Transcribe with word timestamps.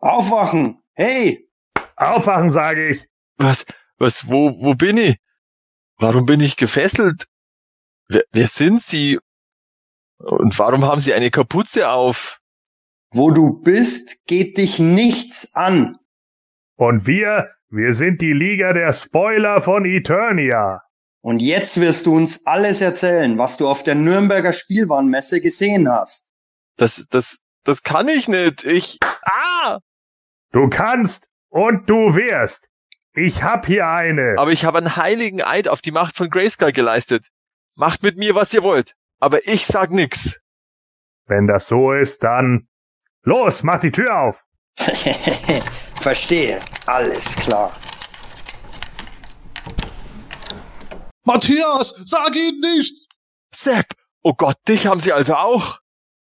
Aufwachen! 0.00 0.82
Hey! 0.94 1.46
Aufwachen, 1.96 2.50
sage 2.50 2.88
ich! 2.88 3.06
Was, 3.36 3.66
was, 3.98 4.26
wo, 4.28 4.56
wo 4.58 4.74
bin 4.74 4.96
ich? 4.96 5.18
Warum 5.98 6.24
bin 6.24 6.40
ich 6.40 6.56
gefesselt? 6.56 7.26
Wer, 8.08 8.24
wer 8.32 8.48
sind 8.48 8.80
Sie? 8.80 9.18
Und 10.18 10.58
warum 10.58 10.86
haben 10.86 11.00
Sie 11.00 11.12
eine 11.12 11.30
Kapuze 11.30 11.90
auf? 11.90 12.40
Wo 13.12 13.30
du 13.30 13.60
bist, 13.60 14.24
geht 14.26 14.56
dich 14.56 14.78
nichts 14.78 15.54
an. 15.54 15.98
Und 16.76 17.06
wir, 17.06 17.50
wir 17.68 17.92
sind 17.92 18.22
die 18.22 18.32
Liga 18.32 18.72
der 18.72 18.92
Spoiler 18.92 19.60
von 19.60 19.84
Eternia. 19.84 20.80
Und 21.20 21.40
jetzt 21.40 21.78
wirst 21.78 22.06
du 22.06 22.16
uns 22.16 22.46
alles 22.46 22.80
erzählen, 22.80 23.36
was 23.36 23.58
du 23.58 23.68
auf 23.68 23.82
der 23.82 23.96
Nürnberger 23.96 24.54
Spielwarenmesse 24.54 25.42
gesehen 25.42 25.90
hast. 25.90 26.24
Das, 26.76 27.06
das, 27.10 27.40
das 27.64 27.82
kann 27.82 28.08
ich 28.08 28.28
nicht. 28.28 28.64
Ich. 28.64 28.98
Ah! 29.24 29.80
Du 30.52 30.68
kannst 30.68 31.28
und 31.48 31.88
du 31.88 32.16
wirst. 32.16 32.68
Ich 33.14 33.42
hab 33.42 33.66
hier 33.66 33.88
eine. 33.88 34.34
Aber 34.36 34.50
ich 34.50 34.64
habe 34.64 34.78
einen 34.78 34.96
heiligen 34.96 35.42
Eid 35.42 35.68
auf 35.68 35.80
die 35.80 35.92
Macht 35.92 36.16
von 36.16 36.28
Grayskull 36.28 36.72
geleistet. 36.72 37.28
Macht 37.76 38.02
mit 38.02 38.16
mir, 38.16 38.34
was 38.34 38.52
ihr 38.52 38.64
wollt. 38.64 38.94
Aber 39.20 39.46
ich 39.46 39.66
sag 39.66 39.90
nix. 39.90 40.40
Wenn 41.26 41.46
das 41.46 41.68
so 41.68 41.92
ist, 41.92 42.24
dann 42.24 42.68
los, 43.22 43.62
mach 43.62 43.80
die 43.80 43.92
Tür 43.92 44.16
auf. 44.16 44.44
Verstehe. 46.00 46.58
Alles 46.86 47.36
klar. 47.36 47.72
Matthias, 51.22 51.94
sag 52.06 52.34
ihnen 52.34 52.60
nichts! 52.60 53.06
Sepp! 53.54 53.86
Oh 54.22 54.32
Gott, 54.34 54.56
dich 54.66 54.86
haben 54.86 55.00
sie 55.00 55.12
also 55.12 55.34
auch? 55.34 55.78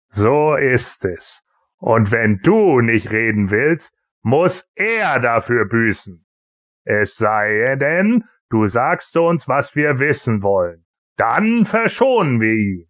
So 0.09 0.55
ist 0.55 1.05
es. 1.05 1.41
Und 1.77 2.11
wenn 2.11 2.39
du 2.43 2.81
nicht 2.81 3.11
reden 3.11 3.51
willst, 3.51 3.93
muss 4.21 4.69
er 4.75 5.19
dafür 5.19 5.67
büßen. 5.67 6.25
Es 6.83 7.15
sei 7.15 7.75
denn, 7.79 8.23
du 8.49 8.67
sagst 8.67 9.15
uns, 9.17 9.47
was 9.47 9.75
wir 9.75 9.99
wissen 9.99 10.43
wollen. 10.43 10.85
Dann 11.17 11.65
verschonen 11.65 12.39
wir 12.39 12.53
ihn. 12.53 12.87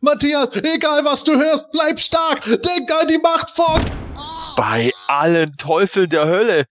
Matthias, 0.00 0.54
egal 0.54 1.04
was 1.04 1.24
du 1.24 1.36
hörst, 1.36 1.70
bleib 1.72 1.98
stark! 1.98 2.44
Denk 2.44 2.90
an 2.90 3.08
die 3.08 3.18
Macht 3.18 3.50
von... 3.50 3.80
Bei 4.56 4.92
allen 5.08 5.56
Teufeln 5.56 6.08
der 6.08 6.26
Hölle! 6.26 6.64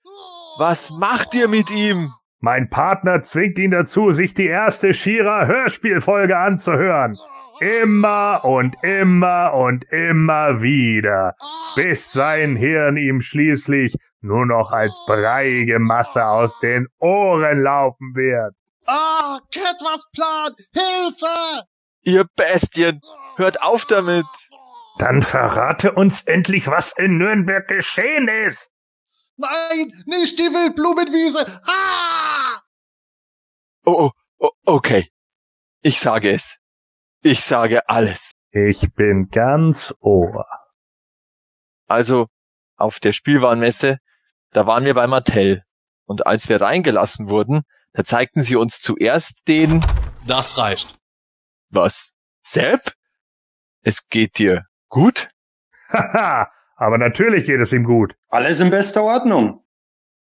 Was 0.58 0.92
macht 0.92 1.34
ihr 1.34 1.48
mit 1.48 1.72
ihm? 1.72 2.14
Mein 2.40 2.70
Partner 2.70 3.24
zwingt 3.24 3.58
ihn 3.58 3.72
dazu, 3.72 4.12
sich 4.12 4.34
die 4.34 4.48
erste 4.48 4.94
Shira 4.94 5.46
Hörspielfolge 5.46 6.38
anzuhören. 6.38 7.18
Immer 7.64 8.44
und 8.44 8.76
immer 8.84 9.54
und 9.54 9.86
immer 9.86 10.62
wieder, 10.62 11.34
bis 11.76 12.12
sein 12.12 12.58
Hirn 12.58 12.98
ihm 12.98 13.22
schließlich 13.22 13.96
nur 14.20 14.46
noch 14.46 14.72
als 14.72 14.98
breiige 15.08 15.80
Masse 15.80 16.26
aus 16.26 16.60
den 16.60 16.88
Ohren 17.00 17.62
laufen 17.62 18.16
wird. 18.16 18.54
Ah, 18.86 19.40
Ketwas 19.52 20.04
Plan! 20.12 20.54
Hilfe! 20.74 21.64
Ihr 22.02 22.26
Bestien! 22.36 23.00
Hört 23.38 23.62
auf 23.62 23.86
damit! 23.86 24.26
Dann 24.98 25.22
verrate 25.22 25.94
uns 25.94 26.22
endlich, 26.24 26.68
was 26.68 26.92
in 26.98 27.18
Nürnberg 27.18 27.66
geschehen 27.70 28.28
ist. 28.28 28.72
Nein, 29.38 30.04
nicht 30.06 30.38
die 30.38 30.52
Wildblumenwiese! 30.52 31.62
Ah! 31.66 32.62
Oh, 33.86 34.10
oh, 34.10 34.12
oh, 34.40 34.52
okay. 34.66 35.08
Ich 35.82 36.02
sage 36.02 36.30
es. 36.30 36.60
Ich 37.26 37.46
sage 37.46 37.88
alles. 37.88 38.34
Ich 38.52 38.94
bin 38.96 39.30
ganz 39.30 39.96
Ohr. 40.02 40.46
Also, 41.88 42.28
auf 42.76 43.00
der 43.00 43.14
Spielwarenmesse, 43.14 44.00
da 44.52 44.68
waren 44.68 44.84
wir 44.84 44.94
bei 44.94 45.08
Mattel. 45.08 45.64
Und 46.04 46.28
als 46.28 46.50
wir 46.50 46.60
reingelassen 46.60 47.30
wurden, 47.30 47.62
da 47.94 48.04
zeigten 48.04 48.44
sie 48.44 48.58
uns 48.58 48.82
zuerst 48.82 49.48
den... 49.48 49.86
Das 50.28 50.58
reicht. 50.58 51.00
Was? 51.70 52.14
Sepp? 52.42 52.92
Es 53.84 54.10
geht 54.10 54.38
dir 54.38 54.66
gut? 54.90 55.30
Haha, 55.94 56.52
aber 56.76 56.98
natürlich 56.98 57.46
geht 57.46 57.62
es 57.62 57.72
ihm 57.72 57.86
gut. 57.86 58.18
Alles 58.32 58.60
in 58.60 58.70
bester 58.70 59.02
Ordnung. 59.02 59.66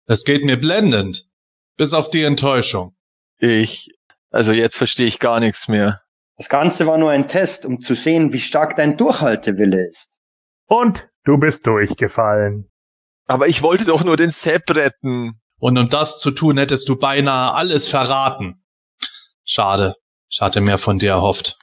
Es 0.06 0.26
geht 0.26 0.46
mir 0.46 0.58
blendend. 0.58 1.28
Bis 1.76 1.96
auf 1.96 2.12
die 2.12 2.22
Enttäuschung. 2.22 2.96
Ich... 3.40 3.90
Also 4.30 4.52
jetzt 4.52 4.78
verstehe 4.78 5.08
ich 5.08 5.18
gar 5.18 5.40
nichts 5.40 5.68
mehr. 5.68 6.03
Das 6.38 6.50
Ganze 6.50 6.88
war 6.88 6.98
nur 6.98 7.12
ein 7.12 7.28
Test, 7.28 7.66
um 7.66 7.80
zu 7.80 7.96
sehen, 7.96 8.34
wie 8.34 8.40
stark 8.40 8.76
dein 8.76 8.98
Durchhaltewille 8.98 9.88
ist. 9.88 10.18
Und 10.68 11.10
du 11.24 11.38
bist 11.38 11.68
durchgefallen. 11.68 12.70
Aber 13.28 13.48
ich 13.48 13.62
wollte 13.62 13.86
doch 13.86 14.04
nur 14.04 14.18
den 14.18 14.32
Sepp 14.32 14.70
retten. 14.72 15.40
Und 15.60 15.78
um 15.78 15.90
das 15.90 16.20
zu 16.20 16.32
tun, 16.32 16.58
hättest 16.58 16.90
du 16.90 16.98
beinahe 16.98 17.54
alles 17.54 17.88
verraten. 17.88 18.64
Schade. 19.46 19.96
Ich 20.30 20.42
hatte 20.42 20.62
mehr 20.62 20.80
von 20.80 21.00
dir 21.00 21.12
erhofft. 21.12 21.58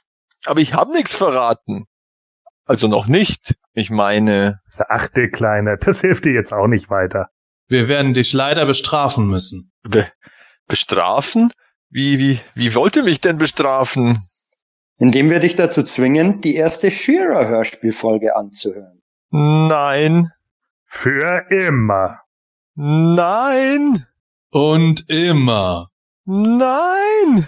Aber 0.45 0.59
ich 0.61 0.73
habe 0.73 0.93
nichts 0.93 1.13
verraten. 1.13 1.85
Also 2.65 2.87
noch 2.87 3.07
nicht. 3.07 3.55
Ich 3.73 3.89
meine, 3.89 4.59
Sachte, 4.69 5.29
Kleiner, 5.29 5.77
das 5.77 6.01
hilft 6.01 6.25
dir 6.25 6.33
jetzt 6.33 6.53
auch 6.53 6.67
nicht 6.67 6.89
weiter. 6.89 7.29
Wir 7.67 7.87
werden 7.87 8.13
dich 8.13 8.33
leider 8.33 8.65
bestrafen 8.65 9.27
müssen. 9.27 9.71
be 9.83 10.07
bestrafen? 10.67 11.51
Wie, 11.89 12.17
wie, 12.17 12.39
wie 12.55 12.73
wollt 12.75 12.95
ihr 12.95 13.03
mich 13.03 13.19
denn 13.19 13.37
bestrafen? 13.37 14.17
Indem 15.01 15.29
wir 15.31 15.39
dich 15.39 15.55
dazu 15.55 15.81
zwingen, 15.81 16.41
die 16.41 16.53
erste 16.53 16.91
Shearer-Hörspielfolge 16.91 18.35
anzuhören. 18.35 19.01
Nein. 19.31 20.29
Für 20.85 21.47
immer. 21.49 22.21
Nein. 22.75 24.05
Und 24.51 25.09
immer. 25.09 25.89
Nein. 26.25 27.47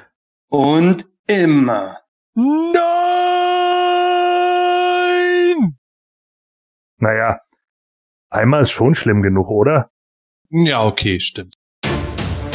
Und 0.50 1.06
immer. 1.28 2.00
Nein. 2.34 2.74
Naja, 6.98 7.40
einmal 8.32 8.64
ist 8.64 8.72
schon 8.72 8.96
schlimm 8.96 9.22
genug, 9.22 9.52
oder? 9.52 9.92
Ja, 10.50 10.84
okay, 10.84 11.20
stimmt. 11.20 11.54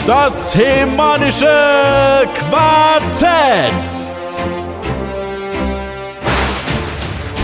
Das 0.05 0.57
hemanische 0.57 2.27
Quartett. 2.35 4.18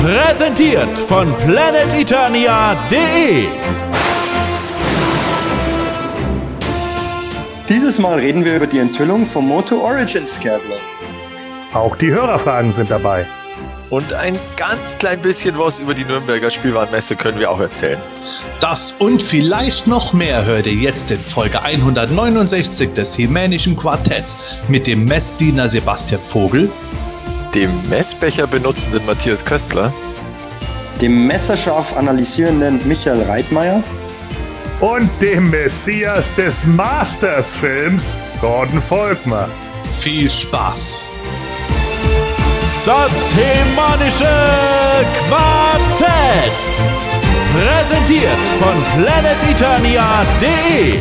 Präsentiert 0.04 0.98
von 0.98 1.34
planeteternia.de. 1.47 3.47
Dieses 7.70 7.98
Mal 7.98 8.19
reden 8.19 8.44
wir 8.44 8.56
über 8.56 8.66
die 8.66 8.81
Enthüllung 8.81 9.25
vom 9.25 9.48
Moto 9.48 9.81
Origins 9.81 10.37
Scarecrow. 10.37 10.78
Auch 11.72 11.97
die 11.97 12.10
Hörerfragen 12.10 12.70
sind 12.70 12.91
dabei. 12.91 13.25
Und 13.88 14.12
ein 14.12 14.38
ganz 14.59 14.98
klein 14.98 15.20
bisschen 15.20 15.59
was 15.59 15.78
über 15.78 15.94
die 15.94 16.04
Nürnberger 16.04 16.50
Spielwarenmesse 16.50 17.16
können 17.16 17.38
wir 17.38 17.50
auch 17.50 17.60
erzählen. 17.60 17.98
Das 18.60 18.93
und 18.93 19.22
vielleicht 19.22 19.87
noch 19.87 20.12
mehr 20.12 20.44
hört 20.44 20.66
ihr 20.66 20.75
jetzt 20.75 21.10
in 21.12 21.19
Folge 21.19 21.62
169 21.62 22.93
des 22.93 23.16
Hemänischen 23.16 23.75
Quartetts 23.75 24.37
mit 24.69 24.87
dem 24.87 25.06
Messdiener 25.06 25.66
Sebastian 25.66 26.20
Vogel, 26.28 26.70
Dem 27.54 27.70
Messbecher 27.88 28.47
benutzenden 28.48 29.06
Matthias 29.06 29.44
Köstler, 29.44 29.92
Dem 31.00 31.26
messerscharf 31.26 31.97
analysierenden 31.97 32.87
Michael 32.87 33.22
Reitmeier 33.22 33.82
Und 34.81 35.09
dem 35.20 35.50
Messias 35.50 36.34
des 36.34 36.66
Masters-Films, 36.66 38.16
Gordon 38.41 38.82
Volkmar. 38.82 39.48
viel 40.00 40.28
Spaß! 40.28 41.09
Das 42.84 43.34
hemanische 43.34 44.28
Quartett. 45.28 46.60
Präsentiert 47.54 48.48
von 48.60 48.75
planeteternia.de. 49.00 50.99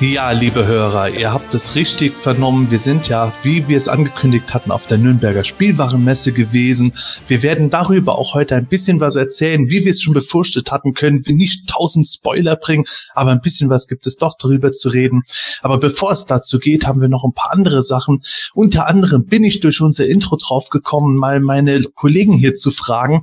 Ja, 0.00 0.32
liebe 0.32 0.66
Hörer, 0.66 1.08
ihr 1.10 1.32
habt 1.32 1.54
es 1.54 1.76
richtig 1.76 2.14
vernommen. 2.14 2.68
Wir 2.68 2.80
sind 2.80 3.06
ja, 3.06 3.32
wie 3.44 3.68
wir 3.68 3.76
es 3.76 3.88
angekündigt 3.88 4.52
hatten, 4.52 4.72
auf 4.72 4.86
der 4.88 4.98
Nürnberger 4.98 5.44
Spielwarenmesse 5.44 6.32
gewesen. 6.32 6.92
Wir 7.28 7.44
werden 7.44 7.70
darüber 7.70 8.18
auch 8.18 8.34
heute 8.34 8.56
ein 8.56 8.66
bisschen 8.66 8.98
was 8.98 9.14
erzählen. 9.14 9.68
Wie 9.68 9.84
wir 9.84 9.90
es 9.90 10.02
schon 10.02 10.12
befürchtet 10.12 10.72
hatten, 10.72 10.94
können 10.94 11.24
wir 11.24 11.34
nicht 11.36 11.68
tausend 11.68 12.08
Spoiler 12.08 12.56
bringen, 12.56 12.86
aber 13.14 13.30
ein 13.30 13.40
bisschen 13.40 13.70
was 13.70 13.86
gibt 13.86 14.08
es 14.08 14.16
doch 14.16 14.36
darüber 14.36 14.72
zu 14.72 14.88
reden. 14.88 15.22
Aber 15.62 15.78
bevor 15.78 16.10
es 16.10 16.26
dazu 16.26 16.58
geht, 16.58 16.88
haben 16.88 17.00
wir 17.00 17.08
noch 17.08 17.24
ein 17.24 17.32
paar 17.32 17.52
andere 17.52 17.84
Sachen. 17.84 18.24
Unter 18.52 18.88
anderem 18.88 19.26
bin 19.26 19.44
ich 19.44 19.60
durch 19.60 19.80
unser 19.80 20.06
Intro 20.06 20.36
drauf 20.36 20.70
gekommen, 20.70 21.16
mal 21.16 21.38
meine 21.38 21.80
Kollegen 21.94 22.34
hier 22.34 22.56
zu 22.56 22.72
fragen. 22.72 23.22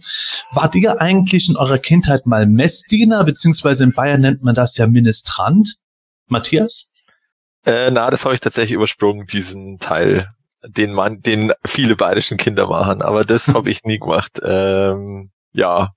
Wart 0.54 0.74
ihr 0.76 1.02
eigentlich 1.02 1.50
in 1.50 1.58
eurer 1.58 1.80
Kindheit 1.80 2.26
mal 2.26 2.48
Messdiener, 2.48 3.26
beziehungsweise 3.26 3.84
in 3.84 3.92
Bayern 3.92 4.22
nennt 4.22 4.42
man 4.42 4.56
das 4.56 4.78
ja 4.78 4.88
Ministrant? 4.88 5.76
Matthias? 6.32 6.92
Äh, 7.66 7.92
na, 7.92 8.10
das 8.10 8.26
habe 8.26 8.34
ich 8.34 8.40
tatsächlich 8.40 8.74
übersprungen, 8.74 9.28
diesen 9.28 9.80
Teil, 9.80 10.28
den 10.64 10.94
man, 10.94 11.20
den 11.20 11.54
viele 11.66 11.96
bayerischen 11.96 12.38
Kinder 12.38 12.68
machen, 12.68 13.02
aber 13.02 13.24
das 13.26 13.50
habe 13.50 13.70
ich 13.72 13.84
nie 13.84 14.00
gemacht. 14.00 14.40
Ähm, 14.44 15.32
ja. 15.54 15.90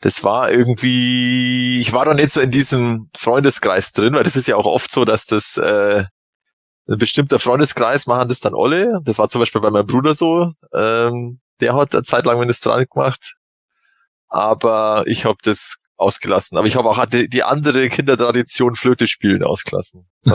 das 0.00 0.24
war 0.24 0.50
irgendwie, 0.50 1.80
ich 1.80 1.92
war 1.92 2.04
doch 2.04 2.14
nicht 2.14 2.32
so 2.32 2.40
in 2.40 2.50
diesem 2.50 3.08
Freundeskreis 3.16 3.92
drin, 3.92 4.14
weil 4.14 4.24
das 4.24 4.36
ist 4.36 4.48
ja 4.48 4.56
auch 4.56 4.66
oft 4.66 4.90
so, 4.90 5.04
dass 5.04 5.26
das 5.26 5.56
äh, 5.56 6.04
ein 6.88 6.98
bestimmter 6.98 7.38
Freundeskreis 7.38 8.06
machen 8.06 8.28
das 8.28 8.40
dann 8.40 8.54
alle. 8.54 9.00
Das 9.04 9.18
war 9.18 9.28
zum 9.28 9.40
Beispiel 9.40 9.60
bei 9.60 9.70
meinem 9.70 9.86
Bruder 9.86 10.14
so. 10.14 10.50
Ähm, 10.74 11.40
der 11.60 11.74
hat 11.74 11.94
eine 11.94 12.04
Zeit 12.04 12.26
lang 12.26 12.38
Ministrant 12.38 12.90
gemacht. 12.90 13.36
Aber 14.28 15.04
ich 15.06 15.24
habe 15.24 15.38
das 15.42 15.78
ausgelassen. 15.96 16.58
Aber 16.58 16.66
ich 16.66 16.76
habe 16.76 16.88
auch 16.88 17.04
die, 17.06 17.28
die 17.28 17.42
andere 17.42 17.88
Kindertradition 17.88 18.76
Flöte 18.76 19.08
spielen 19.08 19.42
ausgelassen. 19.42 20.06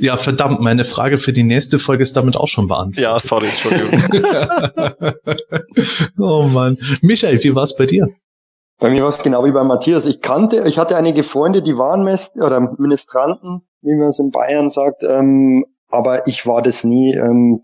ja, 0.00 0.16
verdammt, 0.16 0.60
meine 0.60 0.84
Frage 0.84 1.18
für 1.18 1.32
die 1.32 1.42
nächste 1.42 1.78
Folge 1.78 2.02
ist 2.02 2.16
damit 2.16 2.36
auch 2.36 2.48
schon 2.48 2.68
beantwortet. 2.68 3.02
Ja, 3.02 3.18
sorry, 3.18 3.46
Entschuldigung. 3.46 4.00
oh 6.18 6.42
Mann. 6.44 6.78
Michael, 7.00 7.42
wie 7.42 7.54
war 7.54 7.64
es 7.64 7.76
bei 7.76 7.86
dir? 7.86 8.08
Bei 8.78 8.90
mir 8.90 9.02
war 9.02 9.10
es 9.10 9.22
genau 9.22 9.44
wie 9.44 9.52
bei 9.52 9.64
Matthias. 9.64 10.06
Ich 10.06 10.20
kannte, 10.20 10.66
ich 10.66 10.78
hatte 10.78 10.96
einige 10.96 11.22
Freunde, 11.22 11.62
die 11.62 11.78
waren 11.78 12.02
Mest 12.02 12.36
oder 12.40 12.74
Ministranten, 12.78 13.62
wie 13.80 13.94
man 13.94 14.08
es 14.08 14.18
in 14.18 14.30
Bayern 14.30 14.70
sagt, 14.70 15.04
ähm, 15.04 15.64
aber 15.88 16.26
ich 16.26 16.46
war 16.46 16.62
das 16.62 16.82
nie, 16.84 17.14
ähm, 17.14 17.62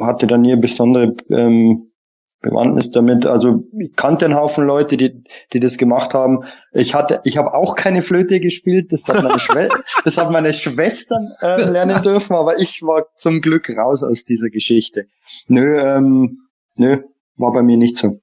hatte 0.00 0.26
da 0.26 0.38
nie 0.38 0.56
besondere 0.56 1.14
ähm, 1.30 1.89
Bewandtnis 2.40 2.90
damit. 2.90 3.26
Also 3.26 3.64
ich 3.78 3.94
kannte 3.94 4.24
einen 4.24 4.34
Haufen 4.34 4.66
Leute, 4.66 4.96
die, 4.96 5.22
die 5.52 5.60
das 5.60 5.76
gemacht 5.76 6.14
haben. 6.14 6.44
Ich 6.72 6.94
hatte, 6.94 7.20
ich 7.24 7.36
habe 7.36 7.52
auch 7.52 7.76
keine 7.76 8.02
Flöte 8.02 8.40
gespielt. 8.40 8.92
Das 8.92 9.06
hat 9.08 9.22
meine, 9.22 9.38
Schwe 9.38 9.68
das 10.04 10.16
hat 10.16 10.30
meine 10.30 10.54
Schwestern 10.54 11.32
äh, 11.40 11.64
lernen 11.64 12.02
dürfen, 12.02 12.34
aber 12.34 12.58
ich 12.58 12.82
war 12.82 13.06
zum 13.16 13.40
Glück 13.40 13.68
raus 13.76 14.02
aus 14.02 14.24
dieser 14.24 14.48
Geschichte. 14.48 15.04
Nö, 15.48 15.78
ähm, 15.78 16.38
nö, 16.76 16.98
war 17.36 17.52
bei 17.52 17.62
mir 17.62 17.76
nicht 17.76 17.96
so. 17.96 18.20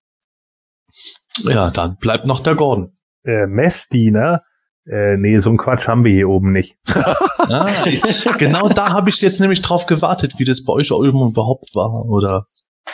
Ja, 1.44 1.70
dann 1.70 1.98
bleibt 1.98 2.26
noch 2.26 2.40
der 2.40 2.56
Gordon. 2.56 2.98
Äh, 3.24 3.46
Messdiener? 3.46 4.42
Äh, 4.90 5.18
nee, 5.18 5.38
so 5.40 5.52
ein 5.52 5.58
Quatsch 5.58 5.88
haben 5.88 6.06
wir 6.06 6.14
hier 6.14 6.30
oben 6.30 6.54
nicht. 6.54 6.78
ah, 6.88 7.68
ich, 7.86 8.02
genau 8.40 8.70
da 8.70 8.94
habe 8.94 9.10
ich 9.10 9.22
jetzt 9.22 9.42
nämlich 9.42 9.62
drauf 9.62 9.86
gewartet, 9.86 10.36
wie 10.38 10.46
das 10.46 10.64
bei 10.64 10.74
euch 10.74 10.90
überhaupt 10.90 11.76
war 11.76 12.06
oder 12.06 12.46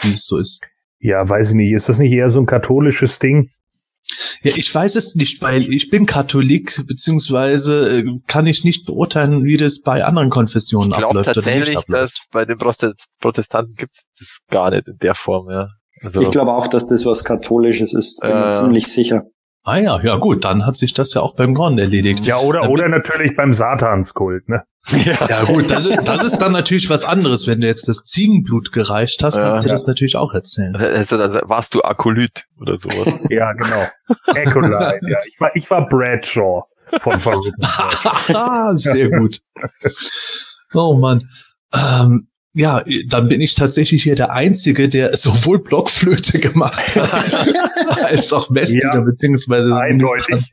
wie 0.01 0.13
es 0.13 0.25
so 0.25 0.37
ist. 0.37 0.59
Ja, 1.03 1.27
weiß 1.27 1.49
ich 1.49 1.55
nicht. 1.55 1.73
Ist 1.73 1.89
das 1.89 1.99
nicht 1.99 2.13
eher 2.13 2.29
so 2.29 2.39
ein 2.39 2.45
katholisches 2.45 3.19
Ding? 3.19 3.49
Ja, 4.41 4.51
ich 4.55 4.73
weiß 4.73 4.95
es 4.95 5.15
nicht, 5.15 5.41
weil 5.41 5.61
ich 5.73 5.89
bin 5.89 6.05
Katholik, 6.05 6.81
beziehungsweise 6.87 7.99
äh, 7.99 8.05
kann 8.27 8.47
ich 8.47 8.63
nicht 8.63 8.85
beurteilen, 8.85 9.43
wie 9.43 9.57
das 9.57 9.81
bei 9.81 10.03
anderen 10.05 10.29
Konfessionen 10.29 10.91
ich 10.91 10.95
abläuft. 10.95 11.27
Ich 11.27 11.33
glaube 11.33 11.41
tatsächlich, 11.43 11.85
dass 11.87 12.25
bei 12.31 12.45
den 12.45 12.57
Protestanten 12.57 13.75
gibt 13.75 13.91
es 13.93 14.07
das 14.17 14.39
gar 14.49 14.71
nicht 14.71 14.87
in 14.87 14.97
der 14.97 15.13
Form, 15.13 15.49
ja. 15.49 15.67
Also, 16.01 16.21
ich 16.21 16.31
glaube 16.31 16.53
auch, 16.53 16.67
dass 16.67 16.85
das 16.85 17.05
was 17.05 17.25
Katholisches 17.25 17.93
ist, 17.93 18.21
bin 18.21 18.31
äh, 18.31 18.33
mir 18.33 18.53
ziemlich 18.53 18.87
sicher. 18.87 19.23
Ah 19.63 19.77
ja, 19.77 20.01
ja 20.01 20.17
gut, 20.17 20.45
dann 20.45 20.65
hat 20.65 20.77
sich 20.77 20.93
das 20.93 21.13
ja 21.13 21.21
auch 21.21 21.35
beim 21.35 21.53
Gron 21.53 21.77
erledigt. 21.77 22.25
Ja, 22.25 22.39
oder, 22.39 22.69
oder 22.69 22.87
natürlich 22.87 23.35
beim 23.35 23.53
Satanskult, 23.53 24.47
ne? 24.47 24.63
Ja, 24.87 25.27
ja 25.29 25.43
gut, 25.45 25.69
das 25.69 25.85
ist, 25.85 26.05
das 26.05 26.23
ist 26.25 26.39
dann 26.39 26.51
natürlich 26.51 26.89
was 26.89 27.05
anderes. 27.05 27.47
Wenn 27.47 27.61
du 27.61 27.67
jetzt 27.67 27.87
das 27.87 28.03
Ziegenblut 28.03 28.73
gereicht 28.73 29.23
hast, 29.23 29.37
kannst 29.37 29.61
ja, 29.61 29.61
du 29.61 29.67
ja. 29.67 29.73
das 29.73 29.87
natürlich 29.87 30.17
auch 30.17 30.33
erzählen. 30.33 30.75
Also, 30.75 31.17
also 31.17 31.39
warst 31.43 31.73
du 31.73 31.81
Akolyt 31.81 32.45
oder 32.59 32.75
sowas? 32.77 33.23
ja, 33.29 33.53
genau. 33.53 33.87
Acolyte, 34.27 34.99
ja. 35.07 35.19
Ich 35.25 35.39
war, 35.39 35.55
ich 35.55 35.69
war 35.69 35.87
Bradshaw 35.87 36.65
von 37.01 37.19
Verrückten. 37.19 37.63
ah, 37.65 38.73
sehr 38.75 39.09
gut. 39.09 39.39
Oh 40.73 40.95
Mann. 40.95 41.29
Ähm, 41.73 42.27
ja, 42.55 42.83
dann 43.07 43.29
bin 43.29 43.41
ich 43.41 43.55
tatsächlich 43.55 44.03
hier 44.03 44.15
der 44.15 44.31
Einzige, 44.31 44.87
der 44.87 45.17
sowohl 45.17 45.63
Blockflöte 45.63 46.39
gemacht 46.39 46.95
hat, 46.95 47.47
als 48.03 48.31
auch 48.31 48.49
Messdiener, 48.51 48.95
ja, 48.95 49.01
beziehungsweise 49.01 49.75
eindeutig. 49.75 50.51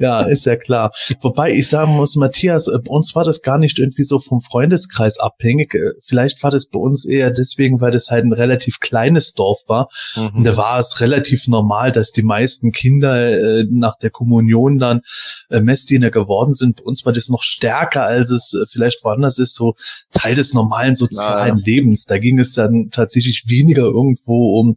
Ja, 0.00 0.22
ist 0.22 0.46
ja 0.46 0.56
klar. 0.56 0.92
Wobei 1.20 1.52
ich 1.52 1.68
sagen 1.68 1.92
muss, 1.92 2.16
Matthias, 2.16 2.66
äh, 2.66 2.78
bei 2.78 2.90
uns 2.90 3.14
war 3.14 3.22
das 3.22 3.42
gar 3.42 3.58
nicht 3.58 3.78
irgendwie 3.78 4.02
so 4.02 4.18
vom 4.18 4.40
Freundeskreis 4.40 5.20
abhängig. 5.20 5.74
Äh, 5.74 5.92
vielleicht 6.04 6.42
war 6.42 6.50
das 6.50 6.66
bei 6.66 6.80
uns 6.80 7.04
eher 7.04 7.30
deswegen, 7.30 7.80
weil 7.80 7.92
das 7.92 8.10
halt 8.10 8.24
ein 8.24 8.32
relativ 8.32 8.80
kleines 8.80 9.34
Dorf 9.34 9.60
war. 9.68 9.90
Mhm. 10.16 10.38
Und 10.38 10.44
da 10.44 10.56
war 10.56 10.80
es 10.80 11.00
relativ 11.00 11.46
normal, 11.46 11.92
dass 11.92 12.10
die 12.10 12.22
meisten 12.22 12.72
Kinder 12.72 13.60
äh, 13.60 13.64
nach 13.70 13.96
der 13.98 14.10
Kommunion 14.10 14.80
dann 14.80 15.02
äh, 15.50 15.60
Messdiener 15.60 16.10
geworden 16.10 16.52
sind. 16.52 16.78
Bei 16.78 16.82
uns 16.82 17.06
war 17.06 17.12
das 17.12 17.28
noch 17.28 17.44
stärker, 17.44 18.06
als 18.06 18.32
es 18.32 18.54
äh, 18.54 18.66
vielleicht 18.68 19.04
woanders 19.04 19.38
ist, 19.38 19.54
so 19.54 19.74
Teil 20.12 20.34
des 20.34 20.52
normalen 20.52 20.96
so 20.96 21.11
sozialen 21.12 21.56
naja. 21.56 21.64
Lebens. 21.64 22.04
Da 22.06 22.18
ging 22.18 22.38
es 22.38 22.54
dann 22.54 22.88
tatsächlich 22.90 23.44
weniger 23.46 23.84
irgendwo 23.84 24.58
um 24.58 24.76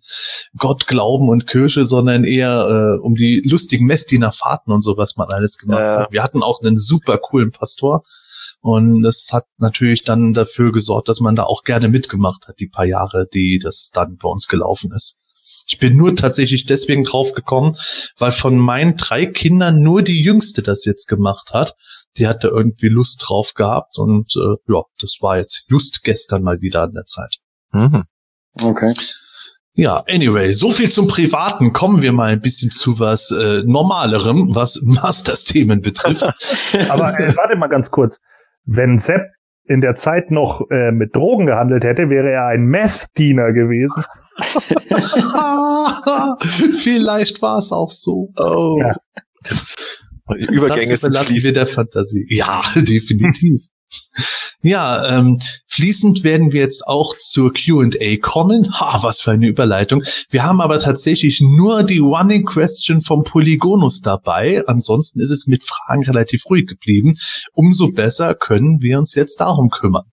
Gott, 0.58 0.88
Glauben 0.88 1.30
und 1.30 1.48
Kirche, 1.48 1.86
sondern 1.86 2.24
eher 2.24 2.98
äh, 2.98 3.00
um 3.00 3.16
die 3.16 3.42
lustigen 3.46 3.86
Messdiener 3.86 4.32
Fahrten 4.32 4.72
und 4.72 4.82
so, 4.82 4.98
was 4.98 5.16
man 5.16 5.30
alles 5.30 5.58
gemacht 5.58 5.80
naja. 5.80 6.00
hat. 6.02 6.12
Wir 6.12 6.24
hatten 6.24 6.44
auch 6.44 6.62
einen 6.62 6.76
super 6.76 7.18
coolen 7.18 7.52
Pastor. 7.52 8.04
Und 8.62 9.04
das 9.04 9.30
hat 9.32 9.46
natürlich 9.58 10.04
dann 10.04 10.34
dafür 10.34 10.72
gesorgt, 10.72 11.08
dass 11.08 11.20
man 11.20 11.36
da 11.36 11.44
auch 11.44 11.64
gerne 11.64 11.88
mitgemacht 11.88 12.48
hat, 12.48 12.60
die 12.60 12.68
paar 12.68 12.86
Jahre, 12.86 13.28
die 13.32 13.60
das 13.62 13.92
dann 13.94 14.18
bei 14.18 14.28
uns 14.28 14.48
gelaufen 14.48 14.92
ist. 14.92 15.20
Ich 15.68 15.78
bin 15.78 15.98
nur 15.98 16.16
tatsächlich 16.16 16.66
deswegen 16.66 17.04
drauf 17.04 17.34
gekommen, 17.34 17.76
weil 18.18 18.32
von 18.32 18.58
meinen 18.58 18.98
drei 18.98 19.26
Kindern 19.26 19.82
nur 19.82 20.02
die 20.02 20.22
jüngste 20.22 20.62
das 20.62 20.86
jetzt 20.86 21.08
gemacht 21.08 21.52
hat 21.54 21.76
die 22.18 22.28
hatte 22.28 22.48
irgendwie 22.48 22.90
Lust 22.90 23.24
drauf 23.28 23.54
gehabt 23.54 23.98
und 23.98 24.34
äh, 24.36 24.72
ja, 24.72 24.82
das 25.00 25.18
war 25.22 25.38
jetzt 25.38 25.66
just 25.68 26.04
gestern 26.04 26.44
mal 26.44 26.62
wieder 26.62 26.84
an 26.84 26.94
der 26.94 27.06
Zeit. 27.06 27.38
Mhm. 27.72 28.04
Okay. 28.62 28.94
Ja, 29.78 30.06
anyway, 30.08 30.54
so 30.54 30.72
viel 30.72 30.90
zum 30.90 31.08
Privaten. 31.08 31.74
Kommen 31.74 32.02
wir 32.02 32.14
mal 32.14 32.32
ein 32.32 32.40
bisschen 32.40 32.72
zu 32.72 32.98
was 32.98 33.30
äh, 33.32 33.62
Normalerem, 33.66 34.56
was 34.56 34.82
Masters-Themen 34.86 35.82
betrifft. 35.82 36.24
Aber 36.90 37.20
äh, 37.20 37.36
warte 37.36 37.58
mal 37.58 37.68
ganz 37.68 37.92
kurz. 37.92 38.22
Wenn 38.64 38.98
Sepp 38.98 39.22
in 39.66 39.82
der 39.82 39.96
Zeit 39.96 40.32
noch 40.32 40.62
äh, 40.70 40.92
mit 40.92 41.14
Drogen 41.16 41.48
gehandelt 41.48 41.84
hätte, 41.84 42.10
wäre 42.10 42.32
er 42.32 42.48
ein 42.48 42.66
Meth-Diener 42.66 43.52
gewesen. 43.52 44.02
Vielleicht 46.82 47.42
war 47.42 47.58
es 47.58 47.74
auch 47.74 47.90
so. 47.90 48.30
Oh. 48.38 48.80
Ja. 48.82 48.96
Das 49.44 49.76
Übergänge 50.34 50.98
sind 50.98 51.16
fließend. 51.16 51.44
wir 51.44 51.54
der 51.54 51.68
Fantasie. 51.68 52.26
Ja, 52.30 52.64
definitiv. 52.76 53.62
Ja, 54.62 55.18
ähm, 55.18 55.40
fließend 55.68 56.24
werden 56.24 56.52
wir 56.52 56.62
jetzt 56.62 56.88
auch 56.88 57.16
zur 57.16 57.54
Q&A 57.54 58.18
kommen. 58.18 58.74
Ha, 58.80 59.04
was 59.04 59.22
für 59.22 59.32
eine 59.32 59.48
Überleitung. 59.48 60.04
Wir 60.30 60.44
haben 60.44 60.60
aber 60.60 60.80
tatsächlich 60.80 61.40
nur 61.40 61.84
die 61.84 62.00
Running 62.00 62.46
Question 62.46 63.02
vom 63.02 63.24
Polygonus 63.24 64.02
dabei. 64.02 64.64
Ansonsten 64.66 65.22
ist 65.22 65.30
es 65.30 65.46
mit 65.46 65.64
Fragen 65.64 66.04
relativ 66.04 66.44
ruhig 66.50 66.66
geblieben. 66.66 67.14
Umso 67.54 67.92
besser 67.92 68.34
können 68.34 68.82
wir 68.82 68.98
uns 68.98 69.14
jetzt 69.14 69.40
darum 69.40 69.70
kümmern. 69.70 70.06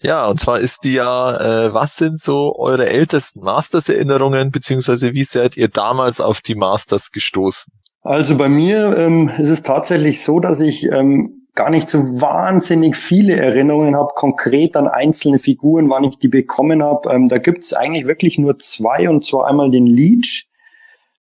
Ja, 0.00 0.26
und 0.26 0.40
zwar 0.40 0.58
ist 0.58 0.82
die 0.82 0.94
ja, 0.94 1.66
äh, 1.66 1.74
was 1.74 1.96
sind 1.96 2.18
so 2.18 2.56
eure 2.56 2.88
ältesten 2.88 3.40
Masters-Erinnerungen, 3.40 4.50
beziehungsweise 4.50 5.12
wie 5.12 5.22
seid 5.22 5.56
ihr 5.56 5.68
damals 5.68 6.20
auf 6.20 6.40
die 6.40 6.56
Masters 6.56 7.12
gestoßen? 7.12 7.72
Also 8.02 8.36
bei 8.36 8.48
mir 8.48 8.96
ähm, 8.98 9.30
ist 9.38 9.48
es 9.48 9.62
tatsächlich 9.62 10.22
so, 10.22 10.40
dass 10.40 10.58
ich 10.58 10.90
ähm, 10.90 11.46
gar 11.54 11.70
nicht 11.70 11.86
so 11.86 12.20
wahnsinnig 12.20 12.96
viele 12.96 13.36
Erinnerungen 13.36 13.94
habe, 13.94 14.12
konkret 14.14 14.76
an 14.76 14.88
einzelne 14.88 15.38
Figuren, 15.38 15.88
wann 15.88 16.04
ich 16.04 16.18
die 16.18 16.28
bekommen 16.28 16.82
habe. 16.82 17.12
Ähm, 17.12 17.28
da 17.28 17.38
gibt's 17.38 17.72
eigentlich 17.72 18.06
wirklich 18.06 18.38
nur 18.38 18.58
zwei, 18.58 19.08
und 19.08 19.24
zwar 19.24 19.46
einmal 19.46 19.70
den 19.70 19.86
Leech. 19.86 20.48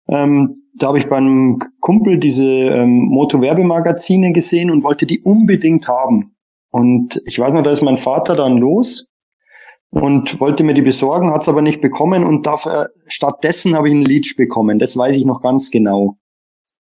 Ähm, 0.09 0.57
da 0.75 0.89
habe 0.89 0.99
ich 0.99 1.09
beim 1.09 1.59
Kumpel 1.81 2.19
diese 2.19 2.45
ähm, 2.45 3.09
Moto-Werbemagazine 3.11 4.33
gesehen 4.33 4.71
und 4.71 4.83
wollte 4.83 5.05
die 5.05 5.21
unbedingt 5.21 5.87
haben. 5.87 6.35
Und 6.71 7.21
ich 7.27 7.39
weiß 7.39 7.53
noch, 7.53 7.63
da 7.63 7.73
ist 7.73 7.83
mein 7.83 7.99
Vater 7.99 8.37
dann 8.37 8.57
los 8.57 9.07
und 9.91 10.41
wollte 10.41 10.65
mir 10.65 10.75
die 10.75 10.83
besorgen, 10.83 11.31
hat's 11.31 11.49
aber 11.49 11.63
nicht 11.63 11.81
bekommen 11.81 12.25
und 12.25 12.47
dafür, 12.47 12.89
stattdessen 13.07 13.77
habe 13.77 13.89
ich 13.89 13.95
einen 13.95 14.05
Leech 14.05 14.37
bekommen. 14.37 14.79
Das 14.79 14.97
weiß 14.97 15.17
ich 15.17 15.27
noch 15.27 15.43
ganz 15.43 15.71
genau. 15.71 16.17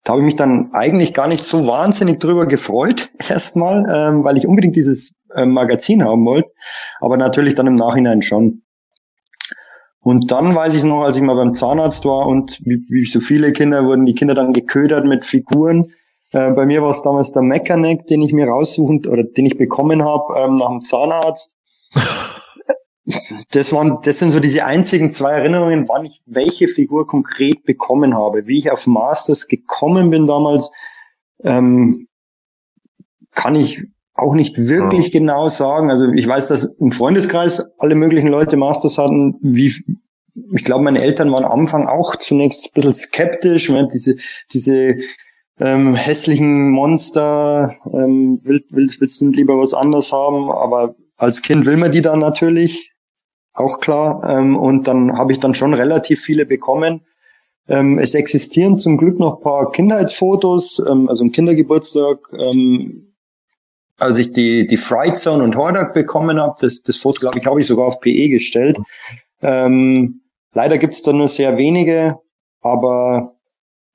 Da 0.06 0.12
habe 0.12 0.22
ich 0.22 0.26
mich 0.26 0.36
dann 0.36 0.70
eigentlich 0.72 1.14
gar 1.14 1.26
nicht 1.26 1.42
so 1.42 1.66
wahnsinnig 1.66 2.20
drüber 2.20 2.46
gefreut, 2.46 3.10
erstmal, 3.28 3.84
ähm, 3.92 4.22
weil 4.22 4.38
ich 4.38 4.46
unbedingt 4.46 4.76
dieses 4.76 5.10
ähm, 5.34 5.52
Magazin 5.52 6.04
haben 6.04 6.24
wollte, 6.24 6.48
aber 7.00 7.16
natürlich 7.16 7.56
dann 7.56 7.66
im 7.66 7.74
Nachhinein 7.74 8.22
schon. 8.22 8.62
Und 9.98 10.30
dann 10.30 10.54
weiß 10.54 10.74
ich 10.74 10.84
noch, 10.84 11.02
als 11.02 11.16
ich 11.16 11.24
mal 11.24 11.34
beim 11.34 11.54
Zahnarzt 11.54 12.04
war 12.04 12.28
und 12.28 12.60
wie, 12.60 12.84
wie 12.88 13.04
so 13.04 13.18
viele 13.18 13.50
Kinder 13.50 13.84
wurden 13.84 14.06
die 14.06 14.14
Kinder 14.14 14.36
dann 14.36 14.52
geködert 14.52 15.04
mit 15.04 15.24
Figuren. 15.24 15.90
Äh, 16.30 16.52
bei 16.52 16.66
mir 16.66 16.82
war 16.82 16.90
es 16.90 17.02
damals 17.02 17.32
der 17.32 17.42
Mechaneck, 17.42 18.06
den 18.06 18.22
ich 18.22 18.32
mir 18.32 18.46
raussuchen 18.46 19.04
oder 19.06 19.24
den 19.24 19.46
ich 19.46 19.58
bekommen 19.58 20.04
habe 20.04 20.34
ähm, 20.38 20.54
nach 20.54 20.68
dem 20.68 20.80
Zahnarzt. 20.82 21.50
das 23.50 23.72
waren, 23.72 23.98
das 24.02 24.18
sind 24.18 24.32
so 24.32 24.40
diese 24.40 24.64
einzigen 24.64 25.10
zwei 25.10 25.32
Erinnerungen, 25.32 25.88
wann 25.88 26.06
ich 26.06 26.20
welche 26.26 26.68
Figur 26.68 27.06
konkret 27.06 27.64
bekommen 27.64 28.14
habe. 28.14 28.48
Wie 28.48 28.58
ich 28.58 28.70
auf 28.70 28.86
Masters 28.86 29.46
gekommen 29.46 30.10
bin 30.10 30.26
damals, 30.26 30.70
ähm, 31.44 32.08
kann 33.32 33.54
ich 33.54 33.84
auch 34.14 34.34
nicht 34.34 34.58
wirklich 34.58 35.12
ja. 35.12 35.20
genau 35.20 35.48
sagen. 35.48 35.90
Also 35.90 36.10
ich 36.10 36.26
weiß, 36.26 36.48
dass 36.48 36.64
im 36.64 36.90
Freundeskreis 36.90 37.64
alle 37.78 37.94
möglichen 37.94 38.28
Leute 38.28 38.56
Masters 38.56 38.98
hatten. 38.98 39.36
Wie, 39.40 39.72
ich 40.52 40.64
glaube, 40.64 40.84
meine 40.84 41.02
Eltern 41.02 41.30
waren 41.30 41.44
am 41.44 41.60
Anfang 41.60 41.86
auch 41.86 42.16
zunächst 42.16 42.66
ein 42.66 42.70
bisschen 42.74 42.94
skeptisch, 42.94 43.70
wenn 43.70 43.88
diese, 43.88 44.16
diese 44.52 44.96
ähm, 45.60 45.94
hässlichen 45.94 46.70
Monster, 46.70 47.76
ähm, 47.92 48.38
will, 48.42 48.64
will, 48.70 48.90
willst 48.98 49.20
du 49.20 49.28
lieber 49.28 49.58
was 49.58 49.74
anderes 49.74 50.12
haben, 50.12 50.50
aber 50.50 50.96
als 51.18 51.42
Kind 51.42 51.66
will 51.66 51.76
man 51.76 51.92
die 51.92 52.02
dann 52.02 52.18
natürlich, 52.18 52.90
auch 53.56 53.80
klar. 53.80 54.22
Ähm, 54.28 54.56
und 54.56 54.86
dann 54.86 55.16
habe 55.16 55.32
ich 55.32 55.40
dann 55.40 55.54
schon 55.54 55.74
relativ 55.74 56.20
viele 56.20 56.46
bekommen. 56.46 57.02
Ähm, 57.68 57.98
es 57.98 58.14
existieren 58.14 58.78
zum 58.78 58.96
Glück 58.96 59.18
noch 59.18 59.40
paar 59.40 59.72
Kindheitsfotos, 59.72 60.82
ähm, 60.88 61.08
also 61.08 61.24
ein 61.24 61.32
Kindergeburtstag, 61.32 62.18
ähm, 62.38 63.14
als 63.98 64.18
ich 64.18 64.30
die, 64.30 64.66
die 64.66 64.76
Fright 64.76 65.18
Zone 65.18 65.42
und 65.42 65.56
Hordak 65.56 65.92
bekommen 65.94 66.38
habe. 66.38 66.54
Das, 66.60 66.82
das 66.82 66.96
Foto, 66.96 67.20
glaube 67.20 67.38
ich, 67.38 67.46
habe 67.46 67.60
ich 67.60 67.66
sogar 67.66 67.86
auf 67.86 68.00
PE 68.00 68.28
gestellt. 68.28 68.78
Ähm, 69.42 70.20
leider 70.52 70.78
gibt 70.78 70.94
es 70.94 71.02
da 71.02 71.12
nur 71.12 71.28
sehr 71.28 71.56
wenige, 71.56 72.18
aber 72.60 73.32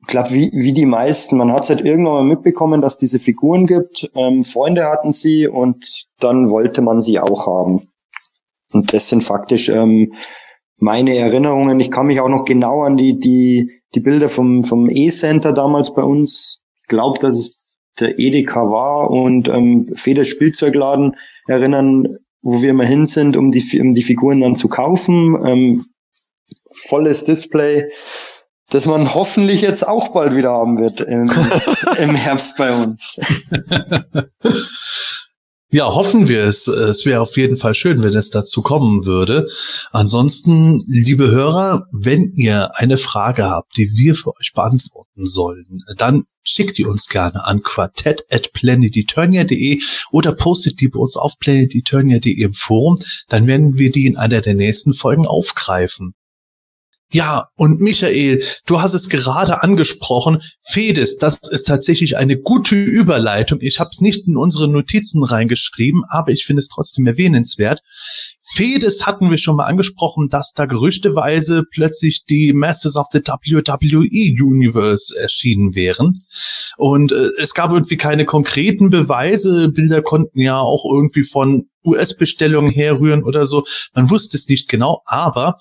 ich 0.01 0.07
glaube, 0.07 0.31
wie, 0.31 0.51
wie 0.53 0.73
die 0.73 0.87
meisten, 0.87 1.37
man 1.37 1.51
hat 1.53 1.63
es 1.63 1.69
halt 1.69 1.81
irgendwann 1.81 2.13
mal 2.13 2.23
mitbekommen, 2.23 2.81
dass 2.81 2.97
diese 2.97 3.19
Figuren 3.19 3.67
gibt. 3.67 4.09
Ähm, 4.15 4.43
Freunde 4.43 4.85
hatten 4.85 5.13
sie 5.13 5.47
und 5.47 6.07
dann 6.19 6.49
wollte 6.49 6.81
man 6.81 7.01
sie 7.01 7.19
auch 7.19 7.45
haben. 7.45 7.90
Und 8.71 8.93
das 8.93 9.09
sind 9.09 9.23
faktisch 9.23 9.69
ähm, 9.69 10.13
meine 10.77 11.15
Erinnerungen. 11.15 11.79
Ich 11.79 11.91
kann 11.91 12.07
mich 12.07 12.19
auch 12.19 12.29
noch 12.29 12.45
genau 12.45 12.81
an 12.81 12.97
die, 12.97 13.19
die, 13.19 13.81
die 13.93 13.99
Bilder 13.99 14.29
vom, 14.29 14.63
vom 14.63 14.89
E-Center 14.89 15.53
damals 15.53 15.93
bei 15.93 16.03
uns. 16.03 16.59
Ich 16.81 16.87
glaube, 16.87 17.19
dass 17.19 17.35
es 17.35 17.59
der 17.99 18.17
Edeka 18.19 18.69
war 18.69 19.11
und 19.11 19.47
ähm, 19.49 19.87
Feder 19.95 20.25
Spielzeugladen 20.25 21.15
erinnern, 21.47 22.17
wo 22.41 22.61
wir 22.61 22.71
immer 22.71 22.85
hin 22.85 23.05
sind, 23.05 23.37
um 23.37 23.47
die, 23.47 23.79
um 23.79 23.93
die 23.93 24.01
Figuren 24.01 24.41
dann 24.41 24.55
zu 24.55 24.67
kaufen. 24.67 25.37
Ähm, 25.45 25.85
volles 26.69 27.25
Display 27.25 27.89
das 28.71 28.85
man 28.85 29.13
hoffentlich 29.13 29.61
jetzt 29.61 29.85
auch 29.85 30.09
bald 30.09 30.35
wieder 30.35 30.51
haben 30.51 30.79
wird 30.79 31.01
im, 31.01 31.29
im 31.97 32.15
Herbst 32.15 32.57
bei 32.57 32.73
uns. 32.73 33.19
Ja, 35.73 35.85
hoffen 35.85 36.27
wir 36.27 36.43
es. 36.43 36.67
Es 36.67 37.05
wäre 37.05 37.21
auf 37.21 37.37
jeden 37.37 37.55
Fall 37.55 37.73
schön, 37.73 38.03
wenn 38.03 38.13
es 38.13 38.29
dazu 38.29 38.61
kommen 38.61 39.05
würde. 39.05 39.47
Ansonsten, 39.91 40.77
liebe 40.85 41.31
Hörer, 41.31 41.87
wenn 41.93 42.33
ihr 42.33 42.77
eine 42.77 42.97
Frage 42.97 43.45
habt, 43.49 43.77
die 43.77 43.89
wir 43.93 44.15
für 44.15 44.35
euch 44.35 44.51
beantworten 44.53 45.25
sollen, 45.25 45.81
dann 45.95 46.25
schickt 46.43 46.77
die 46.77 46.85
uns 46.85 47.07
gerne 47.07 47.45
an 47.45 47.63
quartett 47.63 48.25
at 48.29 48.51
planeteturnia.de 48.51 49.79
oder 50.11 50.33
postet 50.33 50.81
die 50.81 50.89
bei 50.89 50.99
uns 50.99 51.15
auf 51.15 51.39
planeteturnia.de 51.39 52.33
im 52.33 52.53
Forum. 52.53 52.97
Dann 53.29 53.47
werden 53.47 53.77
wir 53.77 53.91
die 53.91 54.07
in 54.07 54.17
einer 54.17 54.41
der 54.41 54.55
nächsten 54.55 54.93
Folgen 54.93 55.25
aufgreifen. 55.25 56.15
Ja, 57.13 57.49
und 57.57 57.81
Michael, 57.81 58.43
du 58.65 58.79
hast 58.79 58.93
es 58.93 59.09
gerade 59.09 59.61
angesprochen. 59.63 60.41
Fedes, 60.63 61.17
das 61.17 61.39
ist 61.49 61.65
tatsächlich 61.65 62.15
eine 62.15 62.37
gute 62.37 62.75
Überleitung. 62.75 63.59
Ich 63.61 63.81
habe 63.81 63.89
es 63.91 63.99
nicht 63.99 64.27
in 64.27 64.37
unsere 64.37 64.69
Notizen 64.69 65.21
reingeschrieben, 65.23 66.03
aber 66.07 66.31
ich 66.31 66.45
finde 66.45 66.61
es 66.61 66.69
trotzdem 66.69 67.05
erwähnenswert. 67.05 67.81
Fedes 68.53 69.05
hatten 69.05 69.29
wir 69.29 69.37
schon 69.37 69.55
mal 69.55 69.65
angesprochen, 69.65 70.27
dass 70.29 70.51
da 70.53 70.65
gerüchteweise 70.65 71.63
plötzlich 71.71 72.25
die 72.25 72.53
Masters 72.53 72.97
of 72.97 73.07
the 73.11 73.19
WWE 73.19 74.43
Universe 74.43 75.17
erschienen 75.17 75.73
wären. 75.73 76.19
Und 76.77 77.11
äh, 77.11 77.29
es 77.39 77.53
gab 77.53 77.71
irgendwie 77.71 77.97
keine 77.97 78.25
konkreten 78.25 78.89
Beweise. 78.89 79.69
Bilder 79.69 80.01
konnten 80.01 80.39
ja 80.39 80.59
auch 80.59 80.83
irgendwie 80.85 81.23
von 81.23 81.67
US-Bestellungen 81.85 82.71
herrühren 82.71 83.23
oder 83.23 83.45
so. 83.45 83.65
Man 83.93 84.09
wusste 84.09 84.37
es 84.37 84.47
nicht 84.47 84.67
genau, 84.67 85.01
aber 85.05 85.57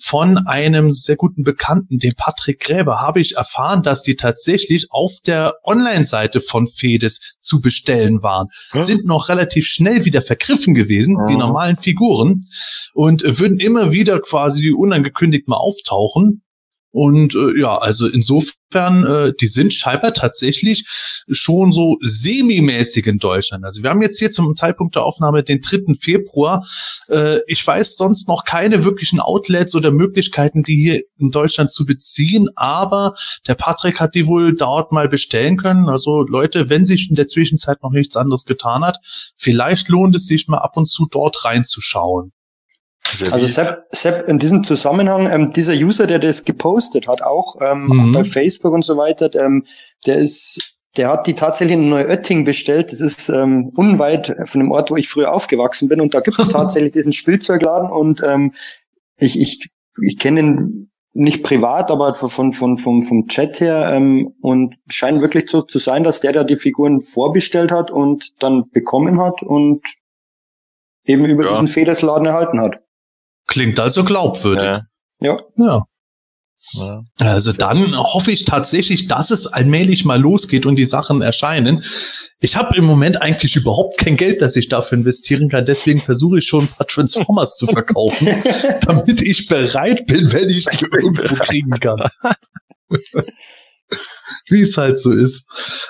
von 0.00 0.38
einem 0.46 0.90
sehr 0.90 1.16
guten 1.16 1.42
Bekannten, 1.42 1.98
dem 1.98 2.14
Patrick 2.16 2.60
Gräber, 2.60 3.00
habe 3.00 3.20
ich 3.20 3.36
erfahren, 3.36 3.82
dass 3.82 4.02
die 4.02 4.14
tatsächlich 4.14 4.86
auf 4.90 5.12
der 5.26 5.54
Online-Seite 5.64 6.40
von 6.40 6.68
Fedes 6.68 7.20
zu 7.40 7.60
bestellen 7.60 8.22
waren. 8.22 8.48
Hm? 8.70 8.82
Sind 8.82 9.04
noch 9.04 9.28
relativ 9.28 9.66
schnell 9.66 10.04
wieder 10.04 10.22
vergriffen 10.22 10.74
gewesen, 10.74 11.18
hm. 11.18 11.26
die 11.28 11.36
normalen 11.36 11.76
Figuren, 11.76 12.33
und 12.92 13.22
würden 13.38 13.58
immer 13.58 13.90
wieder 13.90 14.20
quasi 14.20 14.70
unangekündigt 14.72 15.48
mal 15.48 15.56
auftauchen. 15.56 16.43
Und 16.94 17.34
äh, 17.34 17.58
ja, 17.58 17.76
also 17.76 18.06
insofern, 18.06 19.04
äh, 19.04 19.32
die 19.40 19.48
sind 19.48 19.74
scheinbar 19.74 20.14
tatsächlich 20.14 20.86
schon 21.28 21.72
so 21.72 21.96
semi-mäßig 22.00 23.08
in 23.08 23.18
Deutschland. 23.18 23.64
Also 23.64 23.82
wir 23.82 23.90
haben 23.90 24.00
jetzt 24.00 24.20
hier 24.20 24.30
zum 24.30 24.54
Zeitpunkt 24.54 24.94
der 24.94 25.02
Aufnahme 25.02 25.42
den 25.42 25.60
3. 25.60 25.94
Februar. 26.00 26.64
Äh, 27.08 27.40
ich 27.48 27.66
weiß 27.66 27.96
sonst 27.96 28.28
noch 28.28 28.44
keine 28.44 28.84
wirklichen 28.84 29.18
Outlets 29.18 29.74
oder 29.74 29.90
Möglichkeiten, 29.90 30.62
die 30.62 30.76
hier 30.76 31.02
in 31.18 31.32
Deutschland 31.32 31.72
zu 31.72 31.84
beziehen, 31.84 32.48
aber 32.54 33.16
der 33.48 33.56
Patrick 33.56 33.98
hat 33.98 34.14
die 34.14 34.28
wohl 34.28 34.54
dort 34.54 34.92
mal 34.92 35.08
bestellen 35.08 35.56
können. 35.56 35.88
Also 35.88 36.22
Leute, 36.22 36.70
wenn 36.70 36.84
sich 36.84 37.10
in 37.10 37.16
der 37.16 37.26
Zwischenzeit 37.26 37.82
noch 37.82 37.90
nichts 37.90 38.16
anderes 38.16 38.44
getan 38.44 38.84
hat, 38.84 38.98
vielleicht 39.36 39.88
lohnt 39.88 40.14
es 40.14 40.26
sich 40.26 40.46
mal 40.46 40.58
ab 40.58 40.76
und 40.76 40.86
zu 40.86 41.08
dort 41.10 41.44
reinzuschauen. 41.44 42.30
Also 43.30 43.46
Sepp, 43.46 43.86
Sepp, 43.92 44.28
in 44.28 44.38
diesem 44.38 44.64
Zusammenhang, 44.64 45.30
ähm, 45.30 45.52
dieser 45.52 45.74
User, 45.74 46.06
der 46.06 46.18
das 46.18 46.44
gepostet 46.44 47.06
hat, 47.06 47.22
auch, 47.22 47.56
ähm, 47.60 47.86
mhm. 47.86 48.08
auch 48.08 48.12
bei 48.12 48.24
Facebook 48.24 48.72
und 48.72 48.84
so 48.84 48.96
weiter, 48.96 49.30
ähm, 49.34 49.66
der 50.06 50.16
ist, 50.16 50.76
der 50.96 51.08
hat 51.08 51.26
die 51.26 51.34
tatsächlich 51.34 51.76
in 51.76 51.90
Neuötting 51.90 52.44
bestellt. 52.44 52.92
Das 52.92 53.00
ist 53.00 53.28
ähm, 53.28 53.72
unweit 53.76 54.34
von 54.46 54.60
dem 54.60 54.70
Ort, 54.70 54.90
wo 54.90 54.96
ich 54.96 55.08
früher 55.08 55.32
aufgewachsen 55.32 55.88
bin. 55.88 56.00
Und 56.00 56.14
da 56.14 56.20
gibt 56.20 56.38
es 56.38 56.48
tatsächlich 56.48 56.92
diesen 56.92 57.12
Spielzeugladen 57.12 57.90
und 57.90 58.22
ähm, 58.22 58.54
ich, 59.18 59.38
ich, 59.38 59.68
ich 60.02 60.18
kenne 60.18 60.40
ihn 60.40 60.90
nicht 61.14 61.44
privat, 61.44 61.90
aber 61.90 62.14
von, 62.14 62.52
von, 62.52 62.76
vom, 62.76 63.02
vom 63.02 63.28
Chat 63.28 63.60
her 63.60 63.92
ähm, 63.92 64.34
und 64.40 64.74
scheint 64.88 65.20
wirklich 65.20 65.48
so 65.48 65.62
zu 65.62 65.78
sein, 65.78 66.02
dass 66.02 66.20
der 66.20 66.32
da 66.32 66.42
die 66.42 66.56
Figuren 66.56 67.00
vorbestellt 67.00 67.70
hat 67.70 67.92
und 67.92 68.42
dann 68.42 68.68
bekommen 68.70 69.20
hat 69.20 69.42
und 69.42 69.82
eben 71.04 71.24
über 71.26 71.44
ja. 71.44 71.52
diesen 71.52 71.68
Federsladen 71.68 72.26
erhalten 72.26 72.60
hat. 72.60 72.83
Klingt 73.46 73.78
also 73.78 74.04
glaubwürdig. 74.04 74.82
Ja. 75.20 75.38
ja. 75.56 75.82
ja. 76.72 77.02
Also 77.18 77.52
dann 77.52 77.96
hoffe 77.96 78.32
ich 78.32 78.44
tatsächlich, 78.44 79.06
dass 79.06 79.30
es 79.30 79.46
allmählich 79.46 80.04
mal 80.04 80.20
losgeht 80.20 80.66
und 80.66 80.76
die 80.76 80.84
Sachen 80.84 81.22
erscheinen. 81.22 81.84
Ich 82.40 82.56
habe 82.56 82.76
im 82.76 82.84
Moment 82.84 83.20
eigentlich 83.20 83.56
überhaupt 83.56 83.98
kein 83.98 84.16
Geld, 84.16 84.42
das 84.42 84.56
ich 84.56 84.68
dafür 84.68 84.98
investieren 84.98 85.48
kann. 85.48 85.66
Deswegen 85.66 86.00
versuche 86.00 86.38
ich 86.38 86.46
schon 86.46 86.60
ein 86.60 86.68
paar 86.68 86.86
Transformers 86.86 87.56
zu 87.56 87.66
verkaufen, 87.66 88.28
damit 88.86 89.22
ich 89.22 89.46
bereit 89.46 90.06
bin, 90.06 90.32
wenn 90.32 90.48
ich 90.48 90.64
die 90.66 90.84
irgendwo 90.84 91.34
kriegen 91.36 91.70
kann. 91.70 92.08
wie 94.48 94.62
es 94.62 94.76
halt 94.76 94.98
so 94.98 95.12
ist. 95.12 95.44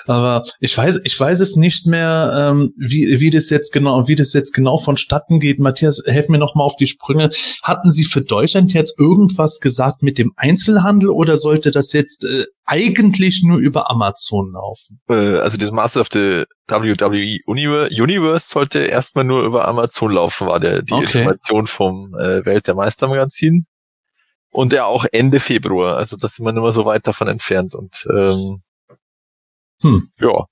Aber 0.05 0.43
ich 0.59 0.77
weiß, 0.77 0.99
ich 1.03 1.19
weiß 1.19 1.39
es 1.39 1.55
nicht 1.55 1.87
mehr, 1.87 2.51
ähm, 2.51 2.73
wie, 2.77 3.19
wie 3.19 3.29
das 3.29 3.49
jetzt 3.49 3.71
genau, 3.71 4.07
wie 4.07 4.15
das 4.15 4.33
jetzt 4.33 4.53
genau 4.53 4.77
vonstatten 4.77 5.39
geht. 5.39 5.59
Matthias, 5.59 6.01
helf 6.05 6.29
mir 6.29 6.37
noch 6.37 6.55
mal 6.55 6.63
auf 6.63 6.75
die 6.75 6.87
Sprünge. 6.87 7.31
Hatten 7.63 7.91
Sie 7.91 8.05
für 8.05 8.21
Deutschland 8.21 8.73
jetzt 8.73 8.99
irgendwas 8.99 9.59
gesagt 9.59 10.03
mit 10.03 10.17
dem 10.17 10.33
Einzelhandel 10.35 11.09
oder 11.09 11.37
sollte 11.37 11.71
das 11.71 11.93
jetzt 11.93 12.25
äh, 12.25 12.45
eigentlich 12.65 13.43
nur 13.43 13.59
über 13.59 13.89
Amazon 13.89 14.51
laufen? 14.53 14.99
Äh, 15.09 15.39
also 15.39 15.57
das 15.57 15.71
Master 15.71 16.01
of 16.01 16.07
the 16.11 16.45
WWE 16.67 17.39
Universe 17.45 18.49
sollte 18.49 18.79
erstmal 18.79 19.23
nur 19.23 19.43
über 19.43 19.67
Amazon 19.67 20.11
laufen, 20.11 20.47
war 20.47 20.59
der 20.59 20.81
die 20.81 20.93
okay. 20.93 21.19
Information 21.19 21.67
vom 21.67 22.15
äh, 22.15 22.45
Welt 22.45 22.67
der 22.67 22.75
Meister 22.75 23.07
Magazin 23.07 23.65
und 24.55 24.71
ja 24.71 24.85
auch 24.85 25.05
Ende 25.11 25.39
Februar. 25.39 25.97
Also 25.97 26.15
da 26.17 26.27
sind 26.27 26.45
wir 26.45 26.53
nicht 26.53 26.63
mehr 26.63 26.71
so 26.71 26.85
weit 26.85 27.05
davon 27.05 27.27
entfernt. 27.27 27.75
Und 27.75 28.07
ähm, 28.09 28.61
hm. 29.81 30.09
ja, 30.19 30.45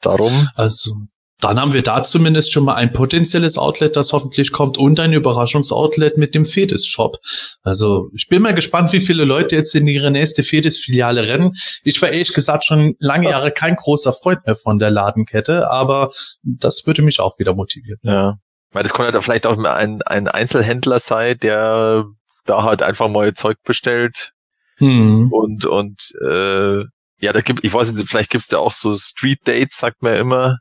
darum. 0.00 0.48
Also 0.54 0.94
dann 1.40 1.60
haben 1.60 1.72
wir 1.72 1.82
da 1.82 2.02
zumindest 2.02 2.52
schon 2.52 2.64
mal 2.64 2.76
ein 2.76 2.92
potenzielles 2.92 3.58
Outlet, 3.58 3.96
das 3.96 4.12
hoffentlich 4.12 4.52
kommt 4.52 4.78
und 4.78 4.98
ein 5.00 5.12
Überraschungsoutlet 5.12 6.16
mit 6.16 6.34
dem 6.34 6.46
Fedis-Shop. 6.46 7.18
Also 7.62 8.10
ich 8.14 8.28
bin 8.28 8.42
mal 8.42 8.54
gespannt, 8.54 8.92
wie 8.92 9.00
viele 9.00 9.24
Leute 9.24 9.56
jetzt 9.56 9.74
in 9.74 9.86
ihre 9.86 10.10
nächste 10.10 10.44
Fedis-Filiale 10.44 11.26
rennen. 11.28 11.56
Ich 11.82 12.00
war 12.00 12.10
ehrlich 12.10 12.32
gesagt 12.32 12.64
schon 12.64 12.94
lange 13.00 13.28
Jahre 13.28 13.50
kein 13.50 13.76
großer 13.76 14.12
Freund 14.12 14.46
mehr 14.46 14.56
von 14.56 14.78
der 14.78 14.90
Ladenkette, 14.90 15.68
aber 15.70 16.12
das 16.42 16.86
würde 16.86 17.02
mich 17.02 17.20
auch 17.20 17.38
wieder 17.38 17.54
motivieren. 17.54 17.98
Ja. 18.02 18.38
Weil 18.70 18.84
das 18.84 18.94
könnte 18.94 19.12
ja 19.12 19.20
vielleicht 19.20 19.44
auch 19.44 19.58
ein, 19.62 20.00
ein 20.02 20.28
Einzelhändler 20.28 21.00
sein, 21.00 21.36
der 21.42 22.06
da 22.44 22.62
halt 22.62 22.82
einfach 22.82 23.08
mal 23.08 23.34
Zeug 23.34 23.56
bestellt. 23.64 24.32
Hm. 24.76 25.32
Und, 25.32 25.64
und 25.64 26.12
äh, 26.22 26.84
ja, 27.18 27.32
da 27.32 27.40
gibt, 27.40 27.64
ich 27.64 27.72
weiß 27.72 27.92
nicht, 27.92 28.08
vielleicht 28.08 28.30
gibt's 28.30 28.48
da 28.48 28.58
auch 28.58 28.72
so 28.72 28.92
Street 28.92 29.40
Dates, 29.44 29.78
sagt 29.78 30.02
man 30.02 30.14
immer, 30.14 30.58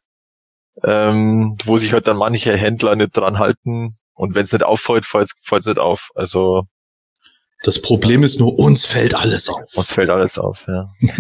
ähm, 0.83 1.57
wo 1.65 1.77
sich 1.77 1.93
halt 1.93 2.07
dann 2.07 2.17
manche 2.17 2.55
Händler 2.55 2.95
nicht 2.95 3.17
dran 3.17 3.39
halten. 3.39 3.95
Und 4.13 4.35
wenn 4.35 4.43
es 4.43 4.53
nicht 4.53 4.63
auffällt, 4.63 5.05
fällt 5.05 5.31
es 5.51 5.65
nicht 5.65 5.79
auf. 5.79 6.11
Also 6.15 6.63
das 7.63 7.81
Problem 7.81 8.23
ist 8.23 8.39
nur, 8.39 8.57
uns 8.57 8.85
fällt 8.85 9.13
alles 9.13 9.49
auf. 9.49 9.61
Uns 9.75 9.91
fällt 9.91 10.09
alles 10.09 10.37
auf, 10.37 10.65
ja. 10.67 10.89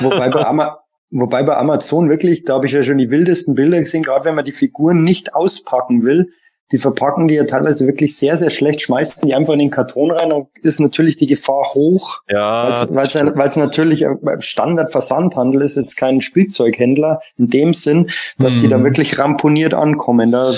wobei, 0.00 0.28
bei 0.28 0.46
Ama 0.46 0.78
wobei 1.10 1.42
bei 1.42 1.56
Amazon 1.56 2.08
wirklich, 2.08 2.44
da 2.44 2.54
habe 2.54 2.66
ich 2.66 2.72
ja 2.72 2.84
schon 2.84 2.98
die 2.98 3.10
wildesten 3.10 3.54
Bilder 3.54 3.80
gesehen, 3.80 4.04
gerade 4.04 4.24
wenn 4.24 4.36
man 4.36 4.44
die 4.44 4.52
Figuren 4.52 5.02
nicht 5.02 5.34
auspacken 5.34 6.04
will, 6.04 6.32
die 6.72 6.78
verpacken 6.78 7.28
die 7.28 7.34
ja 7.34 7.44
teilweise 7.44 7.86
wirklich 7.86 8.16
sehr, 8.16 8.36
sehr 8.36 8.50
schlecht, 8.50 8.80
schmeißen 8.80 9.28
die 9.28 9.34
einfach 9.34 9.52
in 9.52 9.58
den 9.60 9.70
Karton 9.70 10.10
rein, 10.10 10.30
dann 10.30 10.46
ist 10.62 10.80
natürlich 10.80 11.16
die 11.16 11.26
Gefahr 11.26 11.74
hoch, 11.74 12.20
Ja, 12.28 12.86
weil 12.90 13.06
es 13.46 13.56
natürlich 13.56 14.04
Standard-Versandhandel 14.38 15.62
ist 15.62 15.76
jetzt 15.76 15.96
kein 15.96 16.20
Spielzeughändler 16.20 17.20
in 17.36 17.50
dem 17.50 17.74
Sinn, 17.74 18.10
dass 18.38 18.58
die 18.58 18.68
da 18.68 18.78
Mhm. 18.78 18.84
wirklich 18.84 19.18
ramponiert 19.18 19.74
ankommen. 19.74 20.32
Da, 20.32 20.54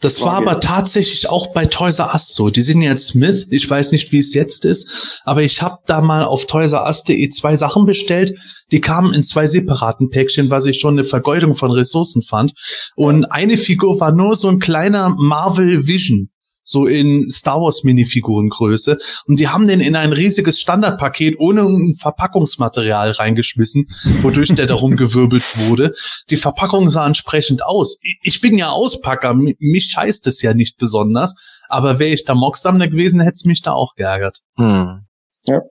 Das 0.00 0.20
war 0.20 0.34
aber 0.34 0.60
tatsächlich 0.60 1.28
auch 1.28 1.52
bei 1.52 1.66
Toys 1.66 2.00
R 2.00 2.12
Us 2.12 2.34
so. 2.34 2.50
Die 2.50 2.62
sind 2.62 2.82
jetzt 2.82 3.08
Smith. 3.08 3.46
Ich 3.50 3.68
weiß 3.68 3.92
nicht, 3.92 4.10
wie 4.10 4.18
es 4.18 4.34
jetzt 4.34 4.64
ist, 4.64 5.20
aber 5.24 5.42
ich 5.42 5.62
habe 5.62 5.78
da 5.86 6.00
mal 6.00 6.24
auf 6.24 6.46
toysrus.de 6.46 7.28
zwei 7.30 7.56
Sachen 7.56 7.86
bestellt. 7.86 8.38
Die 8.72 8.80
kamen 8.80 9.14
in 9.14 9.22
zwei 9.22 9.46
separaten 9.46 10.10
Päckchen, 10.10 10.50
was 10.50 10.66
ich 10.66 10.80
schon 10.80 10.98
eine 10.98 11.06
Vergeudung 11.06 11.54
von 11.54 11.70
Ressourcen 11.70 12.22
fand. 12.22 12.52
Und 12.96 13.26
eine 13.26 13.56
Figur 13.56 14.00
war 14.00 14.12
nur 14.12 14.36
so 14.36 14.48
ein 14.48 14.58
kleiner 14.58 15.10
Marvel 15.10 15.86
Vision. 15.86 16.30
So 16.70 16.84
in 16.86 17.30
Star 17.30 17.62
Wars 17.62 17.82
Minifigurengröße. 17.82 18.98
Und 19.26 19.40
die 19.40 19.48
haben 19.48 19.66
den 19.66 19.80
in 19.80 19.96
ein 19.96 20.12
riesiges 20.12 20.60
Standardpaket 20.60 21.36
ohne 21.38 21.62
ein 21.62 21.94
Verpackungsmaterial 21.94 23.12
reingeschmissen, 23.12 23.88
wodurch 24.20 24.54
der 24.54 24.66
darum 24.66 24.94
gewirbelt 24.96 25.44
wurde. 25.66 25.94
Die 26.28 26.36
Verpackung 26.36 26.90
sah 26.90 27.06
entsprechend 27.06 27.64
aus. 27.64 27.96
Ich- 28.22 28.42
bin 28.42 28.58
ja 28.58 28.68
Auspacker, 28.68 29.32
mi- 29.32 29.56
mich 29.58 29.86
scheißt 29.92 30.26
es 30.26 30.42
ja 30.42 30.52
nicht 30.52 30.76
besonders, 30.76 31.34
aber 31.70 31.98
wäre 31.98 32.10
ich 32.12 32.24
da 32.24 32.34
Mocksammler 32.34 32.88
gewesen, 32.88 33.20
hätte 33.20 33.32
es 33.36 33.44
mich 33.46 33.62
da 33.62 33.72
auch 33.72 33.94
geärgert. 33.94 34.40
Hm. 34.56 35.06
Ja. 35.46 35.62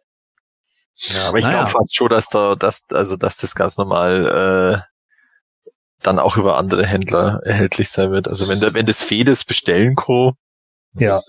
Ja, 0.95 1.27
aber 1.29 1.37
ich 1.37 1.43
Naja. 1.45 1.57
glaube 1.59 1.69
fast 1.71 1.95
schon, 1.95 2.09
dass 2.09 2.27
da, 2.29 2.55
dass, 2.55 2.81
also, 2.91 3.17
dass 3.17 3.37
das 3.37 3.53
ganz 3.53 3.77
normal, 3.77 4.81
äh, 4.81 5.71
dann 6.01 6.17
auch 6.17 6.37
über 6.37 6.57
andere 6.57 6.85
Händler 6.87 7.39
erhältlich 7.43 7.89
sein 7.89 8.11
wird. 8.11 8.27
Also 8.27 8.47
wenn 8.47 8.59
der, 8.59 8.73
wenn 8.73 8.85
das 8.87 9.03
Fedes 9.03 9.45
bestellen 9.45 9.95
kann, 9.95 10.33
Ja. 10.99 11.21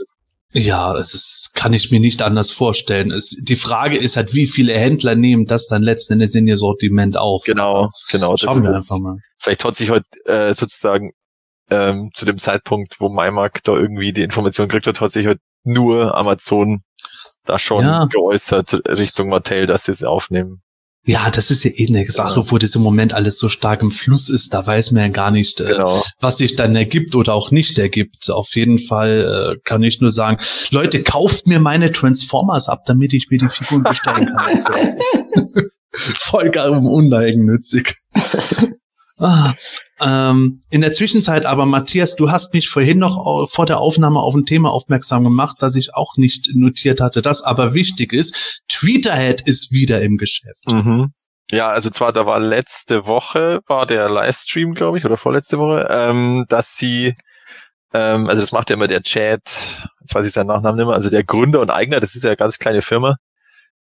Ja, 0.53 0.97
es 0.97 1.13
ist, 1.13 1.51
kann 1.55 1.75
ich 1.75 1.91
mir 1.91 2.01
nicht 2.01 2.23
anders 2.23 2.51
vorstellen. 2.51 3.11
Es, 3.11 3.37
die 3.39 3.57
Frage 3.57 3.99
ist 3.99 4.17
halt, 4.17 4.33
wie 4.33 4.47
viele 4.47 4.73
Händler 4.79 5.15
nehmen 5.15 5.45
das 5.45 5.67
dann 5.67 5.83
letzten 5.83 6.15
Endes 6.15 6.35
in 6.35 6.47
ihr 6.47 6.57
Sortiment 6.57 7.19
auf? 7.19 7.43
genau, 7.45 7.91
genau, 8.11 8.33
das 8.33 8.41
Schauen 8.41 8.63
wir 8.63 8.75
einfach 8.75 8.99
mal. 8.99 9.19
Vielleicht 9.39 9.65
hat 9.65 9.77
sich 9.77 9.91
heute 9.91 10.07
äh, 10.25 10.55
sozusagen 10.55 11.13
ähm, 11.71 12.11
zu 12.15 12.25
dem 12.25 12.39
Zeitpunkt, 12.39 12.99
wo 12.99 13.11
MyMark 13.11 13.63
da 13.65 13.77
irgendwie 13.77 14.15
die 14.15 14.23
Information 14.23 14.69
gekriegt 14.69 14.87
hat, 14.87 15.03
hat 15.03 15.11
sich 15.11 15.27
heute 15.27 15.43
nur 15.65 16.17
Amazon 16.17 16.81
da 17.45 17.59
schon 17.59 17.85
Ja. 17.85 18.07
geäußert 18.07 18.73
Richtung 18.89 19.29
Mattel, 19.29 19.67
dass 19.67 19.85
sie 19.85 19.93
es 19.93 20.03
aufnehmen. 20.03 20.63
Ja, 21.09 21.31
das 21.31 21.51
ist 21.51 21.65
ja 21.65 21.71
eh 21.75 21.87
eine 21.89 22.05
Sache, 22.11 22.51
wo 22.51 22.59
das 22.59 22.75
im 22.75 22.83
Moment 22.83 23.15
alles 23.15 23.39
so 23.39 23.49
stark 23.49 23.81
im 23.81 23.91
Fluss 23.91 24.29
ist. 24.29 24.53
Da 24.53 24.67
weiß 24.67 24.91
man 24.91 25.05
ja 25.05 25.09
gar 25.09 25.31
nicht, 25.31 25.59
äh, 25.59 25.69
Genau. 25.69 26.05
was 26.21 26.37
sich 26.37 26.55
dann 26.55 26.77
ergibt 26.77 27.15
oder 27.15 27.33
auch 27.33 27.51
nicht 27.51 27.79
ergibt. 27.79 28.29
Auf 28.29 28.51
jeden 28.55 28.79
Fall 28.79 29.57
äh, 29.57 29.61
kann 29.65 29.83
ich 29.83 30.03
nur 30.03 30.11
sagen, 30.11 30.37
Leute, 30.71 31.03
kauft 31.03 31.47
mir 31.47 31.61
meine 31.61 31.93
Transformers 31.93 32.69
ab, 32.69 32.83
damit 32.85 33.15
ich 33.15 33.29
mir 33.31 33.39
die 33.39 33.49
Figuren 33.49 33.85
bestellen 33.85 34.37
kann. 34.37 35.01
Voll 36.19 36.51
gar 36.51 36.73
uneigennützig. 36.73 37.95
ah, 39.19 39.55
ähm, 40.01 40.61
in 40.71 40.81
der 40.81 40.93
Zwischenzeit 40.93 41.45
aber, 41.45 41.67
Matthias, 41.67 42.17
du 42.17 42.31
hast 42.31 42.55
mich 42.55 42.69
vorhin 42.69 42.99
noch 42.99 43.17
au- 43.17 43.47
vor 43.47 43.67
der 43.67 43.79
Aufnahme 43.79 44.21
auf 44.21 44.35
ein 44.35 44.45
Thema 44.45 44.71
aufmerksam 44.71 45.25
gemacht, 45.25 45.57
das 45.61 45.77
ich 45.77 45.95
auch 45.95 46.17
nicht 46.17 46.51
notiert 46.55 47.01
hatte, 47.01 47.23
das 47.23 47.43
aber 47.43 47.75
wichtig 47.75 48.13
ist. 48.13 48.63
Tweeterhead 48.69 49.41
ist 49.43 49.73
wieder 49.73 50.01
im 50.03 50.17
Geschäft. 50.17 50.67
Mhm. 50.67 51.13
Ja, 51.51 51.69
also 51.71 51.89
zwar, 51.91 52.13
da 52.13 52.27
war 52.27 52.39
letzte 52.41 53.07
Woche, 53.07 53.61
war 53.67 53.87
der 53.87 54.09
Livestream, 54.11 54.75
glaube 54.75 54.99
ich, 54.99 55.05
oder 55.05 55.17
vorletzte 55.17 55.59
Woche, 55.59 55.89
ähm, 55.91 56.45
dass 56.49 56.77
sie, 56.77 57.15
ähm, 57.95 58.29
also 58.29 58.43
das 58.43 58.53
macht 58.53 58.69
ja 58.69 58.77
immer 58.77 58.87
der 58.87 59.03
Chat, 59.03 59.41
jetzt 60.01 60.15
weiß 60.15 60.27
ich 60.27 60.33
seinen 60.33 60.49
Nachnamen 60.49 60.77
nicht 60.77 60.87
mehr, 60.87 60.95
also 60.95 61.09
der 61.09 61.25
Gründer 61.25 61.61
und 61.61 61.71
Eigner, 61.71 62.01
das 62.01 62.15
ist 62.15 62.23
ja 62.23 62.31
eine 62.31 62.37
ganz 62.37 62.59
kleine 62.59 62.83
Firma, 62.83 63.17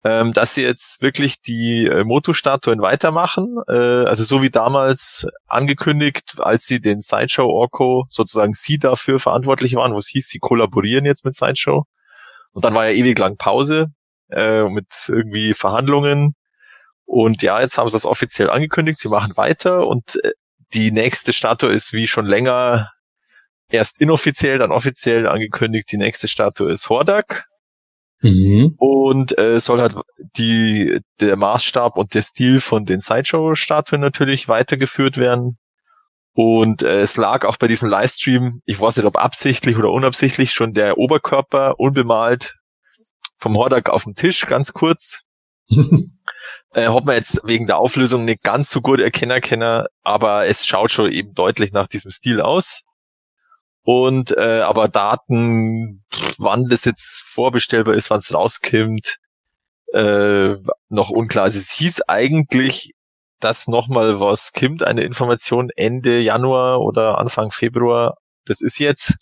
ähm, 0.02 0.32
dass 0.32 0.54
sie 0.54 0.62
jetzt 0.62 1.02
wirklich 1.02 1.42
die 1.42 1.86
äh, 1.86 2.04
Moto-Statuen 2.04 2.80
weitermachen, 2.80 3.58
äh, 3.68 3.72
also 4.06 4.24
so 4.24 4.40
wie 4.40 4.50
damals 4.50 5.26
angekündigt, 5.46 6.36
als 6.38 6.64
sie 6.66 6.80
den 6.80 7.00
Sideshow 7.00 7.46
Orko, 7.46 8.06
sozusagen 8.08 8.54
sie 8.54 8.78
dafür 8.78 9.18
verantwortlich 9.18 9.74
waren, 9.74 9.92
wo 9.92 9.98
es 9.98 10.08
hieß, 10.08 10.28
sie 10.28 10.38
kollaborieren 10.38 11.04
jetzt 11.04 11.24
mit 11.24 11.34
Sideshow. 11.34 11.84
Und 12.52 12.64
dann 12.64 12.74
war 12.74 12.88
ja 12.88 12.92
ewig 12.92 13.18
lang 13.18 13.36
Pause 13.36 13.88
äh, 14.30 14.64
mit 14.64 14.86
irgendwie 15.08 15.52
Verhandlungen. 15.52 16.34
Und 17.04 17.42
ja, 17.42 17.60
jetzt 17.60 17.76
haben 17.76 17.88
sie 17.88 17.94
das 17.96 18.06
offiziell 18.06 18.48
angekündigt, 18.48 18.98
sie 18.98 19.08
machen 19.08 19.36
weiter 19.36 19.86
und 19.86 20.18
äh, 20.24 20.30
die 20.72 20.92
nächste 20.92 21.32
Statue 21.32 21.72
ist 21.72 21.92
wie 21.92 22.06
schon 22.06 22.24
länger 22.24 22.90
erst 23.68 24.00
inoffiziell, 24.00 24.58
dann 24.58 24.72
offiziell 24.72 25.26
angekündigt, 25.28 25.92
die 25.92 25.98
nächste 25.98 26.26
Statue 26.26 26.72
ist 26.72 26.88
Hordak 26.88 27.49
Mhm. 28.22 28.74
und 28.76 29.38
äh, 29.38 29.58
soll 29.60 29.80
halt 29.80 29.94
die 30.36 31.00
der 31.20 31.36
Maßstab 31.36 31.96
und 31.96 32.12
der 32.14 32.22
Stil 32.22 32.60
von 32.60 32.84
den 32.84 33.00
Sideshow-Statuen 33.00 34.00
natürlich 34.00 34.48
weitergeführt 34.48 35.16
werden. 35.16 35.56
Und 36.32 36.82
äh, 36.82 37.00
es 37.00 37.16
lag 37.16 37.44
auch 37.44 37.56
bei 37.56 37.66
diesem 37.66 37.88
Livestream, 37.88 38.60
ich 38.64 38.80
weiß 38.80 38.96
nicht, 38.96 39.06
ob 39.06 39.16
absichtlich 39.16 39.76
oder 39.76 39.90
unabsichtlich, 39.90 40.52
schon 40.52 40.74
der 40.74 40.98
Oberkörper 40.98 41.80
unbemalt 41.80 42.56
vom 43.38 43.56
Hordak 43.56 43.88
auf 43.88 44.04
dem 44.04 44.14
Tisch, 44.14 44.46
ganz 44.46 44.72
kurz. 44.72 45.22
Äh, 46.72 46.86
hat 46.86 47.04
man 47.04 47.16
jetzt 47.16 47.40
wegen 47.44 47.66
der 47.66 47.78
Auflösung 47.78 48.24
nicht 48.24 48.44
ganz 48.44 48.70
so 48.70 48.80
gut 48.80 49.00
erkennen 49.00 49.40
können, 49.40 49.86
aber 50.04 50.46
es 50.46 50.64
schaut 50.64 50.92
schon 50.92 51.10
eben 51.10 51.34
deutlich 51.34 51.72
nach 51.72 51.88
diesem 51.88 52.12
Stil 52.12 52.40
aus. 52.40 52.84
Und 53.82 54.36
äh, 54.36 54.60
aber 54.60 54.88
Daten, 54.88 56.04
wann 56.38 56.66
das 56.66 56.84
jetzt 56.84 57.22
vorbestellbar 57.24 57.94
ist, 57.94 58.10
wann 58.10 58.18
es 58.18 58.34
rauskommt, 58.34 59.16
äh, 59.92 60.56
noch 60.88 61.10
unklar. 61.10 61.44
Also 61.44 61.58
es 61.58 61.70
hieß 61.70 62.02
eigentlich, 62.02 62.92
dass 63.40 63.68
nochmal 63.68 64.20
was 64.20 64.52
kommt, 64.52 64.82
eine 64.82 65.02
Information 65.02 65.70
Ende 65.74 66.20
Januar 66.20 66.80
oder 66.80 67.18
Anfang 67.18 67.50
Februar. 67.50 68.16
Das 68.44 68.60
ist 68.60 68.78
jetzt. 68.78 69.16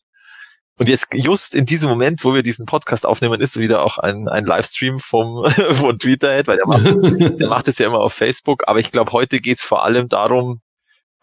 Und 0.81 0.89
jetzt 0.89 1.09
just 1.13 1.57
in 1.57 1.67
diesem 1.67 1.89
Moment, 1.89 2.23
wo 2.25 2.35
wir 2.35 2.45
diesen 2.45 2.65
Podcast 2.67 3.05
aufnehmen, 3.05 3.41
ist 3.41 3.59
wieder 3.59 3.85
auch 3.85 3.99
ein, 3.99 4.29
ein 4.29 4.45
Livestream 4.45 5.01
vom 5.01 5.45
von 5.75 5.99
Tweeterhead, 5.99 6.47
weil 6.47 6.57
der 6.57 6.69
macht 6.69 6.85
der 7.41 7.49
macht 7.49 7.69
es 7.69 7.79
ja 7.79 7.87
immer 7.87 8.01
auf 8.01 8.13
Facebook, 8.13 8.63
aber 8.67 8.79
ich 8.79 8.93
glaube, 8.93 9.13
heute 9.13 9.41
geht 9.41 9.57
es 9.57 9.63
vor 9.63 9.85
allem 9.85 10.09
darum, 10.09 10.61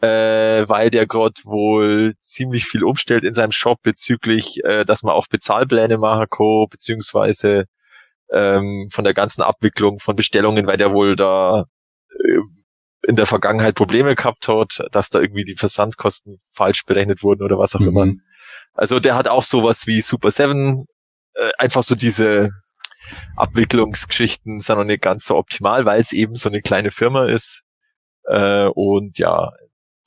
äh, 0.05 0.69
weil 0.69 0.91
der 0.91 1.07
gerade 1.07 1.41
wohl 1.43 2.13
ziemlich 2.21 2.65
viel 2.65 2.83
umstellt 2.83 3.23
in 3.23 3.33
seinem 3.33 3.51
Shop 3.51 3.81
bezüglich, 3.81 4.63
äh, 4.63 4.85
dass 4.85 5.01
man 5.01 5.13
auch 5.13 5.27
Bezahlpläne 5.27 5.97
machen 5.97 6.27
kann, 6.29 6.67
beziehungsweise 6.69 7.65
ähm, 8.31 8.89
von 8.91 9.03
der 9.03 9.13
ganzen 9.13 9.41
Abwicklung 9.41 9.99
von 9.99 10.15
Bestellungen, 10.15 10.67
weil 10.67 10.77
der 10.77 10.93
wohl 10.93 11.15
da 11.15 11.65
äh, 12.11 12.39
in 13.07 13.15
der 13.15 13.25
Vergangenheit 13.25 13.75
Probleme 13.75 14.15
gehabt 14.15 14.47
hat, 14.47 14.83
dass 14.91 15.09
da 15.09 15.19
irgendwie 15.19 15.43
die 15.43 15.55
Versandkosten 15.55 16.39
falsch 16.51 16.85
berechnet 16.85 17.23
wurden 17.23 17.43
oder 17.43 17.57
was 17.57 17.75
auch 17.75 17.81
immer. 17.81 18.05
Mhm. 18.05 18.21
Also 18.73 18.99
der 18.99 19.15
hat 19.15 19.27
auch 19.27 19.43
sowas 19.43 19.87
wie 19.87 20.01
Super 20.01 20.31
Seven, 20.31 20.85
äh, 21.35 21.51
einfach 21.57 21.83
so 21.83 21.95
diese 21.95 22.51
Abwicklungsgeschichten 23.35 24.59
sind 24.59 24.77
noch 24.77 24.83
nicht 24.83 25.01
ganz 25.01 25.25
so 25.25 25.35
optimal, 25.35 25.85
weil 25.85 26.01
es 26.01 26.13
eben 26.13 26.35
so 26.35 26.49
eine 26.49 26.61
kleine 26.61 26.91
Firma 26.91 27.25
ist. 27.25 27.63
Äh, 28.25 28.65
und 28.65 29.19
ja, 29.19 29.51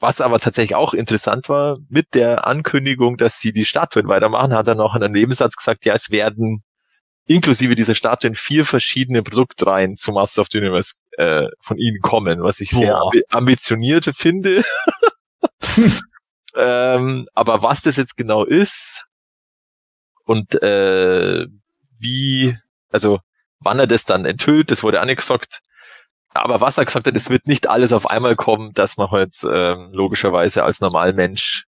was 0.00 0.20
aber 0.20 0.38
tatsächlich 0.38 0.76
auch 0.76 0.94
interessant 0.94 1.48
war, 1.48 1.78
mit 1.88 2.14
der 2.14 2.46
Ankündigung, 2.46 3.16
dass 3.16 3.40
sie 3.40 3.52
die 3.52 3.64
Statuen 3.64 4.08
weitermachen, 4.08 4.54
hat 4.54 4.68
er 4.68 4.74
noch 4.74 4.94
in 4.94 5.02
einem 5.02 5.14
Nebensatz 5.14 5.56
gesagt, 5.56 5.84
ja, 5.84 5.94
es 5.94 6.10
werden 6.10 6.62
inklusive 7.26 7.74
dieser 7.74 7.94
Statuen 7.94 8.34
vier 8.34 8.64
verschiedene 8.64 9.22
Produktreihen 9.22 9.96
zu 9.96 10.12
Master 10.12 10.42
of 10.42 10.48
the 10.50 10.58
Universe 10.58 10.94
äh, 11.18 11.48
von 11.60 11.78
ihnen 11.78 12.00
kommen, 12.00 12.42
was 12.42 12.60
ich 12.60 12.70
sehr 12.70 12.94
Boah. 12.94 13.06
ambi 13.06 13.22
ambitioniert 13.28 14.04
finde. 14.14 14.64
ähm, 16.56 17.28
aber 17.34 17.62
was 17.62 17.82
das 17.82 17.96
jetzt 17.96 18.16
genau 18.16 18.44
ist 18.44 19.04
und 20.24 20.60
äh, 20.62 21.46
wie, 21.98 22.56
also 22.90 23.18
wann 23.60 23.78
er 23.78 23.86
das 23.86 24.04
dann 24.04 24.24
enthüllt, 24.24 24.70
das 24.70 24.82
wurde 24.82 25.00
auch 25.00 25.06
nicht 25.06 25.18
gesagt. 25.18 25.60
Aber 26.30 26.60
was 26.60 26.78
er 26.78 26.84
gesagt 26.84 27.06
hat, 27.06 27.16
es 27.16 27.30
wird 27.30 27.46
nicht 27.46 27.68
alles 27.68 27.92
auf 27.92 28.08
einmal 28.08 28.36
kommen, 28.36 28.72
dass 28.74 28.96
man 28.96 29.10
halt 29.10 29.34
ähm, 29.50 29.90
logischerweise 29.92 30.62
als 30.62 30.80
Normalmensch, 30.80 31.64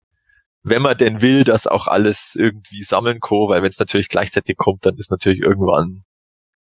wenn 0.63 0.83
man 0.83 0.97
denn 0.97 1.21
will, 1.21 1.45
das 1.45 1.67
auch 1.67 1.87
alles 1.87 2.35
irgendwie 2.35 2.83
sammeln 2.83 3.21
kann, 3.21 3.49
weil 3.49 3.63
wenn 3.63 3.69
es 3.69 3.79
natürlich 3.79 4.09
gleichzeitig 4.09 4.57
kommt, 4.57 4.85
dann 4.85 4.97
ist 4.97 5.11
natürlich 5.11 5.41
irgendwann 5.41 6.05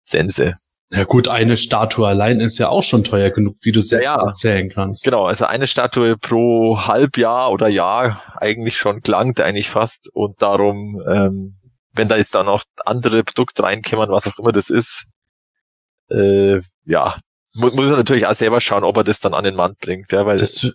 Sense. 0.03 0.55
Ja 0.91 1.05
gut, 1.05 1.27
eine 1.27 1.57
Statue 1.57 2.07
allein 2.07 2.39
ist 2.39 2.59
ja 2.59 2.69
auch 2.69 2.85
schon 2.85 3.03
teuer 3.03 3.31
genug, 3.31 3.57
wie 3.63 3.73
du 3.73 3.81
selbst 3.81 4.05
Ja, 4.05 4.25
erzählen 4.25 4.69
kannst. 4.69 5.05
Genau, 5.05 5.27
also 5.27 5.45
eine 5.45 5.67
Statue 5.67 6.17
pro 6.17 6.79
Halbjahr 6.87 7.51
oder 7.51 7.67
Jahr 7.67 8.23
eigentlich 8.37 8.77
schon 8.77 9.01
gelangt, 9.01 9.41
eigentlich 9.41 9.69
fast. 9.69 10.09
Und 10.13 10.41
darum, 10.41 11.03
ähm, 11.09 11.57
wenn 11.93 12.09
da 12.09 12.17
jetzt 12.17 12.37
da 12.37 12.45
noch 12.45 12.63
andere 12.85 13.25
Produkte 13.25 13.65
reinkommen, 13.65 14.11
was 14.11 14.29
auch 14.29 14.39
immer 14.39 14.53
das 14.53 14.71
ist, 14.71 15.07
äh, 16.09 16.61
ja, 16.85 17.17
mu 17.57 17.71
muss 17.71 17.87
er 17.91 17.97
natürlich 17.97 18.27
auch 18.27 18.35
selber 18.35 18.61
schauen, 18.61 18.85
ob 18.85 18.97
er 18.97 19.05
das 19.05 19.21
dann 19.21 19.35
an 19.35 19.45
den 19.45 19.55
Mann 19.55 19.75
bringt, 19.81 20.13
ja, 20.13 20.25
weil 20.27 20.39
Das, 20.39 20.67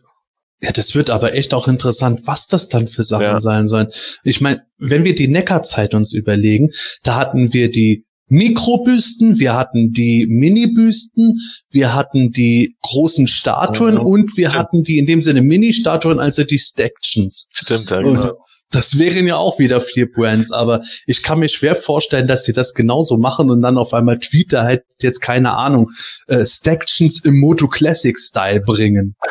Ja, 0.64 0.72
das 0.72 0.94
wird 0.94 1.10
aber 1.10 1.34
echt 1.34 1.54
auch 1.56 1.68
interessant, 1.68 2.22
was 2.26 2.46
das 2.48 2.68
dann 2.70 2.88
für 2.88 3.04
Sachen 3.04 3.24
Ja. 3.24 3.40
sein 3.40 3.68
sollen. 3.68 3.88
Ich 4.24 4.42
meine, 4.42 4.62
wenn 4.78 5.04
wir 5.04 5.16
die 5.16 5.28
Neckarzeit 5.28 5.94
uns 5.96 6.14
überlegen, 6.14 6.70
da 7.04 7.16
hatten 7.16 7.52
wir 7.54 7.72
die 7.72 8.06
Mikrobüsten, 8.28 9.40
wir 9.40 9.54
hatten 9.56 9.92
die 9.92 10.26
Mini-Büsten, 10.28 11.40
wir 11.70 11.94
hatten 11.94 12.32
die 12.32 12.76
großen 12.82 13.28
Statuen 13.28 13.96
Mhm. 13.96 14.02
und 14.02 14.38
wir 14.38 14.50
Stimmt. 14.50 14.60
hatten 14.60 14.84
die 14.84 14.98
in 15.00 15.06
dem 15.06 15.22
Sinne 15.22 15.42
Mini-Statuen, 15.42 16.20
also 16.20 16.44
die 16.44 16.60
Stactions. 16.60 17.48
Stimmt, 17.52 17.90
ja, 17.90 17.98
Und 17.98 18.22
genau. 18.22 18.36
Das 18.72 18.98
wären 18.98 19.28
ja 19.28 19.36
auch 19.36 19.60
wieder 19.60 19.82
vier 19.82 20.12
Brands, 20.12 20.52
aber 20.52 20.82
ich 21.06 21.24
kann 21.24 21.40
mir 21.40 21.50
schwer 21.50 21.76
vorstellen, 21.76 22.28
dass 22.28 22.44
sie 22.46 22.54
das 22.54 22.74
genauso 22.74 23.18
machen 23.18 23.50
und 23.50 23.62
dann 23.62 23.78
auf 23.78 23.94
einmal 23.94 24.20
Tweeter 24.20 24.64
halt 24.64 24.84
jetzt 25.02 25.20
keine 25.20 25.54
Ahnung, 25.54 25.90
äh, 26.28 26.46
Stactions 26.46 27.24
im 27.26 27.40
Moto 27.40 27.68
Classic 27.68 28.18
Style 28.20 28.62
bringen. 28.62 29.16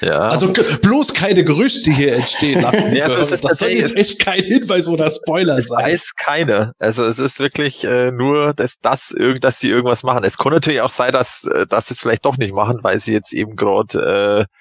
Ja. 0.00 0.20
Also 0.20 0.52
bloß 0.52 1.12
keine 1.12 1.44
Gerüchte 1.44 1.90
hier 1.90 2.14
entstehen 2.14 2.62
lassen. 2.62 2.94
Ja, 2.96 3.08
das 3.08 3.32
ist 3.32 3.40
soll 3.42 3.50
tatsächlich- 3.50 3.80
jetzt 3.80 3.96
echt 3.96 4.20
kein 4.20 4.42
Hinweis 4.42 4.88
oder 4.88 5.10
Spoiler 5.10 5.56
Es 5.58 5.66
sein. 5.66 5.84
weiß 5.84 6.14
keiner. 6.14 6.72
Also 6.78 7.04
es 7.04 7.18
ist 7.18 7.40
wirklich 7.40 7.84
äh, 7.84 8.10
nur, 8.12 8.54
dass, 8.54 8.78
irg- 8.80 9.40
dass 9.40 9.58
sie 9.60 9.68
irgendwas 9.68 10.04
machen. 10.04 10.24
Es 10.24 10.38
kann 10.38 10.52
natürlich 10.52 10.80
auch 10.80 10.88
sein, 10.88 11.12
dass, 11.12 11.44
äh, 11.52 11.66
dass 11.66 11.88
sie 11.88 11.94
es 11.94 12.00
vielleicht 12.00 12.24
doch 12.24 12.38
nicht 12.38 12.54
machen, 12.54 12.78
weil 12.82 12.98
sie 13.00 13.12
jetzt 13.12 13.32
eben 13.34 13.56
gerade, 13.56 14.46
äh, 14.48 14.54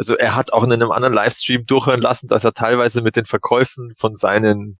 also 0.00 0.16
er 0.16 0.34
hat 0.34 0.54
auch 0.54 0.64
in 0.64 0.72
einem 0.72 0.92
anderen 0.92 1.12
Livestream 1.12 1.66
durchhören 1.66 2.00
lassen, 2.00 2.26
dass 2.26 2.44
er 2.44 2.54
teilweise 2.54 3.02
mit 3.02 3.16
den 3.16 3.26
Verkäufen 3.26 3.92
von 3.98 4.16
seinen 4.16 4.78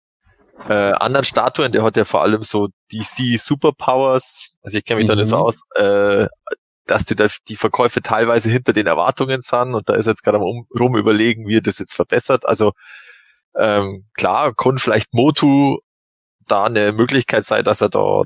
äh, 0.67 0.73
anderen 0.93 1.27
Statuen, 1.27 1.73
der 1.73 1.83
hat 1.83 1.99
ja 1.99 2.07
vor 2.07 2.23
allem 2.23 2.43
so 2.43 2.69
DC 2.91 3.39
Superpowers, 3.39 4.53
also 4.63 4.79
ich 4.79 4.85
kenne 4.87 5.01
mich 5.01 5.09
da 5.09 5.15
nicht 5.15 5.29
so 5.29 5.37
Mhm. 5.37 5.43
aus, 5.43 5.63
äh, 5.75 6.27
dass 6.87 7.05
die, 7.05 7.17
die 7.49 7.57
Verkäufe 7.57 8.01
teilweise 8.01 8.49
hinter 8.49 8.73
den 8.73 8.87
Erwartungen 8.87 9.43
sind 9.43 9.75
und 9.75 9.91
da 9.91 9.95
ist 9.95 10.07
jetzt 10.07 10.23
gerade 10.23 10.39
am 10.39 10.45
um, 10.45 10.67
rum 10.79 10.97
überlegen, 10.97 11.47
wie 11.47 11.59
er 11.59 11.63
das 11.63 11.79
jetzt 11.79 11.93
verbessert. 11.93 12.47
Also 12.47 12.73
ähm, 13.57 14.07
klar, 14.15 14.55
kann 14.55 14.79
vielleicht 14.79 15.13
Motu 15.13 15.81
da 16.47 16.65
eine 16.65 16.93
Möglichkeit 16.93 17.45
sein, 17.45 17.63
dass 17.63 17.83
er 17.83 17.91
da, 17.91 18.23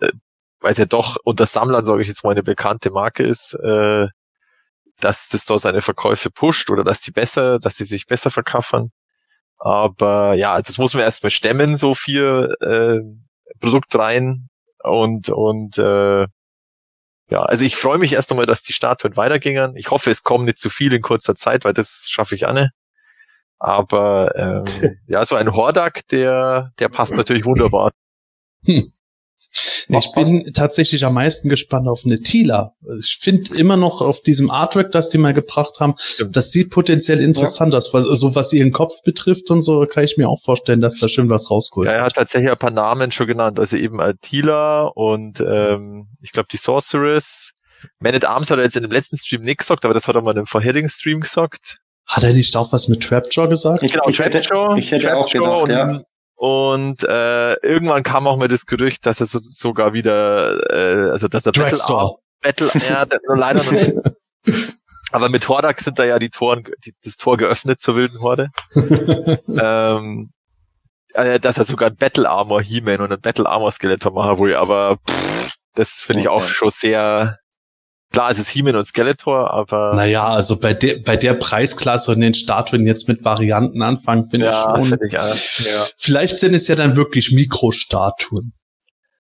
äh, 0.00 0.12
weil 0.60 0.72
es 0.72 0.78
ja 0.78 0.86
doch 0.86 1.18
unter 1.24 1.44
Sammlern, 1.44 1.84
sage 1.84 2.00
ich 2.00 2.08
jetzt 2.08 2.24
mal, 2.24 2.30
eine 2.30 2.42
bekannte 2.42 2.90
Marke 2.90 3.22
ist, 3.22 3.52
äh, 3.52 4.06
dass 5.00 5.28
das 5.28 5.44
da 5.44 5.58
seine 5.58 5.80
Verkäufe 5.80 6.30
pusht 6.30 6.70
oder 6.70 6.84
dass 6.84 7.00
die 7.00 7.10
besser, 7.10 7.58
dass 7.58 7.76
sie 7.76 7.84
sich 7.84 8.06
besser 8.06 8.30
verkaufen. 8.30 8.92
Aber 9.58 10.34
ja, 10.34 10.58
das 10.58 10.78
muss 10.78 10.94
man 10.94 11.02
erstmal 11.02 11.30
stemmen, 11.30 11.76
so 11.76 11.94
vier 11.94 12.54
äh, 12.60 13.00
Produktreihen 13.60 14.50
und 14.82 15.30
und 15.30 15.78
äh, 15.78 16.26
ja, 17.30 17.42
also 17.42 17.64
ich 17.64 17.76
freue 17.76 17.98
mich 17.98 18.12
erst 18.14 18.30
einmal, 18.30 18.46
dass 18.46 18.62
die 18.62 18.72
Statuen 18.72 19.16
weitergingen. 19.16 19.76
Ich 19.76 19.90
hoffe, 19.90 20.10
es 20.10 20.22
kommen 20.22 20.46
nicht 20.46 20.58
zu 20.58 20.70
viel 20.70 20.92
in 20.94 21.02
kurzer 21.02 21.34
Zeit, 21.34 21.64
weil 21.64 21.74
das 21.74 22.08
schaffe 22.10 22.34
ich 22.34 22.42
nicht. 22.42 22.70
Aber 23.58 24.32
ähm, 24.36 24.96
ja, 25.06 25.24
so 25.24 25.34
ein 25.34 25.54
Hordak, 25.54 26.06
der, 26.08 26.72
der 26.78 26.88
passt 26.88 27.14
natürlich 27.14 27.44
wunderbar. 27.44 27.90
Ich 29.88 30.12
bin 30.12 30.52
tatsächlich 30.52 31.04
am 31.04 31.14
meisten 31.14 31.48
gespannt 31.48 31.88
auf 31.88 32.02
eine 32.04 32.20
Tila. 32.20 32.74
Ich 33.00 33.18
finde 33.20 33.54
immer 33.56 33.76
noch 33.76 34.00
auf 34.00 34.20
diesem 34.20 34.50
Artwork, 34.50 34.92
das 34.92 35.08
die 35.08 35.18
mal 35.18 35.32
gebracht 35.32 35.80
haben, 35.80 35.94
Stimmt. 35.98 36.36
das 36.36 36.50
sieht 36.50 36.70
potenziell 36.70 37.20
interessant 37.20 37.74
aus. 37.74 37.94
Was, 37.94 38.04
so 38.04 38.34
was 38.34 38.52
ihren 38.52 38.72
Kopf 38.72 39.02
betrifft 39.02 39.50
und 39.50 39.62
so, 39.62 39.86
kann 39.86 40.04
ich 40.04 40.16
mir 40.16 40.28
auch 40.28 40.42
vorstellen, 40.42 40.80
dass 40.80 40.96
da 40.98 41.08
schön 41.08 41.30
was 41.30 41.50
rausgeholt 41.50 41.88
Ja, 41.88 41.94
er 41.94 42.04
hat 42.04 42.14
tatsächlich 42.14 42.50
ein 42.50 42.58
paar 42.58 42.70
Namen 42.70 43.10
schon 43.12 43.26
genannt, 43.26 43.58
also 43.58 43.76
eben 43.76 44.00
Attila 44.00 44.88
und 44.94 45.40
ähm, 45.40 46.08
ich 46.20 46.32
glaube 46.32 46.48
die 46.52 46.58
Sorceress. 46.58 47.54
Man 48.00 48.14
at 48.14 48.24
Arms 48.24 48.50
hat 48.50 48.58
er 48.58 48.64
jetzt 48.64 48.76
in 48.76 48.82
dem 48.82 48.90
letzten 48.90 49.16
Stream 49.16 49.42
nicht 49.42 49.58
gesagt, 49.58 49.84
aber 49.84 49.94
das 49.94 50.08
hat 50.08 50.16
er 50.16 50.22
mal 50.22 50.32
in 50.32 50.38
dem 50.38 50.46
vorherigen 50.46 50.88
Stream 50.88 51.20
gesagt. 51.20 51.78
Hat 52.06 52.24
er 52.24 52.32
nicht 52.32 52.56
auch 52.56 52.72
was 52.72 52.88
mit 52.88 53.02
Trapjaw 53.02 53.48
gesagt? 53.48 53.82
Ich, 53.82 53.94
ich 53.94 54.18
hätte, 54.18 54.40
ich 54.76 54.90
hätte 54.90 55.16
auch 55.16 55.28
Trapjaw 55.28 55.62
gedacht, 55.62 55.62
und, 55.62 55.70
ja. 55.70 56.02
Und 56.40 57.02
äh, 57.02 57.54
irgendwann 57.66 58.04
kam 58.04 58.28
auch 58.28 58.36
mal 58.36 58.46
das 58.46 58.64
Gerücht, 58.64 59.04
dass 59.06 59.18
er 59.18 59.26
so, 59.26 59.40
sogar 59.42 59.92
wieder, 59.92 60.70
äh, 60.72 61.10
also 61.10 61.26
dass 61.26 61.46
er 61.46 61.52
Battle, 61.52 61.70
Dragstore. 61.70 62.18
Battle, 62.40 62.70
ja, 62.88 63.04
der- 63.04 63.18
leider 63.34 63.64
noch 63.64 63.72
nicht. 63.72 63.92
Aber 65.10 65.30
mit 65.30 65.48
Hordak 65.48 65.80
sind 65.80 65.98
da 65.98 66.04
ja 66.04 66.20
die 66.20 66.30
Toren, 66.30 66.62
die, 66.84 66.94
das 67.02 67.16
Tor 67.16 67.38
geöffnet 67.38 67.80
zur 67.80 67.96
wilden 67.96 68.20
Horde. 68.20 68.48
ähm, 68.76 70.30
äh, 71.14 71.40
dass 71.40 71.58
er 71.58 71.64
sogar 71.64 71.88
ein 71.90 71.96
Battle 71.96 72.28
Armor 72.30 72.62
He-Man 72.62 73.00
und 73.00 73.12
ein 73.12 73.20
Battle 73.20 73.48
Armor 73.48 73.72
Skeletor 73.72 74.12
machen 74.12 74.38
will, 74.38 74.54
aber 74.54 74.98
pff, 75.10 75.54
das 75.74 76.02
finde 76.02 76.20
ich 76.20 76.28
auch 76.28 76.42
Okay. 76.44 76.52
schon 76.52 76.70
sehr, 76.70 77.38
klar, 78.12 78.30
es 78.30 78.38
ist 78.38 78.48
He-Man 78.48 78.76
und 78.76 78.84
Skeletor, 78.84 79.50
aber 79.52 79.94
Naja, 79.94 80.26
also 80.28 80.58
bei 80.58 80.74
der, 80.74 80.98
bei 81.04 81.16
der 81.16 81.34
Preisklasse 81.34 82.12
und 82.12 82.20
den 82.20 82.34
Statuen 82.34 82.86
jetzt 82.86 83.08
mit 83.08 83.24
Varianten 83.24 83.82
anfangen, 83.82 84.28
finde 84.30 84.46
ja, 84.46 84.78
ich 84.78 84.88
schon. 84.88 84.98
ich. 85.06 85.12
Ja. 85.12 85.86
Vielleicht 85.98 86.40
sind 86.40 86.54
es 86.54 86.68
ja 86.68 86.74
dann 86.74 86.96
wirklich 86.96 87.32
Mikrostatuen. 87.32 88.52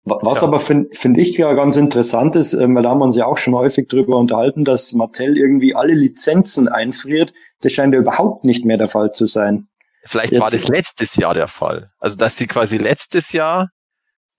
Wa- 0.03 0.17
Was 0.23 0.41
Ja. 0.41 0.47
aber 0.47 0.59
finde 0.59 0.89
find 0.93 1.17
ich 1.19 1.37
ja 1.37 1.53
ganz 1.53 1.75
interessant 1.75 2.35
ist, 2.35 2.53
ähm, 2.53 2.75
weil 2.75 2.81
da 2.83 2.89
haben 2.89 2.99
wir 2.99 3.05
uns 3.05 3.15
ja 3.15 3.25
auch 3.27 3.37
schon 3.37 3.53
häufig 3.53 3.87
drüber 3.87 4.17
unterhalten, 4.17 4.65
dass 4.65 4.93
Mattel 4.93 5.37
irgendwie 5.37 5.75
alle 5.75 5.93
Lizenzen 5.93 6.67
einfriert. 6.67 7.33
Das 7.61 7.71
scheint 7.73 7.93
ja 7.93 7.99
überhaupt 7.99 8.45
nicht 8.45 8.65
mehr 8.65 8.77
der 8.77 8.87
Fall 8.87 9.11
zu 9.11 9.27
sein. 9.27 9.67
Vielleicht 10.05 10.31
Jetzt- 10.33 10.41
war 10.41 10.49
das 10.49 10.67
letztes 10.67 11.15
Jahr 11.17 11.35
der 11.35 11.47
Fall. 11.47 11.91
Also, 11.99 12.17
dass 12.17 12.35
sie 12.35 12.47
quasi 12.47 12.77
letztes 12.79 13.31
Jahr 13.31 13.69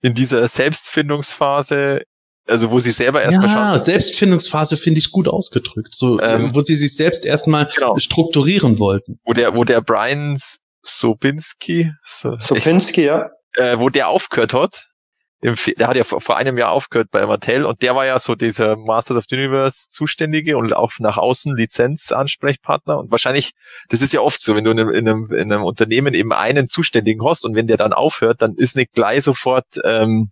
in 0.01 0.13
dieser 0.13 0.45
Selbstfindungsphase, 0.49 2.01
also 2.47 2.71
wo 2.71 2.79
sie 2.79 2.91
selber 2.91 3.21
erstmal 3.21 3.47
ja, 3.47 3.71
schauen, 3.71 3.79
Selbstfindungsphase 3.79 4.77
finde 4.77 4.99
ich 4.99 5.11
gut 5.11 5.27
ausgedrückt. 5.27 5.93
So, 5.93 6.19
Ähm, 6.19 6.53
wo 6.53 6.61
sie 6.61 6.75
sich 6.75 6.95
selbst 6.95 7.25
erstmal 7.25 7.69
genau, 7.73 7.97
strukturieren 7.97 8.79
wollten. 8.79 9.19
wo 9.23 9.33
der, 9.33 9.55
wo 9.55 9.63
der 9.63 9.81
Brian 9.81 10.37
Sobinski, 10.81 11.91
so, 12.03 12.33
ich, 12.33 12.43
Sopinski, 12.43 13.05
ja. 13.05 13.29
äh, 13.55 13.79
wo 13.79 13.89
der 13.89 14.09
aufgehört 14.09 14.53
hat, 14.53 14.89
im, 15.43 15.55
der 15.77 15.87
hat 15.87 15.97
ja 15.97 16.05
vor, 16.05 16.21
vor 16.21 16.37
einem 16.37 16.57
Jahr 16.57 16.71
aufgehört 16.71 17.09
bei 17.11 17.25
Mattel 17.25 17.65
und 17.65 17.81
der 17.81 17.95
war 17.95 18.05
ja 18.05 18.17
so 18.17 18.33
dieser 18.33 18.77
Masters 18.77 19.17
of 19.17 19.25
the 19.29 19.35
Universe 19.35 19.89
Zuständige 19.89 20.57
und 20.57 20.73
auch 20.73 20.91
nach 20.99 21.17
außen 21.17 21.55
Lizenzansprechpartner 21.55 22.97
und 22.97 23.11
wahrscheinlich, 23.11 23.51
das 23.89 24.01
ist 24.01 24.13
ja 24.13 24.21
oft 24.21 24.41
so, 24.41 24.55
wenn 24.55 24.63
du 24.63 24.71
in 24.71 24.79
einem, 24.79 24.89
in 24.91 25.07
einem, 25.07 25.33
in 25.33 25.51
einem 25.51 25.63
Unternehmen 25.63 26.13
eben 26.13 26.31
einen 26.31 26.69
Zuständigen 26.69 27.25
hast 27.25 27.45
und 27.45 27.55
wenn 27.55 27.67
der 27.67 27.77
dann 27.77 27.91
aufhört, 27.91 28.41
dann 28.41 28.53
ist 28.55 28.77
nicht 28.77 28.93
gleich 28.93 29.23
sofort 29.23 29.65
ähm, 29.83 30.31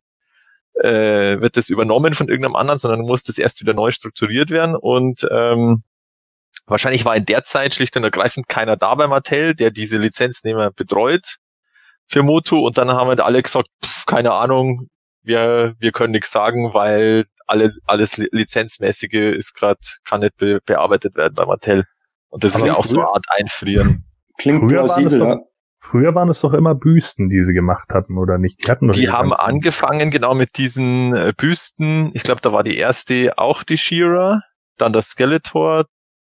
äh, 0.76 1.40
wird 1.42 1.58
das 1.58 1.70
übernommen 1.70 2.14
von 2.14 2.28
irgendeinem 2.28 2.56
anderen, 2.56 2.78
sondern 2.78 3.02
muss 3.02 3.24
das 3.24 3.38
erst 3.38 3.62
wieder 3.62 3.74
neu 3.74 3.92
strukturiert 3.92 4.50
werden 4.50 4.76
und 4.76 5.28
ähm, 5.32 5.84
wahrscheinlich 6.66 7.06
war 7.06 7.16
in 7.16 7.26
der 7.26 7.44
Zeit 7.44 7.74
schlicht 7.74 7.96
und 7.98 8.04
ergreifend 8.04 8.48
keiner 8.48 8.78
da 8.78 8.96
bei 8.96 9.08
Mattel, 9.08 9.56
der 9.56 9.72
diese 9.72 9.98
Lizenznehmer 9.98 10.72
betreut 10.72 11.38
für 12.08 12.24
Motu 12.24 12.66
und 12.66 12.78
dann 12.78 12.90
haben 12.90 13.08
halt 13.08 13.22
alle 13.22 13.42
gesagt, 13.42 13.68
pff, 13.84 14.06
keine 14.06 14.34
Ahnung, 14.34 14.88
wir, 15.24 15.76
wir 15.80 15.92
können 15.92 16.12
nichts 16.12 16.32
sagen, 16.32 16.74
weil 16.74 17.26
alle, 17.48 17.74
alles 17.86 18.18
Li- 18.18 18.30
Lizenzmäßige 18.32 19.36
ist 19.36 19.54
gerade, 19.54 19.80
kann 20.04 20.22
nicht 20.22 20.38
be 20.38 20.60
bearbeitet 20.66 21.16
werden 21.16 21.34
bei 21.36 21.46
Mattel. 21.46 21.86
Und 22.30 22.44
das 22.44 22.52
ist 22.52 22.58
Aber 22.58 22.68
ja 22.68 22.76
auch 22.76 22.86
so 22.86 22.98
eine 23.00 23.08
Art 23.10 23.26
Einfrieren. 23.30 24.06
Klingt 24.38 24.68
plausibel, 24.68 25.20
ja. 25.20 25.40
Früher 25.82 26.16
waren 26.16 26.30
es 26.30 26.40
doch 26.40 26.54
immer 26.54 26.76
Büsten, 26.76 27.28
die 27.30 27.44
sie 27.44 27.54
gemacht 27.54 27.90
hatten, 27.94 28.18
oder 28.18 28.38
nicht? 28.38 28.66
Die 28.66 28.72
hatten 28.72 28.88
doch 28.88 28.94
Die 28.96 29.10
haben 29.10 29.34
angefangen 29.34 30.12
genau 30.12 30.34
mit 30.36 30.58
diesen 30.58 31.14
äh, 31.14 31.34
Büsten. 31.36 32.12
Ich 32.14 32.24
glaube, 32.24 32.40
da 32.42 32.54
war 32.54 32.64
die 32.64 32.78
erste 32.78 33.38
auch 33.38 33.64
die 33.64 33.78
She-Ra, 33.78 34.42
dann 34.78 34.94
das 34.94 35.10
Skeletor, 35.10 35.86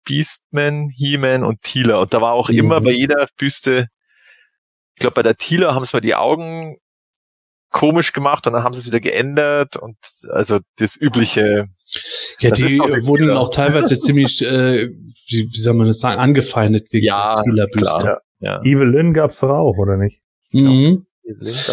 Beastman, 0.05 0.89
He-Man 0.95 1.43
und 1.43 1.61
Tila. 1.61 2.01
Und 2.01 2.13
da 2.13 2.21
war 2.21 2.33
auch 2.33 2.49
Mhm. 2.49 2.57
immer 2.57 2.81
bei 2.81 2.91
jeder 2.91 3.27
Büste, 3.37 3.87
ich 4.95 4.99
glaube, 4.99 5.15
bei 5.15 5.23
der 5.23 5.35
Tila 5.35 5.73
haben 5.73 5.85
sie 5.85 5.95
mal 5.95 6.01
die 6.01 6.15
Augen 6.15 6.77
komisch 7.71 8.13
gemacht 8.13 8.47
und 8.47 8.53
dann 8.53 8.63
haben 8.63 8.73
sie 8.73 8.79
es 8.79 8.85
wieder 8.85 9.01
geändert 9.01 9.75
und 9.75 9.97
also 10.29 10.59
das 10.77 10.95
übliche. 10.95 11.67
Ja, 12.39 12.49
Das 12.51 12.59
die 12.59 12.79
wurden 12.79 13.31
auch 13.31 13.49
teilweise 13.49 13.99
ziemlich, 13.99 14.41
äh, 14.41 14.89
wie, 15.27 15.49
wie 15.51 15.57
soll 15.57 15.73
man 15.73 15.87
das 15.87 15.99
sagen, 15.99 16.19
angefeindet 16.19 16.87
wegen 16.91 17.05
Ja, 17.05 17.35
der 17.35 17.43
Tila-Büste. 17.43 18.21
Ja. 18.45 18.61
Evelyn 18.63 19.13
gab's 19.13 19.39
doch 19.39 19.49
auch, 19.49 19.77
oder 19.77 19.97
nicht? 19.97 20.21
Mhm. 20.51 21.07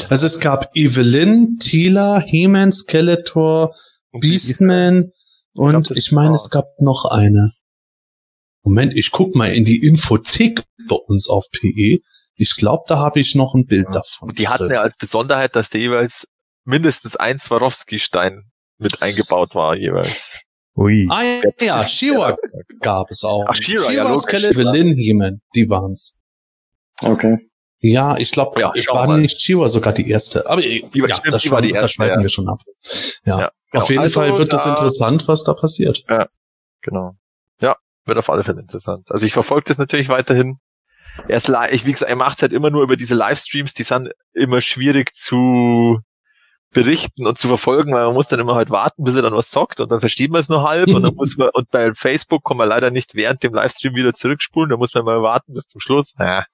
Also 0.08 0.26
es 0.26 0.40
gab 0.40 0.74
Evelyn, 0.74 1.58
Tila, 1.60 2.18
He-Man, 2.18 2.72
Skeletor, 2.72 3.74
Und 4.10 4.20
Beastman 4.20 5.12
und 5.52 5.70
glaub, 5.70 5.84
das 5.84 5.98
ich 5.98 6.12
meine, 6.12 6.34
es 6.34 6.48
gab 6.48 6.64
noch 6.78 7.04
eine. 7.04 7.52
Moment, 8.62 8.96
ich 8.96 9.10
guck 9.10 9.34
mal 9.34 9.52
in 9.52 9.64
die 9.64 9.84
Infothek 9.86 10.64
bei 10.88 10.96
uns 10.96 11.28
auf 11.28 11.44
PE. 11.52 11.98
Ich 12.36 12.56
glaube, 12.56 12.84
da 12.86 12.96
habe 12.96 13.20
ich 13.20 13.34
noch 13.34 13.54
ein 13.54 13.66
Bild 13.66 13.88
davon. 13.88 14.30
Und 14.30 14.38
die 14.38 14.48
hatten 14.48 14.70
ja 14.70 14.80
als 14.80 14.96
Besonderheit, 14.96 15.54
dass 15.54 15.68
da 15.68 15.78
jeweils 15.78 16.26
mindestens 16.64 17.16
ein 17.16 17.36
Swarovski-Stein 17.38 18.44
mit 18.78 19.02
eingebaut 19.02 19.54
war 19.54 19.76
jeweils. 19.76 20.42
Ui. 20.74 21.06
Ah 21.10 21.42
ja, 21.60 21.82
She-Ra 21.82 22.34
gab 22.80 23.10
es 23.10 23.24
auch. 23.24 23.44
Ach, 23.46 23.54
She-Ra, 23.54 23.90
ja, 23.90 24.08
logisch. 24.08 24.22
Skeletor, 24.22 24.62
Evelyn, 24.62 24.96
He-Man, 24.96 25.42
die 25.54 25.68
waren's. 25.68 26.18
Okay. 27.04 27.48
Ja, 27.80 28.16
ich 28.16 28.30
glaube, 28.30 28.60
Ja, 28.60 28.70
ich 28.74 28.86
war 28.88 29.06
mal. 29.08 29.18
nicht 29.20 29.40
She-Ra 29.40 29.68
sogar 29.68 29.92
die 29.92 30.08
erste. 30.08 30.48
Aber 30.48 30.60
Die 30.62 30.82
war- 31.02 31.08
ja, 31.08 31.16
stimmt, 31.16 31.34
das, 31.34 31.42
schon, 31.42 31.62
die 31.62 31.68
das 31.72 31.82
erste, 31.82 31.94
schweifen 31.96 32.18
ja. 32.18 32.22
wir 32.22 32.28
schon 32.30 32.48
ab. 32.48 32.60
Ja, 33.24 33.40
Ja, 33.40 33.50
genau. 33.72 33.82
auf 33.82 33.90
jeden 33.90 34.02
Also, 34.02 34.20
Fall 34.20 34.38
wird 34.38 34.52
das 34.52 34.64
da- 34.64 34.70
interessant, 34.70 35.26
was 35.26 35.42
da 35.44 35.54
passiert. 35.54 36.04
Genau. 36.82 37.16
Ja, 37.60 37.76
wird 38.04 38.18
auf 38.18 38.30
alle 38.30 38.44
Fälle 38.44 38.60
interessant. 38.60 39.10
Also 39.10 39.26
ich 39.26 39.32
verfolge 39.32 39.64
das 39.66 39.78
natürlich 39.78 40.08
weiterhin. 40.08 40.58
Er 41.28 41.36
ist 41.36 41.48
ich, 41.72 41.84
wie 41.84 41.92
gesagt, 41.92 42.08
er 42.10 42.16
macht 42.16 42.40
halt 42.40 42.52
immer 42.52 42.70
nur 42.70 42.82
über 42.84 42.96
diese 42.96 43.14
Livestreams, 43.14 43.74
die 43.74 43.82
sind 43.82 44.10
immer 44.32 44.60
schwierig 44.60 45.12
zu 45.14 45.98
berichten 46.70 47.26
und 47.26 47.36
zu 47.36 47.48
verfolgen, 47.48 47.92
weil 47.92 48.06
man 48.06 48.14
muss 48.14 48.28
dann 48.28 48.40
immer 48.40 48.54
halt 48.54 48.70
warten, 48.70 49.04
bis 49.04 49.14
er 49.14 49.20
dann 49.22 49.34
was 49.34 49.50
zockt 49.50 49.78
und 49.80 49.92
dann 49.92 50.00
versteht 50.00 50.30
man 50.30 50.40
es 50.40 50.48
nur 50.48 50.62
halb 50.62 50.88
und 50.88 51.02
dann 51.02 51.14
muss 51.16 51.36
man, 51.36 51.50
und 51.52 51.70
bei 51.70 51.92
Facebook 51.94 52.44
kann 52.46 52.56
man 52.56 52.68
leider 52.68 52.90
nicht 52.90 53.14
während 53.14 53.42
dem 53.42 53.52
Livestream 53.52 53.94
wieder 53.94 54.14
zurückspulen, 54.14 54.70
da 54.70 54.76
muss 54.78 54.94
man 54.94 55.04
mal 55.04 55.20
warten 55.20 55.52
bis 55.52 55.66
zum 55.66 55.80
Schluss. 55.82 56.14
Ja. 56.18 56.46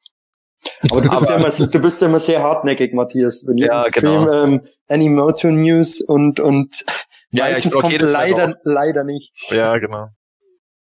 Aber 0.90 1.00
du 1.00 1.10
bist, 1.10 1.28
ja 1.28 1.36
immer, 1.36 1.50
du 1.50 1.78
bist 1.80 2.00
ja 2.02 2.08
immer 2.08 2.18
sehr 2.18 2.42
hartneckig, 2.42 2.92
Matthias. 2.94 3.44
Wenn 3.46 3.58
ja, 3.58 3.84
Stream 3.88 4.26
genau. 4.26 4.44
ähm, 4.44 4.62
Animoto 4.88 5.50
News 5.50 6.00
und, 6.00 6.40
und 6.40 6.84
Ja, 7.30 7.46
ja, 7.46 7.52
meistens 7.54 7.72
brauch 7.72 7.82
kommt 7.82 8.00
leider, 8.00 8.56
leider 8.64 9.04
nichts. 9.04 9.50
Ja, 9.50 9.76
genau. 9.78 10.08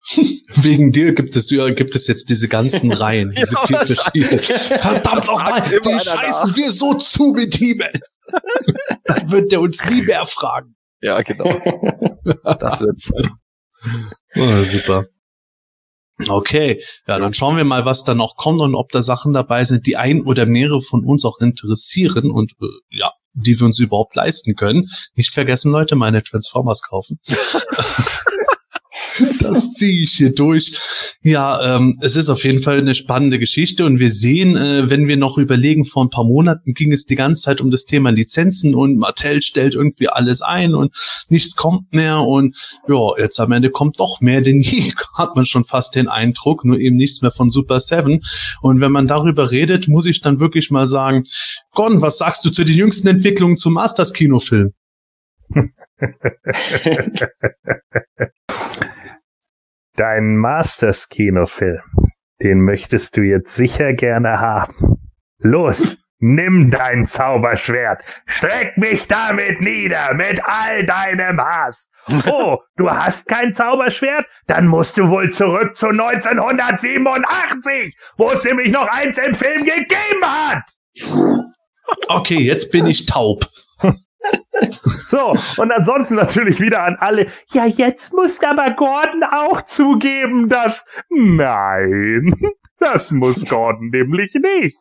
Wegen 0.57 0.93
dir 0.93 1.15
gibt 1.15 1.37
es, 1.37 1.51
ja, 1.51 1.69
gibt 1.71 1.95
es 1.95 2.07
jetzt 2.07 2.29
diese 2.29 2.49
ganzen 2.49 2.93
Reihen, 2.93 3.35
diese 3.37 3.55
Ja, 3.55 3.67
vier 3.67 3.79
verschiedenen. 3.79 4.39
Verdammt 4.39 5.27
nochmal, 5.27 5.63
die 5.63 6.01
scheißen 6.01 6.51
nach. 6.51 6.57
wir 6.57 6.73
so 6.73 6.95
zu 6.95 7.33
mit 7.33 7.61
E-Mail. 7.61 8.01
Dann 9.05 9.31
wird 9.31 9.53
der 9.53 9.61
uns 9.61 9.85
nie 9.87 10.03
mehr 10.03 10.27
fragen. 10.27 10.77
Ja, 11.01 11.23
genau. 11.23 11.51
Das 12.59 12.81
wird's. 12.81 13.11
Oh, 14.35 14.65
super. 14.65 15.07
Okay, 16.27 16.83
ja, 17.07 17.19
dann 17.19 17.33
schauen 17.33 17.57
wir 17.57 17.65
mal, 17.65 17.85
was 17.85 18.03
da 18.03 18.15
noch 18.15 18.37
kommt 18.37 18.61
und 18.61 18.75
ob 18.75 18.91
da 18.91 19.03
Sachen 19.03 19.33
dabei 19.33 19.65
sind, 19.65 19.87
die 19.87 19.97
ein 19.97 20.23
oder 20.23 20.47
mehrere 20.47 20.83
von 20.83 21.05
uns 21.05 21.25
auch 21.25 21.41
interessieren 21.41 22.31
und 22.31 22.53
äh, 22.61 22.67
ja, 22.91 23.13
die 23.35 23.59
wir 23.59 23.67
uns 23.67 23.79
überhaupt 23.79 24.17
leisten 24.17 24.57
können. 24.57 24.89
Nicht 25.15 25.33
vergessen, 25.33 25.71
Leute, 25.71 25.95
meine 25.95 26.23
Transformers 26.23 26.83
kaufen. 26.83 27.21
das 29.41 29.73
ziehe 29.73 30.03
ich 30.03 30.13
hier 30.13 30.35
durch. 30.35 30.75
Ja, 31.23 31.77
ähm, 31.77 31.99
es 32.01 32.17
ist 32.17 32.29
auf 32.29 32.45
jeden 32.45 32.63
Fall 32.63 32.79
eine 32.79 32.95
spannende 32.95 33.39
Geschichte 33.39 33.85
und 33.85 33.99
wir 33.99 34.11
sehen, 34.11 34.57
äh, 34.57 34.89
wenn 34.89 35.09
wir 35.09 35.17
noch 35.17 35.39
überlegen, 35.39 35.85
vor 35.85 36.05
ein 36.05 36.11
paar 36.11 36.25
Monaten 36.25 36.75
ging 36.75 36.93
es 36.93 37.05
die 37.05 37.15
ganze 37.15 37.43
Zeit 37.43 37.61
um 37.61 37.71
das 37.71 37.85
Thema 37.85 38.11
Lizenzen 38.11 38.75
und 38.75 38.97
Mattel 38.97 39.43
stellt 39.43 39.75
irgendwie 39.75 40.09
alles 40.09 40.43
ein 40.43 40.75
und 40.75 40.95
nichts 41.29 41.57
kommt 41.57 41.93
mehr 41.93 42.21
und 42.21 42.57
ja, 42.89 43.19
jetzt 43.19 43.41
am 43.41 43.53
Ende 43.53 43.71
kommt 43.71 44.01
doch 44.01 44.21
mehr 44.21 44.41
denn 44.41 44.61
je, 44.61 44.93
hat 45.15 45.37
man 45.37 45.47
schon 45.47 45.65
fast 45.65 45.95
den 45.95 46.09
Eindruck, 46.09 46.65
nur 46.65 46.79
eben 46.79 46.97
nichts 46.97 47.23
mehr 47.23 47.33
von 47.33 47.51
Super 47.51 47.81
Seven. 47.81 48.23
Und 48.63 48.81
wenn 48.81 48.93
man 48.93 49.07
darüber 49.07 49.51
redet, 49.51 49.89
muss 49.89 50.07
ich 50.07 50.21
dann 50.21 50.41
wirklich 50.41 50.71
mal 50.71 50.87
sagen, 50.87 51.25
Gon, 51.73 52.01
was 52.01 52.19
sagst 52.19 52.45
du 52.45 52.51
zu 52.51 52.65
den 52.65 52.77
jüngsten 52.77 53.09
Entwicklungen 53.09 53.57
zum 53.57 53.75
Masters 53.75 54.13
Kinofilm? 54.13 54.73
Dein 59.99 60.37
Masters-Kinofilm, 60.37 61.83
den 62.41 62.61
möchtest 62.61 63.17
du 63.17 63.23
jetzt 63.23 63.57
sicher 63.57 63.95
gerne 63.95 64.41
haben. 64.41 65.01
Los, 65.39 65.99
nimm 66.21 66.71
dein 66.71 67.05
Zauberschwert, 67.05 68.05
streck 68.25 68.79
mich 68.79 69.09
damit 69.09 69.61
nieder 69.61 70.15
mit 70.15 70.41
all 70.45 70.87
deinem 70.87 71.41
Hass. 71.41 71.91
Oh, 72.31 72.59
du 72.77 72.89
hast 72.89 73.27
kein 73.27 73.53
Zauberschwert? 73.53 74.25
Dann 74.47 74.69
musst 74.69 74.99
du 74.99 75.09
wohl 75.09 75.33
zurück 75.33 75.77
zu 75.77 75.89
1987, 75.89 77.97
wo 78.19 78.31
es 78.31 78.45
nämlich 78.45 78.71
noch 78.71 78.87
eins 78.87 79.19
im 79.19 79.35
Film 79.35 79.65
gegeben 79.65 80.25
hat. 80.25 80.63
Okay, 82.07 82.39
jetzt 82.39 82.71
bin 82.71 82.87
ich 82.87 83.07
taub. 83.07 83.45
So, 85.11 85.35
und 85.57 85.73
ansonsten 85.73 86.17
natürlich 86.17 86.61
wieder 86.61 86.83
an 86.83 86.97
alle. 86.99 87.27
Ja, 87.53 87.65
jetzt 87.65 88.13
muss 88.13 88.43
aber 88.43 88.73
Gordon 88.73 89.23
auch 89.25 89.63
zugeben, 89.63 90.49
dass. 90.49 90.85
Nein, 91.09 92.35
das 92.79 93.11
muss 93.11 93.45
Gordon 93.49 93.89
nämlich 93.91 94.35
nicht. 94.35 94.77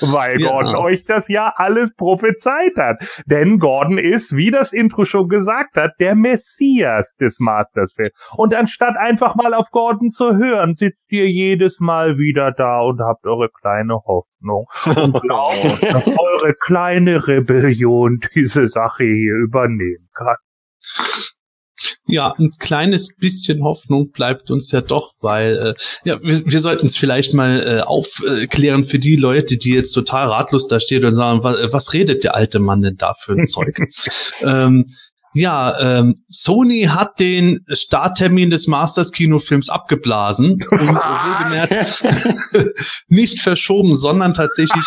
Weil 0.00 0.40
Ja. 0.40 0.50
Gordon 0.50 0.76
euch 0.76 1.04
das 1.04 1.28
ja 1.28 1.52
alles 1.56 1.94
prophezeit 1.94 2.76
hat. 2.76 2.96
Denn 3.26 3.58
Gordon 3.58 3.98
ist, 3.98 4.36
wie 4.36 4.50
das 4.50 4.72
Intro 4.72 5.04
schon 5.04 5.28
gesagt 5.28 5.76
hat, 5.76 5.92
der 6.00 6.14
Messias 6.14 7.14
des 7.16 7.38
Masters-Films. 7.40 8.12
Und 8.36 8.54
anstatt 8.54 8.96
einfach 8.96 9.34
mal 9.34 9.54
auf 9.54 9.70
Gordon 9.70 10.10
zu 10.10 10.36
hören, 10.36 10.74
sitzt 10.74 11.10
ihr 11.10 11.30
jedes 11.30 11.80
Mal 11.80 12.18
wieder 12.18 12.52
da 12.52 12.80
und 12.80 13.00
habt 13.00 13.26
eure 13.26 13.48
kleine 13.50 13.94
Hoffnung 14.04 14.66
und 14.84 15.20
glaubt, 15.22 15.82
dass 15.82 16.06
eure 16.06 16.52
kleine 16.64 17.26
Rebellion 17.26 18.20
diese 18.34 18.68
Sache 18.68 19.04
hier 19.04 19.34
übernehmen 19.34 20.08
kann. 20.14 20.36
Ja, 22.06 22.34
ein 22.38 22.52
kleines 22.58 23.08
bisschen 23.16 23.62
Hoffnung 23.62 24.10
bleibt 24.10 24.50
uns 24.50 24.70
ja 24.72 24.80
doch, 24.80 25.14
weil 25.20 25.56
äh, 25.56 25.74
ja, 26.04 26.20
wir, 26.22 26.44
wir 26.46 26.60
sollten 26.60 26.86
es 26.86 26.96
vielleicht 26.96 27.34
mal 27.34 27.60
äh, 27.60 27.80
aufklären 27.80 28.84
für 28.84 28.98
die 28.98 29.16
Leute, 29.16 29.56
die 29.56 29.74
jetzt 29.74 29.92
total 29.92 30.28
ratlos 30.28 30.68
da 30.68 30.80
stehen 30.80 31.04
und 31.04 31.12
sagen, 31.12 31.42
was, 31.42 31.72
was 31.72 31.92
redet 31.92 32.24
der 32.24 32.34
alte 32.34 32.58
Mann 32.58 32.82
denn 32.82 32.96
da 32.96 33.14
für 33.14 33.32
ein 33.32 33.46
Zeug? 33.46 33.78
ähm, 34.42 34.86
ja, 35.36 35.98
ähm, 35.98 36.14
Sony 36.28 36.84
hat 36.84 37.20
den 37.20 37.60
Starttermin 37.68 38.48
des 38.48 38.66
Masters 38.66 39.12
Kinofilms 39.12 39.68
abgeblasen 39.68 40.64
und 40.70 40.98
nicht 43.08 43.40
verschoben, 43.40 43.94
sondern 43.96 44.32
tatsächlich 44.32 44.84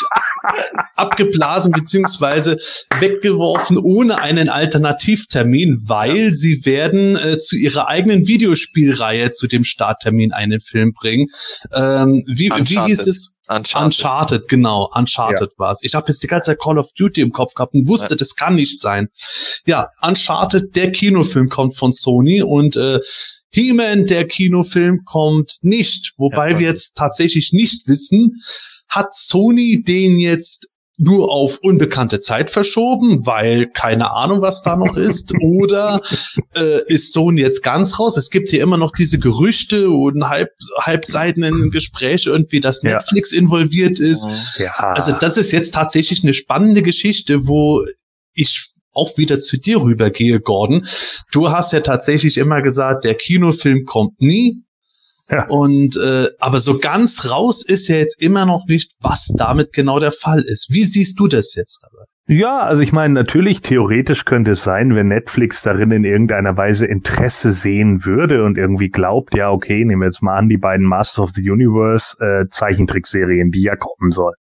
abgeblasen 0.95 1.71
beziehungsweise 1.71 2.57
weggeworfen 2.99 3.77
ohne 3.77 4.21
einen 4.21 4.49
Alternativtermin, 4.49 5.83
weil 5.85 6.33
sie 6.33 6.65
werden 6.65 7.15
äh, 7.15 7.37
zu 7.37 7.55
ihrer 7.55 7.87
eigenen 7.87 8.25
Videospielreihe 8.25 9.29
zu 9.29 9.47
dem 9.47 9.63
Starttermin 9.63 10.33
einen 10.33 10.61
Film 10.61 10.93
bringen. 10.93 11.27
Ähm, 11.71 12.23
wie, 12.25 12.49
wie 12.49 12.85
hieß 12.87 13.05
es? 13.05 13.35
Uncharted. 13.49 13.83
Uncharted, 13.99 14.47
genau, 14.47 14.89
Uncharted 14.93 15.51
war 15.57 15.71
es. 15.71 15.81
Ich 15.83 15.95
habe 15.95 16.05
jetzt 16.07 16.21
die 16.21 16.27
ganze 16.27 16.51
Zeit 16.51 16.59
Call 16.61 16.77
of 16.77 16.91
Duty 16.97 17.21
im 17.21 17.31
Kopf 17.31 17.55
gehabt 17.55 17.73
und 17.73 17.87
wusste, 17.87 18.13
Ja. 18.13 18.17
das 18.17 18.35
kann 18.35 18.55
nicht 18.55 18.79
sein. 18.79 19.09
Ja, 19.65 19.89
Uncharted, 20.01 20.75
der 20.75 20.91
Kinofilm 20.91 21.49
kommt 21.49 21.75
von 21.75 21.91
Sony 21.91 22.43
und 22.43 22.75
äh, 22.75 22.99
He-Man, 23.49 24.05
der 24.05 24.27
Kinofilm 24.27 24.99
kommt 25.05 25.57
nicht. 25.61 26.13
Wobei 26.17 26.59
wir 26.59 26.67
jetzt 26.67 26.95
tatsächlich 26.95 27.51
nicht 27.51 27.87
wissen, 27.87 28.41
hat 28.87 29.15
Sony 29.15 29.83
den 29.83 30.19
jetzt 30.19 30.67
nur 30.99 31.31
auf 31.31 31.59
unbekannte 31.61 32.19
Zeit 32.19 32.49
verschoben, 32.49 33.25
weil 33.25 33.67
keine 33.67 34.11
Ahnung, 34.11 34.41
was 34.41 34.61
da 34.61 34.75
noch 34.75 34.97
ist, 34.97 35.33
oder 35.41 36.01
äh, 36.55 36.81
ist 36.87 37.13
Sony 37.13 37.41
jetzt 37.41 37.63
ganz 37.63 37.99
raus? 37.99 38.17
Es 38.17 38.29
gibt 38.29 38.49
hier 38.49 38.61
immer 38.61 38.77
noch 38.77 38.91
diese 38.91 39.17
Gerüchte 39.17 39.89
und 39.89 40.27
halb, 40.29 40.49
halbseitenen 40.79 41.71
Gespräche 41.71 42.29
irgendwie, 42.31 42.59
dass 42.59 42.83
Ja. 42.83 42.97
Netflix 42.97 43.31
involviert 43.31 43.99
ist. 43.99 44.27
Ja. 44.57 44.71
Also 44.73 45.13
das 45.13 45.37
ist 45.37 45.51
jetzt 45.51 45.73
tatsächlich 45.73 46.23
eine 46.23 46.33
spannende 46.33 46.81
Geschichte, 46.81 47.47
wo 47.47 47.83
ich 48.33 48.71
auch 48.91 49.17
wieder 49.17 49.39
zu 49.39 49.57
dir 49.57 49.81
rübergehe, 49.81 50.41
Gordon. 50.41 50.85
Du 51.31 51.49
hast 51.49 51.71
ja 51.71 51.79
tatsächlich 51.79 52.37
immer 52.37 52.61
gesagt, 52.61 53.05
der 53.05 53.15
Kinofilm 53.15 53.85
kommt 53.85 54.19
nie. 54.19 54.63
Ja. 55.29 55.45
Und 55.47 55.95
äh, 55.97 56.29
aber 56.39 56.59
so 56.59 56.79
ganz 56.79 57.29
raus 57.29 57.63
ist 57.63 57.87
ja 57.87 57.97
jetzt 57.97 58.21
immer 58.21 58.45
noch 58.45 58.65
nicht, 58.67 58.93
was 58.99 59.33
damit 59.37 59.73
genau 59.73 59.99
der 59.99 60.11
Fall 60.11 60.41
ist. 60.41 60.67
Wie 60.71 60.83
siehst 60.83 61.19
du 61.19 61.27
das 61.27 61.55
jetzt 61.55 61.81
dabei? 61.83 62.05
Ja, 62.31 62.59
also 62.59 62.83
ich 62.83 62.91
meine, 62.91 63.15
natürlich 63.15 63.61
theoretisch 63.61 64.23
könnte 64.23 64.51
es 64.51 64.63
sein, 64.63 64.93
wenn 64.93 65.07
Netflix 65.07 65.63
darin 65.63 65.89
in 65.89 66.03
irgendeiner 66.03 66.55
Weise 66.55 66.85
Interesse 66.85 67.49
sehen 67.51 68.05
würde 68.05 68.43
und 68.43 68.55
irgendwie 68.55 68.89
glaubt, 68.89 69.35
ja, 69.35 69.49
okay, 69.49 69.83
nehmen 69.83 70.01
wir 70.01 70.07
jetzt 70.07 70.21
mal 70.21 70.37
an, 70.37 70.47
die 70.47 70.57
beiden 70.57 70.85
Masters 70.85 71.19
of 71.19 71.31
the 71.31 71.49
Universe 71.49 72.15
äh, 72.19 72.47
Zeichentrickserien, 72.49 73.49
die 73.49 73.63
ja 73.63 73.75
kommen 73.75 74.11
sollen. 74.11 74.35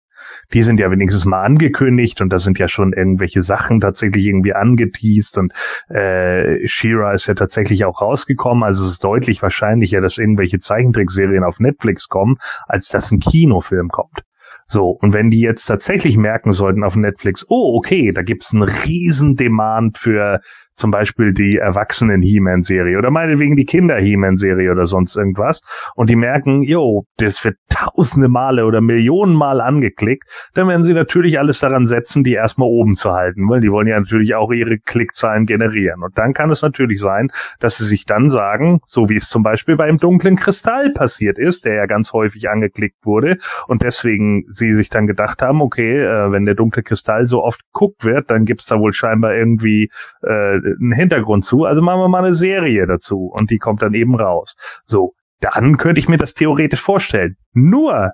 Die 0.52 0.62
sind 0.62 0.78
ja 0.78 0.90
wenigstens 0.90 1.24
mal 1.24 1.42
angekündigt 1.42 2.20
und 2.20 2.32
da 2.32 2.38
sind 2.38 2.58
ja 2.58 2.68
schon 2.68 2.92
irgendwelche 2.92 3.40
Sachen 3.40 3.80
tatsächlich 3.80 4.26
irgendwie 4.26 4.54
angeteased 4.54 5.38
und 5.38 5.52
äh, 5.88 6.66
Shira 6.66 7.12
ist 7.12 7.26
ja 7.26 7.34
tatsächlich 7.34 7.84
auch 7.84 8.00
rausgekommen, 8.00 8.64
also 8.64 8.84
es 8.84 8.92
ist 8.92 9.04
deutlich 9.04 9.42
wahrscheinlicher, 9.42 10.00
dass 10.00 10.18
irgendwelche 10.18 10.58
Zeichentrickserien 10.58 11.44
auf 11.44 11.60
Netflix 11.60 12.08
kommen, 12.08 12.36
als 12.66 12.88
dass 12.88 13.10
ein 13.10 13.20
Kinofilm 13.20 13.88
kommt. 13.88 14.22
So, 14.66 14.88
und 14.88 15.12
wenn 15.12 15.30
die 15.30 15.40
jetzt 15.40 15.66
tatsächlich 15.66 16.16
merken 16.16 16.52
sollten 16.52 16.84
auf 16.84 16.96
Netflix, 16.96 17.44
oh, 17.48 17.76
okay, 17.76 18.12
da 18.12 18.22
gibt's 18.22 18.54
einen 18.54 18.62
riesen 18.62 19.36
Demand 19.36 19.98
für 19.98 20.40
zum 20.74 20.90
Beispiel 20.90 21.32
die 21.32 21.56
erwachsenen 21.56 22.22
He-Man-Serie 22.22 22.98
oder 22.98 23.10
meinetwegen 23.10 23.56
die 23.56 23.64
Kinder-He-Man-Serie 23.64 24.70
oder 24.70 24.86
sonst 24.86 25.16
irgendwas 25.16 25.60
und 25.94 26.10
die 26.10 26.16
merken, 26.16 26.62
yo, 26.62 27.04
das 27.16 27.44
wird 27.44 27.56
tausende 27.68 28.28
Male 28.28 28.66
oder 28.66 28.80
Millionen 28.80 29.34
Mal 29.34 29.60
angeklickt, 29.60 30.24
dann 30.54 30.68
werden 30.68 30.82
sie 30.82 30.94
natürlich 30.94 31.38
alles 31.38 31.58
daran 31.60 31.86
setzen, 31.86 32.24
die 32.24 32.34
erstmal 32.34 32.68
oben 32.68 32.94
zu 32.94 33.12
halten, 33.12 33.48
weil 33.48 33.60
die 33.60 33.70
wollen 33.70 33.86
ja 33.86 33.98
natürlich 33.98 34.34
auch 34.34 34.52
ihre 34.52 34.78
Klickzahlen 34.78 35.46
generieren. 35.46 36.02
Und 36.02 36.18
dann 36.18 36.32
kann 36.32 36.50
es 36.50 36.62
natürlich 36.62 37.00
sein, 37.00 37.28
dass 37.60 37.78
sie 37.78 37.84
sich 37.84 38.04
dann 38.04 38.28
sagen, 38.28 38.80
so 38.86 39.08
wie 39.08 39.16
es 39.16 39.28
zum 39.28 39.42
Beispiel 39.42 39.76
beim 39.76 39.98
dunklen 39.98 40.36
Kristall 40.36 40.90
passiert 40.90 41.38
ist, 41.38 41.64
der 41.64 41.74
ja 41.74 41.86
ganz 41.86 42.12
häufig 42.12 42.48
angeklickt 42.48 43.04
wurde, 43.04 43.36
und 43.66 43.82
deswegen 43.82 44.44
sie 44.48 44.74
sich 44.74 44.90
dann 44.90 45.06
gedacht 45.06 45.42
haben, 45.42 45.60
okay, 45.62 46.00
äh, 46.00 46.32
wenn 46.32 46.44
der 46.44 46.54
dunkle 46.54 46.82
Kristall 46.82 47.26
so 47.26 47.42
oft 47.42 47.60
geguckt 47.72 48.04
wird, 48.04 48.30
dann 48.30 48.44
gibt's 48.44 48.66
da 48.66 48.78
wohl 48.78 48.92
scheinbar 48.92 49.34
irgendwie 49.34 49.88
äh, 50.22 50.58
einen 50.64 50.92
Hintergrund 50.92 51.44
zu. 51.44 51.64
Also 51.64 51.82
machen 51.82 52.00
wir 52.00 52.08
mal 52.08 52.24
eine 52.24 52.34
Serie 52.34 52.86
dazu 52.86 53.30
und 53.32 53.50
die 53.50 53.58
kommt 53.58 53.82
dann 53.82 53.94
eben 53.94 54.14
raus. 54.14 54.56
So, 54.84 55.14
dann 55.40 55.76
könnte 55.76 55.98
ich 55.98 56.08
mir 56.08 56.16
das 56.16 56.34
theoretisch 56.34 56.80
vorstellen. 56.80 57.36
Nur, 57.52 58.12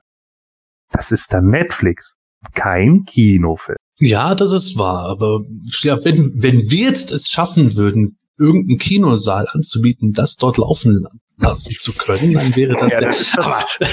das 0.90 1.12
ist 1.12 1.32
dann 1.32 1.46
Netflix, 1.46 2.16
kein 2.54 3.04
Kinofilm. 3.04 3.76
Ja, 3.98 4.34
das 4.34 4.52
ist 4.52 4.78
wahr, 4.78 5.06
aber 5.10 5.40
ja, 5.82 6.02
wenn, 6.04 6.32
wenn 6.42 6.70
wir 6.70 6.88
jetzt 6.88 7.12
es 7.12 7.28
schaffen 7.28 7.76
würden, 7.76 8.16
irgendeinen 8.40 8.78
Kinosaal 8.78 9.46
anzubieten, 9.52 10.12
das 10.12 10.36
dort 10.36 10.56
laufen 10.56 11.06
lassen 11.40 11.72
zu 11.72 11.92
können, 11.92 12.34
dann 12.34 12.54
wäre 12.56 12.76
das 12.76 12.92
ja. 12.92 13.00
ja 13.00 13.08
das 13.10 13.32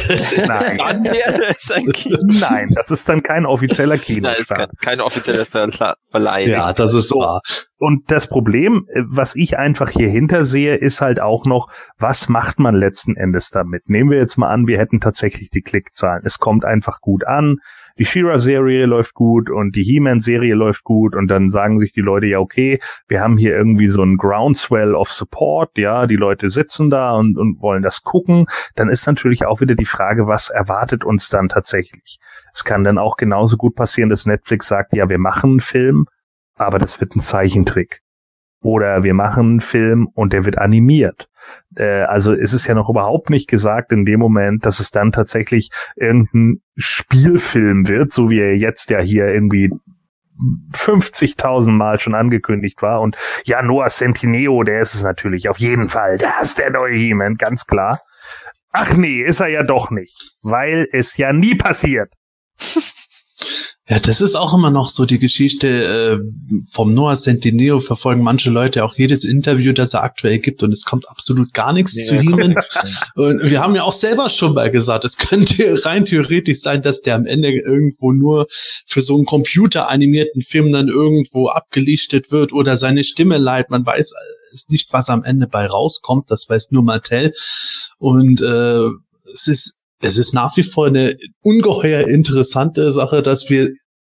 das, 0.08 0.48
nein. 0.48 0.78
Dann 0.88 1.04
wäre 1.04 1.42
es 1.56 1.72
ein 1.72 1.86
Kino. 1.92 2.18
Nein, 2.26 2.72
das 2.76 2.92
ist 2.92 3.08
dann 3.08 3.24
kein 3.24 3.46
offizieller 3.46 3.98
Kino. 3.98 4.28
Nein, 4.28 4.36
ist 4.40 4.50
kein, 4.50 4.68
kein 4.82 5.02
offizieller 5.02 5.46
Verleih. 5.46 6.48
Ja, 6.48 6.74
das 6.74 6.94
ist 6.94 7.10
so. 7.10 7.20
wahr. 7.20 7.42
Und 7.78 8.12
das 8.12 8.28
Problem, 8.28 8.86
äh, 8.90 9.02
was 9.08 9.36
ich 9.36 9.58
einfach 9.58 9.90
hier 9.90 10.10
hinter 10.10 10.44
sehe, 10.44 10.76
ist 10.76 11.02
halt 11.02 11.20
auch 11.20 11.46
noch, 11.46 11.70
was 11.98 12.30
macht 12.30 12.60
man 12.60 12.76
letzten 12.76 13.16
Endes 13.16 13.50
damit? 13.50 13.90
Nehmen 13.90 14.10
wir 14.10 14.18
jetzt 14.18 14.38
mal 14.38 14.50
an, 14.50 14.68
wir 14.68 14.78
hätten 14.78 15.00
tatsächlich 15.00 15.50
die 15.50 15.62
Klickzahlen. 15.62 16.24
Es 16.26 16.40
kommt 16.40 16.66
einfach 16.66 17.00
gut 17.02 17.26
an 17.26 17.58
die 18.00 18.06
Shira-Serie 18.06 18.86
läuft 18.86 19.14
gut 19.14 19.50
und 19.50 19.76
die 19.76 19.84
He-Man-Serie 19.84 20.56
läuft 20.56 20.84
gut 20.84 21.16
und 21.16 21.28
dann 21.28 21.50
sagen 21.50 21.80
sich 21.80 21.92
die 21.92 22.02
Leute, 22.02 22.28
ja, 22.28 22.40
okay, 22.40 22.80
wir 23.08 23.22
haben 23.22 23.38
hier 23.38 23.56
irgendwie 23.56 23.88
so 23.88 24.04
ein 24.04 24.18
Groundswell 24.18 24.96
of 24.96 25.12
Support, 25.12 25.78
ja, 25.78 26.08
die 26.08 26.16
Leute 26.16 26.50
sitzen 26.50 26.90
da 26.90 27.14
und, 27.14 27.38
und 27.38 27.62
wollen 27.62 27.84
das 27.84 28.04
gucken, 28.04 28.46
dann 28.76 28.90
ist 28.90 29.08
natürlich 29.08 29.46
auch 29.46 29.62
wieder 29.62 29.76
die 29.76 29.86
Frage, 29.86 30.28
was 30.28 30.50
erwartet 30.50 31.04
uns 31.04 31.30
dann 31.30 31.50
tatsächlich? 31.50 32.20
Es 32.54 32.64
kann 32.64 32.84
dann 32.84 32.98
auch 32.98 33.18
genauso 33.18 33.58
gut 33.58 33.76
passieren, 33.76 34.10
dass 34.10 34.26
Netflix 34.26 34.68
sagt, 34.68 34.94
ja, 34.94 35.10
wir 35.10 35.20
machen 35.20 35.52
einen 35.52 35.60
Film, 35.60 36.06
aber 36.56 36.80
das 36.80 37.00
wird 37.00 37.16
ein 37.16 37.22
Zeichentrick. 37.22 38.02
Oder 38.62 39.04
wir 39.04 39.14
machen 39.14 39.52
einen 39.52 39.62
Film 39.62 40.08
und 40.14 40.34
der 40.34 40.46
wird 40.46 40.58
animiert. 40.58 41.30
Äh, 41.76 42.02
also 42.02 42.34
ist 42.34 42.54
es 42.54 42.68
ja 42.68 42.76
noch 42.76 42.90
überhaupt 42.90 43.30
nicht 43.30 43.50
gesagt 43.50 43.92
in 43.92 44.06
dem 44.06 44.20
Moment, 44.20 44.66
dass 44.66 44.80
es 44.80 44.92
dann 44.92 45.12
tatsächlich 45.12 45.70
irgendein 45.96 46.62
Spielfilm 46.76 47.88
wird, 47.88 48.12
so 48.12 48.30
wie 48.30 48.40
er 48.40 48.56
jetzt 48.56 48.90
ja 48.90 49.00
hier 49.00 49.28
irgendwie 49.28 49.72
50.000 50.74 51.72
Mal 51.72 52.00
schon 52.00 52.16
angekündigt 52.16 52.82
war. 52.82 53.02
Und 53.02 53.18
ja, 53.46 53.62
Noah 53.62 53.88
Centineo, 53.88 54.64
der 54.64 54.82
ist 54.82 54.94
es 54.94 55.04
natürlich 55.04 55.50
auf 55.50 55.58
jeden 55.60 55.90
Fall. 55.90 56.18
Der 56.18 56.34
ist 56.42 56.58
der 56.58 56.72
neue 56.72 56.96
He-Man, 56.96 57.36
ganz 57.36 57.66
klar. 57.66 58.02
Ach 58.72 58.94
nee, 58.94 59.22
ist 59.22 59.40
er 59.40 59.48
ja 59.48 59.64
doch 59.64 59.90
nicht, 59.90 60.36
weil 60.42 60.88
es 60.92 61.18
ja 61.18 61.34
nie 61.34 61.56
passiert. 61.56 62.14
Ja, 63.90 64.00
das 64.00 64.20
ist 64.20 64.36
auch 64.36 64.54
immer 64.54 64.70
noch 64.70 64.90
so 64.90 65.06
die 65.06 65.18
Geschichte 65.18 65.68
äh, 65.68 66.20
vom 66.70 66.94
Noah 66.94 67.16
Centineo 67.16 67.80
verfolgen 67.80 68.22
manche 68.22 68.50
Leute 68.50 68.84
auch 68.84 68.96
jedes 68.96 69.24
Interview, 69.24 69.72
das 69.72 69.94
er 69.94 70.04
aktuell 70.04 70.40
gibt 70.40 70.62
und 70.62 70.74
es 70.74 70.84
kommt 70.84 71.08
absolut 71.08 71.54
gar 71.54 71.72
nichts 71.72 71.96
nee, 71.96 72.04
zu 72.04 72.16
ihm. 72.16 72.34
Und 73.16 73.44
wir 73.44 73.62
haben 73.62 73.76
ja 73.76 73.84
auch 73.84 73.94
selber 73.94 74.30
schon 74.30 74.56
mal 74.56 74.70
gesagt, 74.72 75.06
es 75.06 75.18
könnte 75.18 75.86
rein 75.86 76.04
theoretisch 76.04 76.60
sein, 76.60 76.82
dass 76.82 77.02
der 77.02 77.16
am 77.16 77.26
Ende 77.26 77.50
irgendwo 77.50 78.12
nur 78.12 78.48
für 78.88 79.02
so 79.02 79.16
einen 79.16 79.26
computeranimierten 79.26 80.42
Film 80.42 80.74
dann 80.74 80.90
irgendwo 80.90 81.48
abgelichtet 81.48 82.30
wird 82.30 82.52
oder 82.52 82.76
seine 82.76 83.06
Stimme 83.06 83.38
leiht. 83.38 83.70
Man 83.70 83.86
weiß 83.86 84.14
es 84.52 84.68
nicht, 84.68 84.92
was 84.92 85.10
am 85.10 85.24
Ende 85.24 85.48
bei 85.48 85.66
rauskommt, 85.66 86.30
das 86.30 86.50
weiß 86.50 86.72
nur 86.72 86.84
Mattel. 86.84 87.32
Und 88.00 88.42
äh, 88.42 88.82
es 89.34 89.48
ist 89.48 89.77
es 90.02 90.18
ist 90.18 90.34
nach 90.34 90.56
wie 90.58 90.64
vor 90.64 90.88
eine 90.88 91.18
ungeheuer 91.42 92.08
interessante 92.08 92.92
Sache, 92.92 93.22
dass 93.22 93.50
wir 93.50 93.70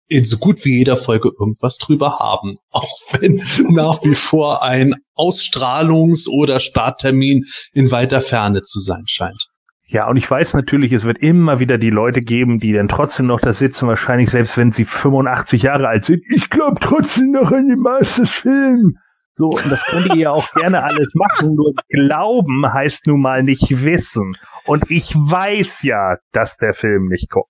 in 0.06 0.24
so 0.24 0.36
gut 0.36 0.64
wie 0.64 0.78
jeder 0.78 0.96
Folge 0.96 1.30
irgendwas 1.38 1.78
drüber 1.78 2.18
haben. 2.18 2.56
Auch 2.70 2.90
wenn 3.12 3.42
nach 3.70 4.02
wie 4.04 4.14
vor 4.14 4.62
ein 4.62 4.94
Ausstrahlungs- 5.16 6.28
oder 6.28 6.60
Starttermin 6.60 7.44
in 7.72 7.90
weiter 7.90 8.22
Ferne 8.22 8.62
zu 8.62 8.80
sein 8.80 9.04
scheint. 9.06 9.48
Ja, 9.86 10.08
und 10.08 10.16
ich 10.16 10.30
weiß 10.30 10.54
natürlich, 10.54 10.92
es 10.92 11.04
wird 11.04 11.18
immer 11.18 11.60
wieder 11.60 11.76
die 11.76 11.90
Leute 11.90 12.20
geben, 12.20 12.58
die 12.58 12.72
dann 12.72 12.88
trotzdem 12.88 13.26
noch 13.26 13.40
da 13.40 13.52
sitzen, 13.52 13.86
wahrscheinlich 13.86 14.30
selbst 14.30 14.56
wenn 14.56 14.72
sie 14.72 14.86
85 14.86 15.62
Jahre 15.62 15.88
alt 15.88 16.06
sind. 16.06 16.22
Ich 16.34 16.48
glaube 16.48 16.80
trotzdem 16.80 17.32
noch 17.32 17.52
an 17.52 17.68
den 17.68 17.80
Masters-Film. 17.80 18.96
So, 19.36 19.48
und 19.48 19.70
das 19.70 19.84
könnt 19.84 20.06
ihr 20.14 20.16
ja 20.16 20.30
auch 20.30 20.48
gerne 20.52 20.84
alles 20.84 21.12
machen, 21.14 21.54
nur 21.54 21.72
glauben 21.88 22.72
heißt 22.72 23.08
nun 23.08 23.20
mal 23.20 23.42
nicht 23.42 23.82
wissen. 23.82 24.36
Und 24.64 24.90
ich 24.90 25.14
weiß 25.14 25.82
ja, 25.82 26.18
dass 26.32 26.56
der 26.56 26.72
Film 26.72 27.08
nicht 27.08 27.30
kommt. 27.30 27.48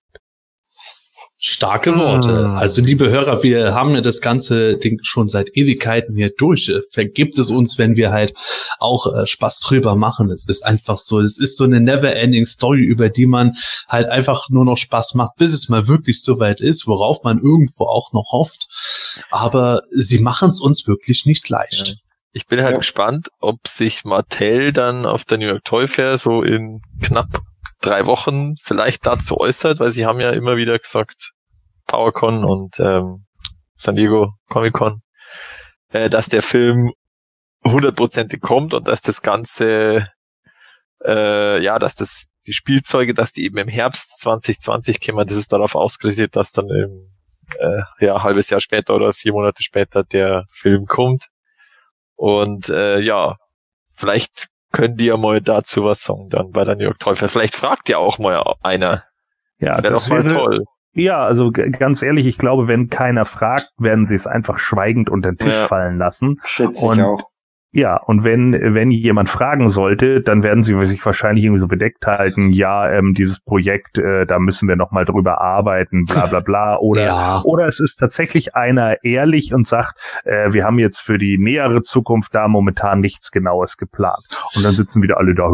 Starke 1.47 1.95
Worte. 1.99 2.47
Ah. 2.47 2.57
Also, 2.57 2.81
liebe 2.81 3.07
Hörer, 3.07 3.43
wir 3.43 3.75
haben 3.75 3.93
ja 3.93 4.01
das 4.01 4.19
ganze 4.19 4.77
Ding 4.77 4.97
schon 5.03 5.27
seit 5.27 5.55
Ewigkeiten 5.55 6.15
hier 6.15 6.31
durch. 6.35 6.71
Vergibt 6.91 7.37
es 7.37 7.51
uns, 7.51 7.77
wenn 7.77 7.95
wir 7.95 8.09
halt 8.09 8.33
auch 8.79 9.13
äh, 9.13 9.27
Spaß 9.27 9.59
drüber 9.59 9.95
machen. 9.95 10.31
Es 10.31 10.45
ist 10.47 10.65
einfach 10.65 10.97
so, 10.97 11.19
es 11.19 11.37
ist 11.37 11.57
so 11.57 11.63
eine 11.63 11.79
never-ending 11.79 12.47
Story, 12.47 12.81
über 12.81 13.09
die 13.09 13.27
man 13.27 13.53
halt 13.87 14.09
einfach 14.09 14.49
nur 14.49 14.65
noch 14.65 14.77
Spaß 14.77 15.13
macht, 15.13 15.35
bis 15.37 15.53
es 15.53 15.69
mal 15.69 15.87
wirklich 15.87 16.23
so 16.23 16.39
weit 16.39 16.61
ist, 16.61 16.87
worauf 16.87 17.23
man 17.23 17.37
irgendwo 17.37 17.83
auch 17.85 18.11
noch 18.11 18.31
hofft. 18.31 18.65
Aber 19.29 19.83
sie 19.91 20.17
machen 20.17 20.49
es 20.49 20.59
uns 20.59 20.87
wirklich 20.87 21.27
nicht 21.27 21.47
leicht. 21.47 21.89
Ja. 21.89 21.93
Ich 22.33 22.47
bin 22.47 22.63
halt 22.63 22.71
ja. 22.71 22.79
gespannt, 22.79 23.27
ob 23.39 23.67
sich 23.67 24.03
Mattel 24.03 24.73
dann 24.73 25.05
auf 25.05 25.25
der 25.25 25.37
New 25.37 25.45
York 25.45 25.63
Toy 25.63 25.87
Fair 25.87 26.17
so 26.17 26.41
in 26.41 26.81
knapp 27.03 27.43
drei 27.81 28.07
Wochen 28.07 28.55
vielleicht 28.61 29.05
dazu 29.05 29.37
äußert, 29.37 29.79
weil 29.79 29.91
sie 29.91 30.07
haben 30.07 30.19
ja 30.19 30.31
immer 30.31 30.57
wieder 30.57 30.79
gesagt, 30.79 31.33
PowerCon 31.87 32.43
und 32.43 32.79
ähm, 32.79 33.25
San 33.75 33.95
Diego 33.95 34.33
Comic 34.49 34.73
Con, 34.73 35.01
äh, 35.89 36.09
dass 36.09 36.29
der 36.29 36.41
Film 36.41 36.91
hundertprozentig 37.65 38.41
kommt 38.41 38.73
und 38.73 38.87
dass 38.87 39.01
das 39.01 39.21
Ganze, 39.21 40.09
äh, 41.03 41.61
ja, 41.61 41.79
dass 41.79 41.95
das 41.95 42.27
die 42.45 42.53
Spielzeuge, 42.53 43.13
dass 43.13 43.33
die 43.33 43.45
eben 43.45 43.57
im 43.57 43.67
Herbst 43.67 44.19
2020 44.19 45.01
kommen, 45.01 45.25
das 45.27 45.37
ist 45.37 45.51
darauf 45.51 45.75
ausgerichtet, 45.75 46.35
dass 46.35 46.51
dann 46.51 46.69
im 46.69 47.11
äh, 47.59 47.81
ja, 48.05 48.23
halbes 48.23 48.49
Jahr 48.49 48.61
später 48.61 48.95
oder 48.95 49.13
vier 49.13 49.33
Monate 49.33 49.63
später 49.63 50.03
der 50.03 50.45
Film 50.49 50.85
kommt. 50.85 51.27
Und 52.15 52.69
äh, 52.69 52.99
ja, 52.99 53.37
vielleicht 53.97 54.49
können 54.71 54.97
die 54.97 55.05
ja 55.05 55.17
mal 55.17 55.41
dazu 55.41 55.83
was 55.83 56.03
sagen 56.03 56.29
dann 56.29 56.51
bei 56.51 56.65
der 56.65 56.75
New 56.75 56.83
York 56.83 56.99
Teufel. 56.99 57.29
Vielleicht 57.29 57.55
fragt 57.55 57.89
ja 57.89 57.97
auch 57.97 58.19
mal 58.19 58.55
einer. 58.61 59.03
Ja, 59.59 59.69
das 59.71 59.83
wäre 59.83 59.93
doch 59.93 60.07
mal 60.07 60.25
toll. 60.25 60.65
Ja, 60.95 61.25
also 61.25 61.51
ganz 61.51 62.01
ehrlich, 62.01 62.25
ich 62.25 62.37
glaube, 62.37 62.69
wenn 62.69 62.89
keiner 62.89 63.25
fragt, 63.25 63.69
werden 63.77 64.05
sie 64.05 64.15
es 64.15 64.27
einfach 64.27 64.59
schweigend 64.59 65.09
unter 65.09 65.33
den 65.33 65.37
Tisch 65.37 65.53
ja. 65.53 65.67
fallen 65.67 65.97
lassen. 65.97 66.39
Schätze 66.43 66.85
ich 66.93 67.01
auch. 67.01 67.29
Ja, 67.75 67.97
und 67.97 68.23
wenn, 68.23 68.53
wenn 68.53 68.89
jemand 68.89 69.27
fragen 69.27 69.69
sollte, 69.69 70.21
dann 70.21 70.43
werden 70.43 70.63
sie 70.63 70.79
sich 70.85 71.05
wahrscheinlich 71.05 71.43
irgendwie 71.43 71.59
so 71.59 71.67
bedeckt 71.67 72.07
halten, 72.07 72.53
ja, 72.53 72.89
ähm, 72.89 73.13
dieses 73.13 73.41
Projekt, 73.41 73.97
äh, 73.97 74.25
da 74.25 74.39
müssen 74.39 74.69
wir 74.69 74.77
nochmal 74.77 75.03
drüber 75.03 75.41
arbeiten, 75.41 76.05
bla 76.05 76.27
bla 76.27 76.39
bla. 76.39 76.77
Oder, 76.85 77.03
ja. 77.03 77.41
oder 77.43 77.67
es 77.67 77.81
ist 77.81 77.97
tatsächlich 77.97 78.55
einer 78.55 79.03
ehrlich 79.03 79.53
und 79.53 79.67
sagt, 79.67 79.99
äh, 80.23 80.53
wir 80.53 80.63
haben 80.63 80.79
jetzt 80.79 80.99
für 80.99 81.17
die 81.17 81.37
nähere 81.37 81.81
Zukunft 81.81 82.33
da 82.33 82.47
momentan 82.47 83.01
nichts 83.01 83.29
Genaues 83.29 83.75
geplant. 83.75 84.23
Und 84.55 84.63
dann 84.63 84.73
sitzen 84.73 85.03
wieder 85.03 85.17
alle 85.17 85.35
da. 85.35 85.49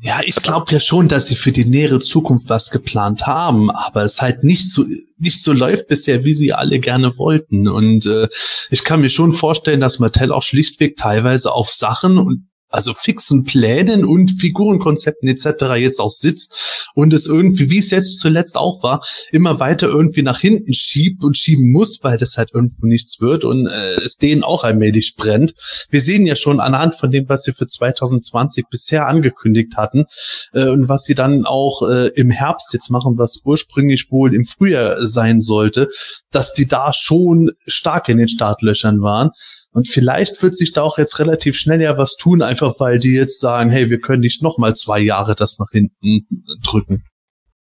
Ja, 0.00 0.20
ich 0.24 0.36
glaube 0.36 0.72
ja 0.72 0.80
schon, 0.80 1.08
dass 1.08 1.26
sie 1.26 1.36
für 1.36 1.52
die 1.52 1.66
nähere 1.66 2.00
Zukunft 2.00 2.48
was 2.48 2.70
geplant 2.70 3.26
haben, 3.26 3.70
aber 3.70 4.04
es 4.04 4.22
halt 4.22 4.42
nicht 4.42 4.70
so 4.70 4.84
nicht 5.20 5.42
so 5.42 5.52
läuft 5.52 5.88
bisher, 5.88 6.24
wie 6.24 6.34
sie 6.34 6.52
alle 6.52 6.80
gerne 6.80 7.16
wollten. 7.16 7.68
Und 7.68 8.06
äh, 8.06 8.28
ich 8.70 8.84
kann 8.84 9.00
mir 9.00 9.10
schon 9.10 9.32
vorstellen, 9.32 9.80
dass 9.80 9.98
Mattel 9.98 10.32
auch 10.32 10.42
schlichtweg 10.42 10.96
teilweise 10.96 11.52
auf 11.52 11.70
Sachen 11.70 12.18
und 12.18 12.49
also 12.70 12.94
fixen 12.94 13.44
Plänen 13.44 14.04
und 14.04 14.30
Figurenkonzepten 14.30 15.28
etc. 15.28 15.74
jetzt 15.76 16.00
auch 16.00 16.10
sitzt 16.10 16.54
und 16.94 17.12
es 17.12 17.26
irgendwie, 17.26 17.68
wie 17.70 17.78
es 17.78 17.90
jetzt 17.90 18.18
zuletzt 18.20 18.56
auch 18.56 18.82
war, 18.82 19.04
immer 19.32 19.60
weiter 19.60 19.88
irgendwie 19.88 20.22
nach 20.22 20.40
hinten 20.40 20.72
schiebt 20.72 21.24
und 21.24 21.36
schieben 21.36 21.70
muss, 21.70 22.02
weil 22.02 22.16
das 22.16 22.36
halt 22.36 22.50
irgendwo 22.54 22.86
nichts 22.86 23.20
wird 23.20 23.44
und 23.44 23.66
äh, 23.66 23.94
es 24.04 24.16
denen 24.16 24.44
auch 24.44 24.64
allmählich 24.64 25.16
brennt. 25.16 25.54
Wir 25.90 26.00
sehen 26.00 26.26
ja 26.26 26.36
schon 26.36 26.60
anhand 26.60 26.94
von 26.94 27.10
dem, 27.10 27.28
was 27.28 27.42
sie 27.42 27.52
für 27.52 27.66
2020 27.66 28.66
bisher 28.70 29.06
angekündigt 29.06 29.76
hatten 29.76 30.06
äh, 30.52 30.68
und 30.68 30.88
was 30.88 31.04
sie 31.04 31.14
dann 31.14 31.44
auch 31.44 31.82
äh, 31.88 32.08
im 32.14 32.30
Herbst 32.30 32.72
jetzt 32.72 32.90
machen, 32.90 33.18
was 33.18 33.40
ursprünglich 33.44 34.10
wohl 34.10 34.34
im 34.34 34.44
Frühjahr 34.44 35.04
sein 35.06 35.40
sollte, 35.40 35.88
dass 36.30 36.52
die 36.52 36.66
da 36.66 36.92
schon 36.92 37.50
stark 37.66 38.08
in 38.08 38.18
den 38.18 38.28
Startlöchern 38.28 39.02
waren. 39.02 39.30
Und 39.72 39.88
vielleicht 39.88 40.42
wird 40.42 40.56
sich 40.56 40.72
da 40.72 40.82
auch 40.82 40.98
jetzt 40.98 41.18
relativ 41.18 41.56
schnell 41.56 41.80
ja 41.80 41.96
was 41.96 42.16
tun, 42.16 42.42
einfach 42.42 42.74
weil 42.78 42.98
die 42.98 43.14
jetzt 43.14 43.40
sagen, 43.40 43.70
hey, 43.70 43.88
wir 43.88 44.00
können 44.00 44.20
nicht 44.20 44.42
nochmal 44.42 44.74
zwei 44.74 44.98
Jahre 44.98 45.34
das 45.34 45.58
nach 45.58 45.70
hinten 45.70 46.26
drücken. 46.64 47.04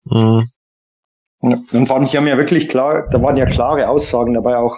Mhm. 0.05 0.43
Ja, 1.41 1.57
und 1.73 1.87
vor 1.87 1.97
allem, 1.97 2.05
sie 2.05 2.17
haben 2.17 2.27
ja 2.27 2.37
wirklich 2.37 2.69
klar, 2.69 3.07
da 3.11 3.21
waren 3.21 3.37
ja 3.37 3.45
klare 3.45 3.89
Aussagen 3.89 4.33
dabei 4.33 4.57
auch, 4.57 4.77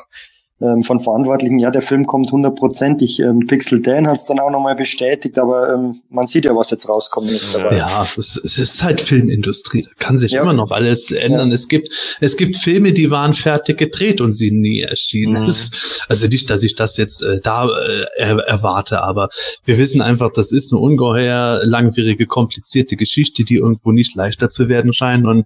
ähm, 0.62 0.84
von 0.84 1.02
Verantwortlichen, 1.02 1.60
ja, 1.60 1.70
der 1.70 1.82
Film 1.82 2.06
kommt 2.06 2.32
hundertprozentig. 2.32 3.20
Ähm, 3.20 3.46
Pixel 3.46 3.82
Dan 3.82 4.08
hat 4.08 4.18
es 4.18 4.26
dann 4.26 4.40
auch 4.40 4.50
nochmal 4.50 4.76
bestätigt, 4.76 5.38
aber 5.38 5.74
ähm, 5.74 6.02
man 6.10 6.28
sieht 6.28 6.46
ja, 6.46 6.56
was 6.56 6.72
jetzt 6.72 6.88
rauskommen 6.88 7.36
ist 7.36 7.54
dabei. 7.54 7.76
Ja, 7.76 8.02
es 8.02 8.18
ist, 8.18 8.38
es 8.38 8.58
ist 8.58 8.82
halt 8.82 9.02
Filmindustrie. 9.02 9.84
Da 9.84 9.92
kann 10.00 10.18
sich 10.18 10.32
ja. 10.32 10.42
immer 10.42 10.54
noch 10.54 10.72
alles 10.72 11.12
ändern. 11.12 11.50
Ja. 11.50 11.56
Es 11.56 11.68
gibt, 11.68 11.90
es 12.22 12.38
gibt 12.38 12.56
Filme, 12.56 12.94
die 12.94 13.12
waren 13.12 13.34
fertig 13.34 13.78
gedreht 13.78 14.22
und 14.22 14.32
sie 14.32 14.52
nie 14.52 14.82
erschienen. 14.82 15.44
Mhm. 15.44 15.56
Also 16.08 16.28
nicht, 16.28 16.50
dass 16.50 16.64
ich 16.64 16.76
das 16.76 16.98
jetzt 16.98 17.24
äh, 17.24 17.42
da 17.42 17.68
äh, 17.68 18.06
erwarte, 18.18 19.02
aber 19.02 19.30
wir 19.66 19.78
wissen 19.78 20.02
einfach, 20.02 20.32
das 20.32 20.52
ist 20.52 20.72
eine 20.72 20.80
ungeheuer 20.80 21.62
langwierige, 21.64 22.26
komplizierte 22.26 22.96
Geschichte, 22.96 23.44
die 23.44 23.56
irgendwo 23.56 23.92
nicht 23.92 24.16
leichter 24.16 24.50
zu 24.50 24.70
werden 24.70 24.94
scheint 24.94 25.26
und 25.26 25.46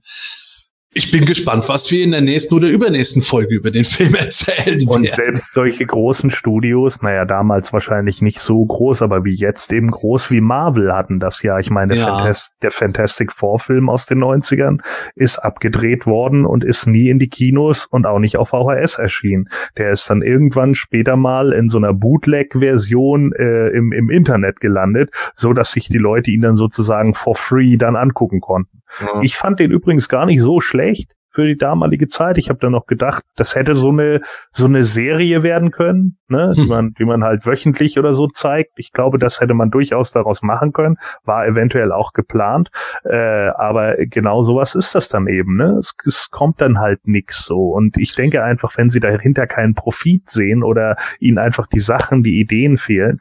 ich 1.00 1.12
bin 1.12 1.26
gespannt, 1.26 1.70
was 1.70 1.89
wir 1.91 2.04
in 2.04 2.12
der 2.12 2.20
nächsten 2.20 2.54
oder 2.54 2.68
übernächsten 2.68 3.22
Folge 3.22 3.56
über 3.56 3.72
den 3.72 3.86
Film 3.86 4.16
erzählen. 4.16 4.86
Und 4.86 5.04
werden. 5.04 5.16
selbst 5.16 5.54
solche 5.54 5.86
großen 5.86 6.30
Studios, 6.30 7.02
naja, 7.02 7.24
damals 7.24 7.72
wahrscheinlich 7.72 8.22
nicht 8.22 8.39
so 8.39 8.66
groß, 8.66 9.02
aber 9.02 9.24
wie 9.24 9.34
jetzt 9.34 9.72
eben 9.72 9.89
groß 9.89 10.30
wie 10.30 10.41
Marvel 10.41 10.93
hatten 10.93 11.20
das 11.20 11.41
ja. 11.41 11.58
Ich 11.58 11.70
meine, 11.70 11.95
ja. 11.95 12.04
Fantas 12.04 12.52
der 12.62 12.72
Fantastic 12.72 13.32
Four 13.32 13.60
Film 13.60 13.89
aus 13.89 14.08
den 14.08 14.20
90ern 14.20 14.82
ist 15.16 15.38
abgedreht 15.39 16.06
worden 16.06 16.45
und 16.45 16.66
ist 16.66 16.86
nie 16.86 17.10
in 17.10 17.18
die 17.18 17.30
Kinos 17.30 17.86
und 17.86 18.06
auch 18.06 18.20
nicht 18.20 18.38
auf 18.38 18.50
VHS 18.50 19.00
erschienen. 19.00 19.47
Der 19.78 19.91
ist 19.91 20.10
dann 20.10 20.22
irgendwann 20.22 20.76
später 20.76 21.16
mal 21.16 21.54
in 21.54 21.70
so 21.70 21.78
einer 21.78 21.93
Bootleg-Version 21.93 23.32
äh, 23.39 23.70
im, 23.70 23.93
im 23.93 24.10
Internet 24.10 24.60
gelandet, 24.60 25.12
so 25.34 25.54
dass 25.54 25.72
sich 25.72 25.88
die 25.88 25.97
Leute 25.97 26.30
ihn 26.30 26.41
dann 26.41 26.58
sozusagen 26.58 27.16
for 27.16 27.36
free 27.36 27.78
dann 27.78 27.95
angucken 27.95 28.41
konnten. 28.41 28.78
Ja. 29.00 29.22
Ich 29.22 29.36
fand 29.36 29.60
den 29.60 29.72
übrigens 29.72 30.10
gar 30.10 30.26
nicht 30.26 30.42
so 30.42 30.62
schlecht 30.62 31.16
für 31.40 31.48
die 31.48 31.58
damalige 31.58 32.08
Zeit. 32.08 32.38
Ich 32.38 32.50
habe 32.50 32.60
da 32.60 32.70
noch 32.70 32.86
gedacht, 32.86 33.24
das 33.38 33.56
hätte 33.56 33.74
so 33.74 33.92
eine 33.92 34.20
so 34.52 34.66
eine 34.66 34.84
Serie 34.84 35.42
werden 35.42 35.72
können, 35.72 36.18
ne, 36.28 36.54
hm. 36.54 36.54
die 36.54 36.70
man 36.70 36.94
die 37.00 37.06
man 37.06 37.24
halt 37.24 37.46
wöchentlich 37.46 37.98
oder 37.98 38.14
so 38.14 38.28
zeigt. 38.28 38.72
Ich 38.76 38.92
glaube, 38.92 39.20
das 39.20 39.40
hätte 39.40 39.54
man 39.54 39.72
durchaus 39.72 40.12
daraus 40.12 40.42
machen 40.42 40.74
können, 40.74 40.98
war 41.24 41.48
eventuell 41.48 41.94
auch 41.94 42.12
geplant, 42.12 42.72
äh, 43.06 43.52
aber 43.56 43.96
genau 44.08 44.42
sowas 44.42 44.76
ist 44.76 44.96
das 44.96 45.08
dann 45.08 45.28
eben, 45.28 45.56
ne? 45.56 45.78
Es, 45.80 45.94
es 46.06 46.30
kommt 46.30 46.60
dann 46.60 46.80
halt 46.80 47.08
nix 47.08 47.46
so 47.46 47.70
und 47.70 47.96
ich 47.96 48.16
denke 48.16 48.44
einfach, 48.44 48.76
wenn 48.76 48.90
sie 48.90 49.00
dahinter 49.00 49.48
keinen 49.48 49.76
Profit 49.76 50.30
sehen 50.30 50.62
oder 50.62 50.98
ihnen 51.22 51.38
einfach 51.38 51.68
die 51.68 51.80
Sachen, 51.80 52.22
die 52.22 52.42
Ideen 52.42 52.76
fehlen, 52.76 53.20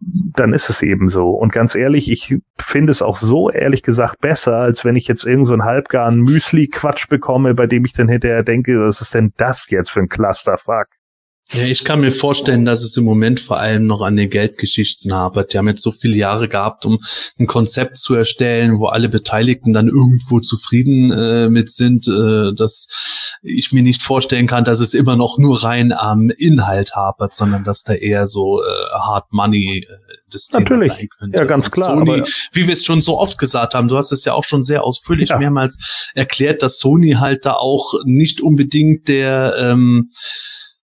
dann 0.00 0.52
ist 0.52 0.70
es 0.70 0.82
eben 0.82 1.06
so. 1.06 1.30
Und 1.30 1.52
ganz 1.52 1.76
ehrlich, 1.76 2.10
ich 2.10 2.36
finde 2.58 2.90
es 2.90 3.02
auch 3.02 3.16
so 3.16 3.50
ehrlich 3.50 3.82
gesagt 3.82 4.20
besser, 4.20 4.56
als 4.56 4.84
wenn 4.84 4.96
ich 4.96 5.06
jetzt 5.06 5.24
irgend 5.24 5.46
so 5.46 5.54
halbgaren 5.64 6.20
Müsli-Quatsch 6.20 7.08
bekomme, 7.08 7.54
bei 7.60 7.66
dem 7.66 7.84
ich 7.84 7.92
dann 7.92 8.08
hinterher 8.08 8.42
denke, 8.42 8.72
was 8.80 9.02
ist 9.02 9.14
denn 9.14 9.34
das 9.36 9.68
jetzt 9.68 9.90
für 9.90 10.00
ein 10.00 10.08
Clusterfuck? 10.08 10.86
Ja, 11.52 11.64
ich 11.64 11.82
kann 11.82 12.00
mir 12.00 12.12
vorstellen, 12.12 12.64
dass 12.64 12.84
es 12.84 12.96
im 12.96 13.04
Moment 13.04 13.40
vor 13.40 13.58
allem 13.58 13.86
noch 13.86 14.02
an 14.02 14.14
den 14.14 14.30
Geldgeschichten 14.30 15.12
hapert. 15.12 15.52
Die 15.52 15.58
haben 15.58 15.66
jetzt 15.66 15.82
so 15.82 15.90
viele 15.90 16.16
Jahre 16.16 16.48
gehabt, 16.48 16.86
um 16.86 17.00
ein 17.40 17.48
Konzept 17.48 17.96
zu 17.96 18.14
erstellen, 18.14 18.78
wo 18.78 18.86
alle 18.86 19.08
Beteiligten 19.08 19.72
dann 19.72 19.88
irgendwo 19.88 20.38
zufrieden 20.38 21.10
äh, 21.10 21.48
mit 21.48 21.70
sind, 21.70 22.06
äh, 22.06 22.54
dass 22.54 22.88
ich 23.42 23.72
mir 23.72 23.82
nicht 23.82 24.02
vorstellen 24.02 24.46
kann, 24.46 24.64
dass 24.64 24.78
es 24.78 24.94
immer 24.94 25.16
noch 25.16 25.38
nur 25.38 25.64
rein 25.64 25.92
am 25.92 26.30
Inhalt 26.30 26.94
hapert, 26.94 27.34
sondern 27.34 27.64
dass 27.64 27.82
da 27.82 27.94
eher 27.94 28.28
so 28.28 28.62
äh, 28.62 28.66
Hard 28.92 29.32
Money 29.32 29.78
äh, 29.78 29.86
das 30.30 30.46
Thema 30.46 30.60
Natürlich. 30.60 30.92
sein 30.92 31.08
könnte. 31.18 31.38
Ja, 31.38 31.44
ganz 31.46 31.72
klar. 31.72 31.98
Sony, 31.98 32.22
wie 32.52 32.66
wir 32.66 32.72
es 32.72 32.84
schon 32.84 33.00
so 33.00 33.18
oft 33.18 33.38
gesagt 33.38 33.74
haben, 33.74 33.88
du 33.88 33.96
hast 33.96 34.12
es 34.12 34.24
ja 34.24 34.34
auch 34.34 34.44
schon 34.44 34.62
sehr 34.62 34.84
ausführlich 34.84 35.30
ja. 35.30 35.38
mehrmals 35.38 35.78
erklärt, 36.14 36.62
dass 36.62 36.78
Sony 36.78 37.12
halt 37.12 37.44
da 37.44 37.54
auch 37.54 37.94
nicht 38.04 38.40
unbedingt 38.40 39.08
der 39.08 39.56
ähm, 39.58 40.10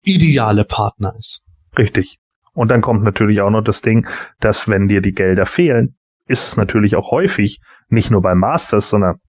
ideale 0.04 0.66
Partner 0.66 1.14
ist. 1.18 1.46
Richtig. 1.78 2.18
Und 2.54 2.70
dann 2.70 2.82
kommt 2.82 3.04
natürlich 3.04 3.42
auch 3.42 3.50
noch 3.50 3.62
das 3.62 3.82
Ding, 3.82 4.06
dass 4.40 4.68
wenn 4.68 4.88
dir 4.88 5.02
die 5.02 5.14
Gelder 5.14 5.46
fehlen, 5.46 5.96
ist 6.28 6.48
es 6.48 6.58
natürlich 6.58 6.96
auch 6.96 7.12
häufig, 7.12 7.60
nicht 7.90 8.12
nur 8.12 8.22
bei 8.22 8.36
Masters, 8.36 8.90
sondern 8.90 9.20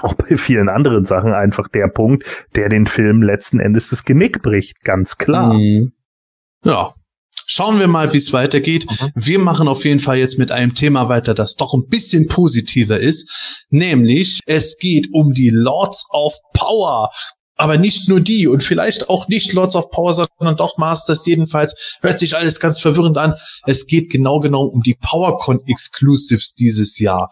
auch 0.00 0.14
bei 0.14 0.36
vielen 0.36 0.68
anderen 0.68 1.04
Sachen 1.04 1.32
einfach 1.32 1.68
der 1.68 1.88
Punkt, 1.88 2.24
der 2.54 2.68
den 2.68 2.86
Film 2.86 3.22
letzten 3.22 3.60
Endes 3.60 3.90
das 3.90 4.04
Genick 4.04 4.42
bricht, 4.42 4.82
ganz 4.84 5.18
klar. 5.18 5.54
Mhm. 5.54 5.92
Ja. 6.64 6.94
Schauen 7.46 7.78
wir 7.80 7.88
mal, 7.88 8.12
wie 8.12 8.18
es 8.18 8.32
weitergeht. 8.32 8.86
Mhm. 8.88 9.12
Wir 9.14 9.38
machen 9.38 9.68
auf 9.68 9.84
jeden 9.84 10.00
Fall 10.00 10.18
jetzt 10.18 10.38
mit 10.38 10.50
einem 10.50 10.74
Thema 10.74 11.08
weiter, 11.08 11.34
das 11.34 11.56
doch 11.56 11.74
ein 11.74 11.88
bisschen 11.88 12.28
positiver 12.28 13.00
ist, 13.00 13.28
nämlich 13.68 14.40
es 14.46 14.78
geht 14.78 15.08
um 15.12 15.32
die 15.32 15.50
Lords 15.50 16.06
of 16.10 16.34
Power 16.54 17.10
aber 17.56 17.76
nicht 17.76 18.08
nur 18.08 18.20
die 18.20 18.48
und 18.48 18.62
vielleicht 18.62 19.08
auch 19.08 19.28
nicht 19.28 19.52
Lords 19.52 19.76
of 19.76 19.90
Power, 19.90 20.14
sondern 20.14 20.56
doch 20.56 20.78
Masters. 20.78 21.26
Jedenfalls 21.26 21.74
hört 22.00 22.18
sich 22.18 22.36
alles 22.36 22.60
ganz 22.60 22.80
verwirrend 22.80 23.18
an. 23.18 23.34
Es 23.66 23.86
geht 23.86 24.10
genau 24.10 24.40
genau 24.40 24.64
um 24.64 24.82
die 24.82 24.96
PowerCon 25.00 25.60
Exclusives 25.66 26.54
dieses 26.54 26.98
Jahr. 26.98 27.30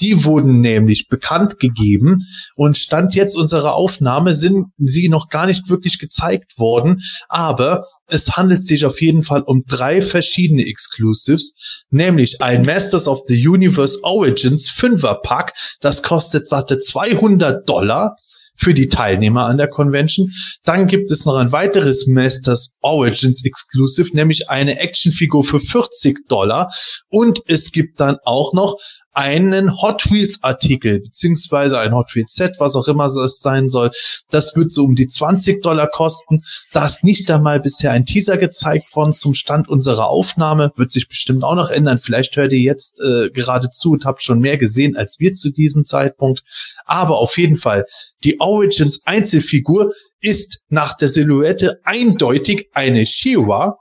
Die 0.00 0.24
wurden 0.24 0.60
nämlich 0.60 1.08
bekannt 1.08 1.58
gegeben 1.58 2.20
und 2.56 2.76
stand 2.78 3.14
jetzt 3.14 3.36
unserer 3.36 3.74
Aufnahme 3.74 4.34
sind 4.34 4.66
sie 4.78 5.08
noch 5.08 5.28
gar 5.28 5.46
nicht 5.46 5.68
wirklich 5.68 5.98
gezeigt 5.98 6.58
worden, 6.58 7.00
aber 7.28 7.84
es 8.08 8.36
handelt 8.36 8.66
sich 8.66 8.84
auf 8.84 9.00
jeden 9.00 9.22
Fall 9.22 9.42
um 9.42 9.64
drei 9.66 10.02
verschiedene 10.02 10.66
Exclusives, 10.66 11.54
nämlich 11.90 12.42
ein 12.42 12.62
Masters 12.62 13.08
of 13.08 13.22
the 13.26 13.48
Universe 13.48 13.98
Origins 14.02 14.68
5er 14.68 15.22
Pack, 15.22 15.54
das 15.80 16.02
kostet 16.02 16.46
satte 16.48 16.78
200 16.78 17.68
Dollar 17.68 18.16
für 18.56 18.74
die 18.74 18.88
Teilnehmer 18.88 19.46
an 19.46 19.56
der 19.56 19.68
Convention. 19.68 20.30
Dann 20.64 20.86
gibt 20.86 21.10
es 21.10 21.24
noch 21.24 21.36
ein 21.36 21.52
weiteres 21.52 22.06
Masters 22.06 22.74
Origins 22.80 23.44
Exclusive, 23.44 24.14
nämlich 24.14 24.50
eine 24.50 24.78
Actionfigur 24.78 25.44
für 25.44 25.60
40 25.60 26.28
Dollar. 26.28 26.72
Und 27.08 27.40
es 27.46 27.72
gibt 27.72 28.00
dann 28.00 28.16
auch 28.24 28.52
noch 28.52 28.76
einen 29.12 29.80
Hot 29.80 30.10
Wheels 30.10 30.38
Artikel, 30.42 31.00
beziehungsweise 31.00 31.78
ein 31.78 31.94
Hot 31.94 32.14
Wheels 32.14 32.32
Set, 32.32 32.54
was 32.58 32.76
auch 32.76 32.88
immer 32.88 33.06
es 33.06 33.40
sein 33.40 33.68
soll. 33.68 33.90
Das 34.30 34.56
wird 34.56 34.72
so 34.72 34.84
um 34.84 34.94
die 34.94 35.06
20 35.06 35.62
Dollar 35.62 35.88
kosten. 35.88 36.42
Da 36.72 36.86
ist 36.86 37.04
nicht 37.04 37.30
einmal 37.30 37.60
bisher 37.60 37.92
ein 37.92 38.06
Teaser 38.06 38.38
gezeigt 38.38 38.94
worden 38.96 39.12
zum 39.12 39.34
Stand 39.34 39.68
unserer 39.68 40.08
Aufnahme. 40.08 40.72
Wird 40.76 40.92
sich 40.92 41.08
bestimmt 41.08 41.44
auch 41.44 41.54
noch 41.54 41.70
ändern. 41.70 41.98
Vielleicht 41.98 42.36
hört 42.36 42.52
ihr 42.52 42.60
jetzt 42.60 43.00
äh, 43.00 43.30
gerade 43.30 43.70
zu 43.70 43.92
und 43.92 44.04
habt 44.04 44.22
schon 44.22 44.40
mehr 44.40 44.56
gesehen 44.56 44.96
als 44.96 45.18
wir 45.18 45.34
zu 45.34 45.52
diesem 45.52 45.84
Zeitpunkt. 45.84 46.42
Aber 46.84 47.18
auf 47.18 47.36
jeden 47.36 47.58
Fall, 47.58 47.84
die 48.24 48.40
Origins 48.40 49.00
Einzelfigur 49.04 49.92
ist 50.20 50.60
nach 50.68 50.96
der 50.96 51.08
Silhouette 51.08 51.80
eindeutig 51.84 52.68
eine 52.72 53.04
Shiwa 53.04 53.78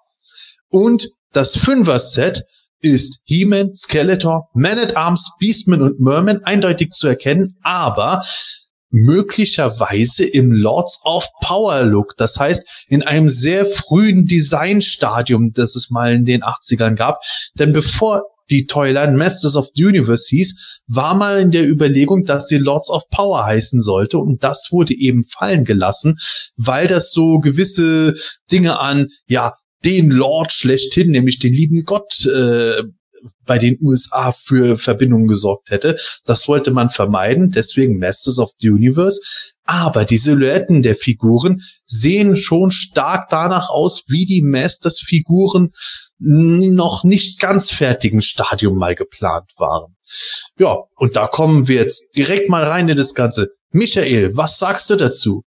und 0.70 1.10
das 1.32 1.56
Fünfer-Set 1.56 2.44
ist 2.82 3.20
He-Man, 3.26 3.76
Skeletor, 3.76 4.50
Man-at-Arms, 4.54 5.32
Beastman 5.40 5.82
und 5.82 6.00
Merman 6.00 6.44
eindeutig 6.44 6.92
zu 6.92 7.08
erkennen, 7.08 7.58
aber 7.62 8.24
möglicherweise 8.92 10.26
im 10.26 10.52
Lords 10.52 11.00
of 11.04 11.26
Power 11.42 11.84
Look. 11.84 12.16
Das 12.18 12.38
heißt, 12.38 12.64
in 12.88 13.04
einem 13.04 13.30
sehr 13.30 13.66
frühen 13.66 14.26
Designstadium, 14.26 15.54
das 15.54 15.76
es 15.76 15.90
mal 15.90 16.14
in 16.14 16.26
den 16.26 16.44
80ern 16.44 16.96
gab. 16.96 17.22
Denn 17.58 17.72
bevor 17.72 18.24
die 18.50 18.66
Toyland 18.66 19.18
Masters 19.18 19.56
of 19.56 19.70
the 19.74 19.86
Universe 19.86 20.28
hieß, 20.30 20.82
war 20.88 21.16
mal 21.16 21.40
in 21.40 21.52
der 21.52 21.66
Überlegung, 21.68 22.26
dass 22.26 22.48
sie 22.48 22.58
Lords 22.58 22.90
of 22.90 23.08
Power 23.10 23.46
heißen 23.46 23.80
sollte. 23.80 24.18
Und 24.18 24.44
das 24.44 24.68
wurde 24.72 24.94
eben 24.94 25.24
fallen 25.24 25.64
gelassen, 25.64 26.18
weil 26.58 26.88
das 26.88 27.12
so 27.12 27.40
gewisse 27.40 28.16
Dinge 28.52 28.80
an, 28.80 29.08
ja, 29.26 29.54
den 29.84 30.12
Lord 30.12 30.52
schlechthin, 30.52 31.12
nämlich 31.12 31.40
den 31.40 31.54
lieben 31.54 31.84
Gott, 31.86 32.26
äh, 32.26 32.84
bei 33.46 33.58
den 33.58 33.78
USA 33.82 34.32
für 34.32 34.78
Verbindungen 34.78 35.28
gesorgt 35.28 35.70
hätte. 35.70 35.98
Das 36.26 36.48
wollte 36.48 36.72
man 36.72 36.90
vermeiden, 36.90 37.52
deswegen 37.52 38.00
Masters 38.00 38.40
of 38.40 38.52
the 38.58 38.70
Universe. 38.70 39.22
Aber 39.66 40.06
die 40.06 40.18
Silhouetten 40.18 40.82
der 40.82 40.96
Figuren 40.96 41.62
sehen 41.86 42.36
schon 42.36 42.72
stark 42.72 43.30
danach 43.30 43.70
aus, 43.70 44.04
wie 44.08 44.26
die 44.26 44.42
Masters-Figuren 44.42 45.72
noch 46.18 47.04
nicht 47.04 47.40
ganz 47.40 47.72
fertigen 47.72 48.22
Stadium 48.22 48.78
mal 48.78 48.96
geplant 48.96 49.52
waren. 49.58 49.96
Ja, 50.58 50.78
und 50.96 51.16
da 51.16 51.28
kommen 51.28 51.68
wir 51.68 51.78
jetzt 51.78 52.06
direkt 52.16 52.50
mal 52.50 52.64
rein 52.64 52.90
in 52.90 52.98
das 52.98 53.16
Ganze. 53.16 53.50
Michael, 53.72 54.36
was 54.36 54.58
sagst 54.60 54.90
du 54.90 54.96
dazu? 54.96 55.44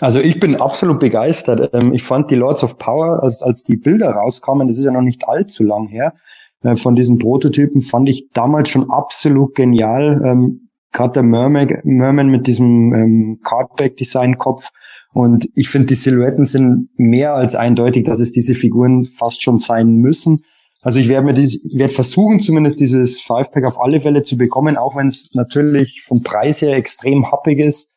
Also 0.00 0.20
ich 0.20 0.38
bin 0.38 0.56
absolut 0.56 1.00
begeistert. 1.00 1.70
Ähm, 1.74 1.92
ich 1.92 2.02
fand 2.02 2.30
die 2.30 2.36
Lords 2.36 2.62
of 2.62 2.78
Power, 2.78 3.22
als, 3.22 3.42
als 3.42 3.62
die 3.62 3.76
Bilder 3.76 4.10
rauskamen, 4.10 4.68
das 4.68 4.78
ist 4.78 4.84
ja 4.84 4.92
noch 4.92 5.02
nicht 5.02 5.28
allzu 5.28 5.64
lang 5.64 5.88
her, 5.88 6.14
äh, 6.62 6.76
von 6.76 6.94
diesen 6.94 7.18
Prototypen 7.18 7.82
fand 7.82 8.08
ich 8.08 8.28
damals 8.32 8.68
schon 8.68 8.90
absolut 8.90 9.54
genial. 9.54 10.22
Ähm, 10.24 10.68
Gerade 10.90 11.12
der 11.12 11.22
Merman, 11.22 12.30
mit 12.30 12.46
diesem 12.46 12.94
ähm, 12.94 13.40
Cardback-Design-Kopf. 13.44 14.70
Und 15.12 15.48
ich 15.54 15.68
finde, 15.68 15.88
die 15.88 15.94
Silhouetten 15.94 16.46
sind 16.46 16.88
mehr 16.96 17.34
als 17.34 17.54
eindeutig, 17.54 18.04
dass 18.04 18.20
es 18.20 18.32
diese 18.32 18.54
Figuren 18.54 19.04
fast 19.04 19.42
schon 19.42 19.58
sein 19.58 19.96
müssen. 19.96 20.44
Also 20.80 20.98
ich 20.98 21.08
werde 21.08 21.26
mir 21.26 21.34
dies, 21.34 21.60
werde 21.72 21.92
versuchen, 21.92 22.40
zumindest 22.40 22.80
dieses 22.80 23.20
Five-Pack 23.20 23.64
auf 23.64 23.80
alle 23.80 24.00
Fälle 24.00 24.22
zu 24.22 24.38
bekommen, 24.38 24.76
auch 24.76 24.96
wenn 24.96 25.08
es 25.08 25.28
natürlich 25.34 26.02
vom 26.02 26.22
Preis 26.22 26.62
her 26.62 26.74
extrem 26.74 27.30
happig 27.30 27.58
ist. 27.58 27.90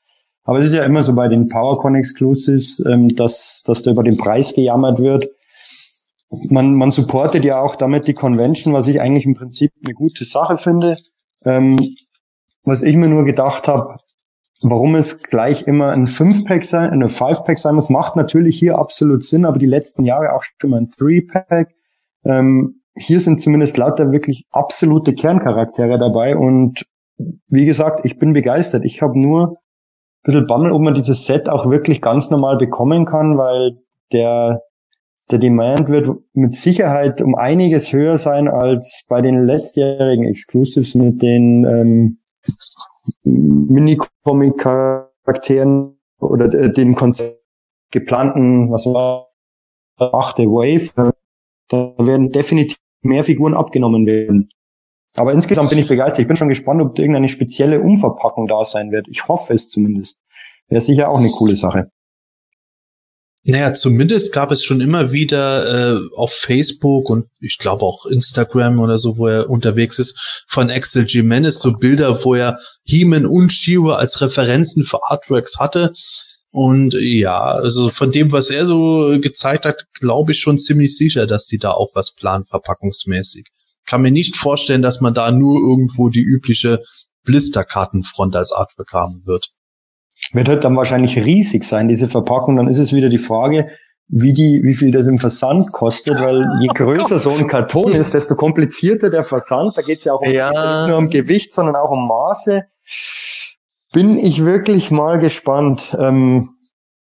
Aber 0.44 0.60
es 0.60 0.68
ist 0.68 0.74
ja 0.74 0.84
immer 0.84 1.04
so 1.04 1.14
bei 1.14 1.28
den 1.28 1.50
PowerCon 1.50 1.96
Exclusives, 1.96 2.84
ähm, 2.86 3.16
dass, 3.16 3.62
dass 3.64 3.84
da 3.84 3.92
über 3.92 4.04
den 4.04 4.18
Preis 4.18 4.54
gejammert 4.54 5.00
wird. 5.00 5.30
Man, 6.30 6.76
man 6.76 6.92
supportet 6.92 7.44
ja 7.44 7.60
auch 7.62 7.76
damit 7.76 8.08
die 8.08 8.14
Convention, 8.14 8.74
was 8.74 8.88
ich 8.88 9.02
eigentlich 9.02 9.26
im 9.26 9.36
Prinzip 9.36 9.72
eine 9.84 9.94
gute 9.94 10.26
Sache 10.26 10.58
finde. 10.58 10.98
Ähm, 11.46 11.78
was 12.64 12.84
ich 12.84 12.96
mir 12.96 13.08
nur 13.08 13.26
gedacht 13.26 13.68
habe, 13.68 13.98
warum 14.62 14.96
es 14.96 15.22
gleich 15.24 15.68
immer 15.68 15.92
ein 15.92 16.08
5-Pack 16.08 16.64
sein, 16.64 16.92
eine 16.92 17.08
5-Pack 17.08 17.58
sein 17.58 17.76
muss, 17.76 17.90
macht 17.90 18.16
natürlich 18.16 18.58
hier 18.58 18.78
absolut 18.78 19.24
Sinn, 19.24 19.46
aber 19.46 19.60
die 19.60 19.66
letzten 19.66 20.06
Jahre 20.06 20.34
auch 20.34 20.44
schon 20.44 20.70
mal 20.70 20.78
ein 20.78 20.88
3-Pack. 20.88 21.74
Ähm, 22.24 22.82
hier 22.96 23.20
sind 23.20 23.42
zumindest 23.42 23.78
lauter 23.78 24.12
wirklich 24.12 24.46
absolute 24.52 25.16
Kerncharaktere 25.16 25.98
dabei 25.98 26.36
und 26.36 26.86
wie 27.48 27.66
gesagt, 27.66 28.06
ich 28.06 28.20
bin 28.20 28.34
begeistert. 28.34 28.84
Ich 28.86 29.02
habe 29.02 29.20
nur 29.20 29.50
ein 29.50 29.56
bisschen 30.24 30.48
Bammel, 30.48 30.72
ob 30.72 30.82
man 30.82 30.94
dieses 30.94 31.26
Set 31.26 31.50
auch 31.50 31.70
wirklich 31.70 32.02
ganz 32.02 32.30
normal 32.30 32.58
bekommen 32.58 33.04
kann, 33.06 33.38
weil 33.38 33.78
der, 34.12 34.62
der 35.30 35.40
Demand 35.40 35.90
wird 35.90 36.10
mit 36.34 36.56
Sicherheit 36.56 37.22
um 37.22 37.36
einiges 37.36 37.94
höher 37.94 38.18
sein 38.18 38.48
als 38.48 39.04
bei 39.08 39.22
den 39.22 39.46
letztjährigen 39.46 40.26
Exclusives 40.26 40.96
mit 40.96 41.22
den 41.22 41.66
ähm, 41.66 42.18
Mini-Comic-Charakteren 43.24 46.00
oder 46.20 46.52
äh, 46.54 46.72
den 46.72 46.96
Konzept 46.96 47.42
geplanten, 47.92 48.72
was 48.72 48.86
war, 48.86 49.28
achte 49.98 50.44
Wave. 50.44 51.14
Da 51.68 51.94
werden 51.98 52.32
definitiv 52.32 52.78
mehr 53.02 53.24
Figuren 53.24 53.54
abgenommen 53.54 54.06
werden. 54.06 54.50
Aber 55.16 55.34
insgesamt 55.34 55.70
bin 55.70 55.80
ich 55.80 55.88
begeistert. 55.88 56.22
Ich 56.22 56.28
bin 56.28 56.38
schon 56.38 56.50
gespannt, 56.50 56.82
ob 56.82 56.98
irgendeine 56.98 57.30
spezielle 57.30 57.82
Umverpackung 57.82 58.48
da 58.48 58.64
sein 58.64 58.92
wird. 58.92 59.08
Ich 59.10 59.28
hoffe 59.28 59.54
es 59.54 59.70
zumindest. 59.70 60.20
Wäre 60.68 60.82
sicher 60.82 61.10
auch 61.10 61.20
eine 61.20 61.30
coole 61.30 61.56
Sache. 61.56 61.92
Naja, 63.44 63.74
zumindest 63.74 64.34
gab 64.34 64.52
es 64.52 64.64
schon 64.64 64.82
immer 64.82 65.12
wieder 65.12 65.96
äh, 65.96 66.00
auf 66.16 66.32
Facebook 66.32 67.10
und 67.10 67.26
ich 67.40 67.58
glaube 67.58 67.84
auch 67.84 68.06
Instagram 68.06 68.80
oder 68.80 69.00
so, 69.00 69.18
wo 69.18 69.28
er 69.28 69.50
unterwegs 69.50 69.98
ist, 69.98 70.46
von 70.48 70.70
Axel 70.70 71.06
Jimenez 71.08 71.60
so 71.60 71.74
Bilder, 71.74 72.24
wo 72.24 72.36
er 72.36 72.60
Heeman 72.84 73.26
und 73.26 73.52
Shiro 73.52 73.94
als 73.94 74.22
Referenzen 74.22 74.84
für 74.84 75.00
Artworks 75.10 75.60
hatte. 75.60 75.92
Und 76.52 76.94
ja, 76.94 77.42
also 77.42 77.90
von 77.90 78.12
dem, 78.12 78.32
was 78.32 78.52
er 78.52 78.66
so 78.66 79.18
gezeigt 79.20 79.66
hat, 79.66 79.86
glaube 79.94 80.34
ich 80.34 80.40
schon 80.40 80.60
ziemlich 80.60 80.96
sicher, 80.96 81.26
dass 81.26 81.48
die 81.48 81.58
da 81.58 81.72
auch 81.72 81.96
was 81.96 82.14
planen, 82.14 82.46
verpackungsmäßig. 82.46 83.48
Kann 83.86 84.02
mir 84.02 84.12
nicht 84.12 84.38
vorstellen, 84.38 84.82
dass 84.82 85.02
man 85.02 85.14
da 85.14 85.32
nur 85.32 85.60
irgendwo 85.60 86.10
die 86.10 86.22
übliche 86.22 86.84
Blisterkartenfront 87.24 88.36
als 88.36 88.52
Artwork 88.52 88.94
haben 88.94 89.24
wird. 89.26 89.48
Wird 90.34 90.48
halt 90.48 90.64
dann 90.64 90.78
wahrscheinlich 90.78 91.18
riesig 91.18 91.64
sein, 91.64 91.88
diese 91.88 92.08
Verpackung. 92.08 92.56
Dann 92.56 92.68
ist 92.68 92.78
es 92.78 92.94
wieder 92.94 93.10
die 93.10 93.18
Frage, 93.18 93.72
wie 94.08 94.34
die, 94.34 94.62
wie 94.64 94.74
viel 94.74 94.92
das 94.92 95.08
im 95.08 95.18
Versand 95.18 95.72
kostet, 95.72 96.22
weil 96.22 96.46
je 96.62 96.70
oh 96.72 96.74
größer 96.74 97.18
so 97.18 97.30
ein 97.32 97.48
Karton 97.48 97.94
ist, 97.94 98.14
desto 98.14 98.36
komplizierter 98.36 99.10
der 99.10 99.24
Versand. 99.24 99.78
Da 99.78 99.82
geht 99.82 100.00
es 100.00 100.04
ja 100.04 100.14
auch 100.14 100.22
um, 100.22 100.32
ja. 100.32 100.50
nicht 100.50 100.90
nur 100.90 100.98
um 100.98 101.10
Gewicht, 101.10 101.52
sondern 101.52 101.76
auch 101.76 101.92
um 101.92 102.08
Maße. 102.08 102.64
Bin 103.94 104.18
ich 104.18 104.46
wirklich 104.46 104.92
mal 104.92 105.20
gespannt. 105.20 105.96
Ähm, 106.00 106.52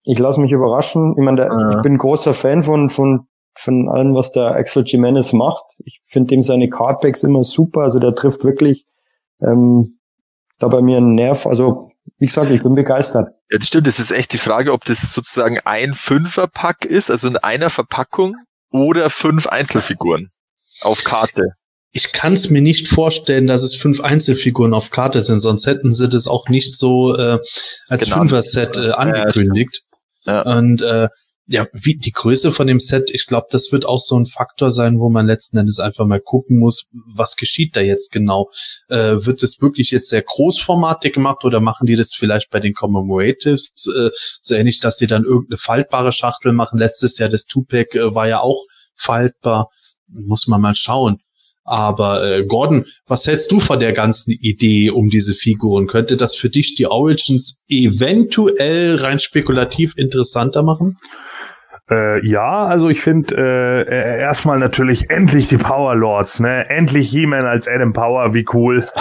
ich 0.03 0.19
lasse 0.19 0.41
mich 0.41 0.53
überraschen. 0.53 1.15
Ich 1.17 1.25
meine, 1.25 1.43
ja. 1.43 1.77
ich 1.77 1.83
bin 1.83 1.99
großer 1.99 2.33
Fan 2.33 2.63
von, 2.63 2.91
von, 2.91 3.27
von 3.59 3.89
allem, 3.89 4.15
was 4.15 4.33
der 4.33 4.55
Axel 4.55 4.85
Jimenez 4.85 5.33
macht. 5.33 5.65
Ich 5.85 6.01
finde 6.05 6.29
dem 6.29 6.43
seine 6.43 6.69
Cardbacks 6.69 7.23
immer 7.23 7.45
super. 7.45 7.83
Also 7.83 7.99
der 7.99 8.15
trifft 8.15 8.45
wirklich 8.45 8.87
ähm, 9.41 9.99
da 10.59 10.69
bei 10.69 10.83
mir 10.83 10.99
einen 10.99 11.15
Nerv. 11.15 11.47
Also 11.47 11.91
wie 12.19 12.27
gesagt, 12.27 12.51
ich 12.51 12.63
bin 12.63 12.75
begeistert. 12.75 13.35
Ja, 13.51 13.59
das 13.59 13.69
stimmt. 13.69 13.87
Das 13.87 13.99
ist 13.99 14.11
echt 14.11 14.33
die 14.33 14.39
Frage, 14.39 14.73
ob 14.73 14.85
das 14.85 15.13
sozusagen 15.13 15.59
ein 15.65 15.95
Fünferpack 15.95 16.85
ist, 16.85 17.11
also 17.11 17.29
in 17.29 17.37
einer 17.37 17.71
Verpackung, 17.71 18.35
oder 18.71 19.11
fünf 19.11 19.47
Einzelfiguren 19.47 20.31
auf 20.83 21.05
Karte. 21.05 21.53
Ich 21.93 22.13
kann 22.13 22.35
es 22.35 22.51
mir 22.51 22.61
nicht 22.61 22.89
vorstellen, 22.89 23.47
dass 23.47 23.63
es 23.63 23.75
fünf 23.75 24.01
Einzelfiguren 24.01 24.75
auf 24.75 24.91
Karte 24.91 25.23
sind, 25.23 25.39
sonst 25.41 25.67
hätten 25.67 25.95
sie 25.95 26.09
das 26.09 26.29
auch 26.29 26.49
nicht 26.49 26.77
so 26.77 27.17
äh, 27.17 27.39
als 27.89 28.05
genau. 28.05 28.19
Fünfer-Set 28.19 28.77
äh, 28.77 28.91
angekündigt. 28.91 29.83
Ja, 30.25 30.45
ja. 30.45 30.59
Und 30.59 30.83
äh, 30.83 31.09
ja, 31.49 31.69
wie 31.73 31.97
die 31.97 32.11
Größe 32.11 32.51
von 32.51 32.67
dem 32.67 32.81
Set, 32.81 33.11
ich 33.11 33.27
glaube, 33.27 33.47
das 33.51 33.71
wird 33.71 33.87
auch 33.87 34.01
so 34.01 34.19
ein 34.19 34.27
Faktor 34.27 34.73
sein, 34.73 34.99
wo 34.99 35.09
man 35.11 35.27
letzten 35.27 35.57
Endes 35.59 35.79
einfach 35.79 36.05
mal 36.05 36.21
gucken 36.21 36.59
muss, 36.59 36.89
was 36.93 37.37
geschieht 37.37 37.77
da 37.77 37.81
jetzt 37.81 38.11
genau. 38.11 38.51
Äh, 38.89 39.25
wird 39.25 39.43
es 39.45 39.61
wirklich 39.61 39.93
jetzt 39.93 40.11
sehr 40.11 40.23
großformatig 40.23 41.13
gemacht 41.13 41.45
oder 41.45 41.61
machen 41.61 41.87
die 41.87 41.95
das 41.95 42.15
vielleicht 42.15 42.51
bei 42.51 42.59
den 42.59 42.75
Commemoratives 42.75 43.73
äh, 43.97 44.11
so 44.41 44.55
ähnlich, 44.55 44.81
dass 44.81 44.99
sie 44.99 45.07
dann 45.07 45.25
irgendeine 45.25 45.59
faltbare 45.59 46.11
Schachtel 46.11 46.53
machen? 46.53 46.79
Letztes 46.79 47.19
Jahr 47.19 47.29
das 47.29 47.45
Tupac 47.45 47.97
äh, 47.97 48.15
war 48.15 48.27
ja 48.27 48.41
auch 48.41 48.63
faltbar. 48.97 49.71
Muss 50.09 50.49
man 50.49 50.61
mal 50.61 50.75
schauen. 50.75 51.19
Aber 51.63 52.25
äh, 52.25 52.45
Gordon, 52.45 52.87
was 53.07 53.27
hältst 53.27 53.51
du 53.51 53.59
von 53.59 53.81
der 53.81 53.93
ganzen 53.93 54.31
Idee 54.31 54.91
um 54.91 55.11
diese 55.11 55.35
Figuren? 55.35 55.89
Könnte 55.89 56.17
das 56.17 56.37
für 56.37 56.49
dich 56.49 56.77
die 56.77 56.87
Origins 56.87 57.59
eventuell 57.69 58.95
rein 58.95 59.19
spekulativ 59.19 59.95
interessanter 59.97 60.63
machen? 60.63 60.97
Äh, 61.91 62.27
ja, 62.27 62.65
also 62.65 62.89
ich 62.89 63.01
finde 63.01 63.37
äh, 63.37 64.19
erstmal 64.19 64.59
natürlich 64.59 65.09
endlich 65.11 65.49
die 65.49 65.59
Power 65.59 65.95
Lords, 65.95 66.41
ne? 66.41 66.69
Endlich 66.69 67.11
He-Man 67.11 67.45
als 67.45 67.69
Adam 67.69 67.93
Power, 67.93 68.35
wie 68.35 68.45
cool. 68.53 68.85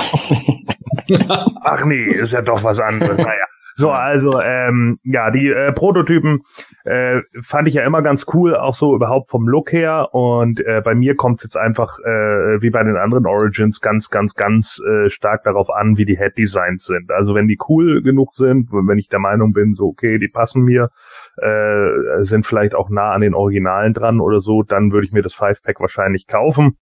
Ach 1.64 1.84
nee, 1.86 2.06
ist 2.06 2.34
ja 2.34 2.42
doch 2.42 2.64
was 2.64 2.80
anderes. 2.80 3.18
Naja. 3.18 3.46
So, 3.78 3.92
also 3.92 4.40
ähm, 4.42 5.00
ja, 5.04 5.32
die 5.32 5.50
äh, 5.50 5.74
Prototypen 5.74 6.44
äh, 6.86 7.20
fand 7.42 7.68
ich 7.68 7.74
ja 7.74 7.84
immer 7.84 8.02
ganz 8.02 8.26
cool, 8.34 8.56
auch 8.56 8.74
so 8.74 8.96
überhaupt 8.96 9.30
vom 9.30 9.50
Look 9.50 9.74
her. 9.74 10.14
Und 10.14 10.62
äh, 10.62 10.82
bei 10.82 10.96
mir 10.96 11.18
kommt 11.18 11.40
es 11.40 11.44
jetzt 11.44 11.58
einfach 11.58 12.00
äh, 12.00 12.62
wie 12.62 12.70
bei 12.70 12.84
den 12.84 12.96
anderen 12.96 13.26
Origins 13.26 13.82
ganz, 13.82 14.10
ganz, 14.10 14.34
ganz 14.36 14.80
äh, 14.80 15.10
stark 15.10 15.44
darauf 15.44 15.70
an, 15.70 15.98
wie 15.98 16.06
die 16.06 16.18
Head 16.18 16.38
Designs 16.38 16.86
sind. 16.86 17.12
Also 17.12 17.36
wenn 17.36 17.50
die 17.50 17.58
cool 17.68 18.02
genug 18.02 18.36
sind, 18.36 18.70
wenn 18.72 18.98
ich 18.98 19.10
der 19.10 19.20
Meinung 19.20 19.52
bin, 19.52 19.74
so 19.74 19.88
okay, 19.88 20.20
die 20.20 20.30
passen 20.30 20.64
mir, 20.64 20.90
äh, 21.38 22.24
sind 22.24 22.46
vielleicht 22.46 22.76
auch 22.76 22.90
nah 22.90 23.12
an 23.12 23.22
den 23.22 23.34
Originalen 23.34 23.94
dran 23.94 24.20
oder 24.20 24.40
so, 24.40 24.64
dann 24.64 24.92
würde 24.92 25.08
ich 25.08 25.14
mir 25.14 25.22
das 25.22 25.34
Five 25.34 25.62
Pack 25.62 25.80
wahrscheinlich 25.80 26.28
kaufen. 26.28 26.78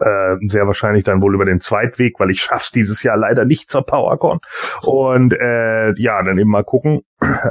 Äh, 0.00 0.36
sehr 0.46 0.66
wahrscheinlich 0.66 1.02
dann 1.02 1.22
wohl 1.22 1.34
über 1.34 1.44
den 1.44 1.58
Zweitweg, 1.58 2.20
weil 2.20 2.30
ich 2.30 2.40
schaff's 2.40 2.70
dieses 2.70 3.02
Jahr 3.02 3.16
leider 3.16 3.44
nicht 3.44 3.68
zur 3.68 3.84
PowerCon. 3.84 4.38
Und 4.82 5.32
äh, 5.32 5.92
ja, 6.00 6.22
dann 6.22 6.38
eben 6.38 6.50
mal 6.50 6.62
gucken. 6.62 7.00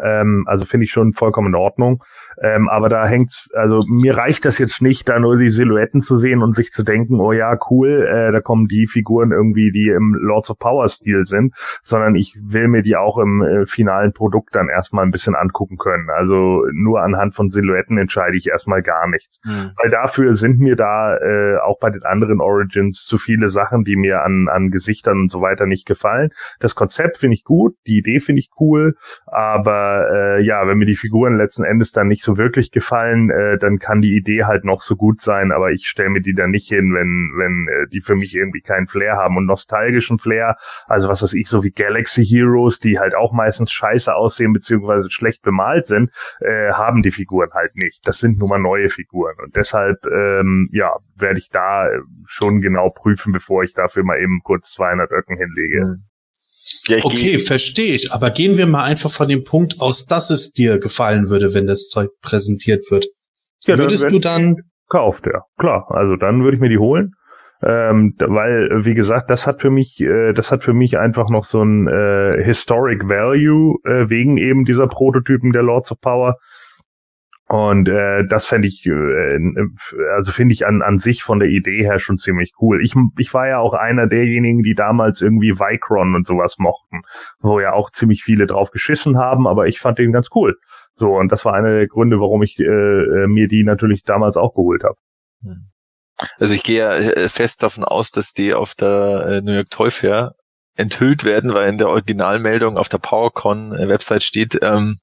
Ähm, 0.03 0.43
also 0.47 0.65
finde 0.65 0.85
ich 0.85 0.91
schon 0.91 1.13
vollkommen 1.13 1.49
in 1.49 1.55
Ordnung. 1.55 2.03
Ähm, 2.41 2.69
aber 2.69 2.89
da 2.89 3.05
hängt's, 3.05 3.49
also 3.53 3.83
mir 3.87 4.17
reicht 4.17 4.45
das 4.45 4.57
jetzt 4.57 4.81
nicht, 4.81 5.09
da 5.09 5.19
nur 5.19 5.37
die 5.37 5.49
Silhouetten 5.49 6.01
zu 6.01 6.17
sehen 6.17 6.41
und 6.41 6.53
sich 6.53 6.71
zu 6.71 6.83
denken, 6.83 7.19
oh 7.19 7.31
ja, 7.31 7.57
cool, 7.69 8.07
äh, 8.07 8.31
da 8.31 8.41
kommen 8.41 8.67
die 8.67 8.87
Figuren 8.87 9.31
irgendwie, 9.31 9.71
die 9.71 9.89
im 9.89 10.15
Lords 10.19 10.49
of 10.51 10.59
Power 10.59 10.87
Stil 10.87 11.25
sind, 11.25 11.53
sondern 11.81 12.15
ich 12.15 12.37
will 12.41 12.67
mir 12.67 12.81
die 12.81 12.95
auch 12.95 13.17
im 13.17 13.41
äh, 13.41 13.65
finalen 13.65 14.13
Produkt 14.13 14.55
dann 14.55 14.69
erstmal 14.69 15.05
ein 15.05 15.11
bisschen 15.11 15.35
angucken 15.35 15.77
können. 15.77 16.09
Also 16.09 16.63
nur 16.73 17.01
anhand 17.01 17.35
von 17.35 17.49
Silhouetten 17.49 17.97
entscheide 17.97 18.37
ich 18.37 18.47
erstmal 18.47 18.81
gar 18.81 19.07
nichts. 19.09 19.39
Mhm. 19.43 19.71
Weil 19.81 19.91
dafür 19.91 20.33
sind 20.33 20.59
mir 20.59 20.75
da 20.75 21.17
äh, 21.17 21.57
auch 21.57 21.79
bei 21.79 21.89
den 21.89 22.03
anderen 22.03 22.39
Origins 22.39 23.05
zu 23.05 23.17
viele 23.17 23.49
Sachen, 23.49 23.83
die 23.83 23.95
mir 23.95 24.21
an, 24.23 24.47
an 24.49 24.69
Gesichtern 24.69 25.21
und 25.21 25.31
so 25.31 25.41
weiter 25.41 25.65
nicht 25.65 25.85
gefallen. 25.85 26.29
Das 26.59 26.75
Konzept 26.75 27.17
finde 27.17 27.35
ich 27.35 27.43
gut, 27.43 27.75
die 27.85 27.97
Idee 27.97 28.19
finde 28.19 28.39
ich 28.39 28.49
cool, 28.59 28.95
aber 29.25 29.56
äh, 29.65 30.41
ja, 30.41 30.67
wenn 30.67 30.77
mir 30.77 30.85
die 30.85 30.95
Figuren 30.95 31.37
letzten 31.37 31.63
Endes 31.63 31.91
dann 31.91 32.07
nicht 32.07 32.23
so 32.23 32.37
wirklich 32.37 32.71
gefallen, 32.71 33.29
äh, 33.29 33.57
dann 33.57 33.79
kann 33.79 34.01
die 34.01 34.15
Idee 34.15 34.43
halt 34.43 34.65
noch 34.65 34.81
so 34.81 34.95
gut 34.95 35.21
sein, 35.21 35.51
aber 35.51 35.71
ich 35.71 35.87
stelle 35.87 36.09
mir 36.09 36.21
die 36.21 36.33
dann 36.33 36.51
nicht 36.51 36.67
hin, 36.67 36.93
wenn, 36.93 37.31
wenn 37.35 37.67
äh, 37.67 37.87
die 37.87 38.01
für 38.01 38.15
mich 38.15 38.35
irgendwie 38.35 38.61
keinen 38.61 38.87
Flair 38.87 39.15
haben 39.15 39.37
und 39.37 39.45
nostalgischen 39.45 40.19
Flair, 40.19 40.55
also 40.87 41.09
was 41.09 41.23
weiß 41.23 41.33
ich, 41.33 41.47
so 41.47 41.63
wie 41.63 41.71
Galaxy 41.71 42.23
Heroes, 42.23 42.79
die 42.79 42.99
halt 42.99 43.15
auch 43.15 43.33
meistens 43.33 43.71
scheiße 43.71 44.13
aussehen 44.13 44.53
beziehungsweise 44.53 45.09
schlecht 45.09 45.41
bemalt 45.41 45.85
sind, 45.85 46.11
äh, 46.41 46.73
haben 46.73 47.01
die 47.01 47.11
Figuren 47.11 47.49
halt 47.53 47.75
nicht. 47.75 48.05
Das 48.07 48.19
sind 48.19 48.39
nun 48.39 48.49
mal 48.49 48.59
neue 48.59 48.89
Figuren 48.89 49.35
und 49.43 49.55
deshalb, 49.55 50.05
ähm, 50.05 50.69
ja, 50.71 50.95
werde 51.15 51.39
ich 51.39 51.49
da 51.49 51.89
schon 52.25 52.61
genau 52.61 52.89
prüfen, 52.89 53.31
bevor 53.31 53.63
ich 53.63 53.73
dafür 53.73 54.03
mal 54.03 54.19
eben 54.19 54.41
kurz 54.43 54.73
200 54.73 55.11
Öcken 55.11 55.37
hinlege. 55.37 55.85
Mhm. 55.85 56.06
Ja, 56.87 56.97
okay, 57.03 57.39
verstehe 57.39 57.93
ich. 57.93 58.11
Aber 58.11 58.31
gehen 58.31 58.57
wir 58.57 58.67
mal 58.67 58.83
einfach 58.83 59.11
von 59.11 59.27
dem 59.27 59.43
Punkt 59.43 59.79
aus, 59.79 60.05
dass 60.05 60.29
es 60.29 60.51
dir 60.51 60.79
gefallen 60.79 61.29
würde, 61.29 61.53
wenn 61.53 61.67
das 61.67 61.87
Zeug 61.87 62.09
präsentiert 62.21 62.89
wird. 62.89 63.05
Ja, 63.65 63.77
Würdest 63.77 64.03
dann, 64.03 64.11
du 64.13 64.19
dann 64.19 64.55
kauft 64.89 65.27
er 65.27 65.43
klar. 65.57 65.85
Also 65.89 66.15
dann 66.15 66.43
würde 66.43 66.55
ich 66.55 66.61
mir 66.61 66.69
die 66.69 66.77
holen, 66.77 67.13
ähm, 67.63 68.15
weil 68.19 68.85
wie 68.85 68.93
gesagt, 68.93 69.29
das 69.29 69.47
hat 69.47 69.61
für 69.61 69.69
mich, 69.69 69.99
äh, 70.01 70.33
das 70.33 70.51
hat 70.51 70.63
für 70.63 70.73
mich 70.73 70.97
einfach 70.97 71.29
noch 71.29 71.43
so 71.43 71.61
ein 71.63 71.87
äh, 71.87 72.43
Historic 72.43 73.07
Value 73.07 73.77
äh, 73.83 74.09
wegen 74.09 74.37
eben 74.37 74.63
dieser 74.63 74.87
Prototypen 74.87 75.51
der 75.51 75.63
Lords 75.63 75.91
of 75.91 75.99
Power. 75.99 76.35
Und 77.49 77.87
äh, 77.87 78.25
das 78.27 78.45
fände 78.45 78.67
ich, 78.67 78.85
äh, 78.85 79.39
also 80.13 80.31
finde 80.33 80.53
ich 80.53 80.67
an, 80.67 80.81
an 80.81 80.99
sich 80.99 81.23
von 81.23 81.39
der 81.39 81.47
Idee 81.47 81.83
her 81.83 81.97
schon 81.97 82.17
ziemlich 82.17 82.51
cool. 82.59 82.81
Ich, 82.83 82.93
ich 83.17 83.33
war 83.33 83.47
ja 83.47 83.59
auch 83.59 83.73
einer 83.73 84.05
derjenigen, 84.05 84.63
die 84.63 84.75
damals 84.75 85.21
irgendwie 85.21 85.57
Vicron 85.57 86.13
und 86.13 86.27
sowas 86.27 86.57
mochten, 86.57 87.03
wo 87.39 87.61
ja 87.61 87.71
auch 87.71 87.89
ziemlich 87.89 88.23
viele 88.23 88.47
drauf 88.47 88.71
geschissen 88.71 89.17
haben, 89.17 89.47
aber 89.47 89.67
ich 89.67 89.79
fand 89.79 89.97
den 89.97 90.11
ganz 90.11 90.27
cool. 90.35 90.57
So, 90.93 91.15
und 91.15 91.31
das 91.31 91.45
war 91.45 91.53
einer 91.53 91.69
der 91.69 91.87
Gründe, 91.87 92.19
warum 92.19 92.43
ich 92.43 92.59
äh, 92.59 92.63
äh 92.65 93.27
mir 93.27 93.47
die 93.47 93.63
natürlich 93.63 94.03
damals 94.03 94.35
auch 94.35 94.53
geholt 94.53 94.83
habe. 94.83 94.97
Hm. 95.41 95.69
Also 96.39 96.53
ich 96.53 96.63
gehe 96.63 96.85
äh, 97.15 97.29
fest 97.29 97.63
davon 97.63 97.85
aus, 97.85 98.11
dass 98.11 98.33
die 98.33 98.53
auf 98.53 98.75
der 98.75 99.25
äh, 99.25 99.41
New 99.41 99.53
York 99.53 99.69
Toy 99.69 99.91
Fair 99.91 100.33
enthüllt 100.75 101.23
werden, 101.23 101.53
weil 101.53 101.69
in 101.69 101.77
der 101.77 101.87
Originalmeldung 101.87 102.77
auf 102.77 102.89
der 102.89 102.97
PowerCon-Website 102.97 104.23
steht, 104.23 104.59
ähm, 104.61 104.97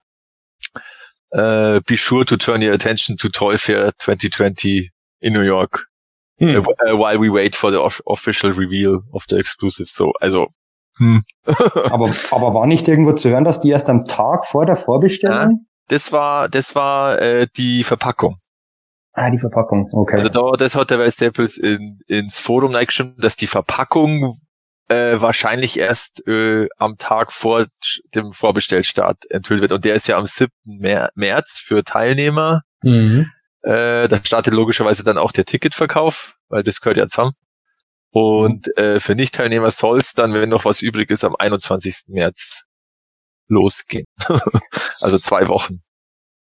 uh, 1.34 1.80
be 1.86 1.96
sure 1.96 2.24
to 2.24 2.36
turn 2.36 2.62
your 2.62 2.72
attention 2.72 3.16
to 3.16 3.28
Toy 3.28 3.56
Fair 3.56 3.92
2020 3.98 4.90
in 5.20 5.32
New 5.32 5.42
York 5.42 5.86
hm. 6.38 6.56
uh, 6.56 6.96
while 6.96 7.18
we 7.18 7.28
wait 7.28 7.56
for 7.56 7.70
the 7.70 7.80
official 8.06 8.52
reveal 8.52 9.02
of 9.12 9.24
the 9.28 9.38
exclusive. 9.38 9.88
So, 9.88 10.12
also. 10.20 10.48
Hm. 10.98 11.22
aber, 11.90 12.10
aber 12.30 12.54
war 12.54 12.66
nicht 12.66 12.86
irgendwo 12.86 13.12
zu 13.12 13.28
hören, 13.28 13.44
dass 13.44 13.58
die 13.58 13.70
erst 13.70 13.88
am 13.88 14.04
Tag 14.04 14.46
vor 14.46 14.64
der 14.64 14.76
Vorbestellung? 14.76 15.36
Ja, 15.36 15.50
das 15.88 16.12
war, 16.12 16.48
das 16.48 16.74
war 16.74 17.20
äh, 17.20 17.48
die 17.56 17.82
Verpackung. 17.82 18.36
Ah, 19.12 19.30
die 19.30 19.38
Verpackung, 19.38 19.88
okay. 19.92 20.16
Also 20.16 20.28
da, 20.28 20.52
das 20.52 20.74
hat 20.74 20.90
der 20.90 20.98
Weil 20.98 21.12
Staples 21.12 21.56
in, 21.56 22.00
ins 22.06 22.38
Forum 22.38 22.74
reingeschrieben, 22.74 23.16
dass 23.18 23.36
die 23.36 23.46
Verpackung 23.46 24.40
äh, 24.88 25.20
wahrscheinlich 25.20 25.78
erst 25.78 26.26
äh, 26.26 26.68
am 26.76 26.98
Tag 26.98 27.32
vor 27.32 27.66
dem 28.14 28.32
Vorbestellstart 28.32 29.30
enthüllt 29.30 29.60
wird. 29.60 29.72
Und 29.72 29.84
der 29.84 29.94
ist 29.94 30.06
ja 30.06 30.18
am 30.18 30.26
7. 30.26 30.50
März 31.14 31.58
für 31.58 31.84
Teilnehmer. 31.84 32.62
Mhm. 32.82 33.30
Äh, 33.62 34.08
da 34.08 34.20
startet 34.22 34.52
logischerweise 34.52 35.04
dann 35.04 35.18
auch 35.18 35.32
der 35.32 35.46
Ticketverkauf, 35.46 36.36
weil 36.48 36.62
das 36.62 36.80
gehört 36.80 36.98
ja 36.98 37.06
zusammen. 37.06 37.32
Und 38.10 38.76
äh, 38.78 39.00
für 39.00 39.14
Nicht-Teilnehmer 39.14 39.70
soll 39.70 39.98
es 39.98 40.12
dann, 40.12 40.34
wenn 40.34 40.48
noch 40.48 40.64
was 40.64 40.82
übrig 40.82 41.10
ist, 41.10 41.24
am 41.24 41.34
21. 41.34 42.04
März 42.08 42.64
losgehen. 43.48 44.06
also 45.00 45.18
zwei 45.18 45.48
Wochen. 45.48 45.80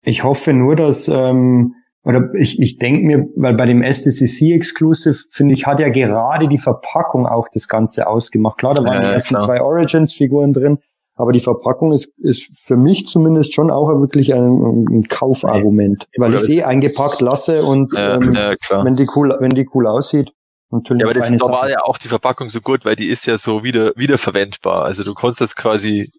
Ich 0.04 0.24
hoffe 0.24 0.52
nur, 0.52 0.76
dass 0.76 1.08
ähm, 1.08 1.76
oder 2.04 2.34
ich, 2.34 2.60
ich 2.60 2.78
denke 2.78 3.06
mir, 3.06 3.28
weil 3.36 3.54
bei 3.54 3.68
dem 3.68 3.84
SDCC 3.84 4.54
Exclusive, 4.54 5.18
finde 5.30 5.54
ich, 5.54 5.68
hat 5.68 5.80
ja 5.80 5.90
gerade 5.90 6.48
die 6.48 6.58
Verpackung 6.58 7.28
auch 7.28 7.48
das 7.54 7.68
Ganze 7.68 8.08
ausgemacht. 8.08 8.58
Klar, 8.58 8.74
da 8.74 8.84
waren 8.84 9.04
ja, 9.04 9.10
die 9.10 9.14
ersten 9.16 9.36
klar. 9.36 9.46
zwei 9.46 9.62
Origins-Figuren 9.62 10.54
drin, 10.54 10.80
aber 11.16 11.32
die 11.32 11.40
Verpackung 11.40 11.94
ist, 11.94 12.08
ist 12.18 12.66
für 12.66 12.76
mich 12.76 13.06
zumindest 13.06 13.54
schon 13.54 13.70
auch 13.70 13.88
wirklich 14.00 14.34
ein, 14.34 14.88
ein 14.90 15.08
Kaufargument, 15.08 16.08
nee, 16.12 16.24
weil 16.24 16.34
ich 16.34 16.42
sie 16.42 16.58
eh 16.60 16.64
eingepackt 16.64 17.22
lasse 17.22 17.64
und 17.64 17.96
ja, 17.96 18.16
ähm, 18.16 18.34
ja, 18.34 18.56
wenn 18.84 18.96
die 18.96 19.08
cool, 19.16 19.36
wenn 19.40 19.52
die 19.52 19.70
cool 19.74 19.86
aussieht. 19.86 20.32
Natürlich 20.72 21.04
ja, 21.04 21.10
aber 21.10 21.20
das, 21.20 21.30
da 21.30 21.46
war 21.46 21.70
ja 21.70 21.84
auch 21.84 21.98
die 21.98 22.08
Verpackung 22.08 22.50
so 22.50 22.62
gut, 22.62 22.86
weil 22.86 22.96
die 22.96 23.10
ist 23.10 23.26
ja 23.28 23.38
so 23.38 23.64
wieder 23.64 23.92
wiederverwendbar. 23.96 24.84
Also 24.84 25.04
du 25.04 25.14
kannst 25.14 25.42
das 25.42 25.56
quasi, 25.56 26.10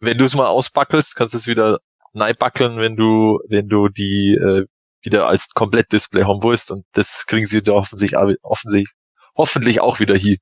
wenn 0.00 0.18
du 0.18 0.24
es 0.24 0.34
mal 0.34 0.46
ausbackelst, 0.46 1.14
kannst 1.14 1.34
du 1.34 1.38
es 1.38 1.46
wieder 1.46 1.78
neibackeln, 2.14 2.78
wenn 2.78 2.96
du, 2.96 3.38
wenn 3.48 3.68
du 3.68 3.88
die 3.88 4.34
äh, 4.34 4.64
wieder 5.02 5.26
als 5.26 5.48
Komplettdisplay 5.54 6.24
haben 6.24 6.42
willst. 6.42 6.70
Und 6.70 6.84
das 6.92 7.26
kriegen 7.26 7.46
sie 7.46 7.62
da 7.62 7.72
offensichtlich, 7.72 8.18
offensichtlich 8.42 8.94
hoffentlich 9.36 9.80
auch 9.80 10.00
wieder 10.00 10.14
hier. 10.16 10.36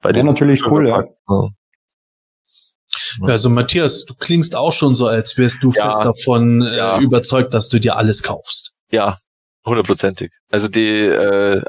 Bei 0.00 0.10
ja, 0.10 0.22
natürlich 0.22 0.66
cool, 0.66 0.88
ja. 0.88 1.04
ja. 1.28 1.48
Also 3.22 3.50
Matthias, 3.50 4.04
du 4.04 4.14
klingst 4.14 4.54
auch 4.54 4.72
schon 4.72 4.94
so, 4.94 5.06
als 5.06 5.36
wärst 5.36 5.62
du 5.62 5.72
ja, 5.72 5.90
fest 5.90 6.04
davon 6.04 6.62
äh, 6.62 6.76
ja. 6.76 6.98
überzeugt, 6.98 7.52
dass 7.52 7.68
du 7.68 7.78
dir 7.78 7.96
alles 7.96 8.22
kaufst. 8.22 8.72
Ja, 8.90 9.16
hundertprozentig. 9.64 10.32
Also 10.50 10.68
die 10.68 11.00
äh, 11.00 11.62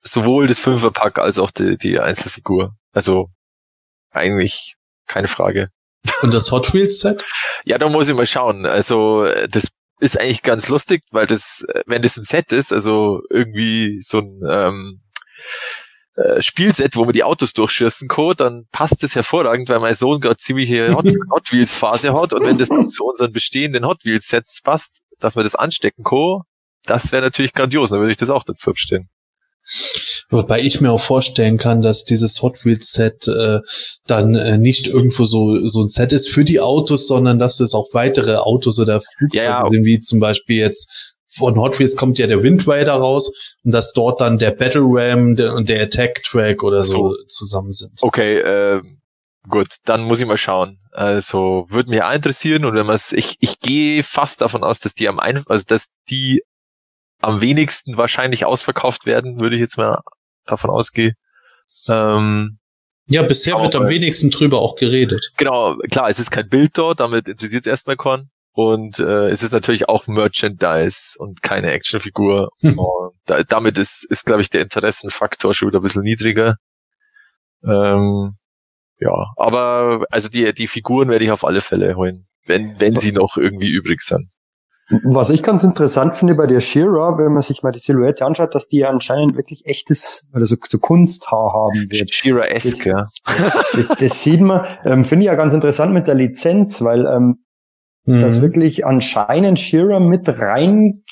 sowohl 0.00 0.48
das 0.48 0.58
Fünferpack 0.58 1.18
als 1.18 1.38
auch 1.38 1.50
die, 1.50 1.76
die 1.78 2.00
Einzelfigur. 2.00 2.74
Also 2.92 3.28
eigentlich 4.10 4.74
keine 5.06 5.28
Frage. 5.28 5.68
Und 6.22 6.34
das 6.34 6.50
Hot 6.50 6.74
Wheels 6.74 7.00
Set? 7.00 7.24
ja, 7.64 7.78
da 7.78 7.88
muss 7.88 8.08
ich 8.08 8.14
mal 8.14 8.26
schauen. 8.26 8.66
Also 8.66 9.26
das 9.48 9.68
ist 10.02 10.18
eigentlich 10.18 10.42
ganz 10.42 10.68
lustig, 10.68 11.04
weil 11.12 11.28
das, 11.28 11.64
äh, 11.68 11.84
wenn 11.86 12.02
das 12.02 12.16
ein 12.16 12.24
Set 12.24 12.52
ist, 12.52 12.72
also 12.72 13.22
irgendwie 13.30 14.00
so 14.02 14.18
ein 14.18 14.40
ähm, 14.50 15.00
äh, 16.16 16.42
Spielset, 16.42 16.96
wo 16.96 17.04
man 17.04 17.12
die 17.12 17.22
Autos 17.22 17.52
durchschießen 17.52 18.08
kann, 18.08 18.34
dann 18.36 18.66
passt 18.72 19.02
das 19.04 19.14
hervorragend, 19.14 19.68
weil 19.68 19.78
mein 19.78 19.94
Sohn 19.94 20.20
gerade 20.20 20.36
ziemliche 20.36 20.92
Hot, 20.96 21.06
Hot 21.30 21.52
Wheels 21.52 21.72
Phase 21.72 22.12
hat 22.14 22.32
und 22.34 22.44
wenn 22.44 22.58
das 22.58 22.68
dann 22.68 22.88
zu 22.88 23.04
unseren 23.04 23.32
bestehenden 23.32 23.86
Hot 23.86 24.04
Wheels 24.04 24.26
Sets 24.26 24.60
passt, 24.60 24.98
dass 25.20 25.36
man 25.36 25.44
das 25.44 25.54
anstecken 25.54 26.02
kann, 26.02 26.40
das 26.84 27.12
wäre 27.12 27.22
natürlich 27.22 27.52
grandios, 27.52 27.90
dann 27.90 28.00
würde 28.00 28.10
ich 28.10 28.18
das 28.18 28.30
auch 28.30 28.42
dazu 28.42 28.70
abstellen. 28.70 29.08
Wobei 30.28 30.60
ich 30.60 30.80
mir 30.80 30.90
auch 30.90 31.00
vorstellen 31.00 31.58
kann, 31.58 31.82
dass 31.82 32.04
dieses 32.04 32.42
Hot 32.42 32.64
Wheels 32.64 32.92
Set 32.92 33.28
äh, 33.28 33.60
dann 34.06 34.34
äh, 34.34 34.58
nicht 34.58 34.86
irgendwo 34.86 35.24
so 35.24 35.66
so 35.66 35.82
ein 35.82 35.88
Set 35.88 36.12
ist 36.12 36.28
für 36.28 36.44
die 36.44 36.60
Autos, 36.60 37.06
sondern 37.06 37.38
dass 37.38 37.60
es 37.60 37.74
auch 37.74 37.88
weitere 37.92 38.36
Autos 38.36 38.78
oder 38.78 39.00
Flugzeuge 39.18 39.44
ja, 39.44 39.66
sind, 39.68 39.84
wie 39.84 39.98
zum 40.00 40.20
Beispiel 40.20 40.56
jetzt 40.56 41.12
von 41.34 41.56
Hot 41.56 41.78
Wheels 41.78 41.96
kommt 41.96 42.18
ja 42.18 42.26
der 42.26 42.42
Wind 42.42 42.66
Raider 42.66 42.94
raus 42.94 43.32
und 43.64 43.72
dass 43.72 43.92
dort 43.92 44.20
dann 44.20 44.38
der 44.38 44.50
Battle 44.50 44.82
Ram 44.84 45.36
und 45.54 45.68
der 45.68 45.82
Attack 45.82 46.22
Track 46.24 46.62
oder 46.62 46.84
so, 46.84 47.14
so. 47.14 47.16
zusammen 47.26 47.72
sind. 47.72 48.02
Okay, 48.02 48.38
äh, 48.38 48.82
gut, 49.48 49.76
dann 49.84 50.02
muss 50.02 50.20
ich 50.20 50.26
mal 50.26 50.36
schauen. 50.36 50.78
Also 50.90 51.66
würde 51.70 51.90
mich 51.90 52.02
interessieren 52.02 52.64
und 52.64 52.74
wenn 52.74 52.86
man 52.86 52.96
es, 52.96 53.12
ich, 53.12 53.36
ich 53.40 53.60
gehe 53.60 54.02
fast 54.02 54.42
davon 54.42 54.62
aus, 54.62 54.80
dass 54.80 54.94
die 54.94 55.08
am 55.08 55.18
ein, 55.18 55.42
also 55.46 55.64
dass 55.66 55.88
die 56.10 56.42
am 57.22 57.40
wenigsten 57.40 57.96
wahrscheinlich 57.96 58.44
ausverkauft 58.44 59.06
werden, 59.06 59.40
würde 59.40 59.56
ich 59.56 59.60
jetzt 59.60 59.78
mal 59.78 60.00
davon 60.44 60.70
ausgehen. 60.70 61.14
Ähm, 61.88 62.58
ja, 63.06 63.22
bisher 63.22 63.60
wird 63.60 63.74
am 63.74 63.88
wenigsten 63.88 64.30
drüber 64.30 64.60
auch 64.60 64.76
geredet. 64.76 65.32
Genau, 65.36 65.76
klar, 65.90 66.08
es 66.08 66.18
ist 66.18 66.30
kein 66.30 66.48
Bild 66.48 66.78
dort, 66.78 67.00
damit 67.00 67.28
interessiert 67.28 67.62
es 67.62 67.66
erstmal 67.66 67.96
Con. 67.96 68.30
Und 68.54 68.98
äh, 68.98 69.30
es 69.30 69.42
ist 69.42 69.52
natürlich 69.52 69.88
auch 69.88 70.06
Merchandise 70.06 71.16
und 71.18 71.42
keine 71.42 71.70
Actionfigur. 71.72 72.50
Hm. 72.60 72.78
Und 72.78 73.14
da, 73.24 73.42
damit 73.42 73.78
ist, 73.78 74.04
ist 74.04 74.26
glaube 74.26 74.42
ich, 74.42 74.50
der 74.50 74.60
Interessenfaktor 74.60 75.54
schon 75.54 75.68
wieder 75.68 75.80
ein 75.80 75.82
bisschen 75.82 76.02
niedriger. 76.02 76.56
Ähm, 77.64 78.36
ja, 78.98 79.32
aber 79.36 80.04
also 80.10 80.28
die, 80.28 80.52
die 80.52 80.68
Figuren 80.68 81.08
werde 81.08 81.24
ich 81.24 81.30
auf 81.30 81.44
alle 81.44 81.60
Fälle 81.60 81.96
holen, 81.96 82.26
wenn, 82.46 82.78
wenn 82.78 82.94
sie 82.94 83.12
noch 83.12 83.36
irgendwie 83.36 83.70
übrig 83.70 84.02
sind. 84.02 84.28
Was 84.88 85.30
ich 85.30 85.42
ganz 85.42 85.62
interessant 85.62 86.14
finde 86.14 86.34
bei 86.34 86.46
der 86.46 86.60
Shira, 86.60 87.16
wenn 87.16 87.32
man 87.32 87.42
sich 87.42 87.62
mal 87.62 87.72
die 87.72 87.78
Silhouette 87.78 88.24
anschaut, 88.24 88.54
dass 88.54 88.68
die 88.68 88.84
anscheinend 88.84 89.36
wirklich 89.36 89.64
echtes, 89.64 90.24
oder 90.34 90.44
so, 90.46 90.56
so 90.68 90.78
Kunsthaar 90.78 91.52
haben 91.52 91.90
wird. 91.90 92.12
Shira-esque, 92.12 92.86
ja. 92.86 93.06
Das, 93.74 93.88
das 93.88 94.22
sieht 94.22 94.40
man, 94.40 94.66
ähm, 94.84 95.04
finde 95.04 95.24
ich 95.24 95.26
ja 95.28 95.34
ganz 95.34 95.52
interessant 95.52 95.94
mit 95.94 96.06
der 96.06 96.14
Lizenz, 96.14 96.82
weil 96.82 97.06
ähm, 97.06 97.44
mhm. 98.04 98.20
das 98.20 98.42
wirklich 98.42 98.84
anscheinend 98.84 99.58
Shira 99.58 99.98
mit 99.98 100.28
rein 100.28 101.04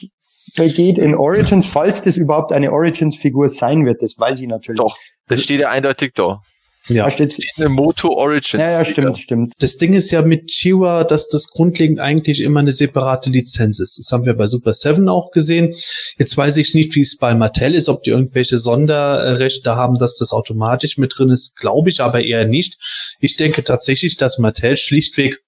geht 0.56 0.98
in 0.98 1.14
Origins, 1.14 1.66
falls 1.66 2.02
das 2.02 2.16
überhaupt 2.16 2.52
eine 2.52 2.72
Origins-Figur 2.72 3.48
sein 3.48 3.86
wird, 3.86 4.02
das 4.02 4.18
weiß 4.18 4.40
ich 4.40 4.48
natürlich. 4.48 4.80
Doch, 4.80 4.96
das 5.28 5.42
steht 5.42 5.60
ja 5.60 5.70
eindeutig 5.70 6.12
da. 6.14 6.42
Ja, 6.89 7.05
da 7.05 7.11
steht 7.11 7.39
eine 7.57 7.68
Moto 7.68 8.09
Origins. 8.09 8.61
Ja, 8.61 8.72
ja, 8.72 8.85
stimmt, 8.85 9.18
stimmt. 9.18 9.53
Das 9.59 9.76
Ding 9.76 9.93
ist 9.93 10.11
ja 10.11 10.22
mit 10.22 10.51
Chiwa, 10.51 11.05
dass 11.05 11.28
das 11.28 11.49
grundlegend 11.49 12.01
eigentlich 12.01 12.41
immer 12.41 12.61
eine 12.61 12.72
separate 12.72 13.31
Lizenz 13.31 13.81
ist. 13.81 13.99
Das 13.99 14.11
haben 14.12 14.24
wir 14.24 14.35
bei 14.35 14.47
Super 14.47 14.72
7 14.72 15.09
auch 15.09 15.31
gesehen. 15.31 15.74
Jetzt 16.18 16.37
weiß 16.37 16.57
ich 16.57 16.74
nicht, 16.74 16.95
wie 16.95 17.01
es 17.01 17.16
bei 17.16 17.35
Mattel 17.35 17.74
ist, 17.74 17.89
ob 17.89 18.03
die 18.03 18.11
irgendwelche 18.11 18.59
Sonderrechte 18.59 19.76
haben, 19.76 19.99
dass 19.99 20.16
das 20.16 20.33
automatisch 20.33 20.97
mit 20.97 21.16
drin 21.16 21.28
ist. 21.28 21.55
Glaube 21.57 21.91
ich 21.91 22.01
aber 22.01 22.24
eher 22.24 22.47
nicht. 22.47 22.76
Ich 23.20 23.37
denke 23.37 23.62
tatsächlich, 23.62 24.16
dass 24.16 24.39
Mattel 24.39 24.76
schlichtweg 24.76 25.39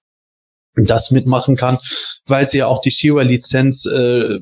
das 0.75 1.11
mitmachen 1.11 1.55
kann, 1.55 1.77
weil 2.25 2.47
sie 2.47 2.59
ja 2.59 2.67
auch 2.67 2.81
die 2.81 2.91
Shiwa-Lizenz 2.91 3.85
äh, 3.85 4.39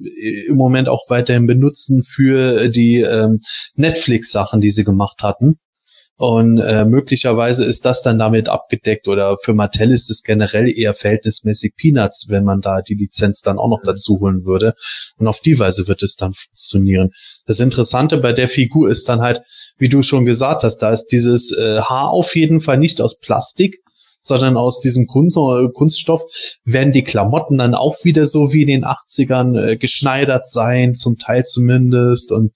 im 0.47 0.55
Moment 0.55 0.87
auch 0.87 1.09
weiterhin 1.09 1.45
benutzen 1.45 2.03
für 2.03 2.69
die 2.69 3.01
ähm, 3.01 3.41
Netflix-Sachen, 3.75 4.61
die 4.61 4.71
sie 4.71 4.83
gemacht 4.83 5.23
hatten. 5.23 5.59
Und 6.21 6.59
äh, 6.59 6.85
möglicherweise 6.85 7.65
ist 7.65 7.83
das 7.83 8.03
dann 8.03 8.19
damit 8.19 8.47
abgedeckt 8.47 9.07
oder 9.07 9.39
für 9.41 9.55
Mattel 9.55 9.89
ist 9.89 10.11
es 10.11 10.21
generell 10.21 10.69
eher 10.69 10.93
verhältnismäßig 10.93 11.73
Peanuts, 11.75 12.27
wenn 12.29 12.43
man 12.43 12.61
da 12.61 12.83
die 12.83 12.93
Lizenz 12.93 13.41
dann 13.41 13.57
auch 13.57 13.69
noch 13.69 13.81
dazu 13.83 14.19
holen 14.19 14.45
würde. 14.45 14.75
Und 15.17 15.25
auf 15.27 15.39
die 15.39 15.57
Weise 15.57 15.87
wird 15.87 16.03
es 16.03 16.17
dann 16.17 16.35
funktionieren. 16.35 17.09
Das 17.47 17.59
Interessante 17.59 18.19
bei 18.19 18.33
der 18.33 18.49
Figur 18.49 18.87
ist 18.91 19.09
dann 19.09 19.21
halt, 19.21 19.41
wie 19.79 19.89
du 19.89 20.03
schon 20.03 20.25
gesagt 20.25 20.63
hast, 20.63 20.77
da 20.77 20.91
ist 20.91 21.07
dieses 21.07 21.53
äh, 21.53 21.79
Haar 21.81 22.11
auf 22.11 22.35
jeden 22.35 22.59
Fall 22.59 22.77
nicht 22.77 23.01
aus 23.01 23.17
Plastik, 23.17 23.79
sondern 24.21 24.57
aus 24.57 24.79
diesem 24.79 25.07
Kunst 25.07 25.39
Kunststoff 25.73 26.21
werden 26.63 26.93
die 26.93 27.03
Klamotten 27.03 27.57
dann 27.57 27.73
auch 27.73 27.95
wieder 28.03 28.27
so 28.27 28.53
wie 28.53 28.61
in 28.61 28.67
den 28.67 28.85
80ern 28.85 29.59
äh, 29.59 29.77
geschneidert 29.77 30.47
sein, 30.47 30.93
zum 30.93 31.17
Teil 31.17 31.45
zumindest. 31.45 32.31
Und 32.31 32.49
äh, 32.49 32.51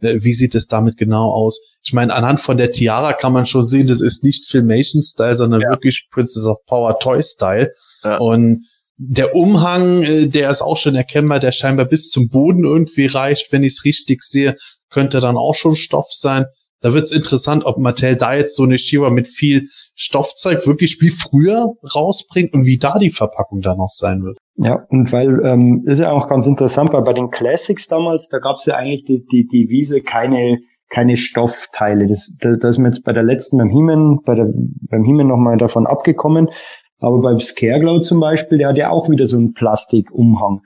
wie 0.00 0.32
sieht 0.32 0.54
es 0.54 0.66
damit 0.66 0.96
genau 0.96 1.30
aus? 1.30 1.60
Ich 1.82 1.92
meine, 1.92 2.14
anhand 2.14 2.40
von 2.40 2.56
der 2.56 2.70
Tiara 2.70 3.12
kann 3.12 3.32
man 3.32 3.46
schon 3.46 3.64
sehen, 3.64 3.86
das 3.86 4.00
ist 4.00 4.24
nicht 4.24 4.48
Filmation-Style, 4.50 5.34
sondern 5.34 5.60
ja. 5.60 5.70
wirklich 5.70 6.08
Princess 6.10 6.46
of 6.46 6.58
Power 6.66 6.98
Toy-Style. 6.98 7.72
Ja. 8.04 8.18
Und 8.18 8.66
der 8.96 9.34
Umhang, 9.34 10.02
äh, 10.02 10.28
der 10.28 10.50
ist 10.50 10.62
auch 10.62 10.76
schon 10.76 10.94
erkennbar, 10.94 11.40
der 11.40 11.52
scheinbar 11.52 11.86
bis 11.86 12.10
zum 12.10 12.28
Boden 12.28 12.64
irgendwie 12.64 13.06
reicht, 13.06 13.52
wenn 13.52 13.62
ich 13.62 13.74
es 13.74 13.84
richtig 13.84 14.22
sehe, 14.22 14.56
könnte 14.90 15.20
dann 15.20 15.36
auch 15.36 15.54
schon 15.54 15.76
Stoff 15.76 16.08
sein. 16.10 16.46
Da 16.80 16.92
wird's 16.92 17.12
interessant, 17.12 17.64
ob 17.64 17.78
Mattel 17.78 18.16
da 18.16 18.34
jetzt 18.34 18.56
so 18.56 18.62
eine 18.64 18.78
Shiva 18.78 19.10
mit 19.10 19.28
viel 19.28 19.68
Stoffzeug 19.94 20.66
wirklich 20.66 20.98
wie 21.00 21.10
früher 21.10 21.74
rausbringt 21.94 22.52
und 22.52 22.64
wie 22.64 22.78
da 22.78 22.98
die 22.98 23.10
Verpackung 23.10 23.60
dann 23.60 23.78
noch 23.78 23.90
sein 23.90 24.22
wird. 24.22 24.38
Ja, 24.56 24.84
und 24.88 25.12
weil 25.12 25.40
ähm, 25.44 25.82
ist 25.86 25.98
ja 25.98 26.12
auch 26.12 26.28
ganz 26.28 26.46
interessant, 26.46 26.92
weil 26.92 27.02
bei 27.02 27.12
den 27.12 27.30
Classics 27.30 27.86
damals, 27.86 28.28
da 28.28 28.38
gab's 28.38 28.66
ja 28.66 28.74
eigentlich 28.74 29.04
die, 29.04 29.24
die, 29.24 29.46
die 29.46 29.70
Wiese 29.70 30.00
keine 30.00 30.58
keine 30.90 31.16
Stoffteile. 31.16 32.06
Das, 32.06 32.34
da, 32.38 32.56
da 32.56 32.68
ist 32.68 32.78
mir 32.78 32.88
jetzt 32.88 33.04
bei 33.04 33.12
der 33.12 33.22
letzten 33.22 33.58
beim 33.58 33.70
Hiemen, 33.70 34.20
bei 34.24 34.34
der, 34.34 34.52
beim 34.90 35.04
Hiemen 35.04 35.28
nochmal 35.28 35.56
davon 35.56 35.86
abgekommen. 35.86 36.50
Aber 36.98 37.20
beim 37.20 37.40
Scareglow 37.40 38.00
zum 38.00 38.20
Beispiel, 38.20 38.58
der 38.58 38.68
hat 38.68 38.76
ja 38.76 38.90
auch 38.90 39.08
wieder 39.08 39.26
so 39.26 39.38
einen 39.38 39.54
Plastikumhang. 39.54 40.60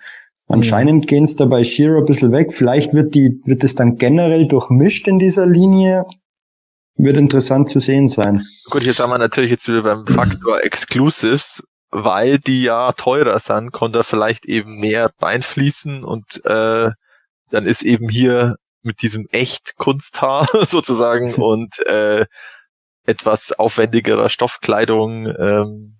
Anscheinend 0.49 1.05
mhm. 1.05 1.07
gehen 1.07 1.25
es 1.25 1.37
da 1.37 1.45
bei 1.47 1.63
Shiro 1.65 1.99
ein 1.99 2.05
bisschen 2.05 2.33
weg. 2.33 2.53
Vielleicht 2.53 2.93
wird 2.93 3.15
die, 3.15 3.41
wird 3.45 3.65
es 3.65 3.77
dann 3.77 3.97
generell 3.97 4.47
durchmischt 4.47 5.07
in 5.07 5.19
dieser 5.19 5.47
Linie. 5.47 6.05
Wird 6.97 7.17
interessant 7.17 7.69
zu 7.69 7.81
sehen 7.81 8.09
sein. 8.09 8.47
Gut, 8.71 8.83
hier 8.83 8.93
sind 8.93 9.11
wir 9.11 9.19
natürlich 9.19 9.51
jetzt 9.51 9.67
wieder 9.67 9.83
beim 9.83 10.07
Faktor 10.07 10.63
Exclusives, 10.63 11.65
weil 11.91 12.39
die 12.39 12.63
ja 12.63 12.93
teurer 12.93 13.39
sind, 13.39 13.73
konnte 13.73 14.05
vielleicht 14.05 14.47
eben 14.47 14.79
mehr 14.79 15.11
reinfließen 15.21 16.05
und 16.05 16.45
äh, 16.45 16.91
dann 17.51 17.67
ist 17.67 17.83
eben 17.83 18.09
hier 18.09 18.57
mit 18.83 19.03
diesem 19.03 19.27
echt 19.31 19.77
Kunsthaar 19.77 20.49
sozusagen 20.67 21.35
und 21.43 21.79
äh, 21.87 22.27
etwas 23.07 23.53
aufwendigerer 23.53 24.29
Stoffkleidung 24.29 25.27
ähm, 25.39 25.99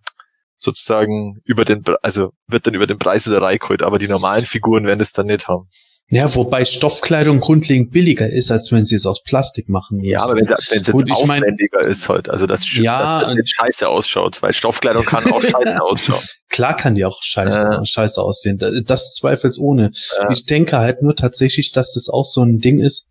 sozusagen 0.57 1.39
über 1.45 1.65
den, 1.65 1.83
also 2.03 2.31
wird 2.47 2.67
dann 2.67 2.75
über 2.75 2.87
den 2.87 2.99
Preis 2.99 3.27
wieder 3.27 3.43
reingeholt, 3.43 3.83
aber 3.83 3.99
die 3.99 4.09
normalen 4.09 4.47
Figuren 4.47 4.87
werden 4.87 5.01
es 5.01 5.13
dann 5.13 5.27
nicht 5.27 5.49
haben. 5.49 5.69
Ja, 6.15 6.33
wobei 6.37 6.65
Stoffkleidung 6.65 7.41
grundlegend 7.41 7.91
billiger 7.91 8.31
ist, 8.31 8.53
als 8.53 8.71
wenn 8.71 8.85
sie 8.85 8.95
es 8.95 9.05
aus 9.05 9.25
Plastik 9.25 9.69
machen 9.69 9.97
müssen. 9.97 10.11
Ja, 10.11 10.23
aber 10.23 10.37
wenn, 10.37 10.47
sie, 10.47 10.55
wenn 10.71 10.81
es 10.81 10.87
jetzt 10.87 11.11
aufwendiger 11.11 11.81
mein, 11.81 11.91
ist 11.91 12.09
halt, 12.09 12.31
also 12.31 12.47
das, 12.47 12.73
ja, 12.77 13.23
dass 13.23 13.37
das 13.37 13.49
scheiße 13.49 13.89
ausschaut, 13.89 14.41
weil 14.41 14.53
Stoffkleidung 14.53 15.05
kann 15.05 15.25
auch 15.33 15.43
scheiße 15.43 15.83
ausschauen. 15.83 16.23
Klar 16.51 16.77
kann 16.77 16.95
die 16.95 17.05
auch 17.05 17.21
scheiße, 17.21 17.81
äh. 17.83 17.85
scheiße 17.85 18.23
aussehen, 18.23 18.59
das 18.87 19.15
zweifelsohne. 19.15 19.91
Äh. 20.21 20.33
Ich 20.33 20.47
denke 20.47 20.79
halt 20.79 21.03
nur 21.03 21.17
tatsächlich, 21.17 21.73
dass 21.73 21.95
das 21.95 22.09
auch 22.09 22.25
so 22.25 22.43
ein 22.43 22.61
Ding 22.61 22.79
ist, 22.79 23.09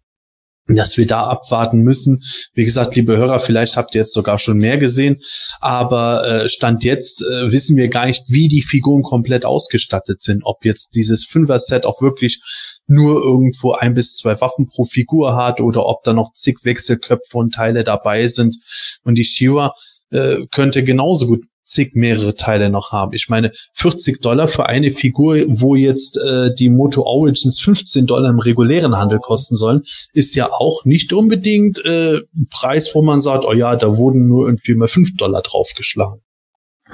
dass 0.68 0.96
wir 0.96 1.06
da 1.06 1.28
abwarten 1.28 1.80
müssen. 1.80 2.24
Wie 2.54 2.64
gesagt, 2.64 2.96
liebe 2.96 3.18
Hörer, 3.18 3.42
vielleicht 3.42 3.76
habt 3.76 3.96
ihr 3.96 4.02
jetzt 4.02 4.14
sogar 4.14 4.40
schon 4.40 4.58
mehr 4.58 4.78
gesehen, 4.78 5.22
aber 5.60 6.26
äh, 6.26 6.50
Stand 6.50 6.86
jetzt 6.86 7.22
äh, 7.22 7.52
wissen 7.52 7.76
wir 7.76 7.90
gar 7.90 8.06
nicht, 8.06 8.24
wie 8.28 8.48
die 8.48 8.62
Figuren 8.62 9.04
komplett 9.04 9.44
ausgestattet 9.44 10.22
sind. 10.22 10.44
Ob 10.46 10.64
jetzt 10.64 10.96
dieses 10.96 11.26
Fünfer-Set 11.26 11.86
auch 11.86 12.02
wirklich 12.02 12.40
nur 12.88 13.24
irgendwo 13.24 13.74
ein 13.74 13.94
bis 13.94 14.16
zwei 14.16 14.40
Waffen 14.42 14.68
pro 14.68 14.86
Figur 14.86 15.36
hat 15.36 15.62
oder 15.62 15.86
ob 15.86 16.04
da 16.04 16.14
noch 16.14 16.34
zig 16.34 16.58
Wechselköpfe 16.64 17.38
und 17.38 17.54
Teile 17.54 17.84
dabei 17.84 18.28
sind. 18.28 18.58
Und 19.04 19.16
die 19.16 19.26
Shiva 19.26 19.74
äh, 20.12 20.46
könnte 20.52 20.84
genauso 20.84 21.28
gut 21.28 21.44
zig 21.66 21.96
mehrere 21.96 22.36
Teile 22.36 22.70
noch 22.70 22.92
haben. 22.92 23.14
Ich 23.14 23.30
meine, 23.30 23.52
40 23.76 24.22
Dollar 24.22 24.48
für 24.48 24.66
eine 24.66 24.92
Figur, 24.92 25.38
wo 25.48 25.76
jetzt 25.76 26.18
äh, 26.18 26.54
die 26.54 26.70
Moto 26.70 27.04
Origins 27.04 27.60
15 27.62 28.06
Dollar 28.06 28.30
im 28.30 28.40
regulären 28.40 28.98
Handel 28.98 29.20
kosten 29.20 29.56
sollen, 29.56 29.84
ist 30.14 30.36
ja 30.36 30.52
auch 30.52 30.86
nicht 30.86 31.14
unbedingt 31.14 31.84
äh, 31.86 32.18
ein 32.18 32.48
Preis, 32.50 32.94
wo 32.94 33.02
man 33.02 33.22
sagt, 33.22 33.46
oh 33.46 33.54
ja, 33.54 33.76
da 33.76 33.98
wurden 33.98 34.28
nur 34.28 34.48
irgendwie 34.48 34.76
mal 34.76 34.88
5 34.88 35.16
Dollar 35.16 35.42
draufgeschlagen. 35.42 36.22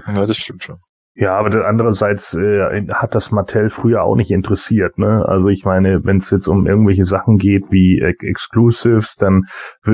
Ja, 0.07 0.25
das 0.25 0.37
stimmt 0.37 0.63
schon. 0.63 0.77
Ja, 1.19 1.35
aber 1.35 1.67
andererseits 1.67 2.33
äh, 2.33 2.87
hat 2.93 3.13
das 3.13 3.29
Mattel 3.31 3.69
früher 3.69 4.03
auch 4.03 4.15
nicht 4.15 4.31
interessiert. 4.31 4.97
Ne? 4.97 5.25
Also 5.27 5.49
ich 5.49 5.65
meine, 5.65 6.05
wenn 6.05 6.15
es 6.15 6.31
jetzt 6.31 6.47
um 6.47 6.65
irgendwelche 6.65 7.03
Sachen 7.03 7.37
geht 7.37 7.65
wie 7.71 7.99
äh, 7.99 8.13
Exclusives, 8.21 9.17
dann 9.17 9.43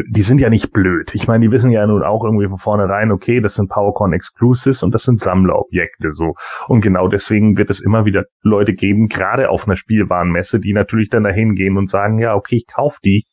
die 0.07 0.21
sind 0.21 0.39
ja 0.39 0.51
nicht 0.51 0.71
blöd. 0.71 1.09
Ich 1.15 1.27
meine, 1.27 1.43
die 1.43 1.51
wissen 1.51 1.71
ja 1.71 1.87
nun 1.87 2.03
auch 2.03 2.23
irgendwie 2.23 2.47
von 2.47 2.59
vornherein, 2.59 3.11
okay, 3.11 3.41
das 3.41 3.55
sind 3.55 3.71
PowerCon 3.71 4.13
Exclusives 4.13 4.83
und 4.83 4.93
das 4.93 5.01
sind 5.01 5.19
Sammlerobjekte 5.19 6.11
so. 6.11 6.35
Und 6.67 6.81
genau 6.81 7.07
deswegen 7.07 7.57
wird 7.57 7.71
es 7.71 7.81
immer 7.81 8.05
wieder 8.05 8.25
Leute 8.43 8.75
geben, 8.75 9.07
gerade 9.07 9.49
auf 9.49 9.65
einer 9.65 9.75
Spielwarenmesse, 9.75 10.59
die 10.59 10.73
natürlich 10.73 11.09
dann 11.09 11.23
dahin 11.23 11.55
gehen 11.55 11.75
und 11.75 11.89
sagen, 11.89 12.19
ja, 12.19 12.35
okay, 12.35 12.57
ich 12.57 12.67
kauf 12.67 12.99
die, 13.03 13.25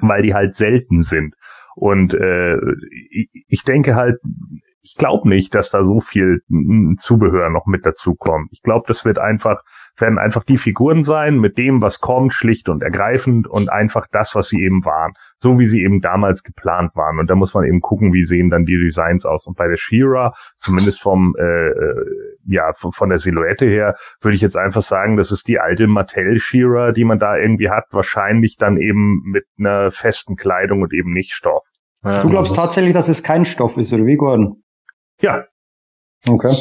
weil 0.00 0.22
die 0.22 0.34
halt 0.34 0.54
selten 0.54 1.02
sind. 1.02 1.34
Und 1.74 2.14
äh, 2.14 2.56
ich 3.48 3.64
denke 3.64 3.96
halt, 3.96 4.18
ich 4.84 4.96
glaube 4.96 5.26
nicht, 5.30 5.54
dass 5.54 5.70
da 5.70 5.82
so 5.82 6.00
viel 6.00 6.42
Zubehör 6.98 7.48
noch 7.48 7.64
mit 7.64 7.86
dazu 7.86 8.14
kommt. 8.14 8.48
Ich 8.52 8.60
glaube, 8.60 8.84
das 8.86 9.06
wird 9.06 9.18
einfach, 9.18 9.62
werden 9.96 10.18
einfach 10.18 10.44
die 10.44 10.58
Figuren 10.58 11.02
sein 11.02 11.38
mit 11.38 11.56
dem, 11.56 11.80
was 11.80 12.00
kommt, 12.00 12.34
schlicht 12.34 12.68
und 12.68 12.82
ergreifend 12.82 13.48
und 13.48 13.70
einfach 13.70 14.06
das, 14.12 14.34
was 14.34 14.48
sie 14.48 14.62
eben 14.62 14.84
waren. 14.84 15.14
So 15.38 15.58
wie 15.58 15.64
sie 15.64 15.82
eben 15.82 16.02
damals 16.02 16.42
geplant 16.42 16.94
waren. 16.96 17.18
Und 17.18 17.30
da 17.30 17.34
muss 17.34 17.54
man 17.54 17.64
eben 17.64 17.80
gucken, 17.80 18.12
wie 18.12 18.24
sehen 18.24 18.50
dann 18.50 18.66
die 18.66 18.78
Designs 18.78 19.24
aus. 19.24 19.46
Und 19.46 19.56
bei 19.56 19.68
der 19.68 19.78
Shira, 19.78 20.34
zumindest 20.58 21.00
vom, 21.00 21.34
äh, 21.38 21.68
äh 21.68 22.04
ja, 22.46 22.72
von 22.74 23.08
der 23.08 23.16
Silhouette 23.16 23.64
her, 23.64 23.94
würde 24.20 24.34
ich 24.34 24.42
jetzt 24.42 24.58
einfach 24.58 24.82
sagen, 24.82 25.16
das 25.16 25.32
ist 25.32 25.48
die 25.48 25.60
alte 25.60 25.86
Mattel 25.86 26.38
Shira, 26.38 26.92
die 26.92 27.04
man 27.04 27.18
da 27.18 27.38
irgendwie 27.38 27.70
hat. 27.70 27.86
Wahrscheinlich 27.90 28.56
dann 28.58 28.76
eben 28.76 29.22
mit 29.24 29.46
einer 29.58 29.90
festen 29.90 30.36
Kleidung 30.36 30.82
und 30.82 30.92
eben 30.92 31.14
nicht 31.14 31.32
Stoff. 31.32 31.62
Du 32.20 32.28
glaubst 32.28 32.54
tatsächlich, 32.54 32.92
dass 32.92 33.08
es 33.08 33.22
kein 33.22 33.46
Stoff 33.46 33.78
ist, 33.78 33.94
oder 33.94 34.04
wie, 34.04 34.16
Gordon? 34.16 34.62
Ja. 35.20 35.44
Okay. 36.28 36.54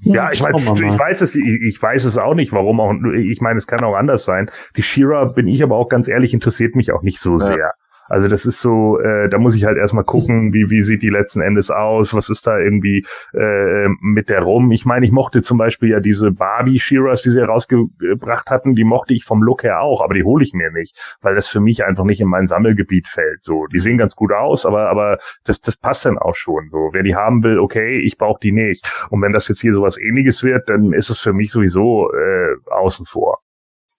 Ja, 0.00 0.30
ich, 0.32 0.40
mein, 0.40 0.54
ich 0.54 0.98
weiß 0.98 1.20
es, 1.20 1.34
ich, 1.34 1.44
ich, 1.44 1.82
weiß 1.82 2.04
es 2.04 2.16
auch 2.16 2.34
nicht, 2.34 2.52
warum 2.52 2.80
auch. 2.80 2.92
Ich 3.16 3.40
meine, 3.40 3.58
es 3.58 3.66
kann 3.66 3.84
auch 3.84 3.94
anders 3.94 4.24
sein. 4.24 4.50
Die 4.76 4.82
Shira, 4.82 5.26
bin 5.26 5.46
ich 5.46 5.62
aber 5.62 5.76
auch 5.76 5.88
ganz 5.88 6.08
ehrlich, 6.08 6.32
interessiert 6.32 6.74
mich 6.74 6.90
auch 6.90 7.02
nicht 7.02 7.18
so 7.18 7.32
ja. 7.32 7.44
sehr. 7.44 7.72
Also 8.08 8.28
das 8.28 8.46
ist 8.46 8.60
so, 8.60 8.98
äh, 9.00 9.28
da 9.28 9.38
muss 9.38 9.54
ich 9.54 9.64
halt 9.64 9.76
erstmal 9.76 10.04
gucken, 10.04 10.52
wie, 10.52 10.70
wie 10.70 10.82
sieht 10.82 11.02
die 11.02 11.10
letzten 11.10 11.40
Endes 11.40 11.70
aus, 11.70 12.14
was 12.14 12.28
ist 12.30 12.46
da 12.46 12.58
irgendwie 12.58 13.04
äh, 13.34 13.88
mit 14.00 14.28
der 14.28 14.42
rum. 14.42 14.72
Ich 14.72 14.84
meine, 14.84 15.04
ich 15.06 15.12
mochte 15.12 15.42
zum 15.42 15.58
Beispiel 15.58 15.90
ja 15.90 16.00
diese 16.00 16.30
Barbie 16.30 16.78
Shearers, 16.78 17.22
die 17.22 17.30
sie 17.30 17.40
herausgebracht 17.40 18.50
hatten, 18.50 18.74
die 18.74 18.84
mochte 18.84 19.14
ich 19.14 19.24
vom 19.24 19.42
Look 19.42 19.62
her 19.62 19.80
auch, 19.80 20.02
aber 20.02 20.14
die 20.14 20.24
hole 20.24 20.42
ich 20.42 20.54
mir 20.54 20.70
nicht, 20.70 21.18
weil 21.20 21.34
das 21.34 21.48
für 21.48 21.60
mich 21.60 21.84
einfach 21.84 22.04
nicht 22.04 22.20
in 22.20 22.28
mein 22.28 22.46
Sammelgebiet 22.46 23.08
fällt. 23.08 23.42
So, 23.42 23.66
die 23.66 23.78
sehen 23.78 23.98
ganz 23.98 24.16
gut 24.16 24.32
aus, 24.32 24.66
aber 24.66 24.88
aber 24.88 25.18
das 25.44 25.60
das 25.60 25.76
passt 25.76 26.06
dann 26.06 26.18
auch 26.18 26.34
schon. 26.34 26.68
So, 26.70 26.90
wer 26.92 27.02
die 27.02 27.14
haben 27.14 27.42
will, 27.42 27.58
okay, 27.58 28.00
ich 28.00 28.16
brauche 28.16 28.40
die 28.40 28.52
nicht. 28.52 28.88
Und 29.10 29.22
wenn 29.22 29.32
das 29.32 29.48
jetzt 29.48 29.60
hier 29.60 29.72
sowas 29.72 29.98
Ähnliches 29.98 30.42
wird, 30.42 30.68
dann 30.68 30.92
ist 30.92 31.10
es 31.10 31.18
für 31.18 31.32
mich 31.32 31.50
sowieso 31.50 32.10
äh, 32.12 32.56
außen 32.70 33.06
vor. 33.06 33.37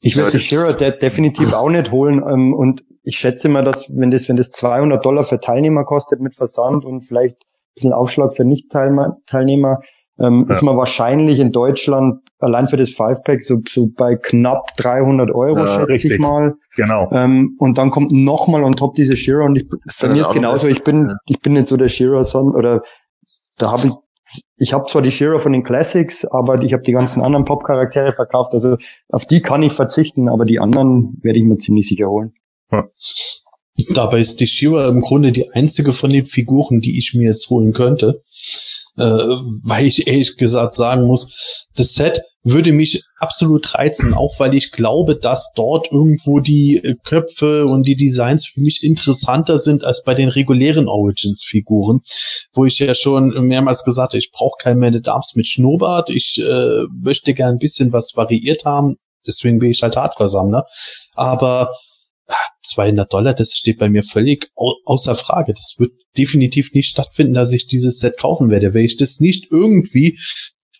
Ich 0.02 0.16
würde 0.16 0.32
die 0.32 0.40
Shearer 0.40 0.74
de 0.74 0.98
definitiv 0.98 1.54
auch 1.54 1.70
nicht 1.70 1.92
holen 1.92 2.24
ähm, 2.26 2.54
und 2.54 2.84
ich 3.04 3.18
schätze 3.18 3.50
mal, 3.50 3.64
dass 3.64 3.96
wenn 3.98 4.12
das, 4.12 4.30
wenn 4.30 4.36
das 4.36 4.50
200 4.52 5.04
Dollar 5.04 5.24
für 5.24 5.40
Teilnehmer 5.40 5.84
kostet 5.84 6.22
mit 6.22 6.36
Versand 6.36 6.86
und 6.86 7.02
vielleicht 7.02 7.36
ein 7.36 7.74
bisschen 7.76 7.94
Aufschlag 7.94 8.34
für 8.34 8.46
Nicht-Teilnehmer, 8.46 9.80
ähm, 10.20 10.46
ja. 10.48 10.56
ist 10.56 10.62
man 10.62 10.78
wahrscheinlich 10.78 11.40
in 11.40 11.52
Deutschland 11.52 12.22
allein 12.40 12.68
für 12.68 12.78
das 12.78 12.92
Five-Pack 12.92 13.42
so, 13.44 13.62
so 13.68 13.88
bei 13.88 14.16
knapp 14.16 14.74
300 14.78 15.32
Euro, 15.32 15.60
ja, 15.60 15.68
schätze 15.68 15.88
richtig. 15.90 16.12
ich 16.12 16.20
mal. 16.20 16.56
Genau. 16.76 17.10
Ähm, 17.12 17.56
und 17.58 17.78
dann 17.78 17.90
kommt 17.90 18.12
nochmal 18.12 18.64
on 18.64 18.74
top 18.74 18.96
diese 18.96 19.16
Shearer 19.16 19.46
und 19.46 19.56
ich, 19.56 19.68
bei 20.02 20.10
mir 20.10 20.22
ist 20.22 20.34
genauso, 20.34 20.68
ich 20.68 20.84
bin, 20.84 21.14
ich 21.26 21.40
bin 21.40 21.54
nicht 21.54 21.68
so 21.68 21.78
der 21.78 21.90
Shearer-Son 21.90 22.56
oder 22.56 22.82
da 23.58 23.72
habe 23.72 23.88
ich 23.88 23.94
ich 24.58 24.74
habe 24.74 24.86
zwar 24.86 25.02
die 25.02 25.12
Shearer 25.12 25.40
von 25.40 25.54
den 25.54 25.64
Classics, 25.64 26.26
aber 26.26 26.62
ich 26.62 26.74
habe 26.74 26.84
die 26.84 26.92
ganzen 26.92 27.22
anderen 27.22 27.46
Pop-Charaktere 27.46 28.12
verkauft. 28.12 28.54
Also 28.54 28.78
auf 29.10 29.26
die 29.26 29.42
kann 29.42 29.64
ich 29.64 29.74
verzichten, 29.74 30.30
aber 30.30 30.46
die 30.46 30.60
anderen 30.60 31.18
werde 31.22 31.40
ich 31.40 31.46
mir 31.46 31.58
ziemlich 31.58 31.88
sicher 31.88 32.10
holen. 32.10 32.34
Ja. 32.72 32.88
Dabei 33.94 34.20
ist 34.20 34.40
die 34.42 34.48
Shiva 34.48 34.90
im 34.90 35.02
Grunde 35.02 35.32
die 35.32 35.52
einzige 35.52 35.94
von 35.94 36.10
den 36.10 36.26
Figuren, 36.26 36.82
die 36.82 36.98
ich 37.00 37.14
mir 37.14 37.28
jetzt 37.28 37.50
holen 37.50 37.74
könnte. 37.74 38.24
Äh, 39.00 39.40
weil 39.64 39.86
ich 39.86 40.08
ehrlich 40.08 40.36
gesagt 40.36 40.74
sagen 40.74 41.08
muss, 41.08 41.66
das 41.74 41.94
Set 41.94 42.22
würde 42.44 42.74
mich 42.74 43.02
absolut 43.18 43.74
reizen, 43.76 44.14
auch 44.14 44.40
weil 44.40 44.54
ich 44.54 44.72
glaube, 44.74 45.16
dass 45.16 45.52
dort 45.56 45.90
irgendwo 45.90 46.40
die 46.42 46.98
Köpfe 47.06 47.66
und 47.66 47.86
die 47.86 47.96
Designs 47.96 48.48
für 48.48 48.60
mich 48.60 48.84
interessanter 48.84 49.58
sind 49.58 49.86
als 49.86 50.04
bei 50.04 50.16
den 50.16 50.28
regulären 50.28 50.90
Origins-Figuren, 50.90 52.02
wo 52.54 52.66
ich 52.66 52.80
ja 52.80 52.94
schon 52.94 53.30
mehrmals 53.48 53.86
gesagt 53.86 54.12
habe, 54.12 54.20
ich 54.20 54.32
brauche 54.34 54.58
kein 54.62 54.80
Man 54.80 54.96
at 54.96 55.08
Arms 55.08 55.34
mit 55.36 55.48
Schnurrbart, 55.48 56.10
ich 56.10 56.42
äh, 56.42 56.84
möchte 57.02 57.34
gern 57.34 57.56
ein 57.56 57.60
bisschen 57.60 57.94
was 57.94 58.12
variiert 58.16 58.66
haben, 58.66 58.98
deswegen 59.26 59.60
bin 59.60 59.72
ich 59.72 59.82
halt 59.82 59.96
Hardcore-Sammler, 59.96 60.66
aber 61.16 61.72
200 62.70 63.12
Dollar, 63.12 63.34
das 63.34 63.52
steht 63.52 63.80
bei 63.80 63.90
mir 63.90 64.04
völlig 64.04 64.50
außer 64.56 65.16
Frage. 65.16 65.54
Das 65.54 65.76
wird 65.78 65.92
definitiv 66.18 66.72
nicht 66.74 66.90
stattfinden, 66.90 67.34
dass 67.34 67.54
ich 67.54 67.68
dieses 67.68 68.00
Set 68.00 68.18
kaufen 68.18 68.50
werde. 68.50 68.74
Wenn 68.74 68.86
ich 68.86 68.98
das 68.98 69.20
nicht 69.20 69.48
irgendwie 69.52 70.18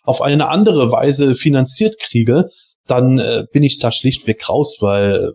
auf 0.02 0.22
eine 0.22 0.48
andere 0.48 0.90
Weise 0.90 1.34
finanziert 1.34 1.96
kriege, 2.00 2.48
dann 2.86 3.18
äh, 3.18 3.44
bin 3.52 3.62
ich 3.62 3.78
da 3.78 3.92
schlichtweg 3.92 4.48
raus, 4.48 4.78
weil 4.80 5.32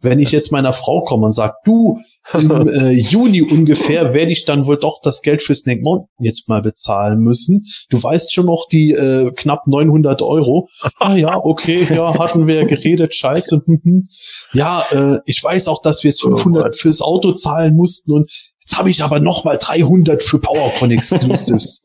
wenn 0.00 0.18
ich 0.18 0.32
jetzt 0.32 0.50
meiner 0.50 0.72
Frau 0.72 1.02
komme 1.02 1.26
und 1.26 1.32
sage, 1.32 1.54
du, 1.64 1.98
im 2.34 2.50
äh, 2.68 2.90
Juni 2.90 3.42
ungefähr 3.42 4.14
werde 4.14 4.32
ich 4.32 4.44
dann 4.44 4.66
wohl 4.66 4.78
doch 4.78 5.00
das 5.02 5.22
Geld 5.22 5.42
für 5.42 5.54
Snake 5.54 5.80
Mountain 5.82 6.24
jetzt 6.24 6.48
mal 6.48 6.62
bezahlen 6.62 7.20
müssen. 7.20 7.64
Du 7.90 8.02
weißt 8.02 8.32
schon 8.32 8.46
noch 8.46 8.66
die 8.70 8.92
äh, 8.92 9.32
knapp 9.32 9.66
900 9.66 10.22
Euro. 10.22 10.68
Ah 10.98 11.16
ja, 11.16 11.36
okay, 11.36 11.86
ja, 11.88 12.18
hatten 12.18 12.46
wir 12.46 12.56
ja 12.56 12.64
geredet, 12.64 13.14
scheiße. 13.14 13.62
Mhm. 13.66 14.04
ja, 14.52 14.84
äh, 14.90 15.18
ich 15.26 15.42
weiß 15.42 15.68
auch, 15.68 15.82
dass 15.82 16.02
wir 16.02 16.10
jetzt 16.10 16.22
500 16.22 16.76
fürs 16.76 17.00
Auto 17.00 17.32
zahlen 17.32 17.74
mussten 17.74 18.12
und 18.12 18.30
jetzt 18.60 18.78
habe 18.78 18.90
ich 18.90 19.02
aber 19.02 19.20
noch 19.20 19.44
mal 19.44 19.58
300 19.58 20.22
für 20.22 20.38
PowerCon 20.38 20.90
Exclusives. 20.90 21.82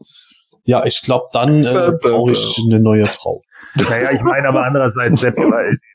ja, 0.66 0.86
ich 0.86 1.02
glaube, 1.02 1.26
dann 1.34 1.66
äh, 1.66 1.92
brauche 2.02 2.34
ich 2.34 2.60
eine 2.66 2.80
neue 2.80 3.08
Frau. 3.08 3.42
Naja, 3.90 4.12
ich 4.12 4.22
meine 4.22 4.48
aber 4.48 4.66
andererseits, 4.66 5.22
Sepp, 5.22 5.36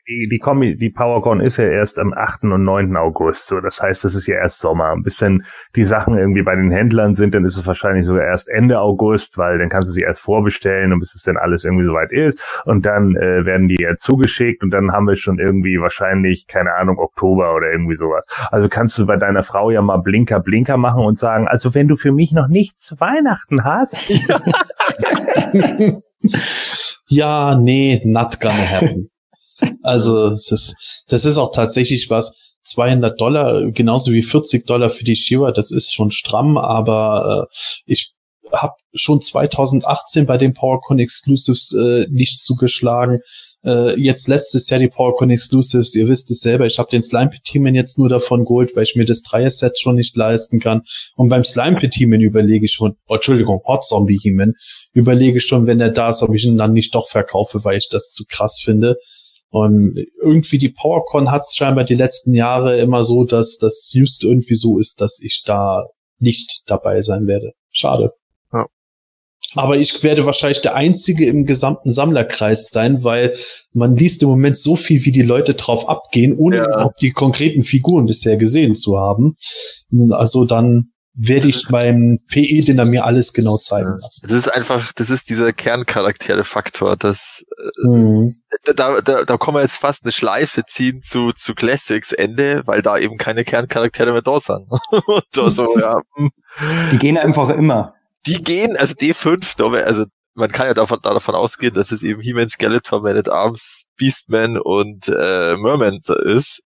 die, 0.07 0.27
die, 0.29 0.37
Kombi, 0.39 0.75
die 0.75 0.89
PowerCon 0.89 1.39
ist 1.39 1.57
ja 1.57 1.65
erst 1.65 1.99
am 1.99 2.13
8. 2.13 2.43
und 2.43 2.63
9. 2.63 2.97
August. 2.97 3.47
So, 3.47 3.59
das 3.59 3.81
heißt, 3.81 4.03
das 4.03 4.15
ist 4.15 4.27
ja 4.27 4.35
erst 4.37 4.59
Sommer. 4.59 4.95
Bis 5.01 5.17
dann 5.17 5.43
die 5.75 5.83
Sachen 5.83 6.17
irgendwie 6.17 6.41
bei 6.41 6.55
den 6.55 6.71
Händlern 6.71 7.15
sind, 7.15 7.35
dann 7.35 7.45
ist 7.45 7.57
es 7.57 7.67
wahrscheinlich 7.67 8.05
sogar 8.05 8.25
erst 8.25 8.49
Ende 8.49 8.79
August, 8.79 9.37
weil 9.37 9.57
dann 9.57 9.69
kannst 9.69 9.89
du 9.89 9.93
sie 9.93 10.01
erst 10.01 10.21
vorbestellen 10.21 10.93
und 10.93 10.99
bis 10.99 11.15
es 11.15 11.23
dann 11.23 11.37
alles 11.37 11.63
irgendwie 11.63 11.85
soweit 11.85 12.11
ist. 12.11 12.63
Und 12.65 12.85
dann 12.85 13.15
äh, 13.15 13.45
werden 13.45 13.67
die 13.67 13.77
ja 13.79 13.95
zugeschickt 13.97 14.63
und 14.63 14.71
dann 14.71 14.91
haben 14.91 15.07
wir 15.07 15.15
schon 15.15 15.39
irgendwie 15.39 15.79
wahrscheinlich, 15.79 16.47
keine 16.47 16.73
Ahnung, 16.73 16.97
Oktober 16.97 17.55
oder 17.55 17.71
irgendwie 17.71 17.95
sowas. 17.95 18.25
Also 18.51 18.67
kannst 18.69 18.97
du 18.97 19.05
bei 19.05 19.17
deiner 19.17 19.43
Frau 19.43 19.69
ja 19.71 19.81
mal 19.81 19.97
Blinker, 19.97 20.39
Blinker 20.39 20.77
machen 20.77 21.03
und 21.03 21.17
sagen, 21.17 21.47
also 21.47 21.73
wenn 21.75 21.87
du 21.87 21.95
für 21.95 22.11
mich 22.11 22.31
noch 22.31 22.47
nichts 22.47 22.95
Weihnachten 22.99 23.63
hast. 23.63 24.09
ja, 27.09 27.55
nee, 27.55 28.01
not 28.05 28.39
gonna 28.39 28.69
happen. 28.69 29.09
Also 29.83 30.29
das 30.29 30.53
ist, 30.53 30.75
das 31.09 31.25
ist 31.25 31.37
auch 31.37 31.51
tatsächlich 31.53 32.09
was. 32.09 32.33
200 32.63 33.19
Dollar, 33.19 33.71
genauso 33.71 34.13
wie 34.13 34.21
40 34.21 34.65
Dollar 34.65 34.89
für 34.89 35.03
die 35.03 35.17
Shiva, 35.17 35.51
das 35.51 35.71
ist 35.71 35.93
schon 35.93 36.11
stramm, 36.11 36.57
aber 36.57 37.49
äh, 37.49 37.55
ich 37.85 38.13
habe 38.51 38.73
schon 38.93 39.21
2018 39.21 40.25
bei 40.25 40.37
den 40.37 40.53
PowerCon 40.53 40.99
Exclusives 40.99 41.73
äh, 41.73 42.07
nicht 42.09 42.41
zugeschlagen. 42.41 43.19
Äh, 43.63 43.99
jetzt 43.99 44.27
letztes 44.27 44.69
Jahr 44.69 44.79
die 44.79 44.87
PowerCon 44.87 45.29
Exclusives, 45.29 45.93
ihr 45.95 46.07
wisst 46.07 46.31
es 46.31 46.39
selber, 46.39 46.65
ich 46.65 46.79
habe 46.79 46.89
den 46.89 47.01
Slime 47.01 47.29
Petimen 47.29 47.75
jetzt 47.75 47.97
nur 47.97 48.07
davon 48.07 48.45
geholt, 48.45 48.75
weil 48.75 48.83
ich 48.83 48.95
mir 48.95 49.05
das 49.05 49.21
Dreier-Set 49.21 49.77
schon 49.79 49.95
nicht 49.95 50.15
leisten 50.15 50.59
kann. 50.59 50.83
Und 51.15 51.29
beim 51.29 51.43
Slime 51.43 51.77
Petimen 51.77 52.21
überlege 52.21 52.65
ich 52.65 52.73
schon, 52.73 52.95
oh, 53.07 53.15
Entschuldigung, 53.15 53.61
Hot 53.65 53.85
Zombie 53.85 54.19
Hemen, 54.21 54.53
überlege 54.93 55.37
ich 55.37 55.45
schon, 55.45 55.67
wenn 55.67 55.81
er 55.81 55.91
da 55.91 56.09
ist, 56.09 56.23
ob 56.23 56.33
ich 56.33 56.45
ihn 56.45 56.57
dann 56.57 56.73
nicht 56.73 56.95
doch 56.95 57.09
verkaufe, 57.09 57.63
weil 57.63 57.77
ich 57.77 57.89
das 57.89 58.11
zu 58.11 58.23
krass 58.29 58.61
finde. 58.63 58.97
Und 59.51 59.97
irgendwie 60.21 60.59
die 60.59 60.69
PowerCon 60.69 61.31
hat 61.31 61.41
es 61.41 61.55
scheinbar 61.55 61.83
die 61.83 61.95
letzten 61.95 62.33
Jahre 62.33 62.79
immer 62.79 63.03
so, 63.03 63.25
dass 63.25 63.57
das 63.57 63.91
just 63.93 64.23
irgendwie 64.23 64.55
so 64.55 64.77
ist, 64.77 65.01
dass 65.01 65.19
ich 65.21 65.41
da 65.45 65.87
nicht 66.19 66.61
dabei 66.67 67.01
sein 67.01 67.27
werde. 67.27 67.53
Schade. 67.71 68.11
Aber 69.55 69.77
ich 69.77 70.03
werde 70.03 70.25
wahrscheinlich 70.25 70.61
der 70.61 70.75
Einzige 70.75 71.25
im 71.25 71.45
gesamten 71.45 71.91
Sammlerkreis 71.91 72.69
sein, 72.71 73.03
weil 73.03 73.33
man 73.73 73.95
liest 73.95 74.21
im 74.21 74.29
Moment 74.29 74.57
so 74.57 74.75
viel, 74.75 75.03
wie 75.05 75.11
die 75.11 75.23
Leute 75.23 75.55
drauf 75.55 75.89
abgehen, 75.89 76.37
ohne 76.37 76.57
ja. 76.57 76.65
überhaupt 76.65 77.01
die 77.01 77.11
konkreten 77.11 77.63
Figuren 77.63 78.05
bisher 78.05 78.37
gesehen 78.37 78.75
zu 78.75 78.97
haben. 78.97 79.35
Also 80.11 80.45
dann 80.45 80.91
werde 81.21 81.49
ich 81.49 81.67
beim 81.67 82.19
PE-Dinner 82.31 82.85
mir 82.85 83.03
alles 83.03 83.33
genau 83.33 83.57
zeigen 83.57 83.89
lassen. 83.89 84.27
Das 84.27 84.37
ist 84.37 84.47
einfach, 84.47 84.93
das 84.93 85.09
ist 85.09 85.29
dieser 85.29 85.51
Kerncharaktere-Faktor, 85.51 86.95
das, 86.95 87.43
äh, 87.83 87.87
mhm. 87.87 88.35
da, 88.75 89.01
da, 89.01 89.25
da 89.25 89.37
kann 89.37 89.53
man 89.53 89.63
jetzt 89.63 89.77
fast 89.77 90.03
eine 90.03 90.13
Schleife 90.13 90.63
ziehen 90.65 91.01
zu, 91.01 91.31
zu 91.33 91.55
Classics 91.55 92.13
Ende, 92.13 92.61
weil 92.65 92.81
da 92.81 92.97
eben 92.97 93.17
keine 93.17 93.43
Kerncharaktere 93.43 94.13
mehr 94.13 94.21
da 94.21 94.39
sind. 94.39 94.65
da 95.33 95.49
so, 95.49 95.77
ja. 95.77 95.99
Die 96.91 96.97
gehen 96.97 97.17
einfach 97.17 97.49
immer 97.49 97.95
die 98.29 98.43
gehen, 98.43 98.77
also 98.77 98.93
D5, 98.93 99.83
also 99.83 100.05
man 100.35 100.51
kann 100.51 100.67
ja 100.67 100.73
davon, 100.73 100.99
davon 101.01 101.35
ausgehen, 101.35 101.73
dass 101.73 101.91
es 101.91 102.03
eben 102.03 102.21
He-Man, 102.21 102.49
Skeletor, 102.49 103.01
Man 103.01 103.17
at 103.17 103.29
Arms, 103.29 103.87
Beastman 103.97 104.57
und 104.57 105.07
äh, 105.07 105.55
Merman 105.57 105.99
ist. 106.23 106.63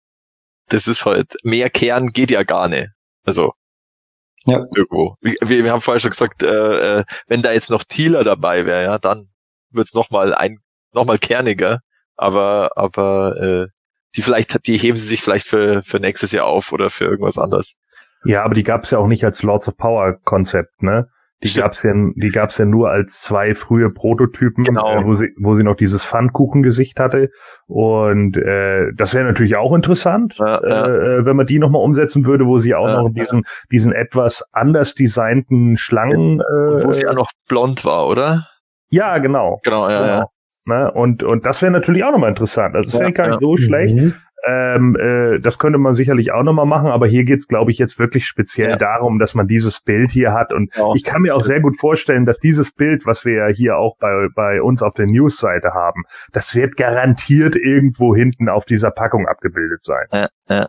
Das 0.69 0.87
ist 0.87 1.05
halt, 1.05 1.37
mehr 1.43 1.71
Kern 1.71 2.09
geht 2.09 2.31
ja 2.31 2.43
gar 2.43 2.69
nicht. 2.69 2.89
Also, 3.25 3.53
ja. 4.47 4.59
irgendwo. 4.75 5.17
Wir, 5.21 5.37
wir 5.41 5.73
haben 5.73 5.83
vorher 5.83 6.01
schon 6.01 6.11
gesagt, 6.11 6.43
äh, 6.43 7.01
äh, 7.01 7.05
wenn 7.27 7.43
da 7.43 7.53
jetzt 7.53 7.71
noch 7.71 7.85
Thieler 7.85 8.25
dabei 8.25 8.65
wäre, 8.65 8.83
ja, 8.83 8.99
dann 8.99 9.29
wird's 9.71 9.95
noch 9.95 10.11
mal 10.11 10.35
ein, 10.35 10.59
noch 10.93 11.05
mal 11.05 11.19
kerniger. 11.19 11.81
Aber, 12.17 12.73
aber 12.77 13.37
äh, 13.37 13.67
die 14.17 14.23
vielleicht, 14.23 14.67
die 14.67 14.79
heben 14.79 14.97
sie 14.97 15.07
sich 15.07 15.23
vielleicht 15.23 15.47
für, 15.47 15.83
für 15.83 16.01
nächstes 16.01 16.33
Jahr 16.33 16.47
auf 16.47 16.73
oder 16.73 16.91
für 16.91 17.05
irgendwas 17.05 17.39
anderes. 17.39 17.75
Ja, 18.25 18.43
aber 18.43 18.55
die 18.55 18.65
gab's 18.65 18.91
ja 18.91 18.99
auch 18.99 19.07
nicht 19.07 19.25
als 19.25 19.43
Lords 19.43 19.69
of 19.69 19.77
Power 19.77 20.19
Konzept, 20.25 20.83
ne? 20.83 21.09
Die 21.43 21.49
Stimmt. 21.49 21.65
gab's 21.65 21.83
ja, 21.83 21.93
die 21.95 22.31
gab's 22.31 22.59
ja 22.59 22.67
nur 22.67 22.91
als 22.91 23.23
zwei 23.23 23.55
frühe 23.55 23.91
Prototypen, 23.91 24.65
genau. 24.65 24.95
äh, 24.95 25.05
wo 25.07 25.15
sie, 25.15 25.29
wo 25.39 25.57
sie 25.57 25.63
noch 25.63 25.77
dieses 25.77 26.05
Pfannkuchengesicht 26.05 27.01
hatte. 27.01 27.31
Und 27.67 28.37
äh, 28.37 28.93
das 28.95 29.15
wäre 29.15 29.25
natürlich 29.25 29.57
auch 29.57 29.75
interessant, 29.75 30.37
ja, 30.39 30.61
ja. 30.63 30.87
Äh, 30.87 31.25
wenn 31.25 31.37
man 31.37 31.47
die 31.47 31.59
nochmal 31.59 31.83
umsetzen 31.83 32.27
würde, 32.27 32.47
wo 32.47 32.59
sie 32.59 32.75
auch 32.75 32.87
ja, 32.87 33.03
noch 33.03 33.11
diesen, 33.11 33.45
diesen 33.73 33.93
etwas 33.93 34.45
anders 34.53 34.95
designten 34.95 35.79
Schlangen. 35.79 36.41
Äh, 36.41 36.85
wo 36.85 36.93
sie 36.93 37.07
auch 37.07 37.15
noch 37.15 37.31
blond 37.49 37.87
war, 37.87 38.07
oder? 38.09 38.47
Ja, 38.91 39.17
genau. 39.19 39.61
Genau, 39.63 39.89
ja, 39.89 40.01
genau. 40.01 40.31
Ja. 40.67 40.85
Ne? 40.85 40.93
Und, 40.93 41.23
und 41.23 41.47
das 41.47 41.63
wäre 41.63 41.73
natürlich 41.73 42.05
auch 42.05 42.13
nochmal 42.13 42.31
interessant. 42.31 42.75
Also 42.77 42.93
das 42.93 43.01
wäre 43.01 43.13
gar 43.13 43.29
nicht 43.29 43.41
so 43.41 43.57
schlecht. 43.57 43.97
Mhm. 43.97 44.15
Ähm, 44.47 44.97
äh, 44.97 45.39
das 45.41 45.59
könnte 45.59 45.79
man 45.79 45.93
sicherlich 45.93 46.33
auch 46.33 46.43
nochmal 46.43 46.65
machen, 46.65 46.89
aber 46.89 47.07
hier 47.07 47.25
geht's, 47.25 47.47
glaube 47.47 47.71
ich, 47.71 47.79
jetzt 47.79 47.99
wirklich 47.99 48.25
speziell 48.25 48.71
ja. 48.71 48.77
darum, 48.77 49.19
dass 49.19 49.35
man 49.35 49.47
dieses 49.47 49.83
Bild 49.83 50.11
hier 50.11 50.33
hat. 50.33 50.53
Und 50.53 50.75
ja, 50.77 50.95
ich 50.95 51.05
kann 51.05 51.23
mir 51.23 51.37
auch 51.37 51.43
sehr 51.43 51.61
gut 51.61 51.79
vorstellen, 51.79 52.25
dass 52.25 52.39
dieses 52.39 52.73
Bild, 52.73 53.05
was 53.05 53.27
wir 53.27 53.35
ja 53.35 53.47
hier 53.49 53.77
auch 53.77 53.97
bei, 53.99 54.29
bei 54.35 54.63
uns 54.63 54.83
auf 54.83 54.95
der 54.95 55.07
News-Seite 55.07 55.75
haben, 55.75 56.05
das 56.33 56.55
wird 56.55 56.77
garantiert 56.77 57.55
irgendwo 57.55 58.15
hinten 58.15 58.49
auf 58.49 58.65
dieser 58.65 58.91
Packung 58.91 59.29
abgebildet 59.29 59.83
sein. 59.83 60.07
Ja, 60.11 60.29
ja. 60.49 60.69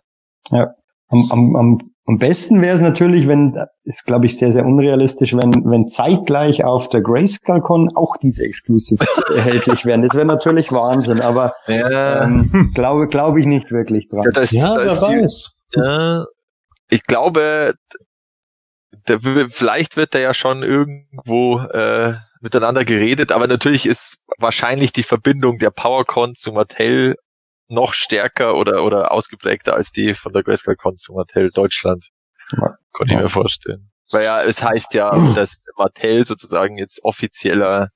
ja. 0.50 0.74
Am, 1.08 1.32
am, 1.32 1.56
am 1.56 1.78
am 2.06 2.18
besten 2.18 2.62
wäre 2.62 2.76
es 2.76 2.82
natürlich, 2.82 3.28
wenn, 3.28 3.54
ist 3.84 4.06
glaube 4.06 4.26
ich 4.26 4.38
sehr, 4.38 4.52
sehr 4.52 4.66
unrealistisch, 4.66 5.34
wenn, 5.34 5.52
wenn 5.66 5.88
zeitgleich 5.88 6.64
auf 6.64 6.90
der 6.90 7.02
GrayscaleCon 7.02 7.92
auch 7.96 8.18
diese 8.18 8.44
Exclusive 8.44 9.06
erhältlich 9.36 9.86
wären. 9.86 10.02
Das 10.02 10.16
wäre 10.16 10.26
natürlich 10.26 10.72
Wahnsinn, 10.72 11.22
aber 11.22 11.52
ja. 11.68 12.24
ähm, 12.24 12.72
glaube, 12.74 13.08
glaube 13.08 13.40
ich 13.40 13.46
nicht 13.46 13.72
wirklich 13.72 14.08
dran. 14.08 14.24
Ja, 14.34 14.42
ist, 14.42 14.52
ja 14.52 14.78
wer 14.78 15.02
weiß. 15.02 15.52
Die, 15.76 15.80
ja, 15.80 16.26
ich 16.90 17.04
glaube, 17.04 17.76
der, 19.08 19.20
vielleicht 19.50 19.96
wird 19.96 20.16
da 20.16 20.20
ja 20.20 20.34
schon 20.34 20.64
irgendwo 20.64 21.60
äh, 21.60 22.16
miteinander 22.42 22.84
geredet, 22.84 23.32
aber 23.32 23.48
natürlich 23.48 23.86
ist 23.86 24.18
wahrscheinlich 24.40 24.92
die 24.92 25.04
Verbindung 25.04 25.60
der 25.60 25.70
PowerCon 25.70 26.36
zu 26.36 26.52
Mattel 26.52 27.16
noch 27.72 27.94
stärker 27.94 28.56
oder, 28.56 28.84
oder 28.84 29.12
ausgeprägter 29.12 29.76
als 29.76 29.92
die 29.92 30.14
von 30.14 30.34
der 30.34 30.44
Grayscale 30.44 30.78
Con 30.78 30.98
zum 30.98 31.16
Mattel 31.16 31.52
Deutschland. 31.52 32.10
Ja. 32.52 32.76
Konnte 32.92 33.16
ich 33.16 33.22
mir 33.22 33.30
vorstellen. 33.30 33.92
Weil 34.12 34.26
ja, 34.26 34.44
es 34.44 34.62
heißt 34.62 34.94
ja, 34.94 35.12
dass 35.36 35.64
Mattel 35.78 36.26
sozusagen 36.26 36.78
jetzt 36.78 37.04
offizieller 37.04 37.90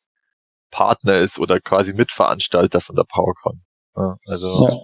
Partner 0.72 1.16
ist 1.16 1.40
oder 1.40 1.60
quasi 1.60 1.94
Mitveranstalter 1.94 2.82
von 2.82 2.96
der 2.96 3.04
PowerCon. 3.04 3.62
Ja, 3.96 4.16
also. 4.26 4.68
Ja. 4.68 4.78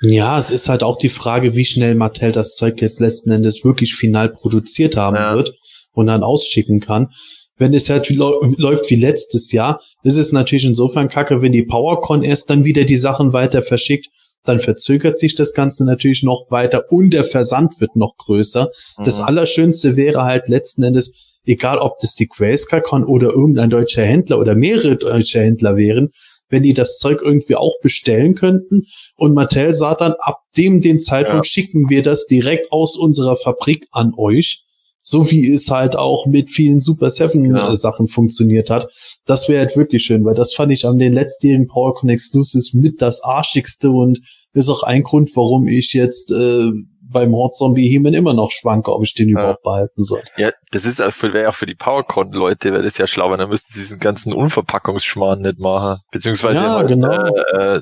Ja, 0.00 0.38
es 0.38 0.52
ist 0.52 0.68
halt 0.68 0.84
auch 0.84 0.96
die 0.96 1.08
Frage, 1.08 1.56
wie 1.56 1.64
schnell 1.64 1.96
Mattel 1.96 2.30
das 2.30 2.54
Zeug 2.54 2.80
jetzt 2.80 3.00
letzten 3.00 3.32
Endes 3.32 3.64
wirklich 3.64 3.96
final 3.96 4.28
produziert 4.28 4.96
haben 4.96 5.16
ja. 5.16 5.34
wird 5.34 5.56
und 5.90 6.06
dann 6.06 6.22
ausschicken 6.22 6.78
kann 6.78 7.12
wenn 7.58 7.74
es 7.74 7.90
halt 7.90 8.08
läuft 8.08 8.90
wie 8.90 8.96
letztes 8.96 9.52
Jahr, 9.52 9.80
ist 10.04 10.16
es 10.16 10.32
natürlich 10.32 10.64
insofern 10.64 11.08
kacke, 11.08 11.42
wenn 11.42 11.52
die 11.52 11.64
PowerCon 11.64 12.22
erst 12.22 12.48
dann 12.50 12.64
wieder 12.64 12.84
die 12.84 12.96
Sachen 12.96 13.32
weiter 13.32 13.62
verschickt, 13.62 14.08
dann 14.44 14.60
verzögert 14.60 15.18
sich 15.18 15.34
das 15.34 15.52
Ganze 15.52 15.84
natürlich 15.84 16.22
noch 16.22 16.50
weiter 16.50 16.84
und 16.90 17.10
der 17.10 17.24
Versand 17.24 17.80
wird 17.80 17.96
noch 17.96 18.16
größer. 18.16 18.70
Mhm. 18.98 19.04
Das 19.04 19.20
Allerschönste 19.20 19.96
wäre 19.96 20.22
halt 20.22 20.48
letzten 20.48 20.82
Endes, 20.84 21.12
egal 21.44 21.78
ob 21.78 21.98
das 22.00 22.14
die 22.14 22.28
GrayscaleCon 22.28 23.04
oder 23.04 23.30
irgendein 23.30 23.70
deutscher 23.70 24.04
Händler 24.04 24.38
oder 24.38 24.54
mehrere 24.54 24.96
deutsche 24.96 25.40
Händler 25.40 25.76
wären, 25.76 26.10
wenn 26.48 26.62
die 26.62 26.72
das 26.72 26.98
Zeug 26.98 27.20
irgendwie 27.22 27.56
auch 27.56 27.74
bestellen 27.82 28.34
könnten 28.34 28.86
und 29.16 29.34
Mattel 29.34 29.74
sagt 29.74 30.00
dann, 30.00 30.14
ab 30.18 30.40
dem 30.56 30.80
den 30.80 30.98
Zeitpunkt 30.98 31.44
ja. 31.44 31.50
schicken 31.50 31.90
wir 31.90 32.02
das 32.02 32.26
direkt 32.26 32.72
aus 32.72 32.96
unserer 32.96 33.36
Fabrik 33.36 33.86
an 33.90 34.14
euch 34.16 34.64
so 35.08 35.30
wie 35.30 35.50
es 35.50 35.70
halt 35.70 35.96
auch 35.96 36.26
mit 36.26 36.50
vielen 36.50 36.80
Super 36.80 37.08
Seven 37.08 37.56
ja. 37.56 37.70
Äh, 37.70 37.74
Sachen 37.74 38.08
funktioniert 38.08 38.68
hat. 38.68 38.88
Das 39.24 39.48
wäre 39.48 39.60
halt 39.64 39.74
wirklich 39.74 40.04
schön, 40.04 40.22
weil 40.26 40.34
das 40.34 40.52
fand 40.52 40.70
ich 40.70 40.84
an 40.84 40.98
den 40.98 41.14
letztjährigen 41.14 41.66
PowerCon 41.66 42.10
Exclusives 42.10 42.74
mit 42.74 43.00
das 43.00 43.22
arschigste 43.24 43.90
und 43.90 44.20
ist 44.52 44.68
auch 44.68 44.82
ein 44.82 45.04
Grund, 45.04 45.30
warum 45.34 45.66
ich 45.66 45.94
jetzt 45.94 46.30
äh, 46.30 46.70
beim 47.00 47.32
Horde 47.32 47.54
Zombie 47.54 47.88
Hemen 47.88 48.12
immer 48.12 48.34
noch 48.34 48.50
schwanke, 48.50 48.92
ob 48.92 49.02
ich 49.02 49.14
den 49.14 49.28
ja. 49.30 49.32
überhaupt 49.32 49.62
behalten 49.62 50.04
soll. 50.04 50.20
Ja, 50.36 50.50
das 50.72 50.84
ist 50.84 50.98
wäre 50.98 51.42
ja 51.42 51.52
für 51.52 51.64
die 51.64 51.74
PowerCon-Leute, 51.74 52.72
wäre 52.72 52.82
das 52.82 52.98
ja 52.98 53.06
schlau, 53.06 53.30
weil 53.30 53.38
dann 53.38 53.48
müssten 53.48 53.72
sie 53.72 53.80
diesen 53.80 54.00
ganzen 54.00 54.34
Unverpackungsschmarrn 54.34 55.40
nicht 55.40 55.58
machen. 55.58 56.02
Beziehungsweise 56.12 56.56
ja, 56.56 56.74
halt, 56.76 56.88
genau. 56.88 57.08
äh, 57.08 57.76
äh, 57.76 57.80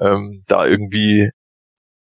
ähm, 0.00 0.44
da 0.46 0.64
irgendwie 0.64 1.30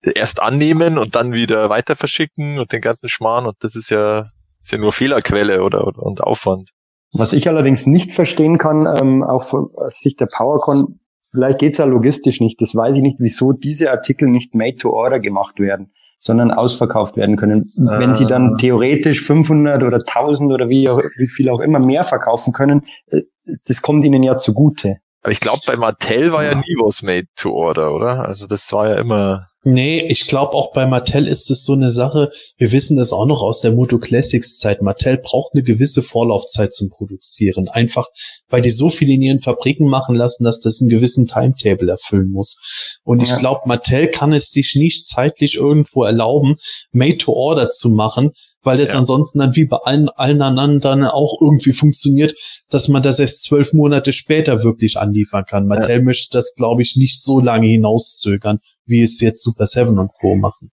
erst 0.03 0.41
annehmen 0.41 0.99
und 0.99 1.15
dann 1.15 1.33
wieder 1.33 1.69
weiter 1.69 1.97
verschicken 1.97 2.59
und 2.59 2.73
den 2.73 2.81
ganzen 2.81 3.09
Schmarrn 3.09 3.47
und 3.47 3.57
das 3.61 3.77
ist 3.77 3.91
ja, 3.91 4.29
ist 4.63 4.73
ja 4.73 4.79
nur 4.79 4.93
Fehlerquelle 4.93 5.63
oder, 5.63 5.87
oder 5.87 6.03
und 6.03 6.23
Aufwand. 6.23 6.71
Was 7.13 7.33
ich 7.33 7.49
allerdings 7.49 7.87
nicht 7.87 8.13
verstehen 8.13 8.57
kann, 8.57 8.87
ähm, 8.87 9.23
auch 9.23 9.53
aus 9.53 10.01
Sicht 10.01 10.21
der 10.21 10.27
PowerCon, 10.27 11.01
vielleicht 11.31 11.59
geht's 11.59 11.79
ja 11.79 11.85
logistisch 11.85 12.41
nicht, 12.41 12.61
das 12.61 12.75
weiß 12.75 12.97
ich 12.97 13.03
nicht, 13.03 13.17
wieso 13.19 13.53
diese 13.53 13.91
Artikel 13.91 14.29
nicht 14.29 14.55
made 14.55 14.77
to 14.77 14.91
order 14.91 15.19
gemacht 15.19 15.59
werden, 15.59 15.93
sondern 16.19 16.51
ausverkauft 16.51 17.17
werden 17.17 17.37
können. 17.37 17.71
Ah. 17.79 17.99
Wenn 17.99 18.15
sie 18.15 18.27
dann 18.27 18.59
theoretisch 18.59 19.23
500 19.23 19.83
oder 19.83 19.99
1000 19.99 20.53
oder 20.53 20.69
wie, 20.69 20.89
auch, 20.89 21.03
wie 21.17 21.27
viel 21.27 21.49
auch 21.49 21.61
immer 21.61 21.81
mehr 21.81 22.05
verkaufen 22.05 22.53
können, 22.53 22.87
äh, 23.09 23.23
das 23.67 23.83
kommt 23.83 24.05
ihnen 24.05 24.23
ja 24.23 24.37
zugute. 24.37 24.99
Aber 25.23 25.33
ich 25.33 25.41
glaube, 25.41 25.61
bei 25.67 25.77
Mattel 25.77 26.33
war 26.33 26.45
ja 26.45 26.55
nie 26.55 26.77
was 26.79 27.03
made 27.03 27.27
to 27.37 27.53
order, 27.53 27.95
oder? 27.95 28.27
Also 28.27 28.47
das 28.47 28.73
war 28.73 28.89
ja 28.89 28.97
immer 28.97 29.51
Nee, 29.63 30.07
ich 30.09 30.27
glaube 30.27 30.55
auch 30.55 30.73
bei 30.73 30.87
Mattel 30.87 31.29
ist 31.29 31.51
es 31.51 31.65
so 31.65 31.75
eine 31.75 31.91
Sache, 31.91 32.33
wir 32.57 32.73
wissen 32.73 32.97
das 32.97 33.13
auch 33.13 33.27
noch 33.27 33.43
aus 33.43 33.61
der 33.61 33.73
Moto 33.73 33.99
Classics 33.99 34.57
Zeit. 34.57 34.81
Mattel 34.81 35.19
braucht 35.19 35.53
eine 35.53 35.63
gewisse 35.63 36.03
Vorlaufzeit 36.03 36.73
zum 36.73 36.89
Produzieren. 36.89 37.69
Einfach, 37.69 38.07
weil 38.49 38.63
die 38.63 38.71
so 38.71 38.89
viel 38.89 39.11
in 39.11 39.21
ihren 39.21 39.41
Fabriken 39.41 39.87
machen 39.87 40.15
lassen, 40.15 40.45
dass 40.45 40.61
das 40.61 40.81
einen 40.81 40.89
gewissen 40.89 41.27
Timetable 41.27 41.91
erfüllen 41.91 42.31
muss. 42.31 42.57
Und 43.05 43.19
ja. 43.19 43.25
ich 43.25 43.39
glaube, 43.39 43.69
Mattel 43.69 44.07
kann 44.07 44.33
es 44.33 44.51
sich 44.51 44.77
nicht 44.77 45.07
zeitlich 45.07 45.57
irgendwo 45.57 46.05
erlauben, 46.05 46.57
made 46.93 47.19
to 47.19 47.35
order 47.35 47.71
zu 47.71 47.91
machen, 47.91 48.31
weil 48.63 48.79
das 48.79 48.93
ja. 48.93 48.99
ansonsten 48.99 49.39
dann 49.39 49.57
wie 49.57 49.65
bei 49.65 49.79
allen, 49.79 50.09
allen 50.11 50.43
anderen 50.43 50.81
dann 50.81 51.05
auch 51.05 51.41
irgendwie 51.41 51.73
funktioniert, 51.73 52.35
dass 52.71 52.89
man 52.89 53.03
das 53.03 53.19
erst 53.19 53.43
zwölf 53.43 53.73
Monate 53.73 54.13
später 54.13 54.63
wirklich 54.63 54.99
anliefern 54.99 55.45
kann. 55.47 55.67
Mattel 55.67 55.97
ja. 55.97 56.03
möchte 56.03 56.37
das, 56.37 56.55
glaube 56.55 56.83
ich, 56.83 56.97
nicht 56.97 57.23
so 57.23 57.41
lange 57.41 57.69
hinauszögern 57.69 58.59
wie 58.91 59.03
es 59.03 59.21
jetzt 59.21 59.43
Super 59.43 59.67
7 59.67 59.99
und 59.99 60.13
Co. 60.21 60.35
machen. 60.35 60.71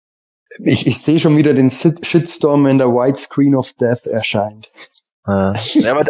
Ich, 0.64 0.86
ich 0.86 1.00
sehe 1.00 1.18
schon 1.18 1.36
wieder 1.36 1.54
den 1.54 1.70
Shitstorm, 1.70 2.66
wenn 2.66 2.78
der 2.78 2.88
White 2.88 3.18
Screen 3.18 3.56
of 3.56 3.72
Death 3.72 4.06
erscheint. 4.06 4.70
Ja, 5.26 5.54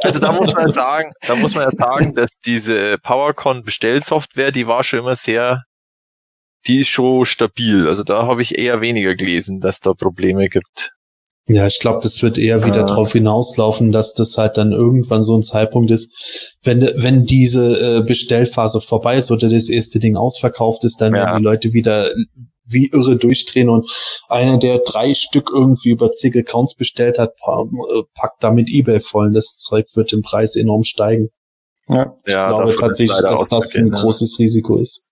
also 0.03 0.20
da 0.20 0.33
muss 0.33 0.53
man 0.55 0.70
sagen, 0.70 1.12
da 1.27 1.37
muss 1.37 1.55
man 1.55 1.64
ja 1.64 1.70
sagen, 1.70 2.14
dass 2.14 2.41
diese 2.41 2.97
PowerCon 2.99 3.62
Bestellsoftware, 3.62 4.51
die 4.51 4.66
war 4.66 4.83
schon 4.83 5.01
immer 5.01 5.16
sehr, 5.16 5.62
die 6.66 6.81
ist 6.81 6.89
schon 6.89 7.25
stabil. 7.25 7.87
Also 7.87 8.05
da 8.05 8.27
habe 8.27 8.43
ich 8.43 8.59
eher 8.59 8.81
weniger 8.81 9.14
gelesen, 9.14 9.61
dass 9.61 9.81
da 9.81 9.93
Probleme 9.93 10.49
gibt. 10.49 10.93
Ja, 11.47 11.66
ich 11.66 11.80
glaube, 11.80 12.01
das 12.03 12.22
wird 12.22 12.38
eher 12.38 12.64
wieder 12.64 12.82
ah. 12.82 12.86
darauf 12.86 13.12
hinauslaufen, 13.12 13.90
dass 13.90 14.14
das 14.14 14.38
halt 14.38 14.57
dann 14.57 14.70
irgendwann 14.70 15.22
so 15.22 15.36
ein 15.36 15.43
Zeitpunkt 15.43 15.90
ist, 15.90 16.57
wenn, 16.62 16.80
wenn 16.80 17.24
diese 17.24 17.99
äh, 17.99 18.03
Bestellphase 18.03 18.80
vorbei 18.80 19.16
ist 19.16 19.30
oder 19.32 19.49
das 19.49 19.68
erste 19.68 19.99
Ding 19.99 20.16
ausverkauft 20.16 20.84
ist, 20.84 21.01
dann 21.01 21.14
ja. 21.14 21.26
werden 21.26 21.38
die 21.38 21.45
Leute 21.45 21.72
wieder 21.72 22.11
wie 22.64 22.88
irre 22.93 23.16
durchdrehen 23.16 23.68
und 23.68 23.90
einer, 24.28 24.59
der 24.59 24.78
drei 24.78 25.14
Stück 25.14 25.51
irgendwie 25.53 25.90
über 25.90 26.12
zig 26.12 26.36
Accounts 26.36 26.76
bestellt 26.76 27.18
hat, 27.18 27.30
äh, 27.30 28.03
packt 28.14 28.43
damit 28.43 28.68
Ebay 28.70 29.01
voll 29.01 29.26
und 29.26 29.34
das 29.34 29.57
Zeug 29.57 29.86
wird 29.95 30.12
im 30.12 30.22
Preis 30.22 30.55
enorm 30.55 30.84
steigen. 30.84 31.28
Ja, 31.88 32.16
ich 32.24 32.32
ja, 32.32 32.49
glaube 32.49 32.74
tatsächlich, 32.78 33.20
dass 33.20 33.49
das 33.49 33.74
ein 33.74 33.88
ja. 33.88 34.01
großes 34.01 34.38
Risiko 34.38 34.78
ist. 34.78 35.07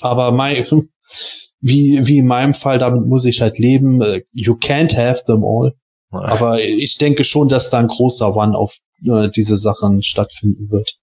Aber 0.00 0.30
mein, 0.30 0.88
wie, 1.60 2.06
wie 2.06 2.18
in 2.18 2.26
meinem 2.26 2.54
Fall, 2.54 2.78
damit 2.78 3.06
muss 3.06 3.26
ich 3.26 3.40
halt 3.40 3.58
leben. 3.58 4.00
Äh, 4.00 4.22
you 4.32 4.54
can't 4.54 4.96
have 4.96 5.24
them 5.26 5.44
all. 5.44 5.74
Aber 6.10 6.60
ich 6.60 6.98
denke 6.98 7.22
schon, 7.22 7.48
dass 7.48 7.70
da 7.70 7.78
ein 7.78 7.86
großer 7.86 8.34
One 8.34 8.58
auf 8.58 8.74
äh, 9.04 9.28
diese 9.28 9.56
Sachen 9.56 10.02
stattfinden 10.02 10.68
wird. 10.70 10.96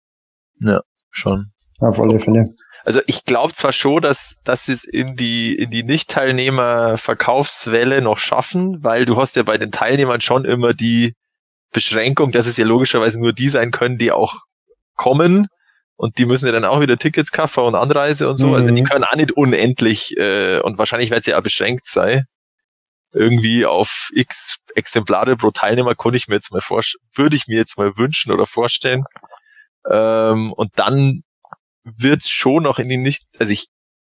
Ja, 0.60 0.82
schon. 1.12 1.54
Auf 1.80 2.02
alle 2.02 2.20
Fälle. 2.20 2.56
Also 2.84 3.00
ich 3.06 3.24
glaube 3.26 3.54
zwar 3.54 3.74
schon, 3.74 4.02
dass, 4.02 4.38
dass 4.44 4.66
sie 4.66 4.74
es 4.74 4.84
in 4.84 5.16
die, 5.16 5.56
in 5.56 5.70
die 5.70 5.84
Nicht-Teilnehmer-Verkaufswelle 5.84 8.02
noch 8.02 8.18
schaffen, 8.18 8.84
weil 8.84 9.06
du 9.06 9.18
hast 9.18 9.36
ja 9.36 9.44
bei 9.44 9.58
den 9.58 9.72
Teilnehmern 9.72 10.22
schon 10.22 10.46
immer 10.46 10.74
die 10.74 11.14
Beschränkung, 11.74 12.32
dass 12.32 12.48
es 12.48 12.56
ja 12.58 12.66
logischerweise 12.66 13.20
nur 13.20 13.34
die 13.34 13.50
sein 13.50 13.72
können, 13.72 13.98
die 13.98 14.12
auch 14.12 14.36
kommen 14.96 15.48
und 15.98 16.20
die 16.20 16.26
müssen 16.26 16.46
ja 16.46 16.52
dann 16.52 16.64
auch 16.64 16.80
wieder 16.80 16.98
Tickets 16.98 17.32
kaufen 17.32 17.64
und 17.64 17.76
Anreise 17.76 18.30
und 18.30 18.38
so. 18.38 18.50
Mhm. 18.50 18.54
Also 18.54 18.70
die 18.72 18.82
mhm. 18.82 18.86
können 18.86 19.04
auch 19.04 19.16
nicht 19.16 19.32
unendlich 19.32 20.16
äh, 20.16 20.60
und 20.60 20.78
wahrscheinlich 20.78 21.10
wird 21.10 21.24
sie 21.24 21.32
ja 21.32 21.42
beschränkt 21.42 21.86
sein. 21.86 22.26
Irgendwie 23.12 23.66
auf 23.66 24.10
x 24.14 24.58
Exemplare 24.76 25.36
pro 25.36 25.50
Teilnehmer 25.50 25.96
konnte 25.96 26.18
ich 26.18 26.28
mir 26.28 26.36
jetzt 26.36 26.52
mal 26.52 26.62
vorstellen, 26.62 27.04
würde 27.16 27.36
ich 27.36 27.48
mir 27.48 27.58
jetzt 27.58 27.78
mal 27.78 27.98
wünschen 27.98 28.32
oder 28.32 28.46
vorstellen. 28.46 29.06
Ähm, 29.90 30.54
und 30.54 30.72
dann 30.76 31.24
wird's 31.84 32.30
schon 32.30 32.64
noch 32.64 32.78
in 32.78 32.90
die 32.90 32.98
nicht, 32.98 33.26
also 33.40 33.52
ich, 33.52 33.68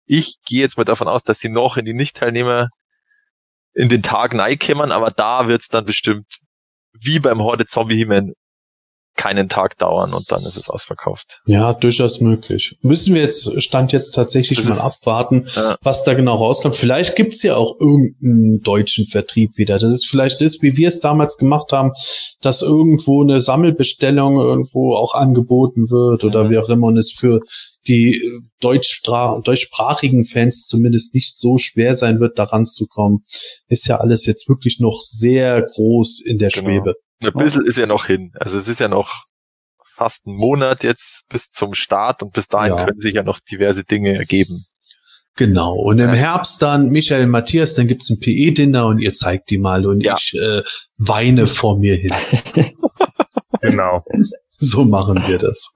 ich 0.04 0.36
gehe 0.44 0.60
jetzt 0.60 0.76
mal 0.76 0.84
davon 0.84 1.08
aus, 1.08 1.22
dass 1.22 1.40
sie 1.40 1.48
noch 1.48 1.78
in 1.78 1.86
die 1.86 1.94
Nicht-Teilnehmer 1.94 2.68
in 3.72 3.88
den 3.88 4.02
Tag 4.02 4.34
neikämmern, 4.34 4.92
aber 4.92 5.10
da 5.12 5.48
wird's 5.48 5.68
dann 5.68 5.86
bestimmt 5.86 6.26
wie 6.92 7.20
beim 7.20 7.38
Horde 7.40 7.64
Zombie 7.64 7.96
He-Man 7.96 8.34
keinen 9.16 9.48
Tag 9.48 9.76
dauern 9.76 10.14
und 10.14 10.32
dann 10.32 10.44
ist 10.44 10.56
es 10.56 10.70
ausverkauft. 10.70 11.40
Ja, 11.46 11.74
durchaus 11.74 12.20
möglich. 12.20 12.74
Müssen 12.80 13.14
wir 13.14 13.22
jetzt, 13.22 13.62
stand 13.62 13.92
jetzt 13.92 14.12
tatsächlich 14.12 14.58
das 14.58 14.68
mal 14.68 14.74
ist, 14.74 14.80
abwarten, 14.80 15.46
ja. 15.54 15.76
was 15.82 16.04
da 16.04 16.14
genau 16.14 16.36
rauskommt. 16.36 16.76
Vielleicht 16.76 17.16
gibt's 17.16 17.42
ja 17.42 17.56
auch 17.56 17.78
irgendeinen 17.78 18.60
deutschen 18.62 19.06
Vertrieb 19.06 19.56
wieder. 19.56 19.78
Das 19.78 19.92
ist 19.92 20.06
vielleicht 20.06 20.40
das, 20.40 20.62
wie 20.62 20.76
wir 20.76 20.88
es 20.88 21.00
damals 21.00 21.36
gemacht 21.36 21.72
haben, 21.72 21.92
dass 22.40 22.62
irgendwo 22.62 23.22
eine 23.22 23.40
Sammelbestellung 23.40 24.40
irgendwo 24.40 24.94
auch 24.94 25.14
angeboten 25.14 25.90
wird 25.90 26.24
oder 26.24 26.44
mhm. 26.44 26.50
wie 26.50 26.58
auch 26.58 26.68
immer 26.68 26.86
und 26.86 26.96
es 26.96 27.12
für 27.12 27.40
die 27.88 28.20
deutschsprachigen 28.60 30.24
Fans 30.24 30.66
zumindest 30.66 31.14
nicht 31.14 31.38
so 31.38 31.58
schwer 31.58 31.96
sein 31.96 32.20
wird, 32.20 32.38
daran 32.38 32.66
zu 32.66 32.86
kommen. 32.86 33.24
Ist 33.68 33.86
ja 33.86 33.98
alles 33.98 34.26
jetzt 34.26 34.48
wirklich 34.48 34.80
noch 34.80 35.00
sehr 35.00 35.62
groß 35.62 36.22
in 36.24 36.38
der 36.38 36.50
genau. 36.50 36.64
Schwebe. 36.64 36.94
Ein 37.20 37.32
bisschen 37.32 37.66
ist 37.66 37.76
ja 37.76 37.86
noch 37.86 38.06
hin. 38.06 38.32
Also 38.38 38.58
es 38.58 38.68
ist 38.68 38.80
ja 38.80 38.88
noch 38.88 39.24
fast 39.84 40.26
ein 40.26 40.34
Monat 40.34 40.82
jetzt 40.82 41.24
bis 41.28 41.50
zum 41.50 41.74
Start 41.74 42.22
und 42.22 42.32
bis 42.32 42.48
dahin 42.48 42.74
ja. 42.76 42.84
können 42.84 43.00
sich 43.00 43.14
ja 43.14 43.22
noch 43.22 43.38
diverse 43.38 43.84
Dinge 43.84 44.16
ergeben. 44.16 44.64
Genau. 45.36 45.74
Und 45.74 45.98
im 45.98 46.10
ja. 46.10 46.14
Herbst 46.14 46.62
dann 46.62 46.90
Michael 46.90 47.26
Matthias, 47.26 47.74
dann 47.74 47.86
gibt's 47.86 48.10
ein 48.10 48.18
PE-Dinner 48.18 48.86
und 48.86 48.98
ihr 48.98 49.14
zeigt 49.14 49.50
die 49.50 49.58
mal 49.58 49.86
und 49.86 50.00
ja. 50.00 50.16
ich 50.16 50.34
äh, 50.34 50.62
weine 50.96 51.46
vor 51.46 51.78
mir 51.78 51.96
hin. 51.96 52.12
genau. 53.60 54.04
So 54.58 54.84
machen 54.84 55.22
wir 55.26 55.38
das. 55.38 55.72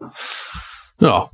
Ja. 1.00 1.30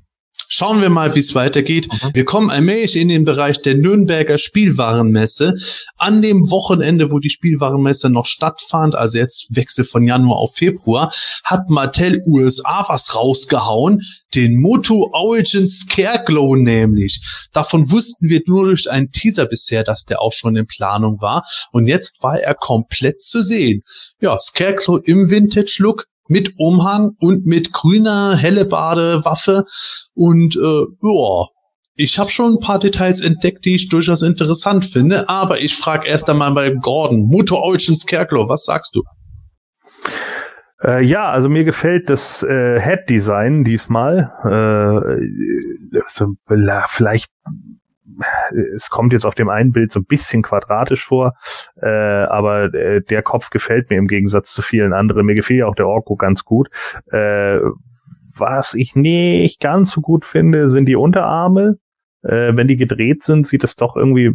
Schauen 0.53 0.81
wir 0.81 0.91
mal, 0.91 1.15
wie 1.15 1.21
es 1.21 1.37
weitergeht. 1.37 1.87
Mhm. 1.87 2.11
Wir 2.13 2.25
kommen 2.25 2.51
allmählich 2.51 2.97
in 2.97 3.07
den 3.07 3.25
Bereich 3.25 3.63
der 3.63 3.77
Nürnberger 3.77 4.37
Spielwarenmesse. 4.37 5.55
An 5.97 6.23
dem 6.23 6.51
Wochenende, 6.51 7.13
wo 7.13 7.21
die 7.21 7.31
Spielwarenmesse 7.31 8.11
noch 8.11 8.27
stattfand, 8.27 8.97
also 8.97 9.17
jetzt 9.17 9.55
Wechsel 9.55 9.85
von 9.85 10.05
Januar 10.05 10.39
auf 10.39 10.57
Februar, 10.57 11.13
hat 11.45 11.71
Mattel 11.71 12.21
USA 12.27 12.85
was 12.89 13.15
rausgehauen. 13.15 14.01
Den 14.35 14.61
Moto 14.61 15.09
Origin 15.13 15.69
Scareglow 15.69 16.57
nämlich. 16.57 17.21
Davon 17.53 17.89
wussten 17.93 18.29
wir 18.29 18.41
nur 18.47 18.65
durch 18.65 18.91
einen 18.91 19.13
Teaser 19.13 19.47
bisher, 19.47 19.85
dass 19.85 20.05
der 20.05 20.21
auch 20.21 20.33
schon 20.33 20.57
in 20.57 20.67
Planung 20.67 21.21
war. 21.21 21.45
Und 21.71 21.87
jetzt 21.87 22.25
war 22.25 22.41
er 22.41 22.57
komplett 22.57 23.23
zu 23.23 23.41
sehen. 23.41 23.83
Ja, 24.21 24.37
Scarecrow 24.41 25.01
im 25.05 25.31
Vintage-Look, 25.31 26.07
mit 26.31 26.55
Umhang 26.57 27.17
und 27.19 27.45
mit 27.45 27.73
grüner 27.73 28.37
Hellebade-Waffe. 28.37 29.65
Und 30.15 30.57
äh, 30.57 30.85
ja, 31.03 31.47
ich 31.97 32.19
habe 32.19 32.31
schon 32.31 32.55
ein 32.55 32.61
paar 32.61 32.79
Details 32.79 33.21
entdeckt, 33.21 33.65
die 33.65 33.75
ich 33.75 33.89
durchaus 33.89 34.23
interessant 34.23 34.87
finde, 34.87 35.29
aber 35.29 35.61
ich 35.61 35.77
frage 35.77 36.09
erst 36.09 36.31
einmal 36.31 36.53
bei 36.53 36.71
Gordon, 36.71 37.27
Mutter 37.27 37.57
Origin 37.57 37.97
Scarecrow, 37.97 38.49
was 38.49 38.65
sagst 38.65 38.95
du? 38.95 39.03
Äh, 40.83 41.05
ja, 41.05 41.29
also 41.29 41.49
mir 41.49 41.65
gefällt 41.65 42.09
das 42.09 42.43
äh, 42.43 42.81
Head-Design 42.81 43.65
diesmal. 43.65 44.33
Äh, 44.45 45.99
also, 46.01 46.35
vielleicht 46.89 47.31
es 48.75 48.91
kommt 48.91 49.13
jetzt 49.13 49.25
auf 49.25 49.35
dem 49.35 49.49
einen 49.49 49.73
Bild 49.73 49.93
so 49.93 50.01
ein 50.01 50.05
bisschen 50.05 50.43
quadratisch 50.43 51.05
vor, 51.05 51.35
äh, 51.81 51.89
aber 51.89 52.73
äh, 52.75 53.03
der 53.03 53.23
Kopf 53.23 53.51
gefällt 53.51 53.91
mir 53.91 53.99
im 53.99 54.09
Gegensatz 54.09 54.53
zu 54.53 54.63
vielen 54.63 54.93
anderen. 54.93 55.27
Mir 55.27 55.35
gefiel 55.35 55.59
ja 55.59 55.67
auch 55.67 55.75
der 55.75 55.87
Orko 55.89 56.17
ganz 56.17 56.45
gut. 56.45 56.69
Äh, 57.11 57.59
was 58.37 58.75
ich 58.75 58.95
nicht 58.95 59.61
ganz 59.61 59.91
so 59.91 60.01
gut 60.01 60.25
finde, 60.25 60.69
sind 60.69 60.87
die 60.87 60.97
Unterarme. 60.97 61.79
Äh, 62.23 62.55
wenn 62.55 62.69
die 62.69 62.77
gedreht 62.77 63.23
sind, 63.23 63.47
sieht 63.47 63.65
es 63.65 63.77
doch 63.77 63.97
irgendwie 63.97 64.33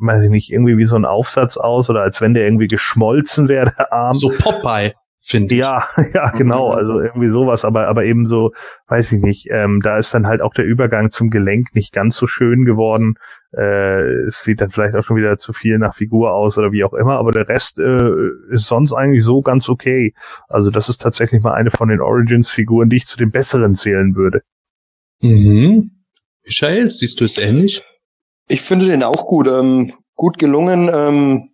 weiß 0.00 0.22
ich 0.22 0.30
nicht, 0.30 0.52
irgendwie 0.52 0.78
wie 0.78 0.84
so 0.84 0.94
ein 0.94 1.04
Aufsatz 1.04 1.56
aus 1.56 1.90
oder 1.90 2.02
als 2.02 2.20
wenn 2.20 2.32
der 2.32 2.44
irgendwie 2.44 2.68
geschmolzen 2.68 3.48
wäre, 3.48 3.72
der 3.76 3.92
Arm. 3.92 4.14
So 4.14 4.28
Popeye 4.28 4.94
finde 5.28 5.54
ich. 5.54 5.60
Ja, 5.60 5.84
ja, 6.14 6.30
genau, 6.30 6.70
also 6.70 7.00
irgendwie 7.00 7.28
sowas, 7.28 7.64
aber, 7.64 7.86
aber 7.88 8.04
eben 8.04 8.26
so, 8.26 8.52
weiß 8.88 9.12
ich 9.12 9.22
nicht, 9.22 9.48
ähm, 9.50 9.80
da 9.82 9.98
ist 9.98 10.12
dann 10.14 10.26
halt 10.26 10.40
auch 10.40 10.54
der 10.54 10.64
Übergang 10.64 11.10
zum 11.10 11.30
Gelenk 11.30 11.74
nicht 11.74 11.92
ganz 11.92 12.16
so 12.16 12.26
schön 12.26 12.64
geworden. 12.64 13.14
Äh, 13.52 14.26
es 14.26 14.42
sieht 14.42 14.60
dann 14.60 14.70
vielleicht 14.70 14.94
auch 14.94 15.04
schon 15.04 15.16
wieder 15.16 15.38
zu 15.38 15.52
viel 15.52 15.78
nach 15.78 15.94
Figur 15.94 16.32
aus 16.32 16.58
oder 16.58 16.72
wie 16.72 16.84
auch 16.84 16.94
immer, 16.94 17.18
aber 17.18 17.32
der 17.32 17.48
Rest 17.48 17.78
äh, 17.78 18.10
ist 18.50 18.66
sonst 18.66 18.92
eigentlich 18.92 19.22
so 19.22 19.42
ganz 19.42 19.68
okay. 19.68 20.14
Also 20.48 20.70
das 20.70 20.88
ist 20.88 20.98
tatsächlich 20.98 21.42
mal 21.42 21.54
eine 21.54 21.70
von 21.70 21.88
den 21.88 22.00
Origins-Figuren, 22.00 22.88
die 22.88 22.96
ich 22.96 23.06
zu 23.06 23.18
den 23.18 23.30
besseren 23.30 23.74
zählen 23.74 24.14
würde. 24.16 24.42
Mhm. 25.20 25.90
Michael, 26.44 26.88
siehst 26.88 27.20
du 27.20 27.24
es 27.24 27.36
ähnlich? 27.36 27.82
Ich 28.48 28.62
finde 28.62 28.86
den 28.86 29.02
auch 29.02 29.26
gut, 29.26 29.46
ähm, 29.48 29.92
gut 30.14 30.38
gelungen. 30.38 30.90
Ähm, 30.92 31.50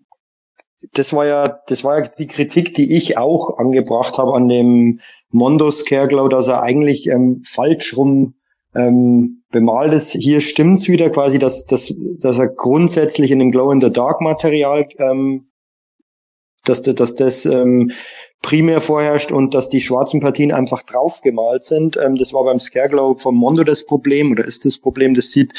das 0.92 1.12
war 1.12 1.26
ja, 1.26 1.60
das 1.66 1.84
war 1.84 2.00
ja 2.00 2.08
die 2.08 2.26
Kritik, 2.26 2.74
die 2.74 2.94
ich 2.94 3.18
auch 3.18 3.58
angebracht 3.58 4.18
habe 4.18 4.34
an 4.34 4.48
dem 4.48 5.00
Mondo 5.30 5.70
Scareglow, 5.70 6.28
dass 6.28 6.48
er 6.48 6.62
eigentlich 6.62 7.08
ähm, 7.08 7.42
falsch 7.44 7.96
rum 7.96 8.34
ähm, 8.74 9.42
bemalt 9.50 9.94
ist. 9.94 10.12
Hier 10.12 10.40
stimmt's 10.40 10.88
wieder 10.88 11.10
quasi, 11.10 11.38
dass, 11.38 11.64
dass, 11.64 11.92
dass 12.18 12.38
er 12.38 12.48
grundsätzlich 12.48 13.30
in 13.30 13.38
dem 13.38 13.50
Glow 13.50 13.70
in 13.70 13.80
the 13.80 13.90
Dark 13.90 14.20
Material, 14.20 14.86
ähm, 14.98 15.48
dass, 16.64 16.82
dass 16.82 17.14
das 17.14 17.46
ähm, 17.46 17.92
primär 18.42 18.80
vorherrscht 18.80 19.32
und 19.32 19.54
dass 19.54 19.68
die 19.68 19.80
schwarzen 19.80 20.20
Partien 20.20 20.52
einfach 20.52 20.82
draufgemalt 20.82 21.64
sind. 21.64 21.96
Ähm, 21.96 22.16
das 22.16 22.32
war 22.32 22.44
beim 22.44 22.60
Scareglow 22.60 23.14
vom 23.14 23.36
Mondo 23.36 23.64
das 23.64 23.86
Problem 23.86 24.32
oder 24.32 24.44
ist 24.44 24.64
das 24.64 24.78
Problem. 24.78 25.14
Das 25.14 25.30
sieht 25.30 25.52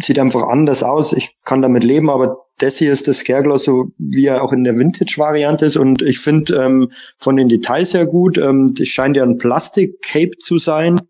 sieht 0.00 0.18
einfach 0.18 0.44
anders 0.44 0.82
aus. 0.82 1.12
Ich 1.12 1.36
kann 1.44 1.62
damit 1.62 1.84
leben, 1.84 2.08
aber 2.08 2.46
das 2.58 2.78
hier 2.78 2.92
ist 2.92 3.08
das 3.08 3.18
Scareglow 3.18 3.58
so, 3.58 3.90
wie 3.98 4.26
er 4.26 4.42
auch 4.42 4.52
in 4.52 4.64
der 4.64 4.78
Vintage-Variante 4.78 5.66
ist. 5.66 5.76
Und 5.76 6.02
ich 6.02 6.20
finde 6.20 6.54
ähm, 6.54 6.92
von 7.18 7.36
den 7.36 7.48
Details 7.48 7.92
her 7.92 8.06
gut. 8.06 8.38
Ähm, 8.38 8.74
das 8.74 8.88
scheint 8.88 9.16
ja 9.16 9.24
ein 9.24 9.38
Plastik-Cape 9.38 10.38
zu 10.38 10.58
sein. 10.58 11.00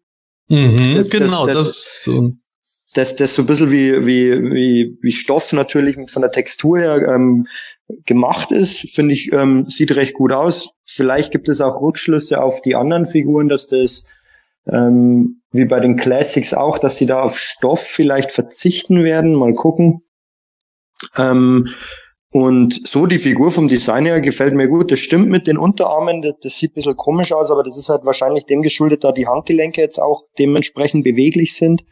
Mhm, 0.48 0.92
das, 0.92 1.10
genau, 1.10 1.44
das, 1.44 1.54
das, 1.54 1.66
das, 1.66 2.02
so. 2.04 2.32
das, 2.94 3.16
das 3.16 3.34
so 3.34 3.42
ein 3.42 3.46
bisschen 3.46 3.70
wie, 3.70 4.06
wie, 4.06 4.42
wie, 4.52 4.98
wie 5.02 5.12
Stoff 5.12 5.52
natürlich 5.52 5.98
von 6.10 6.22
der 6.22 6.32
Textur 6.32 6.78
her 6.78 7.14
ähm, 7.14 7.46
gemacht 8.06 8.50
ist, 8.52 8.88
finde 8.94 9.12
ich, 9.14 9.32
ähm, 9.32 9.66
sieht 9.68 9.94
recht 9.94 10.14
gut 10.14 10.32
aus. 10.32 10.70
Vielleicht 10.84 11.30
gibt 11.30 11.48
es 11.48 11.60
auch 11.60 11.82
Rückschlüsse 11.82 12.42
auf 12.42 12.62
die 12.62 12.76
anderen 12.76 13.06
Figuren, 13.06 13.48
dass 13.48 13.66
das 13.66 14.04
ähm, 14.66 15.42
wie 15.50 15.64
bei 15.64 15.80
den 15.80 15.96
Classics 15.96 16.54
auch, 16.54 16.78
dass 16.78 16.96
sie 16.96 17.06
da 17.06 17.22
auf 17.22 17.38
Stoff 17.38 17.80
vielleicht 17.80 18.32
verzichten 18.32 19.04
werden. 19.04 19.34
Mal 19.34 19.54
gucken. 19.54 20.02
Ähm, 21.16 21.68
und 22.30 22.86
so 22.88 23.04
die 23.04 23.18
Figur 23.18 23.50
vom 23.50 23.68
Design 23.68 24.06
her 24.06 24.22
gefällt 24.22 24.54
mir 24.54 24.68
gut. 24.68 24.90
Das 24.90 25.00
stimmt 25.00 25.28
mit 25.28 25.46
den 25.46 25.58
Unterarmen, 25.58 26.22
das, 26.22 26.34
das, 26.40 26.56
sieht 26.56 26.72
ein 26.72 26.74
bisschen 26.74 26.96
komisch 26.96 27.32
aus, 27.32 27.50
aber 27.50 27.62
das 27.62 27.76
ist 27.76 27.90
halt 27.90 28.06
wahrscheinlich 28.06 28.46
dem 28.46 28.62
geschuldet, 28.62 29.04
da 29.04 29.12
die 29.12 29.26
Handgelenke 29.26 29.82
jetzt 29.82 30.00
auch 30.00 30.22
dementsprechend 30.38 31.04
beweglich 31.04 31.54
sind. 31.54 31.84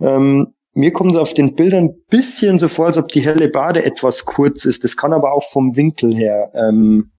Ähm, 0.00 0.54
mir 0.74 0.92
kommt 0.92 1.12
es 1.12 1.18
auf 1.18 1.34
den 1.34 1.54
Bildern 1.54 1.84
ein 1.84 2.02
bisschen 2.10 2.58
so 2.58 2.66
vor, 2.66 2.86
als 2.86 2.98
ob 2.98 3.08
die 3.08 3.24
helle 3.24 3.48
Bade 3.48 3.84
etwas 3.84 4.24
kurz 4.24 4.64
ist. 4.64 4.82
Das 4.82 4.96
kann 4.96 5.12
aber 5.12 5.32
auch 5.32 5.44
vom 5.44 5.76
Winkel 5.76 6.14
her 6.14 6.50
ähm, 6.54 7.12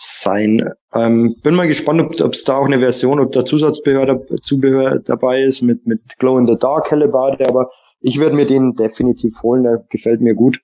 sein. 0.00 0.70
Ähm, 0.94 1.36
bin 1.42 1.54
mal 1.54 1.68
gespannt, 1.68 2.20
ob 2.20 2.34
es 2.34 2.44
da 2.44 2.56
auch 2.56 2.66
eine 2.66 2.80
Version, 2.80 3.20
ob 3.20 3.32
da 3.32 3.44
Zusatzbehör 3.44 4.20
Zubehör 4.42 4.98
dabei 5.00 5.42
ist 5.42 5.62
mit, 5.62 5.86
mit 5.86 6.00
Glow 6.18 6.38
in 6.38 6.46
the 6.46 6.56
Dark 6.58 6.90
helle 6.90 7.08
Bade, 7.08 7.46
aber 7.48 7.70
ich 8.00 8.18
werde 8.18 8.34
mir 8.34 8.46
den 8.46 8.74
definitiv 8.74 9.42
holen, 9.42 9.62
der 9.64 9.84
gefällt 9.90 10.20
mir 10.20 10.34
gut. 10.34 10.60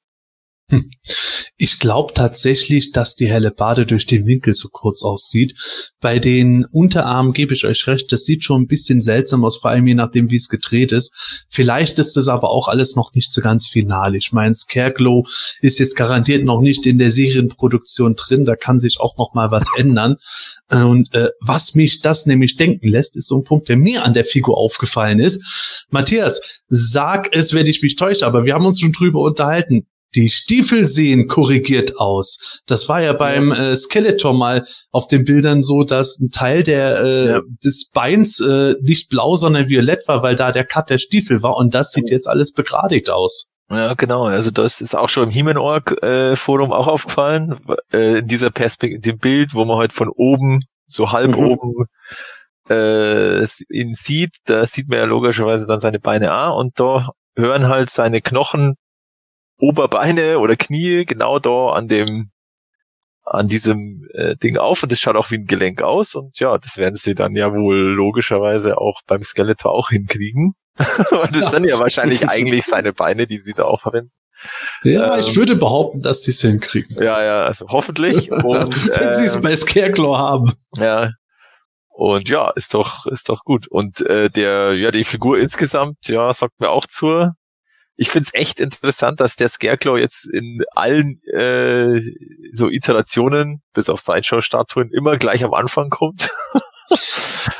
Hm. 0.69 0.91
Ich 1.57 1.79
glaube 1.79 2.12
tatsächlich, 2.12 2.91
dass 2.91 3.14
die 3.14 3.29
helle 3.29 3.53
Bade 3.53 3.87
durch 3.87 4.05
den 4.05 4.27
Winkel 4.27 4.53
so 4.53 4.69
kurz 4.69 5.05
aussieht. 5.05 5.55
Bei 6.01 6.19
den 6.19 6.64
Unterarmen 6.64 7.33
gebe 7.33 7.55
ich 7.55 7.64
euch 7.64 7.87
recht, 7.87 8.11
das 8.11 8.25
sieht 8.25 8.43
schon 8.43 8.62
ein 8.62 8.67
bisschen 8.67 9.01
seltsam 9.01 9.45
aus, 9.45 9.59
vor 9.59 9.71
allem 9.71 9.87
je 9.87 9.95
nachdem, 9.95 10.29
wie 10.33 10.37
es 10.37 10.49
gedreht 10.49 10.91
ist. 10.91 11.14
Vielleicht 11.49 12.01
ist 12.01 12.17
das 12.17 12.27
aber 12.27 12.51
auch 12.51 12.67
alles 12.67 12.97
noch 12.97 13.12
nicht 13.14 13.33
so 13.33 13.43
ganz 13.43 13.69
final. 13.69 14.17
Ich 14.17 14.33
meine, 14.33 14.55
Scareglow 14.55 15.29
ist 15.61 15.79
jetzt 15.79 15.95
garantiert 15.95 16.45
noch 16.45 16.61
nicht 16.61 16.85
in 16.85 16.99
der 16.99 17.12
Serienproduktion 17.12 18.17
drin, 18.17 18.45
da 18.45 18.57
kann 18.57 18.81
sich 18.81 18.99
auch 18.99 19.17
noch 19.19 19.35
mal 19.35 19.53
was 19.53 19.69
ändern. 19.77 20.17
Und 20.69 21.14
äh, 21.14 21.29
was 21.41 21.77
mich 21.77 22.01
das 22.01 22.27
nämlich 22.27 22.57
denken 22.57 22.89
lässt, 22.89 23.17
ist 23.17 23.29
so 23.29 23.39
ein 23.39 23.45
Punkt, 23.45 23.69
der 23.69 23.77
mir 23.77 24.05
an 24.05 24.14
der 24.14 24.25
Figur 24.25 24.59
aufgefallen 24.59 25.21
ist. 25.21 25.41
Matthias, 25.91 26.41
sag 26.69 27.29
es, 27.33 27.55
wenn 27.55 27.69
ich 27.69 27.83
mich 27.83 27.95
täusche, 27.95 28.27
aber 28.27 28.45
wir 28.45 28.55
haben 28.55 28.67
uns 28.67 28.81
schon 28.81 28.91
drüber 28.91 29.21
unterhalten 29.21 29.87
die 30.14 30.30
Stiefel 30.30 30.88
sehen 30.88 31.28
korrigiert 31.28 31.98
aus. 31.98 32.38
Das 32.66 32.88
war 32.88 33.02
ja 33.02 33.12
beim 33.12 33.52
äh, 33.52 33.76
Skeletor 33.76 34.32
mal 34.32 34.66
auf 34.90 35.07
den 35.07 35.24
Bildern 35.24 35.62
so, 35.62 35.82
dass 35.82 36.18
ein 36.18 36.30
Teil 36.30 36.62
der 36.62 37.00
äh, 37.00 37.28
ja. 37.28 37.40
des 37.64 37.90
Beins 37.92 38.40
äh, 38.40 38.74
nicht 38.80 39.09
blau, 39.09 39.36
sondern 39.36 39.68
violett 39.68 40.07
war, 40.09 40.22
weil 40.22 40.36
da 40.36 40.52
der 40.52 40.64
Cut 40.64 40.90
der 40.90 40.98
Stiefel 40.98 41.42
war 41.42 41.57
und 41.57 41.74
das 41.74 41.92
sieht 41.92 42.11
jetzt 42.11 42.28
alles 42.28 42.52
begradigt 42.52 43.11
aus. 43.11 43.50
Ja, 43.68 43.94
genau. 43.94 44.26
Also 44.26 44.50
das 44.50 44.80
ist 44.80 44.94
auch 44.94 45.09
schon 45.09 45.24
im 45.24 45.30
He-Man-Org 45.30 46.02
äh, 46.02 46.36
Forum 46.36 46.72
auch 46.72 46.86
aufgefallen. 46.86 47.59
Äh, 47.92 48.18
in 48.18 48.28
dieser 48.28 48.50
Perspektive, 48.50 49.00
dem 49.00 49.18
Bild, 49.18 49.54
wo 49.54 49.64
man 49.64 49.78
halt 49.78 49.92
von 49.92 50.09
oben, 50.09 50.62
so 50.86 51.11
halb 51.11 51.36
mhm. 51.36 51.46
oben 51.46 51.86
äh, 52.70 53.44
ihn 53.70 53.94
sieht, 53.94 54.36
da 54.44 54.66
sieht 54.66 54.88
man 54.88 54.98
ja 54.98 55.04
logischerweise 55.04 55.66
dann 55.66 55.80
seine 55.80 55.98
Beine 55.98 56.32
an 56.32 56.52
und 56.52 56.78
da 56.78 57.11
hören 57.36 57.68
halt 57.68 57.90
seine 57.90 58.20
Knochen 58.20 58.74
Oberbeine 59.59 60.38
oder 60.38 60.57
Knie 60.57 61.04
genau 61.04 61.38
da 61.38 61.70
an 61.70 61.88
dem 61.88 62.30
an 63.26 63.48
diesem 63.48 64.07
äh, 64.14 64.36
Ding 64.36 64.57
auf 64.57 64.84
und 64.84 64.92
das 64.92 65.00
schaut 65.00 65.16
auch 65.16 65.32
wie 65.32 65.36
ein 65.36 65.46
Gelenk 65.46 65.82
aus 65.82 66.14
und 66.14 66.38
ja, 66.38 66.59
das 66.59 66.78
werden 66.78 66.94
sie 66.94 67.16
dann 67.16 67.34
ja 67.34 67.52
wohl 67.52 67.76
logischerweise 67.76 68.78
auch 68.78 69.02
beim 69.07 69.24
Skeletor 69.24 69.72
auch 69.72 69.90
hinkriegen. 69.90 70.54
und 70.78 71.34
das 71.34 71.42
ja. 71.42 71.50
sind 71.50 71.64
ja 71.64 71.78
wahrscheinlich 71.78 72.28
eigentlich 72.28 72.66
seine 72.66 72.92
Beine, 72.92 73.26
die 73.26 73.38
sie 73.38 73.52
da 73.52 73.64
auch 73.64 73.80
verwenden. 73.80 74.12
Ja, 74.84 75.14
ähm, 75.14 75.20
ich 75.20 75.34
würde 75.34 75.57
behaupten, 75.57 76.02
dass 76.02 76.22
sie 76.22 76.30
es 76.30 76.40
hinkriegen. 76.40 77.02
Ja, 77.02 77.22
ja, 77.22 77.42
also 77.42 77.66
hoffentlich. 77.68 78.30
Und, 78.30 78.88
Wenn 78.96 79.16
sie 79.16 79.24
es 79.24 79.36
ähm, 79.36 79.42
bei 79.42 79.57
Scareclaw 79.57 80.16
haben. 80.18 80.52
Ja. 80.76 81.11
Und 81.88 82.28
ja, 82.28 82.50
ist 82.50 82.74
doch, 82.74 83.07
ist 83.07 83.30
doch 83.30 83.42
gut. 83.44 83.66
Und 83.68 84.02
äh, 84.02 84.28
der, 84.28 84.74
ja, 84.74 84.90
die 84.90 85.04
Figur 85.04 85.38
insgesamt, 85.38 85.96
ja, 86.09 86.32
sagt 86.32 86.61
mir 86.61 86.68
auch 86.68 86.86
zur 86.86 87.34
ich 87.97 88.11
finde 88.11 88.28
es 88.32 88.34
echt 88.38 88.61
interessant, 88.61 89.20
dass 89.20 89.36
der 89.36 89.49
Scareclaw 89.49 89.99
jetzt 89.99 90.26
in 90.26 90.62
allen 90.74 91.20
äh, 91.32 92.01
so 92.53 92.68
Iterationen, 92.68 93.62
bis 93.72 93.88
auf 93.88 94.01
Sideshow-Statuen, 94.01 94.90
immer 94.92 95.16
gleich 95.16 95.44
am 95.44 95.55
Anfang 95.55 95.90
kommt. 95.90 96.30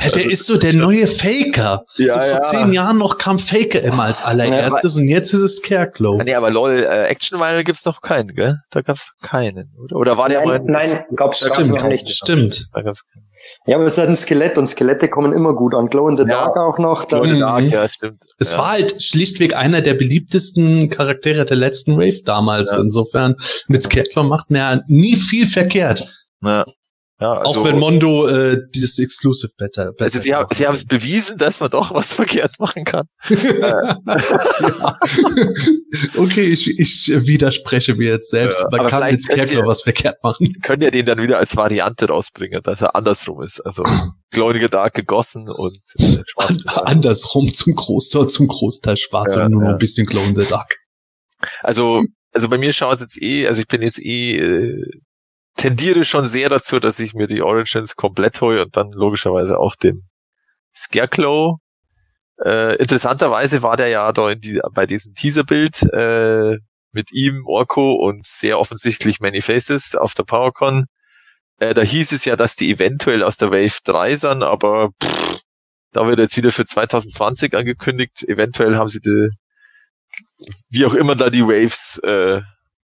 Ja, 0.01 0.11
der 0.11 0.25
also, 0.25 0.29
ist 0.29 0.47
so 0.47 0.57
der 0.57 0.73
neue 0.73 1.09
Faker. 1.09 1.85
Ja, 1.97 2.15
so 2.15 2.21
vor 2.21 2.29
ja. 2.29 2.41
zehn 2.43 2.73
Jahren 2.73 2.99
noch 2.99 3.19
kam 3.19 3.39
Faker 3.39 3.81
immer 3.81 4.05
als 4.05 4.23
allererstes 4.23 4.97
ja, 4.97 5.03
und 5.03 5.09
jetzt 5.09 5.33
ist 5.33 5.41
es 5.41 5.57
Scarecrow. 5.57 6.23
Nee, 6.23 6.35
aber 6.35 6.51
lol, 6.51 6.79
äh, 6.79 7.07
Action 7.07 7.41
Vinyl 7.41 7.65
gibt's 7.65 7.85
noch 7.85 8.03
keinen, 8.03 8.35
gell? 8.35 8.59
Da 8.71 8.83
gab's 8.83 9.13
keinen, 9.23 9.75
oder? 9.83 9.97
Oder 9.97 10.17
war 10.17 10.29
der 10.29 10.45
nein, 10.45 10.49
mal? 10.49 10.61
Nein, 10.65 11.01
gab's, 11.17 11.41
gab's 11.41 11.71
noch 11.71 11.85
nicht. 11.85 12.09
Stimmt. 12.09 12.69
Da 12.73 12.83
gab's 12.83 13.05
keinen. 13.13 13.26
Ja, 13.67 13.77
aber 13.77 13.87
es 13.87 13.93
ist 13.95 13.99
halt 13.99 14.11
ein 14.11 14.17
Skelett 14.17 14.59
und 14.59 14.69
Skelette 14.69 15.09
kommen 15.09 15.33
immer 15.33 15.55
gut 15.55 15.75
an. 15.75 15.89
Glow 15.89 16.09
in 16.09 16.17
the 16.17 16.25
Dark 16.25 16.57
auch 16.57 16.79
noch. 16.79 17.09
Glow 17.09 17.25
in 17.25 17.33
the 17.33 17.39
Dark, 17.41 17.65
ja, 17.65 17.89
stimmt. 17.89 18.25
Es 18.39 18.53
ja. 18.53 18.59
war 18.59 18.71
halt 18.71 19.03
schlichtweg 19.03 19.55
einer 19.55 19.83
der 19.83 19.95
beliebtesten 19.95 20.89
Charaktere 20.89 21.45
der 21.45 21.57
letzten 21.57 21.97
Wave 21.97 22.23
damals. 22.25 22.73
Ja. 22.73 22.81
Insofern, 22.81 23.37
mit 23.69 23.83
Scarecrow 23.83 24.25
macht 24.25 24.51
man 24.51 24.59
ja 24.59 24.83
nie 24.87 25.17
viel 25.17 25.47
verkehrt. 25.47 26.09
Ja. 26.43 26.65
Ja, 27.19 27.33
also, 27.33 27.61
auch 27.61 27.65
wenn 27.65 27.79
Mondo 27.79 28.27
äh, 28.27 28.59
dieses 28.75 28.99
Exclusive 28.99 29.51
Better. 29.57 29.93
better 29.93 30.05
also 30.05 30.19
sie, 30.19 30.35
haben, 30.35 30.49
sie 30.53 30.67
haben 30.67 30.75
es 30.75 30.85
bewiesen, 30.85 31.39
dass 31.39 31.61
man 31.61 31.71
doch 31.71 31.95
was 31.95 32.13
verkehrt 32.15 32.53
machen 32.59 32.85
kann. 32.85 33.07
okay, 36.19 36.43
ich, 36.43 36.79
ich 36.79 37.09
widerspreche 37.09 37.95
mir 37.95 38.11
jetzt 38.11 38.29
selbst. 38.31 38.61
Ja, 38.61 38.69
man 38.71 38.89
kann 38.89 39.11
mit 39.11 39.23
Scarecrow 39.23 39.67
was 39.67 39.81
verkehrt 39.83 40.23
machen. 40.23 40.47
Sie 40.47 40.61
können 40.61 40.83
ja 40.83 40.91
den 40.91 41.07
dann 41.07 41.17
wieder 41.19 41.39
als 41.39 41.57
Variante 41.57 42.07
rausbringen, 42.09 42.63
dass 42.63 42.83
er 42.83 42.95
andersrum 42.95 43.41
ist. 43.43 43.61
Also 43.61 43.83
Glowing 44.33 44.69
Dark 44.69 44.93
gegossen 44.93 45.49
und 45.49 45.81
äh, 45.99 46.19
schwarz. 46.27 46.59
An, 46.67 46.85
andersrum 46.85 47.55
zum 47.55 47.75
Großteil, 47.77 48.29
zum 48.29 48.49
Großteil 48.49 48.99
schwarz 48.99 49.37
ja, 49.37 49.47
und 49.47 49.53
nur 49.53 49.63
ja. 49.63 49.71
ein 49.71 49.79
bisschen 49.79 50.07
Glow 50.07 50.21
in 50.29 50.39
the 50.39 50.47
Dark. 50.47 50.77
Also 51.63 52.05
also 52.37 52.51
bei 52.51 52.59
mir 52.59 52.75
schaut 52.75 52.97
es 52.97 53.01
jetzt 53.01 53.23
eh, 53.23 53.47
also 53.47 53.63
ich 53.63 53.67
bin 53.67 53.81
jetzt 53.81 53.99
eh 53.99 54.37
äh, 54.37 54.85
tendiere 55.57 56.05
schon 56.05 56.27
sehr 56.27 56.49
dazu, 56.49 56.79
dass 56.79 57.01
ich 57.01 57.15
mir 57.15 57.27
die 57.27 57.43
Origins 57.43 57.97
komplett 57.97 58.41
hole 58.41 58.63
und 58.63 58.77
dann 58.77 58.93
logischerweise 58.93 59.59
auch 59.59 59.75
den 59.75 60.05
Scarecrow. 60.75 61.59
Äh, 62.45 62.77
interessanterweise 62.77 63.63
war 63.63 63.77
der 63.77 63.89
ja 63.89 64.13
da 64.13 64.31
in 64.31 64.41
die, 64.41 64.61
bei 64.73 64.87
diesem 64.87 65.15
Teaserbild 65.15 65.83
äh, 65.93 66.59
mit 66.93 67.13
ihm, 67.13 67.47
Orko 67.47 67.95
und 67.95 68.27
sehr 68.27 68.59
offensichtlich 68.59 69.21
Many 69.21 69.41
Faces 69.41 69.95
auf 69.95 70.15
der 70.15 70.25
PowerCon. 70.25 70.87
Äh, 71.59 71.73
da 71.73 71.81
hieß 71.81 72.13
es 72.13 72.27
ja, 72.27 72.37
dass 72.37 72.57
die 72.57 72.71
eventuell 72.71 73.23
aus 73.23 73.39
der 73.39 73.51
Wave 73.51 73.79
3 73.85 74.15
sind, 74.15 74.43
aber 74.43 74.91
pff, 75.03 75.41
da 75.93 76.07
wird 76.07 76.19
jetzt 76.19 76.37
wieder 76.37 76.53
für 76.53 76.67
2020 76.67 77.55
angekündigt. 77.55 78.23
Eventuell 78.29 78.77
haben 78.77 78.91
sie 78.91 79.01
die, 79.01 79.31
wie 80.69 80.85
auch 80.85 80.93
immer 80.93 81.15
da 81.15 81.31
die 81.31 81.45
Waves 81.45 81.99
äh, 82.05 82.43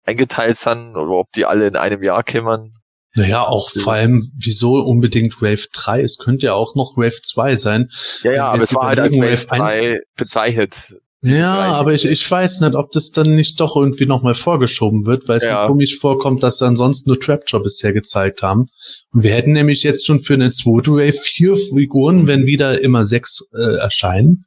eingeteilt 0.09 0.57
sind 0.57 0.97
oder 0.97 1.13
ob 1.13 1.33
die 1.33 1.45
alle 1.45 1.67
in 1.67 1.77
einem 1.77 2.03
Jahr 2.03 2.23
kämmern. 2.23 2.73
Naja, 3.15 3.43
auch 3.43 3.71
vor 3.71 3.95
allem, 3.95 4.23
wieso 4.37 4.75
unbedingt 4.77 5.41
Wave 5.43 5.67
3? 5.73 6.03
Es 6.03 6.19
könnte 6.19 6.47
ja 6.47 6.55
auch 6.55 6.75
noch 6.75 6.97
Wave 6.97 7.21
2 7.23 7.57
sein. 7.57 7.91
Ja, 8.23 8.33
ja, 8.33 8.49
aber 8.49 8.63
es 8.63 8.75
war 8.75 8.87
halt 8.87 9.01
als 9.01 9.17
Wave 9.17 9.47
3 9.47 10.01
bezeichnet. 10.17 10.95
Ja, 11.21 11.73
aber 11.73 11.95
ich, 11.95 12.05
ich 12.05 12.31
weiß 12.31 12.61
nicht, 12.61 12.75
ob 12.77 12.93
das 12.93 13.11
dann 13.11 13.35
nicht 13.35 13.59
doch 13.59 13.75
irgendwie 13.75 14.07
nochmal 14.07 14.37
vorgeschoben 14.37 15.05
wird, 15.05 15.27
weil 15.27 15.39
es 15.39 15.43
ja. 15.43 15.63
mir 15.63 15.67
komisch 15.67 15.99
vorkommt, 15.99 16.45
dass 16.45 16.59
sie 16.59 16.67
ansonsten 16.67 17.11
nur 17.11 17.19
Trapjaw 17.19 17.61
bisher 17.61 17.93
gezeigt 17.93 18.43
haben. 18.43 18.67
Und 19.13 19.25
wir 19.25 19.35
hätten 19.35 19.53
nämlich 19.53 19.83
jetzt 19.83 20.07
schon 20.07 20.21
für 20.21 20.35
eine 20.35 20.53
zweite 20.53 20.93
Wave 20.93 21.19
vier 21.21 21.57
Figuren, 21.57 22.29
wenn 22.29 22.47
wieder 22.47 22.81
immer 22.81 23.05
sechs 23.05 23.41
äh, 23.53 23.79
erscheinen. 23.79 24.45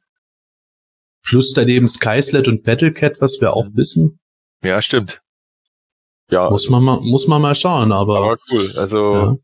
Plus 1.22 1.52
daneben 1.52 1.88
Skyslet 1.88 2.48
und 2.48 2.62
Battlecat, 2.62 3.20
was 3.20 3.38
wir 3.40 3.52
auch 3.52 3.66
wissen. 3.74 4.18
Ja, 4.64 4.80
stimmt. 4.80 5.20
Ja, 6.32 6.48
Muss 6.48 6.70
man 6.70 6.82
mal, 6.82 6.98
muss 7.02 7.26
man 7.28 7.42
mal 7.42 7.54
schauen, 7.54 7.92
aber, 7.92 8.16
aber 8.16 8.36
cool. 8.50 8.72
Also, 8.74 9.14
ja. 9.14 9.36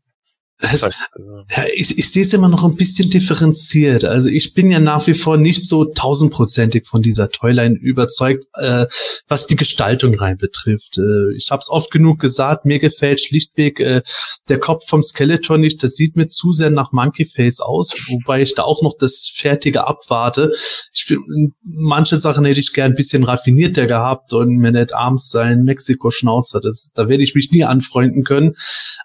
Also, 0.61 0.87
ja, 0.87 1.63
ich, 1.73 1.97
ich 1.97 2.11
sehe 2.11 2.23
es 2.23 2.33
immer 2.33 2.49
noch 2.49 2.65
ein 2.65 2.75
bisschen 2.75 3.09
differenziert. 3.09 4.03
Also 4.03 4.27
ich 4.27 4.53
bin 4.53 4.69
ja 4.69 4.81
nach 4.81 5.07
wie 5.07 5.13
vor 5.13 5.37
nicht 5.37 5.65
so 5.65 5.85
tausendprozentig 5.85 6.85
von 6.85 7.01
dieser 7.01 7.29
Toyline 7.29 7.75
überzeugt, 7.75 8.43
äh, 8.55 8.85
was 9.29 9.47
die 9.47 9.55
Gestaltung 9.55 10.15
rein 10.15 10.37
betrifft. 10.37 10.97
Äh, 10.97 11.33
ich 11.37 11.49
habe 11.51 11.61
es 11.61 11.69
oft 11.69 11.91
genug 11.91 12.19
gesagt, 12.19 12.65
mir 12.65 12.79
gefällt 12.79 13.21
schlichtweg 13.21 13.79
äh, 13.79 14.01
der 14.49 14.59
Kopf 14.59 14.85
vom 14.85 15.01
Skeletor 15.01 15.57
nicht. 15.57 15.81
Das 15.81 15.93
sieht 15.93 16.17
mir 16.17 16.27
zu 16.27 16.51
sehr 16.51 16.71
nach 16.71 16.91
Monkey 16.91 17.23
Face 17.23 17.61
aus, 17.61 17.93
wobei 18.09 18.41
ich 18.41 18.53
da 18.53 18.63
auch 18.63 18.81
noch 18.81 18.97
das 18.99 19.31
Fertige 19.33 19.87
abwarte. 19.87 20.51
Ich 20.93 21.05
find, 21.05 21.53
manche 21.63 22.17
Sachen 22.17 22.43
hätte 22.43 22.59
ich 22.59 22.73
gern 22.73 22.91
ein 22.91 22.95
bisschen 22.95 23.23
raffinierter 23.23 23.87
gehabt 23.87 24.33
und 24.33 24.57
mir 24.57 24.73
nicht 24.73 24.93
abends 24.93 25.29
sein 25.29 25.63
Mexiko-Schnauzer. 25.63 26.59
Das, 26.59 26.91
da 26.93 27.07
werde 27.07 27.23
ich 27.23 27.33
mich 27.33 27.49
nie 27.51 27.63
anfreunden 27.63 28.25
können. 28.25 28.55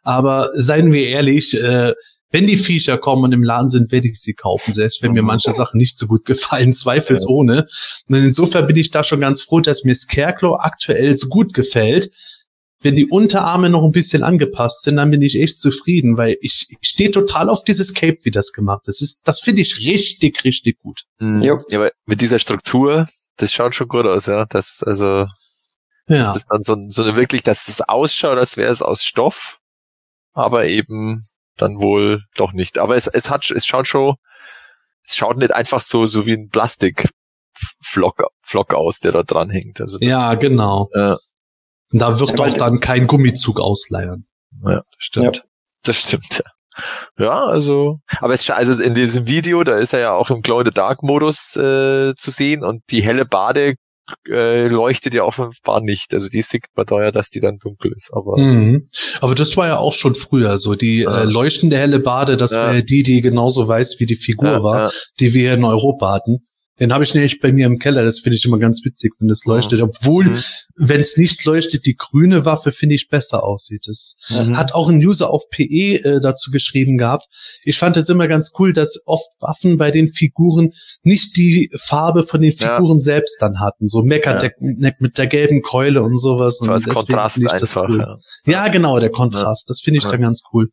Aber 0.03 0.51
seien 0.55 0.93
wir 0.93 1.07
ehrlich, 1.07 1.44
äh, 1.53 1.93
wenn 2.31 2.47
die 2.49 2.57
Viecher 2.59 2.99
kommen 2.99 3.23
und 3.25 3.33
im 3.33 3.45
Laden 3.45 3.69
sind, 3.69 3.93
werde 3.93 4.09
ich 4.09 4.21
sie 4.21 4.33
kaufen, 4.35 4.73
selbst 4.73 5.03
wenn 5.03 5.12
mir 5.12 5.23
manche 5.23 5.53
Sachen 5.53 5.79
nicht 5.79 5.97
so 5.99 6.07
gut 6.09 6.25
gefallen, 6.25 6.73
zweifelsohne. 6.75 7.69
Und 8.09 8.15
insofern 8.16 8.66
bin 8.66 8.77
ich 8.77 8.91
da 8.91 9.05
schon 9.05 9.21
ganz 9.21 9.43
froh, 9.43 9.61
dass 9.61 9.85
mir 9.85 9.95
Scarecrow 9.95 10.59
aktuell 10.59 11.15
so 11.16 11.29
gut 11.29 11.53
gefällt. 11.55 12.11
Wenn 12.81 12.97
die 12.97 13.07
Unterarme 13.07 13.71
noch 13.71 13.83
ein 13.85 13.93
bisschen 13.93 14.23
angepasst 14.23 14.83
sind, 14.83 14.97
dann 14.97 15.11
bin 15.11 15.23
ich 15.23 15.41
echt 15.41 15.59
zufrieden, 15.59 16.16
weil 16.19 16.37
ich, 16.41 16.66
ich 16.69 16.79
stehe 16.89 17.11
total 17.11 17.49
auf 17.49 17.62
dieses 17.65 17.95
Cape, 17.95 18.19
wie 18.25 18.31
das 18.31 18.53
gemacht 18.53 18.89
ist. 18.89 19.01
Das, 19.01 19.09
ist, 19.09 19.21
das 19.25 19.41
finde 19.41 19.62
ich 19.62 19.79
richtig, 19.79 20.43
richtig 20.45 20.81
gut. 20.81 21.05
mh, 21.21 21.45
Jo. 21.45 21.61
ja, 21.71 21.79
aber 21.79 21.93
mit 22.05 22.21
dieser 22.21 22.39
Struktur, 22.41 23.07
das 23.37 23.53
schaut 23.53 23.75
schon 23.75 23.89
gut 23.89 24.07
aus, 24.07 24.27
ja. 24.27 24.45
Das, 24.47 24.83
also, 24.85 25.27
Ja. 26.09 26.21
ist 26.23 26.33
das 26.35 26.45
dann 26.47 26.62
so, 26.62 26.77
so 26.89 27.05
eine 27.05 27.16
wirklich, 27.16 27.43
dass 27.43 27.66
das 27.66 27.81
ausschaut, 27.81 28.37
als 28.39 28.57
wäre 28.57 28.71
es 28.71 28.83
aus 28.83 29.03
Stoff, 29.03 29.61
aber 30.35 30.66
eben 30.66 31.25
dann 31.57 31.79
wohl 31.79 32.23
doch 32.37 32.53
nicht. 32.53 32.79
Aber 32.79 32.97
es, 32.97 33.07
es 33.07 33.31
hat, 33.31 33.51
es 33.51 33.67
schaut 33.67 33.87
schon, 33.87 34.15
es 35.07 35.17
schaut 35.17 35.37
nicht 35.37 35.53
einfach 35.53 35.81
so, 35.81 36.07
so 36.07 36.27
wie 36.27 36.35
ein 36.35 36.49
Plastikflock, 36.51 38.25
Flock 38.43 38.75
aus, 38.75 39.01
der 39.01 39.13
da 39.13 39.23
dran 39.23 39.51
hängt. 39.51 39.81
Also 39.81 39.99
das, 39.99 40.09
ja, 40.09 40.35
genau. 40.35 40.89
Ja. 40.95 41.19
Und 41.93 41.99
da 41.99 42.19
wird 42.19 42.31
Ja, 42.31 42.37
doch 42.37 42.57
dann 42.57 42.81
kein 42.81 43.07
Gummizug 43.07 43.61
ausleiern. 43.61 44.27
ja, 44.67 44.77
das 44.77 44.85
stimmt. 44.99 45.45
Das 45.83 45.97
stimmt, 45.97 46.43
ja. 46.45 46.51
Ja, 47.19 47.45
also, 47.45 48.01
aber 48.19 48.35
es, 48.35 48.51
also 48.51 48.83
in 48.83 48.95
diesem 48.95 49.29
Video, 49.29 49.63
da 49.63 49.79
ist 49.79 49.93
er 49.93 50.01
ja 50.01 50.13
auch 50.13 50.31
im 50.31 50.43
Glow 50.43 50.59
in 50.61 50.67
the 50.67 50.73
Dark 50.73 51.05
Modus 51.05 51.55
äh, 51.55 52.15
zu 52.17 52.31
sehen 52.33 52.65
und 52.65 52.83
die 52.91 53.01
helle 53.01 53.25
Bade 53.27 53.75
äh, 54.29 54.69
leuchtet 54.69 55.15
ja 55.15 55.25
offenbar 55.25 55.81
nicht. 55.81 56.13
Also 56.15 56.29
die 56.29 56.43
sieht 56.43 56.67
man 56.77 56.87
da 56.87 57.03
ja, 57.05 57.11
dass 57.11 57.31
die 57.31 57.41
dann 57.41 57.59
dunkel 57.59 57.93
ist. 57.95 58.11
Aber 58.15 58.37
Mhm. 58.39 58.89
Aber 59.21 59.35
das 59.35 59.57
war 59.57 59.67
ja 59.67 59.79
auch 59.79 59.93
schon 59.95 60.15
früher 60.15 60.59
so. 60.59 60.75
Die 60.75 61.01
Ja. 61.01 61.23
äh, 61.23 61.25
leuchtende 61.25 61.77
helle 61.77 62.01
Bade, 62.01 62.37
das 62.37 62.53
Ja. 62.53 62.67
war 62.67 62.75
ja 62.75 62.83
die, 62.83 63.03
die 63.03 63.21
genauso 63.21 63.67
weiß 63.69 63.97
wie 63.99 64.07
die 64.07 64.17
Figur 64.17 64.49
ja, 64.51 64.63
war, 64.63 64.93
die 65.21 65.33
wir 65.35 65.41
hier 65.43 65.55
in 65.55 65.65
Europa 65.65 66.13
hatten. 66.13 66.47
Den 66.81 66.93
habe 66.93 67.05
ich 67.05 67.15
nämlich 67.15 67.41
bei 67.41 67.53
mir 67.53 67.67
im 67.67 67.79
Keller. 67.79 68.05
Das 68.05 68.19
finde 68.19 68.37
ich 68.37 68.45
immer 68.45 68.59
ganz 68.59 68.85
witzig, 68.85 69.13
wenn 69.21 69.29
das 69.29 69.45
leuchtet. 69.45 69.81
Obwohl, 69.81 70.25
Mhm. 70.25 70.39
wenn 70.75 71.01
es 71.01 71.17
nicht 71.17 71.45
leuchtet, 71.45 71.87
die 71.87 71.95
grüne 71.95 72.45
Waffe 72.45 72.73
finde 72.73 72.97
ich 72.97 73.09
besser 73.09 73.45
aussieht. 73.45 73.85
Das 73.87 74.17
Mhm. 74.29 74.57
hat 74.57 74.75
auch 74.75 74.89
ein 74.89 74.97
User 74.99 75.31
auf 75.31 75.45
PE 75.51 76.03
äh, 76.03 76.21
dazu 76.21 76.51
geschrieben 76.51 76.97
gehabt. 76.99 77.27
Ich 77.63 77.79
fand 77.79 77.97
es 77.97 78.09
immer 78.09 78.27
ganz 78.27 78.51
cool, 78.59 78.73
dass 78.73 79.01
oft 79.07 79.27
Waffen 79.39 79.77
bei 79.79 79.93
den 79.93 80.09
Figuren 80.09 80.73
nicht 81.05 81.37
die 81.37 81.71
Farbe 81.81 82.27
von 82.27 82.41
den 82.41 82.53
Ja. 82.57 82.77
Figuren 82.77 82.99
selbst 82.99 83.37
dann 83.41 83.61
hatten. 83.61 83.87
So 83.87 84.03
Mechadeck 84.03 84.55
mit 84.61 85.17
der 85.17 85.27
gelben 85.29 85.63
Keule 85.63 86.03
und 86.03 86.17
sowas. 86.19 86.59
so 86.59 86.65
und 86.65 86.71
als 86.71 86.89
Kontrast 86.89 87.47
einfach. 87.49 87.89
cool. 87.89 87.99
Ja. 88.47 88.53
Ja, 88.65 88.69
genau, 88.69 88.99
der 88.99 89.11
Kontrast. 89.11 89.71
Das 89.71 89.81
finde 89.81 89.99
ich 89.99 90.05
Ja. 90.05 90.11
dann 90.11 90.23
ganz 90.23 90.43
cool. 90.53 90.71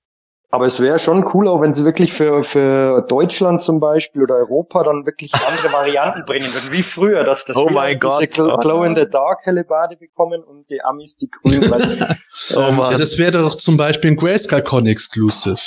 Aber 0.53 0.65
es 0.65 0.81
wäre 0.81 0.99
schon 0.99 1.25
cool, 1.33 1.47
auch 1.47 1.61
wenn 1.61 1.73
sie 1.73 1.85
wirklich 1.85 2.11
für, 2.11 2.43
für 2.43 3.01
Deutschland 3.07 3.61
zum 3.61 3.79
Beispiel 3.79 4.21
oder 4.23 4.35
Europa 4.35 4.83
dann 4.83 5.05
wirklich 5.05 5.33
andere 5.33 5.71
Varianten 5.73 6.25
bringen 6.25 6.53
würden, 6.53 6.71
wie 6.73 6.83
früher, 6.83 7.23
dass 7.23 7.45
das 7.45 7.55
Oh 7.55 7.69
mein 7.69 7.99
diese 7.99 7.99
Gott. 7.99 8.23
Gl- 8.23 8.59
Glow 8.61 8.83
in 8.83 8.95
the 8.95 9.09
Dark 9.09 9.39
helle 9.45 9.63
Bade 9.63 9.95
bekommen 9.95 10.43
und 10.43 10.69
die 10.69 10.81
Amis 10.83 11.15
die 11.15 11.29
grün. 11.29 11.71
weil, 11.71 12.17
Oh 12.55 12.59
ähm, 12.67 12.75
Mann. 12.75 12.91
Ja, 12.91 12.97
das 12.97 13.17
wäre 13.17 13.31
doch 13.31 13.55
zum 13.55 13.77
Beispiel 13.77 14.11
ein 14.11 14.17
Grayscale 14.17 14.61
Con 14.63 14.87
Exclusive. 14.87 15.57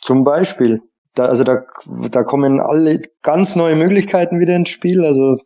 Zum 0.00 0.24
Beispiel. 0.24 0.80
Da, 1.14 1.26
also 1.26 1.44
da, 1.44 1.64
da 2.10 2.22
kommen 2.22 2.58
alle 2.60 3.00
ganz 3.22 3.54
neue 3.54 3.76
Möglichkeiten 3.76 4.40
wieder 4.40 4.54
ins 4.56 4.70
Spiel. 4.70 5.04
Also 5.04 5.36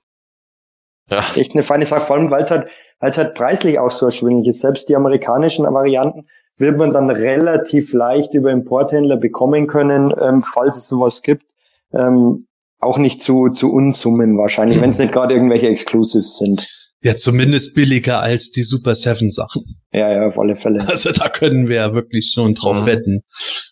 Ja. 1.10 1.24
echt 1.34 1.54
eine 1.54 1.62
feine 1.64 1.86
Sache, 1.86 2.02
vor 2.02 2.16
allem 2.16 2.30
weil 2.30 2.42
es 2.42 2.50
halt, 2.52 2.68
weil 3.00 3.10
es 3.10 3.18
halt 3.18 3.34
preislich 3.34 3.78
auch 3.80 3.90
so 3.90 4.06
erschwinglich 4.06 4.46
ist. 4.48 4.60
Selbst 4.60 4.88
die 4.88 4.94
amerikanischen 4.94 5.64
Varianten 5.64 6.26
wird 6.56 6.76
man 6.76 6.92
dann 6.92 7.10
relativ 7.10 7.92
leicht 7.92 8.34
über 8.34 8.50
Importhändler 8.50 9.16
bekommen 9.16 9.66
können, 9.66 10.12
ähm, 10.20 10.42
falls 10.42 10.76
es 10.76 10.88
sowas 10.88 11.22
gibt. 11.22 11.46
Ähm, 11.92 12.46
auch 12.80 12.98
nicht 12.98 13.22
zu, 13.22 13.48
zu 13.48 13.72
Unsummen 13.72 14.36
wahrscheinlich, 14.36 14.80
wenn 14.80 14.90
es 14.90 14.98
nicht 15.00 15.12
gerade 15.12 15.34
irgendwelche 15.34 15.68
Exclusives 15.68 16.38
sind. 16.38 16.66
Ja, 17.04 17.16
zumindest 17.16 17.74
billiger 17.74 18.20
als 18.22 18.50
die 18.50 18.62
Super 18.62 18.94
Seven 18.94 19.28
Sachen. 19.28 19.76
Ja, 19.92 20.10
ja, 20.10 20.26
auf 20.26 20.38
alle 20.38 20.56
Fälle. 20.56 20.88
Also 20.88 21.12
da 21.12 21.28
können 21.28 21.68
wir 21.68 21.76
ja 21.76 21.92
wirklich 21.92 22.32
schon 22.34 22.54
drauf 22.54 22.76
Mhm. 22.82 22.86
wetten. 22.86 23.20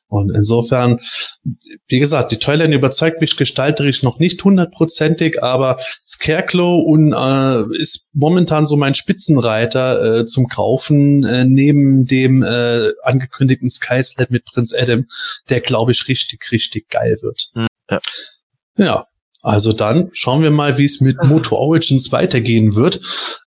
Und 0.06 0.30
insofern, 0.36 1.00
wie 1.88 1.98
gesagt, 1.98 2.30
die 2.32 2.36
Toyline 2.36 2.74
überzeugt 2.74 3.22
mich 3.22 3.38
gestalterisch 3.38 4.02
noch 4.02 4.18
nicht 4.18 4.44
hundertprozentig, 4.44 5.42
aber 5.42 5.78
Scarecrow 6.06 6.84
und, 6.84 7.14
äh, 7.14 7.80
ist 7.80 8.06
momentan 8.12 8.66
so 8.66 8.76
mein 8.76 8.92
Spitzenreiter 8.92 10.20
äh, 10.20 10.24
zum 10.26 10.48
Kaufen, 10.48 11.24
äh, 11.24 11.46
neben 11.46 12.04
dem 12.04 12.42
äh, 12.42 12.90
angekündigten 13.02 13.70
Skyslet 13.70 14.30
mit 14.30 14.44
Prinz 14.44 14.74
Adam, 14.74 15.06
der, 15.48 15.62
glaube 15.62 15.92
ich, 15.92 16.06
richtig, 16.06 16.52
richtig 16.52 16.90
geil 16.90 17.16
wird. 17.22 17.48
Mhm, 17.54 17.66
ja. 17.90 18.00
Ja, 18.76 19.06
also 19.42 19.72
dann 19.72 20.10
schauen 20.12 20.42
wir 20.42 20.52
mal, 20.52 20.78
wie 20.78 20.84
es 20.84 21.00
mit 21.00 21.22
Moto 21.22 21.56
Origins 21.56 22.12
weitergehen 22.12 22.76
wird. 22.76 23.00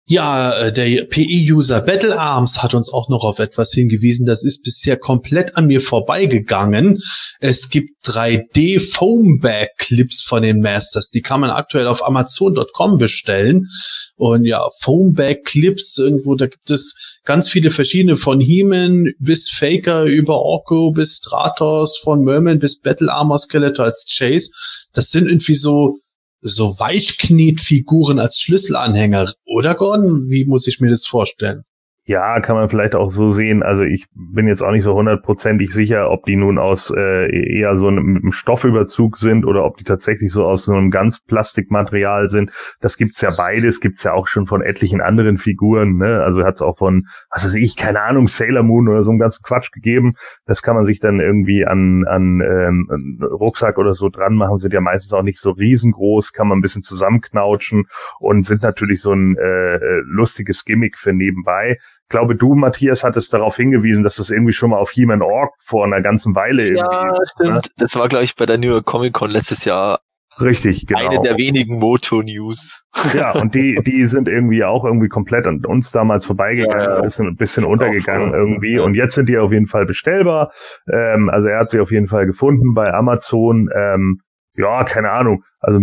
Ja, 0.06 0.52
äh, 0.52 0.70
der 0.70 1.06
PE-User 1.06 1.80
Battle 1.80 2.20
Arms 2.20 2.62
hat 2.62 2.74
uns 2.74 2.92
auch 2.92 3.08
noch 3.08 3.24
auf 3.24 3.38
etwas 3.38 3.72
hingewiesen. 3.72 4.26
Das 4.26 4.44
ist 4.44 4.62
bisher 4.62 4.98
komplett 4.98 5.56
an 5.56 5.66
mir 5.66 5.80
vorbeigegangen. 5.80 7.00
Es 7.40 7.70
gibt 7.70 8.06
3D 8.06 8.80
Foamback 8.80 9.70
Clips 9.78 10.20
von 10.20 10.42
den 10.42 10.60
Masters. 10.60 11.08
Die 11.08 11.22
kann 11.22 11.40
man 11.40 11.48
aktuell 11.48 11.86
auf 11.86 12.06
Amazon.com 12.06 12.98
bestellen. 12.98 13.68
Und 14.16 14.44
ja, 14.44 14.68
Foamback 14.80 15.46
Clips 15.46 15.96
irgendwo, 15.96 16.34
da 16.34 16.48
gibt 16.48 16.70
es 16.70 16.94
ganz 17.24 17.48
viele 17.48 17.70
verschiedene 17.70 18.18
von 18.18 18.40
He-Man 18.40 19.06
bis 19.18 19.48
Faker 19.48 20.04
über 20.04 20.42
Orko 20.42 20.92
bis 20.92 21.16
Stratos, 21.16 21.98
von 22.04 22.24
Merman 22.24 22.58
bis 22.58 22.78
Battle 22.78 23.10
Armor 23.10 23.38
Skeletor 23.38 23.86
als 23.86 24.04
Chase. 24.06 24.50
Das 24.92 25.08
sind 25.08 25.28
irgendwie 25.28 25.54
so 25.54 25.96
so 26.44 26.78
Weichknietfiguren 26.78 28.18
als 28.18 28.38
Schlüsselanhänger, 28.38 29.32
oder 29.46 29.74
Gordon? 29.74 30.28
Wie 30.28 30.44
muss 30.44 30.66
ich 30.66 30.78
mir 30.78 30.90
das 30.90 31.06
vorstellen? 31.06 31.64
Ja, 32.06 32.38
kann 32.40 32.56
man 32.56 32.68
vielleicht 32.68 32.94
auch 32.94 33.10
so 33.10 33.30
sehen. 33.30 33.62
Also 33.62 33.82
ich 33.82 34.04
bin 34.14 34.46
jetzt 34.46 34.60
auch 34.60 34.72
nicht 34.72 34.82
so 34.82 34.92
hundertprozentig 34.92 35.72
sicher, 35.72 36.10
ob 36.10 36.26
die 36.26 36.36
nun 36.36 36.58
aus 36.58 36.92
äh, 36.94 37.58
eher 37.58 37.78
so 37.78 37.88
einem, 37.88 38.30
Stoffüberzug 38.30 39.16
sind 39.16 39.46
oder 39.46 39.64
ob 39.64 39.78
die 39.78 39.84
tatsächlich 39.84 40.30
so 40.30 40.44
aus 40.44 40.66
so 40.66 40.74
einem 40.74 40.90
ganz 40.90 41.20
Plastikmaterial 41.20 42.28
sind. 42.28 42.50
Das 42.82 42.98
gibt's 42.98 43.22
ja 43.22 43.30
beides, 43.34 43.80
gibt's 43.80 44.04
ja 44.04 44.12
auch 44.12 44.26
schon 44.28 44.44
von 44.44 44.60
etlichen 44.60 45.00
anderen 45.00 45.38
Figuren. 45.38 45.96
Ne? 45.96 46.22
Also 46.22 46.44
hat's 46.44 46.60
auch 46.60 46.76
von, 46.76 47.04
was 47.30 47.46
weiß 47.46 47.54
ich, 47.54 47.74
keine 47.74 48.02
Ahnung, 48.02 48.28
Sailor 48.28 48.64
Moon 48.64 48.86
oder 48.86 49.02
so 49.02 49.10
einem 49.10 49.18
ganzen 49.18 49.42
Quatsch 49.42 49.70
gegeben. 49.72 50.12
Das 50.44 50.60
kann 50.60 50.74
man 50.74 50.84
sich 50.84 51.00
dann 51.00 51.20
irgendwie 51.20 51.64
an, 51.64 52.04
an 52.06 52.42
ähm, 52.42 52.88
einen 52.90 53.22
Rucksack 53.22 53.78
oder 53.78 53.94
so 53.94 54.10
dran 54.10 54.34
machen. 54.34 54.58
Sind 54.58 54.74
ja 54.74 54.82
meistens 54.82 55.14
auch 55.14 55.22
nicht 55.22 55.38
so 55.38 55.52
riesengroß, 55.52 56.34
kann 56.34 56.48
man 56.48 56.58
ein 56.58 56.62
bisschen 56.62 56.82
zusammenknautschen 56.82 57.86
und 58.18 58.42
sind 58.42 58.62
natürlich 58.62 59.00
so 59.00 59.12
ein 59.12 59.38
äh, 59.38 59.76
äh, 59.76 60.02
lustiges 60.04 60.66
Gimmick 60.66 60.98
für 60.98 61.14
nebenbei. 61.14 61.78
Ich 62.04 62.10
glaube, 62.10 62.34
du, 62.34 62.54
Matthias, 62.54 63.02
hattest 63.02 63.32
darauf 63.32 63.56
hingewiesen, 63.56 64.02
dass 64.02 64.16
das 64.16 64.30
irgendwie 64.30 64.52
schon 64.52 64.70
mal 64.70 64.78
auf 64.78 64.90
He-Man 64.90 65.22
Org 65.22 65.52
vor 65.58 65.84
einer 65.84 66.00
ganzen 66.02 66.34
Weile 66.34 66.64
irgendwie. 66.64 66.80
Ja, 66.80 67.16
stimmt. 67.34 67.70
Das 67.78 67.96
war, 67.96 68.08
glaube 68.08 68.24
ich, 68.24 68.36
bei 68.36 68.46
der 68.46 68.58
New 68.58 68.68
York 68.68 68.84
Comic 68.84 69.14
Con 69.14 69.30
letztes 69.30 69.64
Jahr 69.64 70.00
Richtig, 70.40 70.86
genau. 70.86 71.08
eine 71.08 71.20
der 71.22 71.38
wenigen 71.38 71.78
Moto-News. 71.78 72.84
Ja, 73.14 73.32
und 73.32 73.54
die, 73.54 73.74
die 73.86 74.04
sind 74.06 74.28
irgendwie 74.28 74.64
auch 74.64 74.84
irgendwie 74.84 75.08
komplett 75.08 75.46
an 75.46 75.64
uns 75.64 75.92
damals 75.92 76.26
vorbeigegangen, 76.26 76.80
Ja, 76.80 76.90
ja. 76.90 76.96
ein 76.96 77.02
bisschen, 77.02 77.28
ein 77.28 77.36
bisschen 77.36 77.64
untergegangen 77.64 78.32
irgendwie. 78.34 78.76
Ja. 78.76 78.82
Und 78.82 78.94
jetzt 78.94 79.14
sind 79.14 79.28
die 79.28 79.38
auf 79.38 79.52
jeden 79.52 79.66
Fall 79.66 79.86
bestellbar. 79.86 80.50
Ähm, 80.92 81.28
also 81.30 81.48
er 81.48 81.60
hat 81.60 81.70
sie 81.70 81.80
auf 81.80 81.92
jeden 81.92 82.08
Fall 82.08 82.26
gefunden 82.26 82.74
bei 82.74 82.92
Amazon. 82.92 83.68
Ähm, 83.74 84.20
ja, 84.56 84.84
keine 84.84 85.10
Ahnung. 85.10 85.44
Also 85.58 85.80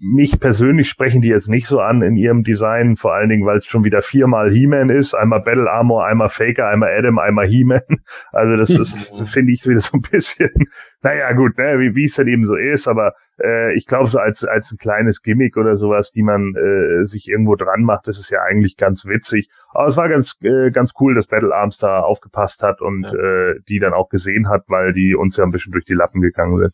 mich 0.00 0.40
persönlich 0.40 0.88
sprechen 0.88 1.22
die 1.22 1.28
jetzt 1.28 1.48
nicht 1.48 1.66
so 1.66 1.80
an 1.80 2.02
in 2.02 2.16
ihrem 2.16 2.42
Design, 2.42 2.96
vor 2.96 3.14
allen 3.14 3.28
Dingen, 3.28 3.46
weil 3.46 3.56
es 3.56 3.66
schon 3.66 3.84
wieder 3.84 4.02
viermal 4.02 4.50
He-Man 4.50 4.90
ist, 4.90 5.14
einmal 5.14 5.40
Battle 5.40 5.70
Armor, 5.70 6.04
einmal 6.06 6.28
Faker, 6.28 6.66
einmal 6.66 6.90
Adam, 6.92 7.18
einmal 7.18 7.46
He-Man. 7.46 7.80
Also 8.32 8.56
das 8.56 8.70
ist, 8.70 9.12
finde 9.30 9.52
ich, 9.52 9.66
wieder 9.66 9.80
so 9.80 9.98
ein 9.98 10.00
bisschen, 10.00 10.50
naja 11.02 11.32
gut, 11.32 11.56
ne, 11.58 11.78
wie 11.78 11.94
wie 11.94 12.04
es 12.04 12.14
dann 12.14 12.26
eben 12.26 12.44
so 12.44 12.56
ist, 12.56 12.88
aber 12.88 13.12
äh, 13.40 13.74
ich 13.74 13.86
glaube 13.86 14.08
so 14.08 14.18
als 14.18 14.44
als 14.44 14.72
ein 14.72 14.78
kleines 14.78 15.22
Gimmick 15.22 15.56
oder 15.56 15.76
sowas, 15.76 16.10
die 16.10 16.22
man 16.22 16.54
äh, 16.56 17.04
sich 17.04 17.28
irgendwo 17.28 17.54
dran 17.54 17.82
macht, 17.82 18.08
das 18.08 18.18
ist 18.18 18.30
ja 18.30 18.42
eigentlich 18.42 18.76
ganz 18.76 19.04
witzig. 19.04 19.48
Aber 19.70 19.86
es 19.86 19.96
war 19.96 20.08
ganz 20.08 20.36
äh, 20.42 20.70
ganz 20.70 20.92
cool, 21.00 21.14
dass 21.14 21.26
Battle 21.26 21.54
Arms 21.54 21.78
da 21.78 22.00
aufgepasst 22.00 22.62
hat 22.62 22.80
und 22.80 23.04
ja. 23.04 23.12
äh, 23.12 23.60
die 23.68 23.78
dann 23.78 23.92
auch 23.92 24.08
gesehen 24.08 24.48
hat, 24.48 24.64
weil 24.68 24.92
die 24.92 25.14
uns 25.14 25.36
ja 25.36 25.44
ein 25.44 25.50
bisschen 25.50 25.72
durch 25.72 25.84
die 25.84 25.94
Lappen 25.94 26.20
gegangen 26.20 26.56
sind. 26.56 26.72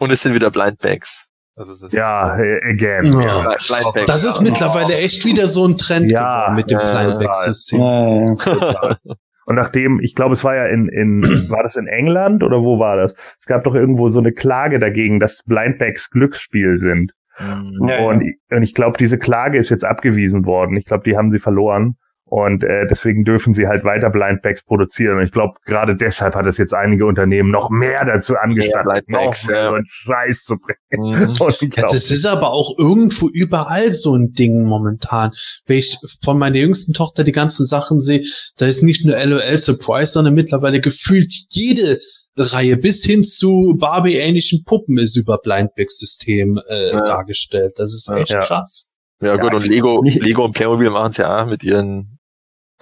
Und 0.00 0.10
es 0.10 0.22
sind 0.22 0.34
wieder 0.34 0.50
Blindbags. 0.50 1.26
Also 1.54 1.74
ja, 1.88 2.32
again. 2.32 3.20
Ja. 3.20 3.54
Blindbags. 3.66 4.06
Das 4.06 4.24
ist 4.24 4.40
mittlerweile 4.40 4.94
echt 4.94 5.24
wieder 5.24 5.46
so 5.46 5.66
ein 5.66 5.76
Trend 5.76 6.10
ja, 6.10 6.52
mit 6.56 6.70
dem 6.70 6.78
Blindbag-System. 6.78 7.80
Ja, 7.80 8.96
Und 9.50 9.56
nachdem, 9.56 9.98
ich 10.00 10.14
glaube, 10.14 10.34
es 10.34 10.44
war 10.44 10.54
ja 10.54 10.66
in, 10.66 10.86
in, 10.88 11.22
war 11.50 11.64
das 11.64 11.76
in 11.76 11.88
England 11.88 12.44
oder 12.44 12.62
wo 12.62 12.78
war 12.78 12.96
das? 12.96 13.14
Es 13.38 13.46
gab 13.46 13.64
doch 13.64 13.74
irgendwo 13.74 14.08
so 14.08 14.20
eine 14.20 14.32
Klage 14.32 14.78
dagegen, 14.78 15.18
dass 15.18 15.42
Blindbags 15.44 16.10
Glücksspiel 16.10 16.78
sind. 16.78 17.12
Mhm. 17.38 17.88
Ja, 17.88 18.04
und, 18.04 18.22
und 18.50 18.62
ich 18.62 18.74
glaube, 18.74 18.96
diese 18.96 19.18
Klage 19.18 19.58
ist 19.58 19.70
jetzt 19.70 19.84
abgewiesen 19.84 20.46
worden. 20.46 20.76
Ich 20.76 20.86
glaube, 20.86 21.02
die 21.04 21.16
haben 21.16 21.30
sie 21.30 21.40
verloren. 21.40 21.96
Und 22.30 22.62
äh, 22.62 22.86
deswegen 22.88 23.24
dürfen 23.24 23.54
sie 23.54 23.66
halt 23.66 23.82
weiter 23.82 24.08
Blindbags 24.08 24.62
produzieren. 24.62 25.18
Und 25.18 25.24
ich 25.24 25.32
glaube, 25.32 25.54
gerade 25.64 25.96
deshalb 25.96 26.36
hat 26.36 26.46
es 26.46 26.58
jetzt 26.58 26.72
einige 26.72 27.04
Unternehmen 27.04 27.50
noch 27.50 27.70
mehr 27.70 28.04
dazu 28.04 28.36
angestattet, 28.36 29.08
noch 29.08 29.34
mehr 29.48 29.72
einen 29.72 29.86
Scheiß 29.88 30.44
zu 30.44 30.56
bringen. 30.56 31.10
Mhm. 31.10 31.70
ja, 31.76 31.88
das 31.90 32.12
ist 32.12 32.26
aber 32.26 32.52
auch 32.52 32.78
irgendwo 32.78 33.28
überall 33.28 33.90
so 33.90 34.14
ein 34.14 34.30
Ding 34.30 34.62
momentan. 34.62 35.32
Wenn 35.66 35.78
ich 35.78 35.98
von 36.22 36.38
meiner 36.38 36.54
jüngsten 36.54 36.92
Tochter 36.92 37.24
die 37.24 37.32
ganzen 37.32 37.66
Sachen 37.66 37.98
sehe, 37.98 38.22
da 38.58 38.66
ist 38.66 38.84
nicht 38.84 39.04
nur 39.04 39.16
LOL 39.16 39.58
Surprise, 39.58 40.12
sondern 40.12 40.34
mittlerweile 40.34 40.80
gefühlt 40.80 41.34
jede 41.48 41.98
Reihe 42.36 42.76
bis 42.76 43.04
hin 43.04 43.24
zu 43.24 43.76
Barbie-ähnlichen 43.76 44.62
Puppen 44.64 44.98
ist 44.98 45.16
über 45.16 45.38
Blindbag-System 45.38 46.60
äh, 46.68 46.90
ja. 46.92 47.00
dargestellt. 47.00 47.72
Das 47.74 47.92
ist 47.92 48.08
echt 48.08 48.30
ja. 48.30 48.42
krass. 48.42 48.86
Ja, 49.20 49.36
gut, 49.36 49.52
und 49.52 49.66
Lego, 49.66 50.02
Lego 50.04 50.44
und 50.44 50.52
Playmobil 50.52 50.90
machen 50.90 51.10
es 51.10 51.16
ja 51.18 51.42
auch 51.42 51.46
mit 51.46 51.64
ihren 51.64 52.19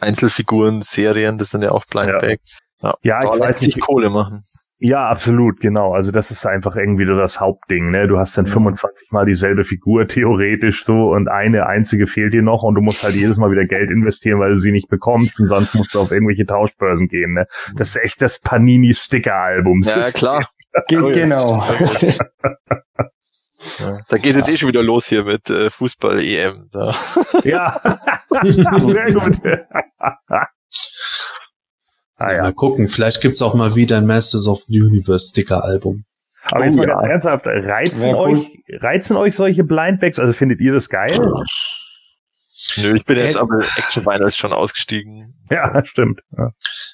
Einzelfiguren, 0.00 0.82
Serien, 0.82 1.38
das 1.38 1.50
sind 1.50 1.62
ja 1.62 1.70
auch 1.70 1.84
Blindbags. 1.86 2.58
Ja, 2.82 2.94
ja, 3.02 3.22
ja 3.22 3.34
ich 3.34 3.40
weiß 3.40 3.60
nicht. 3.62 3.80
Kohle 3.80 4.10
machen. 4.10 4.42
Ja, 4.80 5.08
absolut, 5.08 5.58
genau. 5.58 5.92
Also 5.92 6.12
das 6.12 6.30
ist 6.30 6.46
einfach 6.46 6.76
irgendwie 6.76 7.04
so 7.04 7.16
das 7.16 7.40
Hauptding, 7.40 7.90
ne? 7.90 8.06
Du 8.06 8.16
hast 8.16 8.38
dann 8.38 8.44
mhm. 8.44 8.50
25 8.50 9.10
mal 9.10 9.26
dieselbe 9.26 9.64
Figur 9.64 10.06
theoretisch 10.06 10.84
so 10.84 11.10
und 11.10 11.28
eine 11.28 11.66
einzige 11.66 12.06
fehlt 12.06 12.32
dir 12.32 12.42
noch 12.42 12.62
und 12.62 12.76
du 12.76 12.80
musst 12.80 13.02
halt 13.02 13.16
jedes 13.16 13.36
Mal 13.38 13.50
wieder 13.50 13.64
Geld 13.64 13.90
investieren, 13.90 14.38
weil 14.38 14.50
du 14.50 14.56
sie 14.56 14.70
nicht 14.70 14.88
bekommst 14.88 15.40
und 15.40 15.46
sonst 15.46 15.74
musst 15.74 15.94
du 15.94 16.00
auf 16.00 16.12
irgendwelche 16.12 16.46
Tauschbörsen 16.46 17.08
gehen, 17.08 17.34
ne? 17.34 17.46
Das 17.76 17.88
ist 17.88 17.96
echt 17.96 18.22
das 18.22 18.38
Panini-Sticker-Album. 18.38 19.82
Ja, 19.82 20.10
klar. 20.12 20.48
genau. 20.86 21.64
Ja, 23.78 24.00
da 24.08 24.16
geht 24.18 24.32
es 24.32 24.36
jetzt 24.36 24.48
eh 24.48 24.56
schon 24.56 24.68
wieder 24.68 24.82
los 24.82 25.06
hier 25.06 25.24
mit 25.24 25.50
äh, 25.50 25.70
Fußball-EM. 25.70 26.66
So. 26.68 26.92
Ja, 27.44 27.80
sehr 28.42 29.12
gut. 29.12 29.40
ah, 32.16 32.32
ja. 32.32 32.42
Mal 32.42 32.52
gucken, 32.52 32.88
vielleicht 32.88 33.20
gibt's 33.20 33.42
auch 33.42 33.54
mal 33.54 33.74
wieder 33.74 33.96
ein 33.98 34.06
Masters 34.06 34.46
of 34.46 34.62
the 34.68 34.80
Universe 34.80 35.30
Sticker-Album. 35.30 36.04
Aber 36.44 36.60
oh, 36.60 36.64
jetzt 36.64 36.76
mal 36.76 36.86
ja. 36.86 36.92
ganz 36.92 37.04
ernsthaft, 37.04 37.46
reizen 37.46 38.14
euch, 38.14 38.62
reizen 38.80 39.16
euch 39.16 39.34
solche 39.34 39.64
Blindbags? 39.64 40.18
Also 40.18 40.32
findet 40.32 40.60
ihr 40.60 40.72
das 40.72 40.88
geil? 40.88 41.18
Nö, 42.76 42.96
ich 42.96 43.04
bin 43.04 43.16
jetzt 43.16 43.36
aber 43.36 43.60
Action 43.76 44.04
Vinyls 44.04 44.36
schon 44.36 44.52
ausgestiegen. 44.52 45.34
Ja, 45.50 45.82
stimmt. 45.82 46.20
Ja. 46.36 46.50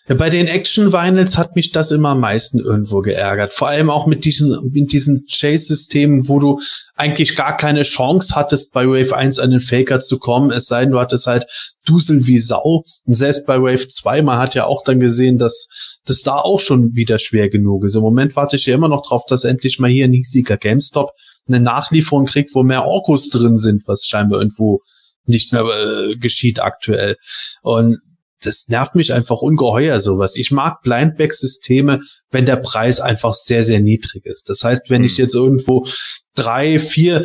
ja. 0.08 0.14
bei 0.14 0.30
den 0.30 0.46
Action 0.46 0.92
Vinyls 0.92 1.36
hat 1.36 1.56
mich 1.56 1.72
das 1.72 1.90
immer 1.90 2.10
am 2.10 2.20
meisten 2.20 2.60
irgendwo 2.60 3.00
geärgert. 3.00 3.52
Vor 3.52 3.66
allem 3.66 3.90
auch 3.90 4.06
mit 4.06 4.24
diesen, 4.24 4.70
mit 4.70 4.92
diesen 4.92 5.26
Chase-Systemen, 5.28 6.28
wo 6.28 6.38
du 6.38 6.60
eigentlich 6.94 7.34
gar 7.34 7.56
keine 7.56 7.82
Chance 7.82 8.32
hattest, 8.36 8.70
bei 8.70 8.86
Wave 8.86 9.16
1 9.16 9.40
an 9.40 9.50
den 9.50 9.60
Faker 9.60 9.98
zu 9.98 10.20
kommen, 10.20 10.52
es 10.52 10.66
sei 10.66 10.82
denn, 10.82 10.92
du 10.92 11.00
hattest 11.00 11.26
halt 11.26 11.46
Dusel 11.84 12.28
wie 12.28 12.38
Sau. 12.38 12.84
Und 13.06 13.14
selbst 13.14 13.44
bei 13.44 13.60
Wave 13.60 13.88
2, 13.88 14.22
man 14.22 14.38
hat 14.38 14.54
ja 14.54 14.66
auch 14.66 14.84
dann 14.84 15.00
gesehen, 15.00 15.36
dass 15.36 15.66
das 16.06 16.22
da 16.22 16.36
auch 16.36 16.60
schon 16.60 16.94
wieder 16.94 17.18
schwer 17.18 17.48
genug 17.48 17.82
ist. 17.82 17.96
Im 17.96 18.02
Moment 18.02 18.36
warte 18.36 18.54
ich 18.54 18.66
ja 18.66 18.74
immer 18.76 18.88
noch 18.88 19.02
drauf, 19.02 19.24
dass 19.26 19.42
endlich 19.42 19.80
mal 19.80 19.90
hier 19.90 20.04
ein 20.04 20.12
hiesiger 20.12 20.58
GameStop 20.58 21.10
eine 21.48 21.58
Nachlieferung 21.58 22.26
kriegt, 22.26 22.54
wo 22.54 22.62
mehr 22.62 22.84
Orkus 22.84 23.30
drin 23.30 23.56
sind, 23.56 23.82
was 23.86 24.04
scheinbar 24.06 24.40
irgendwo 24.40 24.80
nicht 25.26 25.52
mehr 25.52 25.64
äh, 25.64 26.16
geschieht 26.16 26.60
aktuell. 26.60 27.16
Und 27.62 27.98
das 28.42 28.68
nervt 28.68 28.94
mich 28.94 29.12
einfach 29.12 29.40
ungeheuer 29.40 30.00
sowas. 30.00 30.36
Ich 30.36 30.50
mag 30.50 30.82
Blindback-Systeme, 30.82 32.00
wenn 32.30 32.46
der 32.46 32.56
Preis 32.56 33.00
einfach 33.00 33.32
sehr, 33.32 33.64
sehr 33.64 33.80
niedrig 33.80 34.26
ist. 34.26 34.50
Das 34.50 34.62
heißt, 34.62 34.90
wenn 34.90 35.04
ich 35.04 35.16
jetzt 35.16 35.34
irgendwo 35.34 35.86
drei, 36.34 36.78
vier 36.78 37.24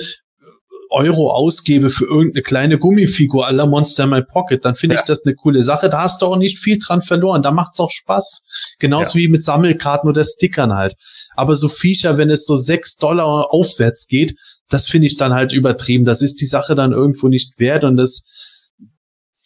Euro 0.91 1.31
ausgebe 1.31 1.91
für 1.91 2.05
irgendeine 2.05 2.41
kleine 2.41 2.79
Gummifigur 2.79 3.45
aller 3.45 3.67
Monster 3.67 4.05
in 4.05 4.09
My 4.09 4.23
Pocket, 4.23 4.65
dann 4.65 4.75
finde 4.75 4.95
ja. 4.95 5.01
ich 5.01 5.05
das 5.05 5.23
eine 5.23 5.35
coole 5.35 5.63
Sache. 5.63 5.87
Da 5.87 6.01
hast 6.01 6.21
du 6.21 6.25
auch 6.25 6.37
nicht 6.37 6.57
viel 6.57 6.79
dran 6.79 7.03
verloren. 7.03 7.43
Da 7.43 7.51
macht's 7.51 7.79
auch 7.79 7.91
Spaß. 7.91 8.41
Genauso 8.79 9.17
ja. 9.17 9.23
wie 9.23 9.27
mit 9.27 9.43
Sammelkarten 9.43 10.09
oder 10.09 10.23
Stickern 10.23 10.73
halt. 10.73 10.95
Aber 11.35 11.55
so 11.55 11.69
Viecher, 11.69 12.17
wenn 12.17 12.31
es 12.31 12.45
so 12.45 12.55
sechs 12.55 12.95
Dollar 12.95 13.53
aufwärts 13.53 14.07
geht, 14.07 14.35
das 14.69 14.87
finde 14.87 15.07
ich 15.07 15.17
dann 15.17 15.33
halt 15.33 15.51
übertrieben. 15.51 16.05
Das 16.05 16.21
ist 16.21 16.41
die 16.41 16.45
Sache 16.45 16.75
dann 16.75 16.91
irgendwo 16.91 17.27
nicht 17.27 17.59
wert 17.59 17.83
und 17.83 17.97
das, 17.97 18.23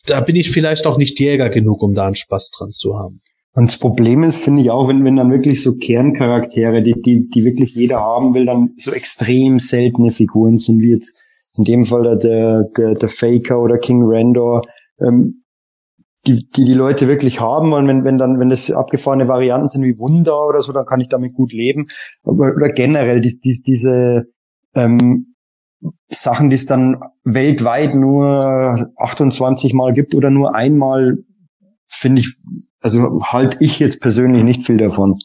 da 0.05 0.19
bin 0.19 0.35
ich 0.35 0.51
vielleicht 0.51 0.85
auch 0.85 0.97
nicht 0.97 1.19
Jäger 1.19 1.49
genug, 1.49 1.81
um 1.81 1.93
da 1.93 2.05
einen 2.05 2.15
Spaß 2.15 2.51
dran 2.51 2.71
zu 2.71 2.97
haben. 2.97 3.21
Und 3.55 3.71
das 3.71 3.77
Problem 3.77 4.23
ist, 4.23 4.43
finde 4.43 4.63
ich 4.63 4.71
auch, 4.71 4.87
wenn, 4.87 5.05
wenn 5.05 5.15
dann 5.15 5.31
wirklich 5.31 5.61
so 5.61 5.75
Kerncharaktere, 5.75 6.81
die, 6.81 6.99
die, 6.99 7.29
die 7.29 7.45
wirklich 7.45 7.75
jeder 7.75 7.99
haben 7.99 8.33
will, 8.33 8.45
dann 8.45 8.71
so 8.77 8.91
extrem 8.91 9.59
seltene 9.59 10.09
Figuren 10.09 10.57
sind, 10.57 10.81
wie 10.81 10.91
jetzt 10.91 11.15
in 11.55 11.63
dem 11.63 11.83
Fall 11.83 12.17
der, 12.17 12.63
der, 12.75 12.95
der 12.95 13.09
Faker 13.09 13.61
oder 13.61 13.77
King 13.77 14.01
Randor, 14.03 14.63
ähm, 14.99 15.43
die, 16.25 16.47
die 16.49 16.63
die 16.63 16.73
Leute 16.73 17.07
wirklich 17.07 17.41
haben 17.41 17.73
und 17.73 17.87
wenn, 17.87 18.05
wenn 18.05 18.17
dann, 18.17 18.39
wenn 18.39 18.49
das 18.49 18.71
abgefahrene 18.71 19.27
Varianten 19.27 19.69
sind 19.69 19.83
wie 19.83 19.99
Wunder 19.99 20.47
oder 20.47 20.61
so, 20.61 20.71
dann 20.71 20.85
kann 20.85 21.01
ich 21.01 21.09
damit 21.09 21.33
gut 21.33 21.51
leben. 21.51 21.87
Aber, 22.23 22.53
oder 22.55 22.69
generell 22.69 23.19
die, 23.19 23.37
die, 23.39 23.61
diese, 23.61 24.23
ähm, 24.75 25.35
Sachen, 26.07 26.49
die 26.49 26.55
es 26.55 26.65
dann 26.65 27.01
weltweit 27.23 27.95
nur 27.95 28.89
28 28.97 29.73
Mal 29.73 29.93
gibt 29.93 30.15
oder 30.15 30.29
nur 30.29 30.55
einmal, 30.55 31.17
finde 31.89 32.21
ich, 32.21 32.37
also 32.81 33.21
halte 33.23 33.57
ich 33.59 33.79
jetzt 33.79 34.01
persönlich 34.01 34.43
nicht 34.43 34.65
viel 34.65 34.77
davon. 34.77 35.17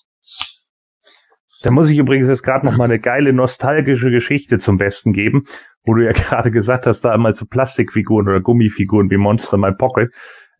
Da 1.62 1.73
muss 1.73 1.91
ich 1.91 1.99
übrigens 1.99 2.29
jetzt 2.29 2.43
gerade 2.43 2.65
noch 2.66 2.77
mal 2.77 2.85
eine 2.85 3.01
geile 3.01 3.33
nostalgische 3.33 4.11
Geschichte 4.11 4.59
zum 4.59 4.79
Besten 4.79 5.12
geben, 5.12 5.45
wo 5.85 5.95
du 5.95 6.05
ja 6.05 6.12
gerade 6.15 6.51
gesagt 6.51 6.87
hast, 6.87 7.03
da 7.03 7.12
einmal 7.12 7.35
so 7.35 7.47
Plastikfiguren 7.47 8.29
oder 8.29 8.41
Gummifiguren 8.41 9.11
wie 9.11 9.16
Monster 9.16 9.59
My 9.59 9.73
Pocket. 9.73 10.12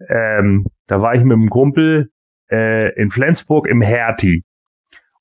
Ähm, 0.09 0.67
da 0.87 1.01
war 1.01 1.15
ich 1.15 1.23
mit 1.23 1.35
einem 1.35 1.51
Kumpel 1.51 2.11
äh, 2.51 2.95
in 3.01 3.11
Flensburg 3.11 3.67
im 3.67 3.81
Hertie 3.81 4.45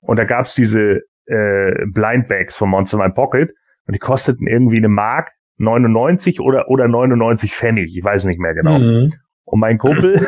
und 0.00 0.16
da 0.16 0.24
gab's 0.24 0.54
diese 0.54 1.02
äh, 1.26 1.86
Blindbags 1.92 2.56
von 2.56 2.70
Monster 2.70 2.98
My 2.98 3.10
Pocket 3.10 3.50
und 3.88 3.94
die 3.94 3.98
kosteten 3.98 4.46
irgendwie 4.46 4.76
eine 4.76 4.88
Mark 4.88 5.30
99 5.56 6.40
oder, 6.40 6.68
oder 6.68 6.86
99 6.86 7.52
Pfennig. 7.52 7.96
Ich 7.96 8.04
weiß 8.04 8.26
nicht 8.26 8.38
mehr 8.38 8.54
genau. 8.54 8.78
Mhm. 8.78 9.14
Und 9.44 9.60
mein 9.60 9.78
Kumpel 9.78 10.20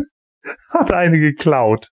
hat 0.70 0.92
eine 0.92 1.18
geklaut. 1.18 1.90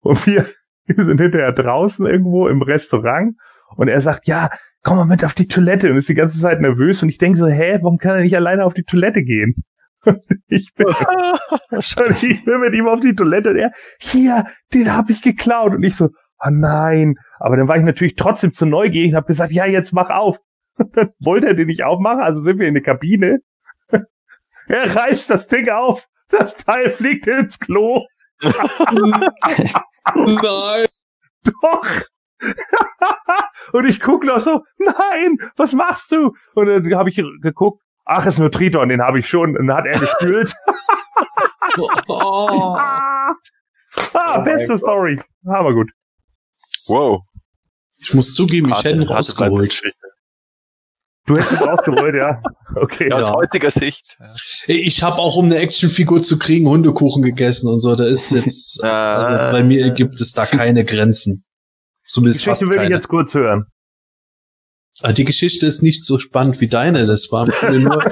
Und 0.00 0.26
wir, 0.26 0.46
wir 0.86 1.04
sind 1.04 1.20
hinterher 1.20 1.52
draußen 1.52 2.06
irgendwo 2.06 2.48
im 2.48 2.62
Restaurant 2.62 3.36
und 3.76 3.88
er 3.88 4.00
sagt, 4.00 4.26
ja, 4.26 4.48
komm 4.82 4.96
mal 4.96 5.04
mit 5.04 5.22
auf 5.22 5.34
die 5.34 5.48
Toilette 5.48 5.90
und 5.90 5.96
ist 5.96 6.08
die 6.08 6.14
ganze 6.14 6.40
Zeit 6.40 6.62
nervös 6.62 7.02
und 7.02 7.10
ich 7.10 7.18
denke 7.18 7.38
so, 7.38 7.46
hä, 7.46 7.78
warum 7.82 7.98
kann 7.98 8.16
er 8.16 8.22
nicht 8.22 8.36
alleine 8.36 8.64
auf 8.64 8.72
die 8.72 8.84
Toilette 8.84 9.22
gehen? 9.22 9.54
ich 10.48 10.72
bin, 10.74 10.86
ich 12.22 12.44
bin 12.44 12.60
mit 12.60 12.74
ihm 12.74 12.88
auf 12.88 13.00
die 13.00 13.14
Toilette 13.14 13.50
und 13.50 13.56
er, 13.56 13.72
hier, 14.00 14.44
den 14.72 14.92
habe 14.94 15.12
ich 15.12 15.20
geklaut 15.20 15.74
und 15.74 15.82
ich 15.82 15.94
so, 15.94 16.08
oh 16.40 16.50
nein. 16.50 17.16
Aber 17.38 17.56
dann 17.56 17.68
war 17.68 17.76
ich 17.76 17.84
natürlich 17.84 18.16
trotzdem 18.16 18.52
zu 18.52 18.66
neugierig 18.66 19.10
und 19.10 19.16
habe 19.16 19.26
gesagt, 19.26 19.52
ja, 19.52 19.66
jetzt 19.66 19.92
mach 19.92 20.10
auf. 20.10 20.38
dann 20.92 21.10
wollte 21.18 21.48
er 21.48 21.54
den 21.54 21.66
nicht 21.66 21.84
aufmachen, 21.84 22.20
also 22.20 22.40
sind 22.40 22.58
wir 22.58 22.68
in 22.68 22.74
der 22.74 22.82
Kabine. 22.82 23.38
er 24.68 24.96
reißt 24.96 25.30
das 25.30 25.48
Ding 25.48 25.68
auf, 25.68 26.06
das 26.28 26.56
Teil 26.56 26.90
fliegt 26.90 27.26
ins 27.26 27.58
Klo. 27.58 28.06
nein. 30.14 30.86
Doch. 31.62 31.86
und 33.72 33.86
ich 33.86 34.00
guck 34.00 34.24
noch 34.24 34.38
so, 34.38 34.62
nein, 34.78 35.38
was 35.56 35.72
machst 35.72 36.12
du? 36.12 36.34
Und 36.54 36.66
dann 36.66 36.94
habe 36.94 37.10
ich 37.10 37.16
geguckt, 37.42 37.82
ach, 38.04 38.26
ist 38.26 38.38
nur 38.38 38.50
Triton, 38.50 38.88
den 38.88 39.02
habe 39.02 39.18
ich 39.18 39.28
schon. 39.28 39.56
Und 39.56 39.66
dann 39.66 39.76
hat 39.78 39.86
er 39.86 39.98
gespült. 39.98 40.54
oh. 42.08 42.76
ah, 44.14 44.38
beste 44.44 44.78
Story. 44.78 45.20
Hammer 45.46 45.72
gut. 45.72 45.90
Wow. 46.88 47.22
Ich 48.00 48.14
muss 48.14 48.34
zugeben, 48.34 48.70
ich 48.72 48.78
hätte 48.84 48.94
ihn 48.96 49.02
rausgeholt. 49.02 49.80
Du 51.26 51.36
hättest 51.36 51.52
ihn 51.60 51.68
rausgeholt, 51.68 52.14
ja. 52.14 52.42
Okay. 52.76 53.08
Ja, 53.08 53.16
aus 53.16 53.22
Ja. 53.22 53.34
heutiger 53.34 53.70
Sicht. 53.70 54.16
Ich 54.66 55.02
habe 55.02 55.16
auch, 55.16 55.36
um 55.36 55.46
eine 55.46 55.56
Actionfigur 55.56 56.22
zu 56.22 56.38
kriegen, 56.38 56.68
Hundekuchen 56.68 57.22
gegessen 57.22 57.68
und 57.68 57.78
so. 57.78 57.96
Da 57.96 58.06
ist 58.06 58.30
jetzt, 58.30 58.82
also 58.84 59.34
bei 59.56 59.62
mir 59.62 59.90
gibt 59.92 60.20
es 60.20 60.32
da 60.32 60.44
keine 60.46 60.84
Grenzen. 60.84 61.44
Die 62.04 62.08
Zumindest 62.08 62.44
fast 62.44 62.60
Geschichte 62.60 62.70
will 62.70 62.76
ich 62.76 62.82
keine. 62.84 62.94
jetzt 62.94 63.08
kurz 63.08 63.34
hören. 63.34 63.66
Die 65.16 65.24
Geschichte 65.24 65.64
ist 65.64 65.80
nicht 65.80 66.04
so 66.04 66.18
spannend 66.18 66.60
wie 66.60 66.66
deine. 66.66 67.06
Das 67.06 67.30
war 67.30 67.46
nur, 67.72 68.02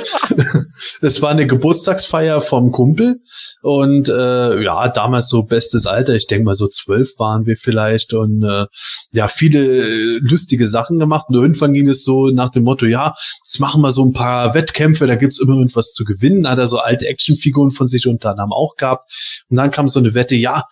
das 1.01 1.21
war 1.21 1.31
eine 1.31 1.49
Geburtstagsfeier 1.49 2.41
vom 2.41 2.71
Kumpel 2.71 3.17
und 3.63 4.09
äh, 4.09 4.63
ja, 4.63 4.89
damals 4.91 5.29
so 5.29 5.43
bestes 5.43 5.87
Alter. 5.87 6.15
Ich 6.15 6.29
denke 6.29 6.45
mal 6.45 6.55
so 6.55 6.69
zwölf 6.69 7.19
waren 7.19 7.45
wir 7.45 7.57
vielleicht 7.57 8.15
und 8.15 8.45
äh, 8.45 8.67
ja 9.11 9.27
viele 9.27 9.67
äh, 9.67 10.19
lustige 10.21 10.69
Sachen 10.69 11.01
gemacht. 11.01 11.27
Und 11.29 11.35
irgendwann 11.35 11.73
ging 11.73 11.89
es 11.89 12.05
so 12.05 12.29
nach 12.29 12.51
dem 12.51 12.63
Motto, 12.63 12.87
ja, 12.87 13.15
jetzt 13.43 13.59
machen 13.59 13.83
wir 13.83 13.91
so 13.91 14.05
ein 14.05 14.13
paar 14.13 14.55
Wettkämpfe. 14.55 15.09
Da 15.09 15.17
gibt's 15.17 15.41
immer 15.41 15.55
irgendwas 15.55 15.93
zu 15.93 16.05
gewinnen. 16.05 16.47
Hat 16.47 16.61
er 16.61 16.69
so 16.69 16.79
alte 16.79 17.09
Actionfiguren 17.09 17.73
von 17.73 17.89
sich 17.89 18.07
unter 18.07 18.31
anderem 18.31 18.53
auch 18.53 18.77
gehabt. 18.77 19.11
Und 19.49 19.57
dann 19.57 19.73
kam 19.73 19.89
so 19.89 19.99
eine 19.99 20.15
Wette, 20.15 20.37
ja. 20.37 20.63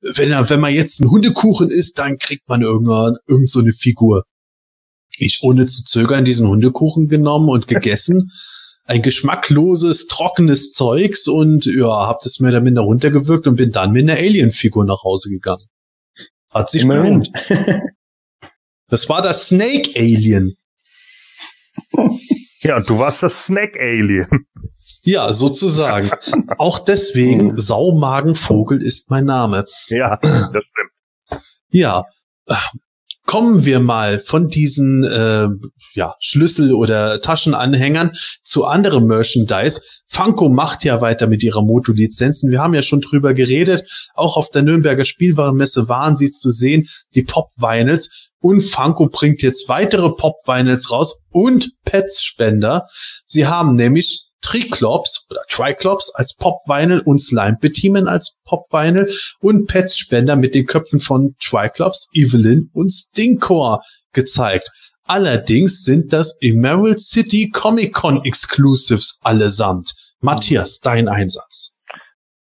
Wenn, 0.00 0.32
er, 0.32 0.48
wenn 0.48 0.60
man 0.60 0.74
jetzt 0.74 1.00
ein 1.00 1.10
Hundekuchen 1.10 1.68
isst, 1.68 1.98
dann 1.98 2.16
kriegt 2.18 2.48
man 2.48 2.62
irgendwann 2.62 3.16
irgend 3.28 3.50
so 3.50 3.60
eine 3.60 3.74
Figur 3.74 4.24
ich 5.16 5.40
ohne 5.42 5.66
zu 5.66 5.84
zögern 5.84 6.24
diesen 6.24 6.48
Hundekuchen 6.48 7.08
genommen 7.08 7.48
und 7.48 7.68
gegessen. 7.68 8.32
Ein 8.84 9.02
geschmackloses, 9.02 10.08
trockenes 10.08 10.72
Zeugs 10.72 11.28
und 11.28 11.64
ja, 11.66 12.08
hab 12.08 12.20
das 12.22 12.40
mehr 12.40 12.50
oder 12.50 12.60
minder 12.60 12.82
runtergewirkt 12.82 13.46
und 13.46 13.54
bin 13.56 13.70
dann 13.70 13.92
mit 13.92 14.08
einer 14.08 14.18
Alien-Figur 14.18 14.84
nach 14.84 15.04
Hause 15.04 15.30
gegangen. 15.30 15.64
Hat 16.50 16.70
sich 16.70 16.82
gelohnt. 16.82 17.30
Das 18.88 19.08
war 19.08 19.22
das 19.22 19.46
Snake 19.46 19.92
Alien. 19.94 20.56
Ja, 22.62 22.78
du 22.78 22.98
warst 22.98 23.22
das 23.22 23.46
Snack-Alien. 23.46 24.46
Ja, 25.02 25.32
sozusagen. 25.32 26.10
Auch 26.58 26.78
deswegen, 26.78 27.56
Saumagenvogel 27.58 28.82
ist 28.82 29.08
mein 29.08 29.24
Name. 29.24 29.64
Ja, 29.88 30.18
das 30.18 30.50
stimmt. 30.50 31.42
Ja, 31.70 32.04
kommen 33.30 33.64
wir 33.64 33.78
mal 33.78 34.18
von 34.18 34.48
diesen 34.48 35.04
äh, 35.04 35.46
ja, 35.94 36.16
Schlüssel- 36.18 36.74
oder 36.74 37.20
Taschenanhängern 37.20 38.10
zu 38.42 38.64
anderem 38.64 39.06
Merchandise. 39.06 39.82
Funko 40.08 40.48
macht 40.48 40.82
ja 40.82 41.00
weiter 41.00 41.28
mit 41.28 41.44
ihrer 41.44 41.62
Moto-Lizenzen. 41.62 42.50
Wir 42.50 42.60
haben 42.60 42.74
ja 42.74 42.82
schon 42.82 43.00
drüber 43.00 43.32
geredet. 43.32 43.84
Auch 44.16 44.36
auf 44.36 44.50
der 44.50 44.62
Nürnberger 44.62 45.04
Spielwarenmesse 45.04 45.88
waren 45.88 46.16
sie 46.16 46.32
zu 46.32 46.50
sehen, 46.50 46.88
die 47.14 47.22
Pop-Vinyls. 47.22 48.10
Und 48.40 48.62
Funko 48.62 49.06
bringt 49.06 49.42
jetzt 49.42 49.68
weitere 49.68 50.10
Pop-Vinyls 50.10 50.90
raus 50.90 51.20
und 51.30 51.70
Pets-Spender. 51.84 52.88
Sie 53.26 53.46
haben 53.46 53.74
nämlich 53.76 54.24
Triclops 54.42 55.26
oder 55.30 55.42
Triclops 55.48 56.10
als 56.14 56.34
Pop-Vinyl 56.34 57.00
und 57.00 57.20
Slime 57.20 57.58
Betimen 57.60 58.08
als 58.08 58.36
Pop-Vinyl 58.44 59.12
und 59.40 59.66
Pets-Spender 59.66 60.36
mit 60.36 60.54
den 60.54 60.66
Köpfen 60.66 61.00
von 61.00 61.34
Triclops, 61.42 62.08
Evelyn 62.12 62.70
und 62.72 62.90
Stinkor 62.90 63.82
gezeigt. 64.12 64.70
Allerdings 65.04 65.82
sind 65.82 66.12
das 66.12 66.36
Emerald 66.40 67.00
City 67.00 67.50
Comic 67.50 67.94
Con 67.94 68.24
Exclusives 68.24 69.18
allesamt. 69.22 69.92
Matthias, 70.20 70.78
dein 70.80 71.08
Einsatz. 71.08 71.74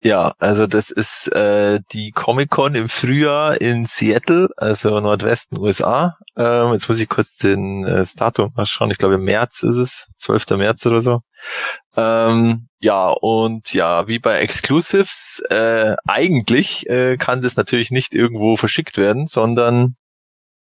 Ja, 0.05 0.35
also 0.37 0.67
das 0.67 0.91
ist 0.91 1.33
äh, 1.33 1.79
die 1.91 2.11
Comic-Con 2.11 2.75
im 2.75 2.89
Frühjahr 2.89 3.59
in 3.59 3.87
Seattle, 3.87 4.49
also 4.55 4.99
Nordwesten 4.99 5.57
USA. 5.57 6.15
Ähm, 6.37 6.73
jetzt 6.73 6.87
muss 6.87 6.99
ich 6.99 7.09
kurz 7.09 7.37
den 7.37 7.83
äh, 7.85 7.95
das 7.95 8.13
Datum 8.13 8.53
mal 8.55 8.67
schauen. 8.67 8.91
Ich 8.91 8.99
glaube 8.99 9.15
im 9.15 9.23
März 9.23 9.63
ist 9.63 9.77
es, 9.77 10.05
12. 10.17 10.51
März 10.57 10.85
oder 10.85 11.01
so. 11.01 11.21
Ähm, 11.97 12.67
ja, 12.77 13.07
und 13.07 13.73
ja, 13.73 14.07
wie 14.07 14.19
bei 14.19 14.41
Exclusives, 14.41 15.41
äh, 15.49 15.95
eigentlich 16.05 16.87
äh, 16.87 17.17
kann 17.17 17.41
das 17.41 17.57
natürlich 17.57 17.89
nicht 17.89 18.13
irgendwo 18.13 18.57
verschickt 18.57 18.99
werden, 18.99 19.25
sondern 19.25 19.95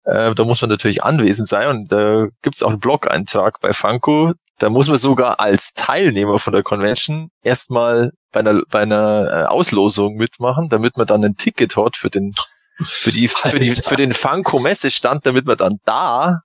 äh, 0.03 0.36
da 0.36 0.44
muss 0.44 0.60
man 0.60 0.70
natürlich 0.70 1.06
anwesend 1.06 1.48
sein 1.48 1.70
und 1.70 1.90
da 1.90 2.28
gibt's 2.41 2.64
auch 2.64 2.70
einen 2.70 2.82
Blog-Eintrag 2.82 3.62
bei 3.62 3.72
Funko. 3.72 4.34
Da 4.57 4.69
muss 4.69 4.88
man 4.88 4.98
sogar 4.98 5.40
als 5.40 5.73
Teilnehmer 5.73 6.38
von 6.40 6.53
der 6.53 6.64
Convention 6.64 7.30
erstmal 7.41 8.11
bei 8.32 8.41
einer, 8.41 8.61
bei 8.69 8.82
einer 8.82 9.30
äh, 9.32 9.45
Auslosung 9.45 10.15
mitmachen, 10.15 10.69
damit 10.69 10.98
man 10.98 11.07
dann 11.07 11.23
ein 11.23 11.36
Ticket 11.36 11.76
hat 11.76 11.98
für 11.98 12.10
den 12.10 12.36
für 12.84 13.11
die 13.11 13.28
für 13.28 13.60
die 13.60 13.76
für 13.76 13.95
den 13.95 14.14
Funko 14.14 14.60
Messestand, 14.60 15.26
damit 15.26 15.45
man 15.45 15.57
dann 15.57 15.80
da 15.86 16.41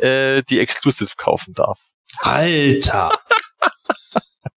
äh, 0.00 0.42
die 0.48 0.60
Exclusive 0.60 1.12
kaufen 1.16 1.54
darf. 1.54 1.78
Alter. 2.18 3.18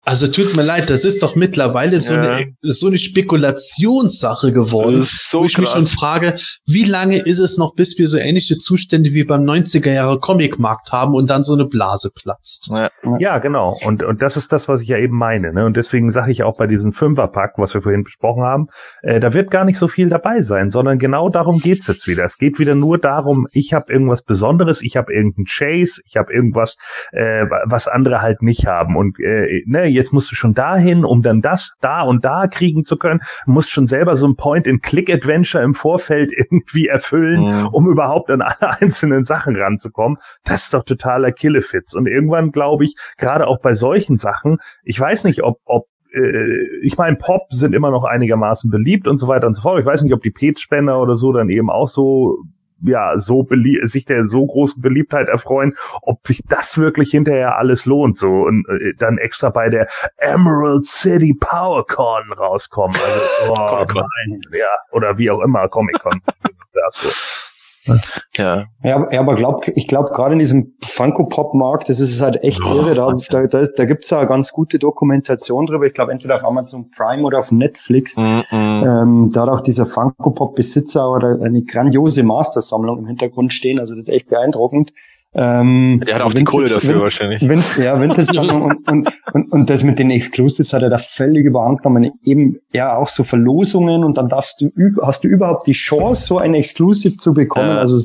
Also 0.10 0.26
tut 0.26 0.56
mir 0.56 0.64
leid, 0.64 0.90
das 0.90 1.06
ist 1.06 1.22
doch 1.22 1.36
mittlerweile 1.36 2.00
so, 2.00 2.16
Ja. 2.16 2.38
eine, 2.38 2.56
so 2.64 2.88
eine 2.88 2.98
Spekulationssache 2.98 4.52
geworden. 4.52 4.98
Das 4.98 5.14
ist 5.14 5.30
so 5.30 5.42
wo 5.42 5.46
ich 5.46 5.56
mich 5.56 5.68
krass. 5.68 5.76
schon 5.78 5.86
frage, 5.86 6.36
wie 6.66 6.84
lange 6.84 7.20
ist 7.20 7.38
es 7.38 7.60
noch, 7.60 7.76
bis 7.76 7.96
wir 8.00 8.08
so 8.08 8.18
ähnliche 8.18 8.58
Zustände 8.58 9.14
wie 9.14 9.24
beim 9.24 9.44
90er 9.44 9.92
Jahre 9.94 10.20
Comicmarkt 10.20 10.92
haben 10.92 11.14
und 11.14 11.30
dann 11.30 11.44
so 11.44 11.54
eine 11.54 11.66
Blase 11.66 12.10
platzt? 12.12 12.72
Ja, 12.72 12.90
Ja, 13.20 13.38
genau. 13.38 13.78
Und, 13.86 14.02
und 14.02 14.24
das 14.24 14.36
ist 14.36 14.52
das, 14.52 14.68
was 14.68 14.82
ich 14.82 14.88
ja 14.88 14.98
eben 14.98 15.16
meine. 15.16 15.54
Ne? 15.54 15.64
Und 15.64 15.78
deswegen 15.78 16.10
sage 16.10 16.32
ich 16.32 16.42
auch 16.42 16.58
bei 16.58 16.66
diesem 16.66 16.92
Fünferpack, 16.92 17.54
was 17.58 17.76
wir 17.76 17.84
vorhin 17.84 18.04
besprochen 18.04 18.42
haben, 18.42 18.66
äh, 19.04 19.20
da 19.20 19.36
wird 19.36 19.52
gar 19.52 19.64
nicht 19.64 19.78
so 19.78 19.88
viel 19.88 20.10
dabei 20.10 20.40
sein, 20.40 20.72
sondern 20.72 20.98
genau 20.98 21.30
darum 21.30 21.60
geht's 21.60 21.86
jetzt 21.86 22.08
wieder. 22.08 22.24
Es 22.24 22.40
geht 22.40 22.58
wieder 22.58 22.74
nur 22.74 22.98
darum, 22.98 23.46
ich 23.54 23.74
habe 23.76 23.94
irgendwas 23.94 24.24
Besonderes, 24.24 24.82
ich 24.82 24.98
habe 24.98 25.14
irgendeinen 25.14 25.46
Chase, 25.46 26.02
ich 26.04 26.16
habe 26.18 26.34
irgendwas, 26.34 26.78
äh, 27.12 27.46
was 27.66 27.88
andere 27.88 28.24
halt 28.24 28.42
nicht 28.42 28.66
haben. 28.66 28.96
Und 28.98 29.20
äh, 29.20 29.62
ne, 29.68 29.99
jetzt 30.00 30.14
musst 30.14 30.32
du 30.32 30.36
schon 30.36 30.54
dahin, 30.54 31.06
um 31.06 31.22
dann 31.22 31.42
das 31.42 31.74
da 31.82 32.02
und 32.02 32.26
da 32.26 32.48
kriegen 32.48 32.86
zu 32.86 32.98
können. 32.98 33.20
Du 33.46 33.52
musst 33.52 33.70
schon 33.70 33.86
selber 33.86 34.16
so 34.16 34.28
ein 34.28 34.36
Point-and-Click-Adventure 34.36 35.64
im 35.64 35.74
Vorfeld 35.76 36.32
irgendwie 36.36 36.88
erfüllen, 36.88 37.42
Mhm. 37.42 37.68
um 37.72 37.88
überhaupt 37.90 38.32
an 38.32 38.42
alle 38.42 38.58
einzelnen 38.82 39.24
Sachen 39.24 39.56
ranzukommen. 39.56 40.18
Das 40.44 40.64
ist 40.64 40.74
doch 40.74 40.84
totaler 40.84 41.32
Killefits. 41.32 41.94
Und 41.94 42.08
irgendwann 42.08 42.52
glaube 42.52 42.84
ich, 42.84 42.96
gerade 43.18 43.48
auch 43.48 43.60
bei 43.62 43.74
solchen 43.74 44.18
Sachen, 44.18 44.58
ich 44.84 45.00
weiß 45.00 45.26
nicht, 45.26 45.44
ob, 45.44 45.60
ob 45.66 45.86
äh, 46.14 46.82
ich 46.82 46.98
meine, 46.98 47.18
Pop 47.18 47.44
sind 47.52 47.74
immer 47.76 47.92
noch 47.92 48.04
einigermaßen 48.04 48.70
beliebt 48.72 49.08
und 49.08 49.18
so 49.18 49.28
weiter 49.28 49.48
und 49.48 49.54
so 49.54 49.62
fort. 49.62 49.80
Ich 49.80 49.86
weiß 49.86 50.02
nicht, 50.02 50.14
ob 50.14 50.22
die 50.22 50.32
Pet-Spender 50.32 51.00
oder 51.02 51.16
so 51.16 51.32
dann 51.34 51.50
eben 51.50 51.70
auch 51.70 51.88
so 51.88 52.38
ja, 52.82 53.18
so 53.18 53.48
sich 53.84 54.06
der 54.06 54.24
so 54.24 54.46
großen 54.46 54.82
Beliebtheit 54.82 55.28
erfreuen, 55.28 55.74
ob 56.02 56.26
sich 56.26 56.42
das 56.48 56.78
wirklich 56.78 57.12
hinterher 57.12 57.58
alles 57.58 57.86
lohnt, 57.86 58.18
so 58.18 58.30
und 58.44 58.66
äh, 58.70 58.94
dann 58.98 59.18
extra 59.18 59.50
bei 59.50 59.70
der 59.70 59.88
Emerald 60.18 60.86
City 60.86 61.34
PowerCon 61.34 62.32
rauskommen. 62.34 62.96
Also, 62.96 63.54
oh, 63.54 63.86
nein, 63.94 64.42
ja, 64.52 64.68
oder 64.92 65.18
wie 65.18 65.30
auch 65.30 65.40
immer, 65.40 65.68
Comic-Con. 65.68 66.22
das 66.74 66.96
so. 66.96 67.10
Ja. 68.38 68.66
Ja, 68.84 68.96
aber- 68.96 69.14
ja, 69.14 69.20
aber 69.20 69.36
glaub, 69.36 69.68
ich 69.68 69.88
glaube 69.88 70.10
gerade 70.10 70.34
in 70.34 70.40
diesem 70.40 70.74
Funko-Pop-Markt, 70.84 71.90
das 71.90 72.00
ist 72.00 72.22
halt 72.22 72.44
echt 72.44 72.64
Ja, 72.64 72.74
irre. 72.76 72.96
Da, 72.96 73.12
da, 73.30 73.48
da, 73.48 73.60
ist- 73.60 73.74
da 73.78 73.86
gibt's 73.86 74.10
ja 74.10 74.20
eine 74.20 74.28
ganz 74.28 74.52
gute 74.52 74.80
Dokumentation 74.80 75.66
drüber. 75.66 75.86
Ich 75.86 75.94
glaube, 75.94 76.12
entweder 76.12 76.36
auf 76.36 76.46
Amazon 76.46 76.90
Prime 76.92 77.24
oder 77.24 77.40
auf 77.40 77.52
Netflix. 77.52 78.18
Mhm. 78.18 78.44
Ähm, 78.52 79.30
da 79.34 79.42
hat 79.42 79.50
auch 79.50 79.62
dieser 79.62 79.86
Funko-Pop-Besitzer 79.86 81.10
oder 81.12 81.40
eine 81.42 81.64
grandiose 81.64 82.24
Mastersammlung 82.24 83.00
im 83.00 83.06
Hintergrund 83.08 83.54
stehen. 83.54 83.80
Also 83.80 83.94
das 83.96 84.04
ist 84.04 84.10
echt 84.10 84.28
beeindruckend. 84.30 84.94
Ähm, 85.34 86.02
Der 86.08 86.16
hat 86.16 86.22
auch 86.24 86.32
die 86.32 86.38
Vintage- 86.40 86.52
Kohle 86.52 86.70
dafür 86.70 86.96
Vin- 86.96 87.02
wahrscheinlich. 87.02 87.42
Vin 87.48 87.62
ja, 87.84 88.02
Vintage-Sammlung 88.02 88.64
und, 88.64 88.90
und, 88.90 89.10
und, 89.34 89.52
und 89.52 89.70
das 89.70 89.84
mit 89.84 90.00
den 90.00 90.10
Exclusives 90.10 90.74
hat 90.74 90.82
er 90.82 90.90
da 90.90 90.98
völlig 90.98 91.46
überhand 91.46 91.84
genommen. 91.84 92.12
Eben, 92.24 92.58
ja, 92.74 92.98
auch 92.98 93.10
so 93.10 93.24
Verlosungen 93.24 94.04
und 94.04 94.18
dann 94.18 94.28
darfst 94.28 94.62
du, 94.62 94.72
hast 95.04 95.24
du 95.24 95.28
überhaupt 95.28 95.68
die 95.68 95.74
Chance, 95.74 96.26
so 96.26 96.38
ein 96.40 96.56
Exclusive 96.56 97.18
zu 97.18 97.34
bekommen. 97.34 97.68
Ja. 97.70 97.78
Also, 97.78 98.02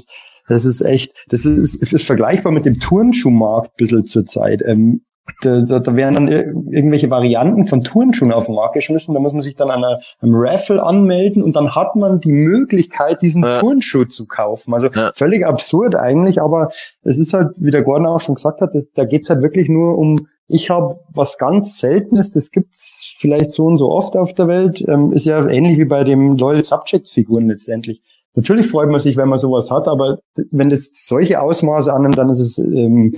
das 0.49 0.67
ist 0.67 0.83
echt, 0.83 1.13
das 1.31 1.47
ist, 1.47 1.77
ist 1.77 2.05
vergleichbar 2.05 2.53
mit 2.53 2.67
dem 2.67 2.79
Turnschuhmarkt 2.79 3.69
ein 3.69 3.77
bisschen 3.79 4.05
zur 4.05 4.27
Zeit. 4.27 4.63
Ähm, 4.67 5.01
da, 5.43 5.61
da, 5.63 5.79
da 5.79 5.97
werden 5.97 6.15
dann 6.15 6.29
ir 6.29 6.47
irgendwelche 6.71 7.11
Varianten 7.11 7.67
von 7.67 7.81
Turnschuhen 7.81 8.33
auf 8.33 8.47
den 8.47 8.55
Markt 8.55 8.75
geschmissen. 8.75 9.15
Da 9.15 9.21
muss 9.21 9.33
man 9.33 9.43
sich 9.43 9.55
dann 9.55 9.71
an 9.71 9.83
einer, 9.85 10.01
einem 10.21 10.35
Raffle 10.37 10.83
anmelden 10.83 11.43
und 11.43 11.57
dann 11.57 11.75
hat 11.75 11.97
man 11.97 12.21
die 12.21 12.33
Möglichkeit, 12.33 13.23
diesen 13.23 13.43
Ja. 13.43 13.61
Turnschuh 13.61 14.05
zu 14.05 14.27
kaufen. 14.27 14.75
Also 14.75 14.89
Ja. 14.89 15.13
völlig 15.15 15.47
absurd 15.47 15.95
eigentlich, 15.97 16.41
aber 16.41 16.71
es 17.03 17.19
ist 17.19 17.33
halt, 17.33 17.49
wie 17.57 17.71
der 17.71 17.83
Gordon 17.83 18.07
auch 18.07 18.21
schon 18.21 18.35
gesagt 18.35 18.61
hat, 18.61 18.75
das, 18.75 18.91
da 18.95 19.05
geht's 19.05 19.31
halt 19.31 19.43
wirklich 19.43 19.69
nur 19.69 19.97
um, 19.97 20.27
ich 20.47 20.69
habe 20.69 20.95
was 21.13 21.39
ganz 21.39 21.79
Seltenes, 21.79 22.31
das 22.31 22.51
gibt's 22.51 23.15
vielleicht 23.19 23.53
so 23.53 23.65
und 23.65 23.79
so 23.79 23.91
oft 23.91 24.17
auf 24.17 24.35
der 24.35 24.47
Welt, 24.47 24.85
ähm, 24.87 25.13
ist 25.13 25.25
ja 25.25 25.47
ähnlich 25.49 25.79
wie 25.79 25.87
bei 25.87 26.05
dem 26.05 26.37
Loyal 26.37 26.63
Subject 26.63 27.09
Figuren 27.09 27.49
letztendlich. 27.49 28.03
Natürlich 28.35 28.67
freut 28.67 28.91
man 28.91 29.01
sich, 29.01 29.17
wenn 29.17 29.29
man 29.29 29.39
sowas 29.39 29.71
hat, 29.71 29.89
aber 29.89 30.19
wenn 30.51 30.69
das 30.69 30.91
solche 31.07 31.41
Ausmaße 31.41 31.93
annimmt, 31.93 32.19
dann 32.19 32.29
ist 32.29 32.41
es 32.41 32.59
ähm, 32.59 33.15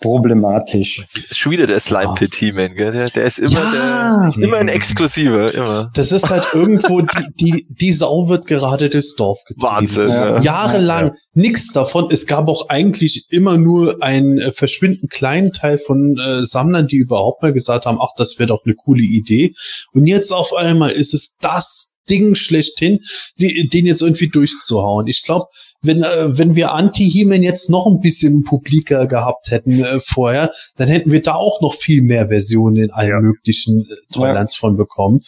problematisch. 0.00 1.02
Schon 1.32 1.52
wieder 1.52 1.66
der 1.66 1.80
Slime 1.80 2.14
Pit 2.14 2.34
He-Man, 2.36 2.74
gell? 2.74 2.92
Der, 2.92 3.10
der 3.10 3.24
ist 3.24 3.38
immer, 3.38 3.74
Ja. 3.74 4.18
der 4.18 4.28
ist 4.28 4.38
immer 4.38 4.56
ein 4.58 4.68
Exklusiver, 4.68 5.52
immer. 5.54 5.90
Das 5.94 6.12
ist 6.12 6.30
halt 6.30 6.44
irgendwo, 6.54 7.00
die, 7.02 7.26
die, 7.40 7.66
die 7.68 7.92
Sau 7.92 8.28
wird 8.28 8.46
gerade 8.46 8.88
durchs 8.90 9.14
Dorf 9.14 9.38
getrieben. 9.46 9.62
Wahnsinn, 9.62 10.08
Ja. 10.08 10.36
ja. 10.36 10.40
Jahrelang 10.42 11.12
nichts 11.34 11.72
davon. 11.72 12.08
Es 12.10 12.26
gab 12.26 12.48
auch 12.48 12.68
eigentlich 12.68 13.26
immer 13.30 13.56
nur 13.56 14.02
einen 14.02 14.38
äh, 14.38 14.52
verschwindend 14.52 15.10
kleinen 15.10 15.52
Teil 15.52 15.78
von 15.78 16.16
äh, 16.18 16.42
Sammlern, 16.42 16.86
die 16.86 16.96
überhaupt 16.96 17.42
mal 17.42 17.52
gesagt 17.52 17.86
haben, 17.86 17.98
ach, 18.00 18.10
das 18.16 18.38
wäre 18.38 18.48
doch 18.48 18.62
eine 18.64 18.74
coole 18.74 19.02
Idee. 19.02 19.54
Und 19.92 20.06
jetzt 20.06 20.32
auf 20.32 20.54
einmal 20.54 20.90
ist 20.90 21.14
es 21.14 21.34
das 21.40 21.92
Ding 22.08 22.34
schlechthin, 22.34 23.00
die, 23.38 23.68
den 23.68 23.84
jetzt 23.84 24.00
irgendwie 24.00 24.28
durchzuhauen. 24.30 25.06
Ich 25.08 25.22
glaube, 25.24 25.46
wenn, 25.82 26.02
äh, 26.02 26.36
wenn 26.36 26.54
wir 26.56 26.72
Anti-He-Man 26.72 27.42
jetzt 27.42 27.70
noch 27.70 27.86
ein 27.86 28.00
bisschen 28.00 28.42
publiker 28.44 29.06
gehabt 29.06 29.50
hätten 29.50 29.82
äh, 29.84 30.00
vorher, 30.00 30.50
dann 30.76 30.88
hätten 30.88 31.12
wir 31.12 31.22
da 31.22 31.34
auch 31.34 31.60
noch 31.60 31.74
viel 31.74 32.02
mehr 32.02 32.28
Versionen 32.28 32.76
in 32.76 32.90
allen 32.90 33.10
Ja. 33.10 33.20
möglichen 33.20 33.80
äh, 33.82 34.12
Toylands 34.12 34.54
von 34.56 34.76
bekommen. 34.76 35.20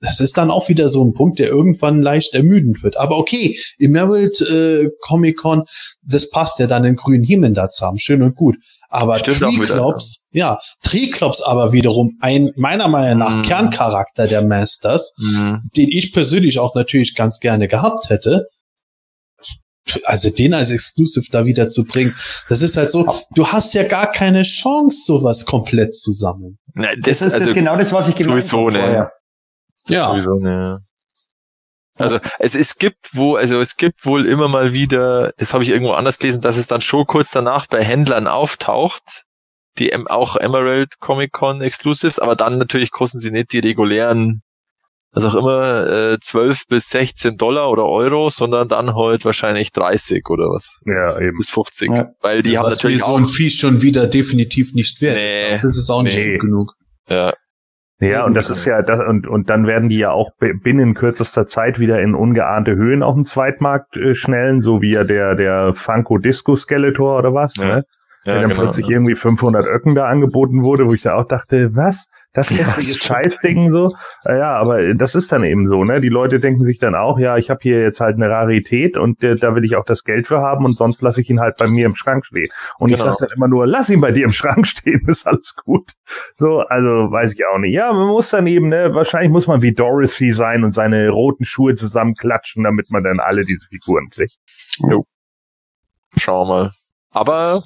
Das 0.00 0.20
ist 0.20 0.36
dann 0.38 0.52
auch 0.52 0.68
wieder 0.68 0.88
so 0.88 1.02
ein 1.04 1.12
Punkt, 1.12 1.40
der 1.40 1.48
irgendwann 1.48 2.02
leicht 2.02 2.32
ermüdend 2.34 2.84
wird. 2.84 2.96
Aber 2.96 3.16
okay, 3.18 3.56
Emerald 3.80 4.40
äh, 4.42 4.90
Comic 5.00 5.38
Con, 5.38 5.64
das 6.02 6.30
passt 6.30 6.60
ja 6.60 6.68
dann 6.68 6.84
den 6.84 6.94
grünen 6.94 7.24
He-Man 7.24 7.54
da 7.54 7.68
zu 7.68 7.84
haben. 7.84 7.98
Schön 7.98 8.22
und 8.22 8.36
gut. 8.36 8.56
Aber 8.90 9.18
Stimmt 9.18 9.38
Triclops, 9.40 10.24
ja, 10.30 10.58
Triclops 10.84 11.42
aber 11.42 11.72
wiederum 11.72 12.16
ein 12.20 12.52
meiner 12.56 12.86
Meinung 12.88 13.18
nach 13.18 13.36
Mhm. 13.38 13.42
Kerncharakter 13.42 14.26
der 14.28 14.46
Masters, 14.46 15.12
Mhm. 15.18 15.62
den 15.76 15.88
ich 15.90 16.12
persönlich 16.12 16.58
auch 16.60 16.74
natürlich 16.76 17.14
ganz 17.16 17.40
gerne 17.40 17.66
gehabt 17.68 18.08
hätte. 18.08 18.46
Also 20.04 20.30
den 20.30 20.54
als 20.54 20.70
Exclusive 20.70 21.26
da 21.30 21.44
wieder 21.44 21.68
zu 21.68 21.84
bringen, 21.84 22.14
das 22.48 22.62
ist 22.62 22.76
halt 22.76 22.90
so, 22.90 23.22
du 23.34 23.46
hast 23.46 23.74
ja 23.74 23.84
gar 23.84 24.10
keine 24.10 24.42
Chance, 24.42 25.02
sowas 25.04 25.44
komplett 25.46 25.94
zu 25.94 26.12
sammeln. 26.12 26.58
Na, 26.74 26.88
Das, 26.96 27.18
das, 27.18 27.22
ist 27.22 27.34
also, 27.34 27.46
das 27.46 27.54
genau 27.54 27.76
das, 27.76 27.92
was 27.92 28.08
ich 28.08 28.16
gemeint 28.16 28.42
sowieso, 28.44 28.58
habe 28.58 28.72
ne. 28.72 28.78
vorher. 28.78 29.12
Ja, 29.88 30.06
Sowieso, 30.08 30.38
ne. 30.38 30.80
Also 31.98 32.18
es, 32.38 32.54
es 32.54 32.76
gibt 32.76 33.10
wo, 33.12 33.36
also 33.36 33.60
es 33.60 33.76
gibt 33.76 34.06
wohl 34.06 34.26
immer 34.26 34.48
mal 34.48 34.72
wieder, 34.72 35.32
das 35.36 35.52
habe 35.52 35.64
ich 35.64 35.70
irgendwo 35.70 35.92
anders 35.92 36.18
gelesen, 36.18 36.42
dass 36.42 36.56
es 36.56 36.66
dann 36.66 36.80
schon 36.80 37.06
kurz 37.06 37.30
danach 37.32 37.66
bei 37.66 37.82
Händlern 37.82 38.28
auftaucht, 38.28 39.24
die 39.78 39.94
auch 39.94 40.36
Emerald 40.36 41.00
Comic 41.00 41.32
Con 41.32 41.60
Exclusives, 41.60 42.18
aber 42.18 42.36
dann 42.36 42.58
natürlich 42.58 42.90
kosten 42.90 43.18
sie 43.18 43.30
nicht 43.30 43.52
die 43.52 43.58
regulären, 43.58 44.42
was 45.12 45.24
auch 45.24 45.34
immer, 45.34 46.12
äh, 46.12 46.18
12 46.20 46.66
bis 46.68 46.90
16 46.90 47.36
Dollar 47.36 47.70
oder 47.70 47.84
Euro, 47.86 48.28
sondern 48.30 48.68
dann 48.68 48.94
halt 48.94 49.24
wahrscheinlich 49.24 49.72
30 49.72 50.28
oder 50.28 50.44
was. 50.50 50.80
Ja, 50.84 51.18
eben. 51.20 51.38
Bis 51.38 51.50
50. 51.50 51.90
Ja. 51.96 52.08
Weil 52.20 52.42
die 52.42 52.58
haben 52.58 52.66
was 52.66 52.76
natürlich 52.76 53.00
so 53.00 53.06
auch, 53.06 53.18
ein 53.18 53.26
Vieh 53.26 53.50
schon 53.50 53.80
wieder 53.82 54.06
definitiv 54.06 54.74
nicht 54.74 55.00
wert 55.00 55.16
Nee. 55.16 55.54
ist. 55.56 55.64
Das 55.64 55.76
ist 55.78 55.90
auch 55.90 56.02
nicht 56.02 56.16
Nee. 56.16 56.32
gut 56.32 56.40
genug. 56.42 56.72
ja, 57.08 57.32
Ja, 58.00 58.24
und 58.26 58.34
das 58.34 58.48
ist 58.50 58.64
ja, 58.64 58.80
das, 58.82 59.00
und, 59.00 59.26
und 59.26 59.50
dann 59.50 59.66
werden 59.66 59.88
die 59.88 59.98
ja 59.98 60.10
auch 60.12 60.30
bi- 60.38 60.52
binnen 60.62 60.94
kürzester 60.94 61.46
Zeit 61.48 61.80
wieder 61.80 62.00
in 62.00 62.14
ungeahnte 62.14 62.76
Höhen 62.76 63.02
auf 63.02 63.14
dem 63.14 63.24
Zweitmarkt 63.24 63.96
äh, 63.96 64.14
schnellen, 64.14 64.60
so 64.60 64.82
wie 64.82 64.92
ja 64.92 65.02
der, 65.04 65.34
der 65.34 65.72
Funko 65.74 66.18
Disco 66.18 66.54
Skeletor 66.54 67.18
oder 67.18 67.34
was, 67.34 67.54
Ja. 67.56 67.64
ne? 67.76 67.82
Ja, 68.28 68.34
der 68.34 68.42
dann 68.42 68.50
genau. 68.50 68.62
plötzlich 68.62 68.88
irgendwie 68.90 69.14
500 69.14 69.66
Öcken 69.66 69.94
da 69.94 70.06
angeboten 70.06 70.62
wurde, 70.62 70.86
wo 70.86 70.94
ich 70.94 71.02
da 71.02 71.14
auch 71.16 71.26
dachte, 71.26 71.74
was? 71.76 72.08
Das 72.34 72.50
hässliche 72.50 72.94
Scheißding 72.94 73.70
so? 73.70 73.92
Äh, 74.24 74.38
Ja, 74.38 74.54
aber 74.54 74.94
das 74.94 75.14
ist 75.14 75.32
dann 75.32 75.42
eben 75.44 75.66
so, 75.66 75.82
ne? 75.82 76.00
Die 76.00 76.08
Leute 76.10 76.38
denken 76.38 76.62
sich 76.62 76.78
dann 76.78 76.94
auch, 76.94 77.18
ja, 77.18 77.36
ich 77.36 77.50
habe 77.50 77.60
hier 77.62 77.80
jetzt 77.82 78.00
halt 78.00 78.16
eine 78.16 78.28
Rarität 78.30 78.96
und 78.96 79.24
äh, 79.24 79.34
da 79.36 79.54
will 79.54 79.64
ich 79.64 79.74
auch 79.76 79.84
das 79.84 80.04
Geld 80.04 80.26
für 80.26 80.38
haben 80.40 80.64
und 80.64 80.76
sonst 80.76 81.02
lasse 81.02 81.20
ich 81.20 81.30
ihn 81.30 81.40
halt 81.40 81.56
bei 81.56 81.66
mir 81.66 81.86
im 81.86 81.94
Schrank 81.94 82.24
stehen. 82.26 82.48
Und 82.78 82.90
ich 82.90 82.98
Genau. 83.00 83.12
sage 83.14 83.26
dann 83.26 83.36
immer 83.36 83.48
nur, 83.48 83.66
lass 83.66 83.90
ihn 83.90 84.00
bei 84.00 84.12
dir 84.12 84.24
im 84.24 84.32
Schrank 84.32 84.66
stehen, 84.66 85.02
ist 85.08 85.26
alles 85.26 85.54
gut. 85.56 85.92
So, 86.36 86.60
also 86.60 86.88
weiß 87.10 87.32
ich 87.34 87.44
auch 87.46 87.58
nicht. 87.58 87.72
Ja, 87.74 87.92
man 87.92 88.08
muss 88.08 88.30
dann 88.30 88.46
eben, 88.46 88.68
ne, 88.68 88.94
wahrscheinlich 88.94 89.30
muss 89.30 89.46
man 89.46 89.62
wie 89.62 89.72
Dorothy 89.72 90.30
sein 90.30 90.64
und 90.64 90.72
seine 90.72 91.08
roten 91.08 91.44
Schuhe 91.44 91.74
zusammenklatschen, 91.74 92.62
damit 92.64 92.90
man 92.90 93.02
dann 93.02 93.20
alle 93.20 93.44
diese 93.44 93.66
Figuren 93.66 94.10
kriegt. 94.10 94.36
Schauen 96.16 96.48
wir 96.48 96.54
mal. 96.54 96.70
Aber 97.10 97.62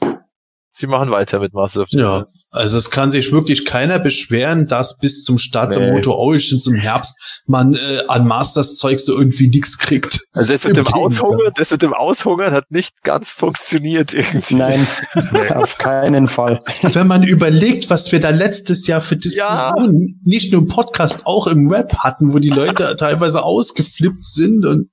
sie 0.74 0.86
machen 0.86 1.10
weiter 1.10 1.38
mit 1.38 1.52
Masters 1.52 1.82
of 1.82 1.88
the 1.90 1.98
Ja, 1.98 2.10
Universe. 2.16 2.44
also 2.50 2.78
es 2.78 2.90
kann 2.90 3.10
sich 3.10 3.30
wirklich 3.32 3.64
keiner 3.64 3.98
beschweren, 3.98 4.66
dass 4.66 4.96
bis 4.96 5.22
zum 5.22 5.38
Start 5.38 5.74
der 5.74 5.80
Nee. 5.80 5.92
Motor 5.92 6.16
Origins 6.16 6.66
im 6.66 6.76
Herbst 6.76 7.14
man 7.46 7.74
äh, 7.74 8.02
an 8.08 8.26
Masters 8.26 8.76
Zeug 8.76 9.00
so 9.00 9.16
irgendwie 9.16 9.48
nichts 9.48 9.78
kriegt. 9.78 10.20
Also 10.32 10.50
das 10.52 10.64
mit 10.64 10.76
Im 10.78 10.84
dem. 10.84 10.92
Aushungern, 10.94 11.52
das 11.56 11.70
mit 11.70 11.82
dem 11.82 11.92
Aushungern 11.92 12.52
hat 12.52 12.70
nicht 12.70 13.02
ganz 13.02 13.30
funktioniert 13.32 14.14
irgendwie. 14.14 14.54
Nein, 14.54 14.86
auf 15.54 15.76
keinen 15.78 16.26
Fall. 16.28 16.62
Wenn 16.82 17.06
man 17.06 17.22
überlegt, 17.22 17.90
was 17.90 18.10
wir 18.12 18.20
da 18.20 18.30
letztes 18.30 18.86
Jahr 18.86 19.02
für 19.02 19.16
Diskussionen, 19.16 20.20
nicht 20.24 20.52
nur 20.52 20.62
im 20.62 20.68
Podcast, 20.68 21.26
auch 21.26 21.46
im 21.46 21.70
Web 21.70 21.96
hatten, 21.98 22.32
wo 22.32 22.38
die 22.38 22.50
Leute 22.50 22.96
teilweise 22.98 23.42
ausgeflippt 23.42 24.24
sind 24.24 24.64
und 24.64 24.88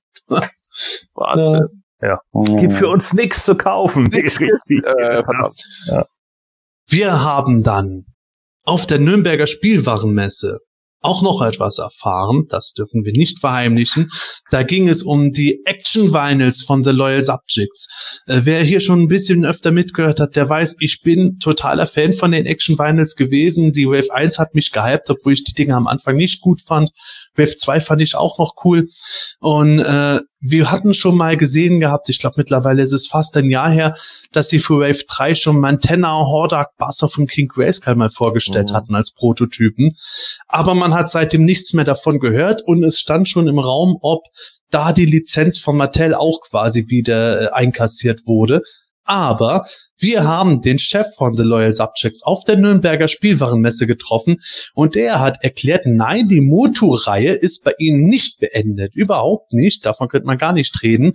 Wahnsinn. 1.14 1.82
Gibt 2.58 2.72
für 2.72 2.88
uns 2.88 3.12
nichts 3.12 3.44
zu 3.44 3.54
kaufen. 3.54 4.04
Nix 4.04 4.40
Richtig. 4.40 4.84
Äh, 4.84 5.22
verdammt. 5.22 5.62
Wir 6.88 7.22
haben 7.22 7.62
dann 7.62 8.06
auf 8.64 8.86
der 8.86 8.98
Nürnberger 8.98 9.46
Spielwarenmesse 9.46 10.58
auch 11.02 11.22
noch 11.22 11.40
etwas 11.40 11.78
erfahren, 11.78 12.44
das 12.48 12.72
dürfen 12.72 13.04
wir 13.04 13.12
nicht 13.12 13.40
verheimlichen. 13.40 14.10
Da 14.50 14.62
ging 14.62 14.88
es 14.88 15.02
um 15.02 15.32
die 15.32 15.62
Action 15.64 16.12
Vinyls 16.12 16.62
von 16.62 16.84
The 16.84 16.90
Loyal 16.90 17.22
Subjects. 17.22 17.88
Äh, 18.26 18.42
wer 18.44 18.62
hier 18.62 18.80
schon 18.80 19.02
ein 19.02 19.08
bisschen 19.08 19.46
öfter 19.46 19.70
mitgehört 19.70 20.20
hat, 20.20 20.36
der 20.36 20.48
weiß, 20.48 20.76
ich 20.78 21.00
bin 21.02 21.38
totaler 21.38 21.86
Fan 21.86 22.12
von 22.12 22.32
den 22.32 22.44
Action 22.44 22.78
Vinyls 22.78 23.16
gewesen. 23.16 23.72
Die 23.72 23.86
Wave 23.86 24.12
1 24.12 24.38
hat 24.38 24.54
mich 24.54 24.72
gehypt, 24.72 25.08
obwohl 25.08 25.32
ich 25.32 25.44
die 25.44 25.54
Dinge 25.54 25.74
am 25.74 25.86
Anfang 25.86 26.16
nicht 26.16 26.42
gut 26.42 26.60
fand. 26.60 26.90
Wave 27.40 27.56
2 27.56 27.80
fand 27.80 28.00
ich 28.02 28.14
auch 28.14 28.38
noch 28.38 28.54
cool. 28.64 28.88
Und 29.40 29.78
äh, 29.80 30.20
wir 30.40 30.70
hatten 30.70 30.94
schon 30.94 31.16
mal 31.16 31.36
gesehen 31.36 31.80
gehabt, 31.80 32.08
ich 32.08 32.18
glaube 32.18 32.36
mittlerweile 32.38 32.82
ist 32.82 32.92
es 32.92 33.06
fast 33.06 33.36
ein 33.36 33.50
Jahr 33.50 33.70
her, 33.70 33.94
dass 34.32 34.48
sie 34.48 34.58
für 34.58 34.80
Wave 34.80 35.04
3 35.08 35.34
schon 35.34 35.60
Mantenna, 35.60 36.12
Hordak, 36.26 36.76
Basser 36.78 37.08
von 37.08 37.26
King 37.26 37.48
Grayskull 37.48 37.94
mal 37.94 38.10
vorgestellt 38.10 38.70
Mhm. 38.70 38.74
hatten 38.74 38.94
als 38.94 39.12
Prototypen. 39.12 39.96
Aber 40.48 40.74
man 40.74 40.94
hat 40.94 41.10
seitdem 41.10 41.44
nichts 41.44 41.72
mehr 41.72 41.84
davon 41.84 42.20
gehört 42.20 42.62
und 42.62 42.84
es 42.84 42.98
stand 42.98 43.28
schon 43.28 43.48
im 43.48 43.58
Raum, 43.58 43.98
ob 44.02 44.22
da 44.70 44.92
die 44.92 45.04
Lizenz 45.04 45.58
von 45.58 45.76
Mattel 45.76 46.14
auch 46.14 46.40
quasi 46.48 46.86
wieder 46.88 47.40
äh, 47.42 47.48
einkassiert 47.52 48.20
wurde. 48.26 48.62
Aber 49.04 49.66
wir 50.00 50.24
haben 50.24 50.62
den 50.62 50.78
Chef 50.78 51.06
von 51.16 51.36
The 51.36 51.42
Loyal 51.42 51.72
Subjects 51.72 52.22
auf 52.22 52.44
der 52.44 52.56
Nürnberger 52.56 53.08
Spielwarenmesse 53.08 53.86
getroffen 53.86 54.38
und 54.74 54.94
der 54.94 55.20
hat 55.20 55.38
erklärt, 55.42 55.86
nein, 55.86 56.28
die 56.28 56.40
Motu-Reihe 56.40 57.32
ist 57.32 57.64
bei 57.64 57.72
ihnen 57.78 58.04
nicht 58.04 58.38
beendet. 58.38 58.94
Überhaupt 58.94 59.52
nicht. 59.52 59.84
Davon 59.84 60.08
könnte 60.08 60.26
man 60.26 60.38
gar 60.38 60.52
nicht 60.52 60.82
reden. 60.82 61.12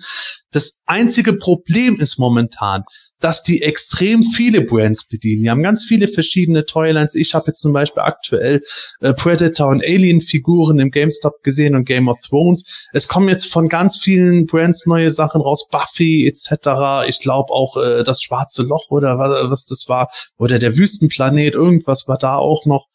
Das 0.52 0.78
einzige 0.86 1.34
Problem 1.34 2.00
ist 2.00 2.18
momentan, 2.18 2.84
dass 3.26 3.42
die 3.42 3.64
extrem 3.64 4.22
viele 4.22 4.62
Brands 4.62 5.08
bedienen. 5.08 5.42
Die 5.42 5.50
haben 5.50 5.64
ganz 5.64 5.84
viele 5.84 6.08
verschiedene 6.08 6.64
Toylines. 6.64 7.16
Ich 7.16 7.34
habe 7.34 7.48
jetzt 7.48 7.60
zum 7.60 7.74
Beispiel 7.74 8.04
aktuell 8.04 8.62
äh, 9.02 9.16
Predator 9.16 9.70
und 9.70 9.84
Alien-Figuren 9.84 10.78
im 10.78 10.92
GameStop 10.92 11.42
gesehen 11.42 11.74
und 11.74 11.86
Game 11.86 12.08
of 12.08 12.20
Thrones. 12.22 12.66
Es 12.94 13.08
kommen 13.08 13.28
jetzt 13.28 13.52
von 13.52 13.68
ganz 13.68 13.98
vielen 13.98 14.46
Brands 14.46 14.86
neue 14.86 15.10
Sachen 15.10 15.42
raus, 15.42 15.68
Buffy 15.72 16.28
etc. 16.28 17.08
Ich 17.08 17.18
glaube 17.18 17.52
auch 17.52 17.78
äh, 17.78 18.04
das 18.04 18.22
Schwarze 18.22 18.62
Loch 18.62 18.92
oder 18.92 19.18
was, 19.18 19.50
was 19.50 19.66
das 19.66 19.86
war 19.88 20.12
oder 20.38 20.60
der 20.60 20.78
Wüstenplanet, 20.78 21.56
irgendwas 21.56 22.08
war 22.08 22.20
da 22.20 22.36
auch 22.36 22.68
noch. 22.68 22.86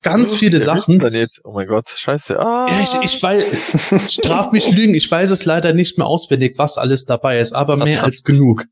Ganz 0.00 0.34
viele 0.34 0.52
Der 0.52 0.60
Sachen. 0.60 0.78
Wüstenplanet. 0.78 1.40
Oh 1.44 1.52
mein 1.52 1.66
Gott, 1.66 1.90
scheiße. 1.90 2.40
Ah. 2.40 2.68
Ja, 2.70 3.02
ich, 3.02 3.12
ich 3.12 3.22
weiß, 3.22 4.12
straf 4.14 4.50
mich 4.50 4.70
lügen, 4.74 4.94
ich 4.94 5.10
weiß 5.10 5.28
es 5.28 5.44
leider 5.44 5.74
nicht 5.74 5.98
mehr 5.98 6.06
auswendig, 6.06 6.54
was 6.56 6.78
alles 6.78 7.04
dabei 7.04 7.38
ist, 7.38 7.54
aber 7.54 7.76
mehr 7.76 8.02
als 8.02 8.22
genug. 8.22 8.64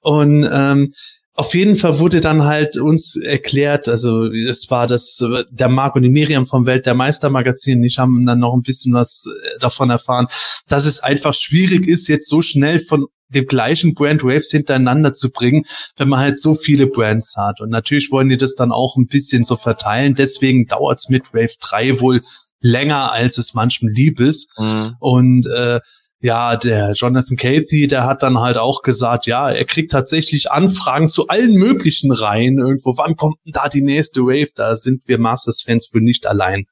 Und 0.00 0.48
ähm, 0.50 0.92
auf 1.34 1.54
jeden 1.54 1.76
Fall 1.76 1.98
wurde 1.98 2.20
dann 2.20 2.44
halt 2.44 2.76
uns 2.76 3.16
erklärt, 3.16 3.88
also 3.88 4.26
es 4.26 4.70
war 4.70 4.86
das, 4.86 5.24
der 5.50 5.68
Marc 5.68 5.96
und 5.96 6.02
die 6.02 6.10
Miriam 6.10 6.46
vom 6.46 6.66
Welt 6.66 6.84
der 6.84 6.94
Meister 6.94 7.30
Magazin, 7.30 7.82
ich 7.84 7.98
haben 7.98 8.26
dann 8.26 8.38
noch 8.38 8.52
ein 8.52 8.62
bisschen 8.62 8.92
was 8.92 9.24
äh, 9.26 9.58
davon 9.58 9.88
erfahren, 9.88 10.26
dass 10.68 10.84
es 10.84 11.00
einfach 11.00 11.32
schwierig 11.32 11.88
ist, 11.88 12.08
jetzt 12.08 12.28
so 12.28 12.42
schnell 12.42 12.80
von 12.80 13.06
dem 13.28 13.46
gleichen 13.46 13.94
Brand 13.94 14.22
Waves 14.22 14.50
hintereinander 14.50 15.14
zu 15.14 15.30
bringen, 15.30 15.64
wenn 15.96 16.08
man 16.08 16.20
halt 16.20 16.38
so 16.38 16.54
viele 16.54 16.86
Brands 16.86 17.34
hat. 17.38 17.62
Und 17.62 17.70
natürlich 17.70 18.10
wollen 18.10 18.28
die 18.28 18.36
das 18.36 18.54
dann 18.54 18.72
auch 18.72 18.96
ein 18.96 19.06
bisschen 19.06 19.44
so 19.44 19.56
verteilen. 19.56 20.14
Deswegen 20.14 20.66
dauert's 20.66 21.08
mit 21.08 21.32
Wave 21.32 21.54
3 21.60 22.00
wohl 22.00 22.22
länger, 22.60 23.10
als 23.12 23.38
es 23.38 23.54
manchem 23.54 23.88
lieb 23.88 24.20
ist. 24.20 24.50
Mhm. 24.58 24.96
Und 25.00 25.46
äh, 25.46 25.80
ja, 26.22 26.56
der 26.56 26.92
Jonathan 26.92 27.36
Cathy, 27.36 27.88
der 27.88 28.04
hat 28.04 28.22
dann 28.22 28.38
halt 28.38 28.56
auch 28.56 28.82
gesagt, 28.82 29.26
ja, 29.26 29.50
er 29.50 29.64
kriegt 29.64 29.90
tatsächlich 29.90 30.52
Anfragen 30.52 31.08
zu 31.08 31.26
allen 31.26 31.54
möglichen 31.54 32.12
Reihen 32.12 32.58
irgendwo. 32.58 32.96
Wann 32.96 33.16
kommt 33.16 33.38
denn 33.44 33.52
da 33.52 33.68
die 33.68 33.82
nächste 33.82 34.20
Wave? 34.20 34.52
Da 34.54 34.76
sind 34.76 35.08
wir 35.08 35.18
Masters-Fans 35.18 35.90
wohl 35.92 36.00
nicht 36.00 36.26
allein. 36.26 36.66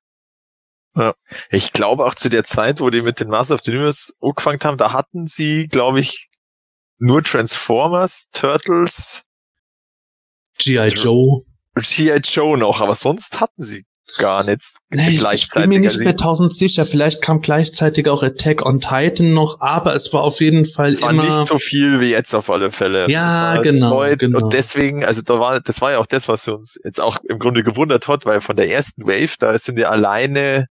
Ich 1.51 1.73
glaube 1.73 2.05
auch 2.05 2.15
zu 2.15 2.29
der 2.29 2.45
Zeit, 2.45 2.81
wo 2.81 2.91
die 2.91 3.03
mit 3.03 3.19
den 3.19 3.29
Masters 3.29 3.59
of 3.59 3.65
the 3.65 3.73
Universe 3.73 4.13
angefangen 4.21 4.61
haben, 4.63 4.77
da 4.79 4.93
hatten 4.93 5.27
sie, 5.27 5.67
glaube 5.67 5.99
ich, 5.99 6.29
nur 6.99 7.23
Transformers, 7.25 8.29
Turtles, 8.33 9.25
G.I. 10.59 10.89
Joe. 10.89 11.43
G.I. 11.75 12.21
Joe 12.23 12.57
noch, 12.57 12.81
aber 12.81 12.95
sonst 12.95 13.41
hatten 13.41 13.63
sie 13.63 13.85
gar 14.19 14.45
nichts 14.45 14.77
Nee, 14.91 15.11
ich 15.11 15.19
gleichzeitig. 15.19 15.69
bin 15.71 15.81
mir 15.81 15.89
nicht 15.89 16.01
mehr 16.01 16.17
tausend 16.17 16.55
sicher. 16.55 16.85
Vielleicht 16.87 17.23
kam 17.23 17.41
gleichzeitig 17.41 18.09
auch 18.09 18.23
Attack 18.23 18.65
on 18.65 18.81
Titan 18.81 19.33
noch, 19.33 19.61
aber 19.61 19.95
es 19.95 20.13
war 20.13 20.23
auf 20.23 20.41
jeden 20.41 20.67
Fall 20.67 20.91
es 20.93 21.03
war 21.03 21.11
immer. 21.11 21.23
nicht 21.25 21.47
so 21.47 21.59
viel 21.59 22.01
wie 22.01 22.11
jetzt 22.11 22.35
auf 22.35 22.51
alle 22.51 22.71
Fälle. 22.71 23.01
Also 23.03 23.13
Ja, 23.13 23.55
war 23.57 23.63
genau, 23.63 23.91
neu. 23.91 24.17
genau. 24.17 24.39
Und 24.45 24.53
deswegen, 24.53 25.05
also 25.05 25.23
da 25.23 25.39
war, 25.39 25.61
das 25.61 25.81
war 25.81 25.93
ja 25.93 25.99
auch 25.99 26.07
das, 26.07 26.29
was 26.29 26.47
uns 26.49 26.79
jetzt 26.85 27.01
auch 27.01 27.19
im 27.29 27.39
Grunde 27.39 27.63
gewundert 27.63 28.09
hat, 28.09 28.27
weil 28.27 28.41
von 28.41 28.57
der 28.57 28.71
ersten 28.71 29.07
Wave, 29.07 29.35
da 29.39 29.59
sind 29.59 29.79
ja 29.79 29.91
alleine, 29.91 30.67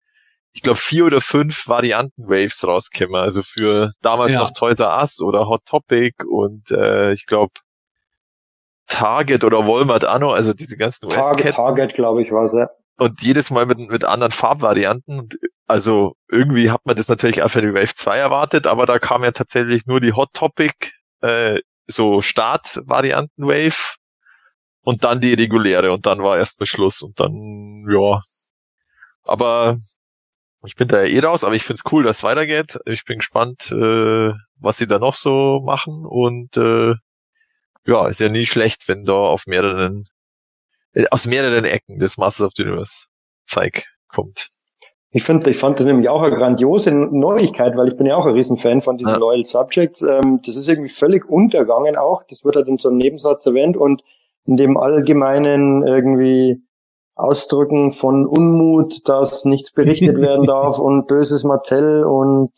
ich 0.52 0.62
glaube, 0.62 0.78
vier 0.78 1.04
oder 1.04 1.20
fünf 1.20 1.68
Varianten 1.68 2.28
Waves 2.28 2.66
rausgekommen. 2.66 3.20
Also 3.20 3.42
für 3.42 3.90
damals 4.00 4.32
Ja. 4.32 4.40
noch 4.40 4.52
Toys 4.52 4.80
R 4.80 4.96
Us 4.98 5.20
oder 5.20 5.48
Hot 5.48 5.64
Topic 5.66 6.14
und 6.26 6.70
äh, 6.70 7.12
ich 7.12 7.26
glaube 7.26 7.52
Target 8.88 9.42
oder 9.42 9.66
Walmart 9.66 10.04
auch 10.06 10.18
noch, 10.20 10.32
also 10.32 10.52
diese 10.54 10.76
ganzen 10.76 11.08
Target, 11.08 11.32
US-Ketten. 11.32 11.56
Target 11.56 11.94
glaube 11.94 12.22
ich, 12.22 12.30
war 12.30 12.44
es, 12.44 12.52
ja. 12.52 12.68
Und 12.97 13.23
jedes 13.23 13.51
Mal 13.51 13.66
mit, 13.66 13.78
mit 13.78 14.05
anderen 14.05 14.32
Farbvarianten. 14.32 15.28
Also 15.66 16.16
irgendwie 16.28 16.70
hat 16.70 16.86
man 16.86 16.97
das 16.97 17.09
natürlich 17.09 17.43
auch 17.43 17.51
für 17.51 17.62
die 17.62 17.74
Wave 17.74 17.94
2 17.94 18.16
erwartet, 18.16 18.66
aber 18.66 18.86
da 18.86 18.98
kam 18.98 19.24
ja 19.24 19.32
tatsächlich 19.32 19.86
nur 19.86 20.01
die 20.01 20.12
Hot 20.12 20.32
Topic, 20.32 20.93
äh, 21.20 21.60
so 21.86 22.23
Startvarianten 22.23 23.47
Wave 23.47 23.97
und 24.82 25.05
dann 25.05 25.20
die 25.20 25.35
reguläre 25.35 25.93
und 25.93 26.06
dann 26.06 26.23
war 26.23 26.39
erstmal 26.39 26.66
Schluss 26.66 27.02
und 27.02 27.18
dann, 27.20 27.86
ja. 27.90 28.20
Aber 29.24 29.77
ich 30.64 30.77
bin 30.77 30.89
da 30.89 31.02
ja 31.02 31.09
eh 31.09 31.20
raus, 31.20 31.44
aber 31.44 31.55
ich 31.55 31.64
find's 31.64 31.85
cool, 31.93 32.05
dass 32.05 32.18
es 32.18 32.23
weitergeht. 32.23 32.78
Ich 32.86 33.05
bin 33.05 33.18
gespannt, 33.18 33.70
äh, 33.73 34.32
was 34.56 34.78
sie 34.78 34.86
da 34.86 34.98
noch 34.98 35.14
so 35.14 35.60
machen 35.64 36.05
und 36.06 36.56
äh, 36.56 36.94
ja, 37.86 38.09
ist 38.09 38.20
ja 38.20 38.28
nie 38.28 38.47
schlecht, 38.47 38.89
wenn 38.89 39.05
da 39.05 39.14
auf 39.14 39.47
mehreren 39.47 40.09
aus 41.10 41.27
mehreren 41.27 41.64
Ecken 41.64 41.98
des 41.98 42.16
Masters 42.16 42.47
of 42.47 42.52
the 42.56 42.62
Universe 42.64 43.06
Zeig 43.47 43.86
kommt. 44.09 44.48
Ich 45.10 45.23
finde, 45.23 45.48
ich 45.51 45.56
fand 45.56 45.78
das 45.78 45.86
nämlich 45.86 46.09
auch 46.09 46.23
eine 46.23 46.36
grandiose 46.36 46.90
Neuigkeit, 46.93 47.77
weil 47.77 47.89
ich 47.89 47.97
bin 47.97 48.06
ja 48.06 48.16
auch 48.16 48.27
ein 48.27 48.35
Riesenfan 48.35 48.81
von 48.81 48.98
diesen 48.98 49.12
Ja. 49.12 49.18
Loyal 49.18 49.44
Subjects. 49.44 50.02
Ähm, 50.02 50.40
das 50.44 50.56
ist 50.56 50.68
irgendwie 50.68 50.90
völlig 50.90 51.28
untergangen 51.31 51.97
auch. 51.97 52.23
Das 52.24 52.44
wird 52.44 52.56
halt 52.56 52.68
in 52.68 52.78
so 52.78 52.89
einem 52.89 52.98
Nebensatz 52.98 53.47
erwähnt 53.47 53.77
und 53.77 54.02
in 54.44 54.56
dem 54.56 54.77
allgemeinen 54.77 55.86
irgendwie 55.86 56.60
Ausdrücken 57.16 57.93
von 57.93 58.27
Unmut, 58.27 59.09
dass 59.09 59.44
nichts 59.47 59.73
berichtet 59.73 60.18
werden 60.18 60.44
darf 60.47 60.78
und 60.78 61.06
böses 61.06 61.44
Mattel 61.44 62.05
und 62.05 62.51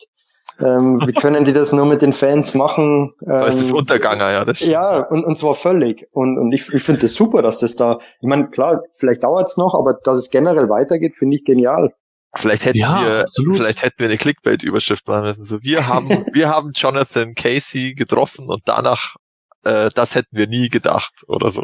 ähm, 0.60 1.00
wie 1.06 1.12
können 1.20 1.44
die 1.44 1.52
das 1.52 1.72
nur 1.72 1.86
mit 1.86 2.02
den 2.02 2.12
Fans 2.12 2.54
machen? 2.54 3.14
Da 3.20 3.46
ist 3.46 3.58
das 3.58 3.70
Ähm, 3.70 3.76
Unterganger, 3.76 4.30
ja. 4.30 4.44
Das 4.44 4.58
stimmt. 4.58 4.72
ja, 4.72 4.98
und, 5.06 5.24
und 5.24 5.36
zwar 5.38 5.54
völlig. 5.54 6.06
Und, 6.12 6.38
und 6.38 6.52
ich, 6.52 6.72
ich 6.72 6.82
finde 6.82 7.02
das 7.02 7.14
super, 7.14 7.42
dass 7.42 7.58
das 7.58 7.76
da, 7.76 7.98
ich 8.20 8.28
meine, 8.28 8.48
klar, 8.48 8.82
vielleicht 8.92 9.22
dauert's 9.24 9.56
noch, 9.56 9.74
aber 9.74 9.94
dass 10.02 10.16
es 10.16 10.30
generell 10.30 10.68
weitergeht, 10.68 11.14
finde 11.14 11.36
ich 11.36 11.44
genial. 11.44 11.92
Vielleicht 12.36 12.66
hätten 12.66 12.78
Ja, 12.78 13.02
wir, 13.04 13.20
absolut. 13.22 13.56
vielleicht 13.56 13.82
hätten 13.82 13.98
wir 13.98 14.06
eine 14.06 14.18
Clickbait-Überschrift 14.18 15.08
machen 15.08 15.22
müssen. 15.24 15.44
So, 15.44 15.62
wir 15.62 15.88
haben, 15.88 16.08
wir 16.32 16.48
haben 16.50 16.72
Jonathan 16.74 17.34
Casey 17.34 17.94
getroffen 17.94 18.48
und 18.50 18.60
danach, 18.66 19.16
äh, 19.64 19.88
das 19.94 20.14
hätten 20.14 20.36
wir 20.36 20.46
nie 20.46 20.68
gedacht 20.68 21.14
oder 21.26 21.48
so. 21.50 21.62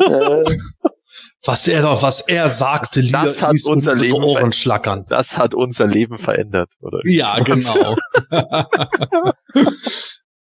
Äh, 0.00 0.56
Was 1.44 1.68
er, 1.68 1.84
was 2.02 2.20
er 2.20 2.50
sagte, 2.50 3.00
ließ 3.00 3.12
Das 3.12 3.42
hat 3.42 3.52
ließ 3.52 3.66
unser 3.66 3.92
unsere 3.92 4.08
Leben 4.08 4.24
Ohren 4.24 4.52
schlackern. 4.52 5.04
Das 5.08 5.38
hat 5.38 5.54
unser 5.54 5.86
Leben 5.86 6.18
verändert, 6.18 6.70
oder? 6.80 7.00
Ja, 7.04 7.38
genau. 7.40 7.96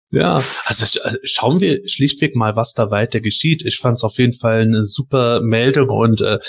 ja, 0.10 0.44
also 0.66 1.00
äh, 1.02 1.18
schauen 1.24 1.60
wir 1.60 1.88
schlichtweg 1.88 2.36
mal, 2.36 2.56
was 2.56 2.74
da 2.74 2.90
weiter 2.92 3.20
geschieht. 3.20 3.64
Ich 3.66 3.80
fand 3.80 3.98
es 3.98 4.04
auf 4.04 4.18
jeden 4.18 4.38
Fall 4.38 4.62
eine 4.62 4.86
super 4.86 5.42
Meldung 5.42 5.90
und 5.90 6.22
äh, 6.22 6.40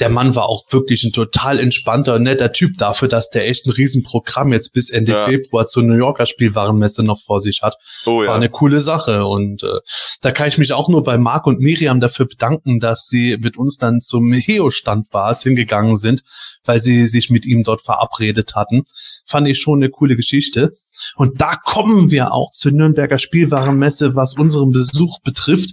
der 0.00 0.08
Mann 0.08 0.34
war 0.34 0.48
auch 0.48 0.64
wirklich 0.70 1.04
ein 1.04 1.12
total 1.12 1.58
entspannter 1.60 2.14
und 2.14 2.22
netter 2.22 2.52
Typ 2.52 2.78
dafür, 2.78 3.08
dass 3.08 3.30
der 3.30 3.48
echt 3.48 3.66
ein 3.66 3.70
Riesenprogramm 3.70 4.52
jetzt 4.52 4.72
bis 4.72 4.90
Ende 4.90 5.12
Ja. 5.12 5.26
Februar 5.26 5.66
zur 5.66 5.82
New 5.82 5.94
Yorker 5.94 6.26
Spielwarenmesse 6.26 7.02
noch 7.02 7.20
vor 7.24 7.40
sich 7.40 7.60
hat. 7.62 7.76
Oh 8.06 8.18
War 8.18 8.24
ja. 8.24 8.34
eine 8.34 8.48
coole 8.48 8.80
Sache 8.80 9.24
und 9.26 9.62
äh, 9.62 9.78
da 10.22 10.32
kann 10.32 10.48
ich 10.48 10.58
mich 10.58 10.72
auch 10.72 10.88
nur 10.88 11.04
bei 11.04 11.18
Marc 11.18 11.46
und 11.46 11.60
Miriam 11.60 12.00
dafür 12.00 12.26
bedanken, 12.26 12.80
dass 12.80 13.06
sie 13.06 13.36
mit 13.38 13.56
uns 13.56 13.76
dann 13.76 14.00
zum 14.00 14.32
Heo-Stand 14.32 15.08
war, 15.12 15.34
hingegangen 15.34 15.96
sind, 15.96 16.22
weil 16.64 16.80
sie 16.80 17.06
sich 17.06 17.30
mit 17.30 17.46
ihm 17.46 17.62
dort 17.62 17.82
verabredet 17.82 18.54
hatten. 18.54 18.84
Fand 19.26 19.46
ich 19.46 19.60
schon 19.60 19.78
eine 19.78 19.90
coole 19.90 20.16
Geschichte. 20.16 20.72
Und 21.16 21.40
da 21.40 21.56
kommen 21.56 22.10
wir 22.10 22.32
auch 22.32 22.50
zur 22.52 22.72
Nürnberger 22.72 23.18
Spielwarenmesse, 23.18 24.16
was 24.16 24.34
unseren 24.34 24.70
Besuch 24.70 25.20
betrifft. 25.22 25.70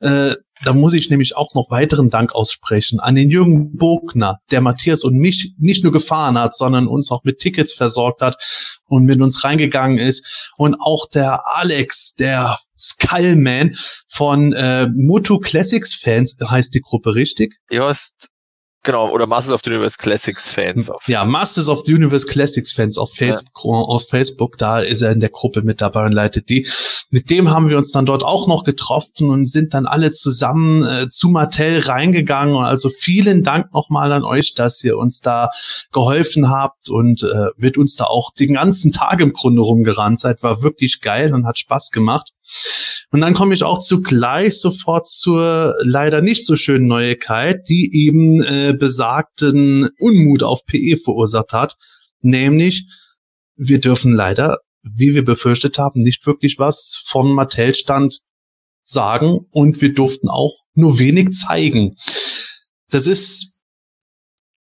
Äh, 0.00 0.36
da 0.64 0.72
muss 0.72 0.94
ich 0.94 1.10
nämlich 1.10 1.36
auch 1.36 1.54
noch 1.54 1.70
weiteren 1.70 2.10
Dank 2.10 2.32
aussprechen 2.34 3.00
an 3.00 3.14
den 3.14 3.30
Jürgen 3.30 3.76
Bogner, 3.76 4.40
der 4.50 4.60
Matthias 4.60 5.04
und 5.04 5.16
mich 5.16 5.54
nicht 5.58 5.82
nur 5.82 5.92
gefahren 5.92 6.38
hat, 6.38 6.54
sondern 6.54 6.86
uns 6.86 7.10
auch 7.10 7.24
mit 7.24 7.38
Tickets 7.38 7.72
versorgt 7.72 8.20
hat 8.20 8.36
und 8.86 9.04
mit 9.04 9.20
uns 9.20 9.44
reingegangen 9.44 9.98
ist. 9.98 10.50
Und 10.56 10.76
auch 10.80 11.08
der 11.08 11.46
Alex, 11.46 12.14
der 12.14 12.58
Skullman 12.78 13.76
von 14.08 14.52
äh, 14.52 14.88
Moto 14.88 15.38
Classics 15.38 15.94
Fans 15.94 16.36
heißt 16.42 16.74
die 16.74 16.80
Gruppe 16.80 17.14
richtig? 17.14 17.56
Ja, 17.70 17.90
ist, 17.90 18.30
genau, 18.82 19.10
oder 19.10 19.26
Masters 19.26 19.54
of 19.54 19.60
the 19.64 19.70
Universe 19.70 19.96
Classics 19.98 20.48
Fans. 20.48 20.90
Auf, 20.90 21.08
Ja, 21.08 21.24
Masters 21.24 21.68
of 21.68 21.82
the 21.84 21.94
Universe 21.94 22.26
Classics 22.26 22.72
Fans 22.72 22.98
auf 22.98 23.10
Facebook, 23.14 23.64
auf 23.64 24.08
Facebook, 24.08 24.58
da 24.58 24.80
ist 24.80 25.02
er 25.02 25.12
in 25.12 25.20
der 25.20 25.30
Gruppe 25.30 25.62
mit 25.62 25.80
dabei 25.80 26.06
und 26.06 26.12
leitet 26.12 26.48
die. 26.48 26.66
Mit 27.10 27.30
dem 27.30 27.50
haben 27.50 27.68
wir 27.68 27.76
uns 27.76 27.92
dann 27.92 28.06
dort 28.06 28.22
auch 28.22 28.46
noch 28.46 28.64
getroffen 28.64 29.30
und 29.30 29.44
sind 29.46 29.74
dann 29.74 29.86
alle 29.86 30.10
zusammen 30.10 30.84
äh, 30.84 31.08
zu 31.08 31.28
Mattel 31.28 31.80
reingegangen. 31.80 32.54
Und 32.54 32.64
also 32.64 32.90
vielen 32.90 33.42
Dank 33.42 33.72
nochmal 33.72 34.12
an 34.12 34.24
euch, 34.24 34.54
dass 34.54 34.82
ihr 34.84 34.96
uns 34.96 35.20
da 35.20 35.50
geholfen 35.92 36.48
habt 36.48 36.88
und 36.88 37.22
äh, 37.22 37.48
mit 37.56 37.76
uns 37.76 37.96
da 37.96 38.04
auch 38.04 38.32
den 38.32 38.54
ganzen 38.54 38.92
Tag 38.92 39.20
im 39.20 39.32
Grunde 39.32 39.62
rumgerannt 39.62 40.18
seid. 40.18 40.42
War 40.42 40.62
wirklich 40.62 41.00
geil 41.00 41.34
und 41.34 41.46
hat 41.46 41.58
Spaß 41.58 41.90
gemacht. 41.90 42.32
Und 43.10 43.20
dann 43.20 43.34
komme 43.34 43.54
ich 43.54 43.62
auch 43.62 43.80
zugleich 43.80 44.60
sofort 44.60 45.08
zur 45.08 45.74
leider 45.82 46.22
nicht 46.22 46.46
so 46.46 46.56
schönen 46.56 46.86
Neuigkeit, 46.86 47.68
die 47.68 47.90
eben 47.92 48.42
äh, 48.42 48.74
besagten 48.78 49.90
Unmut 49.98 50.42
auf 50.42 50.64
PE 50.64 50.96
verursacht 51.02 51.52
hat. 51.52 51.76
Nämlich, 52.20 52.86
wir 53.56 53.80
dürfen 53.80 54.14
leider, 54.14 54.58
wie 54.82 55.14
wir 55.14 55.24
befürchtet 55.24 55.78
haben, 55.78 56.00
nicht 56.00 56.26
wirklich 56.26 56.58
was 56.58 57.02
von 57.04 57.32
Mattel-Stand 57.32 58.20
sagen 58.82 59.46
und 59.50 59.80
wir 59.80 59.92
durften 59.92 60.28
auch 60.28 60.54
nur 60.74 60.98
wenig 60.98 61.32
zeigen. 61.32 61.96
Das 62.90 63.06
ist 63.06 63.60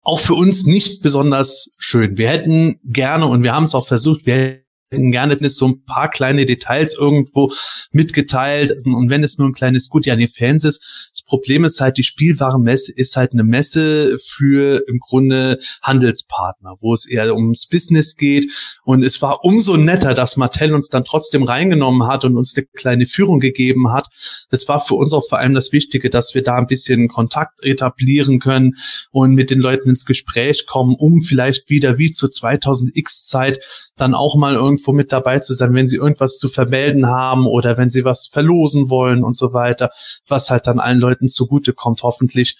auch 0.01 0.19
für 0.19 0.33
uns 0.33 0.65
nicht 0.65 1.01
besonders 1.01 1.71
schön. 1.77 2.17
Wir 2.17 2.29
hätten 2.29 2.79
gerne, 2.83 3.27
und 3.27 3.43
wir 3.43 3.53
haben 3.53 3.63
es 3.63 3.75
auch 3.75 3.87
versucht, 3.87 4.25
wir 4.25 4.61
hätten 4.91 5.11
gerne 5.11 5.37
so 5.49 5.67
ein 5.67 5.83
paar 5.83 6.09
kleine 6.09 6.45
Details 6.45 6.95
irgendwo 6.97 7.51
mitgeteilt. 7.91 8.85
Und 8.85 9.09
wenn 9.09 9.23
es 9.23 9.37
nur 9.37 9.47
ein 9.47 9.53
kleines 9.53 9.89
Gut 9.89 10.07
an 10.07 10.19
die 10.19 10.27
Fans 10.27 10.63
ist, 10.63 10.83
das 11.11 11.21
Problem 11.21 11.63
ist 11.63 11.79
halt, 11.79 11.97
die 11.97 12.03
Spielwarenmesse 12.03 12.91
ist 12.91 13.15
halt 13.15 13.33
eine 13.33 13.43
Messe 13.43 14.17
für 14.19 14.83
im 14.87 14.99
Grunde 14.99 15.59
Handelspartner, 15.81 16.75
wo 16.81 16.93
es 16.93 17.07
eher 17.07 17.35
ums 17.35 17.67
Business 17.67 18.15
geht. 18.15 18.51
Und 18.83 19.03
es 19.03 19.21
war 19.21 19.43
umso 19.43 19.77
netter, 19.77 20.13
dass 20.13 20.37
Mattel 20.37 20.73
uns 20.73 20.89
dann 20.89 21.05
trotzdem 21.05 21.43
reingenommen 21.43 22.07
hat 22.07 22.25
und 22.25 22.35
uns 22.35 22.55
eine 22.57 22.65
kleine 22.75 23.05
Führung 23.05 23.39
gegeben 23.39 23.91
hat. 23.91 24.07
Das 24.49 24.67
war 24.67 24.79
für 24.79 24.95
uns 24.95 25.13
auch 25.13 25.27
vor 25.27 25.37
allem 25.37 25.53
das 25.53 25.71
Wichtige, 25.71 26.09
dass 26.09 26.33
wir 26.33 26.41
da 26.41 26.55
ein 26.55 26.67
bisschen 26.67 27.09
Kontakt 27.09 27.63
etablieren 27.63 28.39
können 28.39 28.75
und 29.11 29.35
mit 29.35 29.51
den 29.51 29.59
Leuten 29.59 29.89
ins 29.89 30.05
Gespräch 30.05 30.65
kommen, 30.65 30.95
um 30.95 31.21
vielleicht 31.21 31.69
wieder 31.69 31.97
wie 31.97 32.09
zur 32.09 32.29
2000X 32.29 33.27
Zeit 33.27 33.59
dann 33.99 34.15
auch 34.15 34.35
mal 34.35 34.55
irgendwo 34.79 34.93
mit 34.93 35.11
dabei 35.11 35.39
zu 35.39 35.53
sein, 35.53 35.73
wenn 35.73 35.87
sie 35.87 35.97
irgendwas 35.97 36.37
zu 36.37 36.49
vermelden 36.49 37.07
haben 37.07 37.45
oder 37.47 37.77
wenn 37.77 37.89
sie 37.89 38.05
was 38.05 38.27
verlosen 38.27 38.89
wollen 38.89 39.23
und 39.23 39.35
so 39.35 39.53
weiter, 39.53 39.91
was 40.27 40.49
halt 40.49 40.67
dann 40.67 40.79
allen 40.79 40.99
Leuten 40.99 41.27
zugute 41.27 41.73
kommt, 41.73 42.03
hoffentlich. 42.03 42.57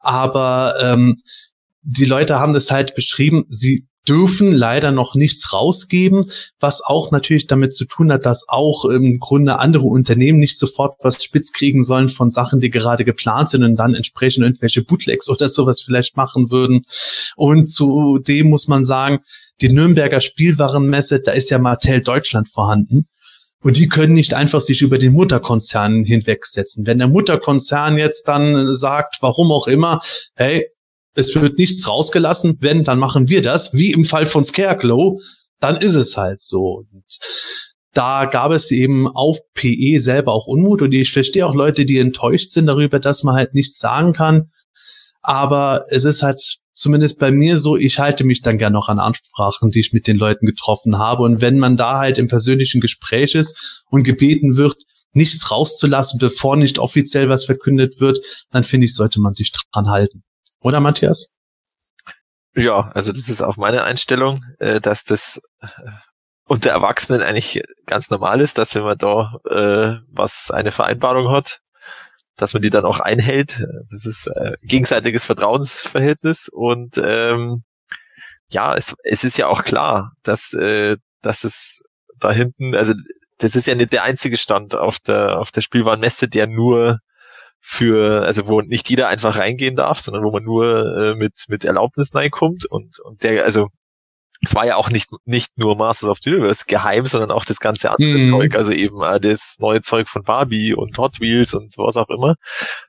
Aber 0.00 0.76
ähm, 0.80 1.18
die 1.82 2.04
Leute 2.04 2.38
haben 2.38 2.52
das 2.52 2.70
halt 2.70 2.94
beschrieben, 2.94 3.46
sie 3.48 3.86
dürfen 4.08 4.52
leider 4.52 4.92
noch 4.92 5.16
nichts 5.16 5.52
rausgeben, 5.52 6.30
was 6.60 6.80
auch 6.80 7.10
natürlich 7.10 7.48
damit 7.48 7.74
zu 7.74 7.86
tun 7.86 8.12
hat, 8.12 8.24
dass 8.24 8.48
auch 8.48 8.84
im 8.84 9.18
Grunde 9.18 9.58
andere 9.58 9.86
Unternehmen 9.86 10.38
nicht 10.38 10.60
sofort 10.60 10.96
was 11.02 11.24
spitz 11.24 11.52
kriegen 11.52 11.82
sollen 11.82 12.08
von 12.08 12.30
Sachen, 12.30 12.60
die 12.60 12.70
gerade 12.70 13.04
geplant 13.04 13.48
sind 13.48 13.64
und 13.64 13.74
dann 13.74 13.96
entsprechend 13.96 14.44
irgendwelche 14.44 14.84
Bootlegs 14.84 15.28
oder 15.28 15.48
sowas 15.48 15.80
vielleicht 15.80 16.16
machen 16.16 16.52
würden. 16.52 16.82
Und 17.34 17.66
zudem 17.66 18.48
muss 18.48 18.68
man 18.68 18.84
sagen, 18.84 19.24
die 19.60 19.68
Nürnberger 19.68 20.20
Spielwarenmesse, 20.20 21.20
da 21.20 21.32
ist 21.32 21.50
ja 21.50 21.58
Mattel 21.58 22.02
Deutschland 22.02 22.48
vorhanden. 22.48 23.06
Und 23.62 23.76
die 23.76 23.88
können 23.88 24.12
nicht 24.12 24.34
einfach 24.34 24.60
sich 24.60 24.82
über 24.82 24.98
den 24.98 25.12
Mutterkonzern 25.12 26.04
hinwegsetzen. 26.04 26.86
Wenn 26.86 26.98
der 26.98 27.08
Mutterkonzern 27.08 27.98
jetzt 27.98 28.28
dann 28.28 28.74
sagt, 28.74 29.16
warum 29.20 29.50
auch 29.50 29.66
immer, 29.66 30.02
hey, 30.34 30.68
es 31.14 31.34
wird 31.34 31.58
nichts 31.58 31.88
rausgelassen, 31.88 32.58
wenn, 32.60 32.84
dann 32.84 32.98
machen 32.98 33.28
wir 33.28 33.42
das, 33.42 33.72
wie 33.72 33.92
im 33.92 34.04
Fall 34.04 34.26
von 34.26 34.44
Scarecrow, 34.44 35.20
dann 35.58 35.76
ist 35.76 35.94
es 35.94 36.16
halt 36.16 36.40
so. 36.40 36.84
Und 36.92 37.18
da 37.92 38.26
gab 38.26 38.52
es 38.52 38.70
eben 38.70 39.08
auf 39.08 39.38
PE 39.54 39.98
selber 39.98 40.34
auch 40.34 40.46
Unmut 40.46 40.82
und 40.82 40.92
ich 40.92 41.12
verstehe 41.12 41.46
auch 41.46 41.54
Leute, 41.54 41.86
die 41.86 41.98
enttäuscht 41.98 42.50
sind 42.50 42.66
darüber, 42.66 43.00
dass 43.00 43.22
man 43.22 43.34
halt 43.34 43.54
nichts 43.54 43.78
sagen 43.78 44.12
kann. 44.12 44.50
Aber 45.22 45.86
es 45.88 46.04
ist 46.04 46.22
halt 46.22 46.58
zumindest 46.76 47.18
bei 47.18 47.32
mir 47.32 47.58
so, 47.58 47.76
ich 47.76 47.98
halte 47.98 48.22
mich 48.22 48.42
dann 48.42 48.58
gern 48.58 48.72
noch 48.72 48.88
an 48.88 49.00
Ansprachen, 49.00 49.70
die 49.70 49.80
ich 49.80 49.92
mit 49.92 50.06
den 50.06 50.18
Leuten 50.18 50.46
getroffen 50.46 50.98
habe. 50.98 51.22
Und 51.24 51.40
wenn 51.40 51.58
man 51.58 51.76
da 51.76 51.98
halt 51.98 52.18
im 52.18 52.28
persönlichen 52.28 52.80
Gespräch 52.80 53.34
ist 53.34 53.82
und 53.90 54.04
gebeten 54.04 54.56
wird, 54.56 54.84
nichts 55.12 55.50
rauszulassen, 55.50 56.18
bevor 56.18 56.56
nicht 56.56 56.78
offiziell 56.78 57.28
was 57.28 57.46
verkündet 57.46 58.00
wird, 58.00 58.18
dann 58.50 58.62
finde 58.62 58.84
ich, 58.84 58.94
sollte 58.94 59.18
man 59.18 59.32
sich 59.32 59.50
dran 59.72 59.88
halten. 59.88 60.22
Oder 60.60 60.80
Matthias? 60.80 61.32
Ja, 62.54 62.90
also 62.94 63.12
das 63.12 63.28
ist 63.28 63.42
auch 63.42 63.56
meine 63.56 63.84
Einstellung, 63.84 64.44
äh, 64.58 64.80
dass 64.80 65.04
das 65.04 65.40
äh, 65.60 65.66
unter 66.44 66.70
Erwachsenen 66.70 67.22
eigentlich 67.22 67.62
ganz 67.86 68.10
normal 68.10 68.40
ist, 68.40 68.58
dass 68.58 68.74
wenn 68.74 68.82
man 68.82 68.98
da 68.98 69.38
äh, 69.48 70.00
was 70.10 70.50
eine 70.50 70.70
Vereinbarung 70.70 71.30
hat, 71.30 71.60
dass 72.36 72.52
man 72.52 72.62
die 72.62 72.70
dann 72.70 72.84
auch 72.84 73.00
einhält. 73.00 73.64
Das 73.90 74.06
ist 74.06 74.26
äh, 74.28 74.52
gegenseitiges 74.62 75.24
Vertrauensverhältnis 75.24 76.48
und 76.48 76.98
ähm, 77.02 77.62
ja, 78.48 78.74
es, 78.74 78.94
es 79.04 79.24
ist 79.24 79.38
ja 79.38 79.48
auch 79.48 79.64
klar, 79.64 80.12
dass 80.22 80.54
äh, 80.54 80.96
dass 81.22 81.44
es 81.44 81.80
da 82.18 82.32
hinten, 82.32 82.74
also 82.74 82.94
das 83.38 83.56
ist 83.56 83.66
ja 83.66 83.74
nicht 83.74 83.92
der 83.92 84.04
einzige 84.04 84.36
Stand 84.36 84.74
auf 84.74 84.98
der 85.00 85.38
auf 85.38 85.50
der 85.50 85.62
Spielwarenmesse, 85.62 86.28
der 86.28 86.46
nur 86.46 87.00
für, 87.60 88.24
also 88.24 88.46
wo 88.46 88.60
nicht 88.60 88.88
jeder 88.88 89.08
einfach 89.08 89.38
reingehen 89.38 89.76
darf, 89.76 89.98
sondern 90.00 90.22
wo 90.22 90.30
man 90.30 90.44
nur 90.44 90.96
äh, 90.96 91.14
mit 91.16 91.44
mit 91.48 91.64
Erlaubnis 91.64 92.14
reinkommt 92.14 92.66
und 92.66 93.00
und 93.00 93.22
der, 93.24 93.44
also 93.44 93.68
es 94.42 94.54
war 94.54 94.66
ja 94.66 94.76
auch 94.76 94.90
nicht, 94.90 95.08
nicht 95.24 95.56
nur 95.56 95.76
Masters 95.76 96.08
of 96.08 96.18
the 96.22 96.30
Universe 96.30 96.64
geheim, 96.66 97.06
sondern 97.06 97.30
auch 97.30 97.44
das 97.44 97.58
ganze 97.58 97.90
andere 97.90 98.18
mm. 98.18 98.30
Zeug, 98.30 98.54
also 98.54 98.72
eben 98.72 99.02
äh, 99.02 99.20
das 99.20 99.56
neue 99.60 99.80
Zeug 99.80 100.08
von 100.08 100.22
Barbie 100.22 100.74
und 100.74 100.98
Hot 100.98 101.20
Wheels 101.20 101.54
und 101.54 101.76
was 101.78 101.96
auch 101.96 102.08
immer. 102.08 102.34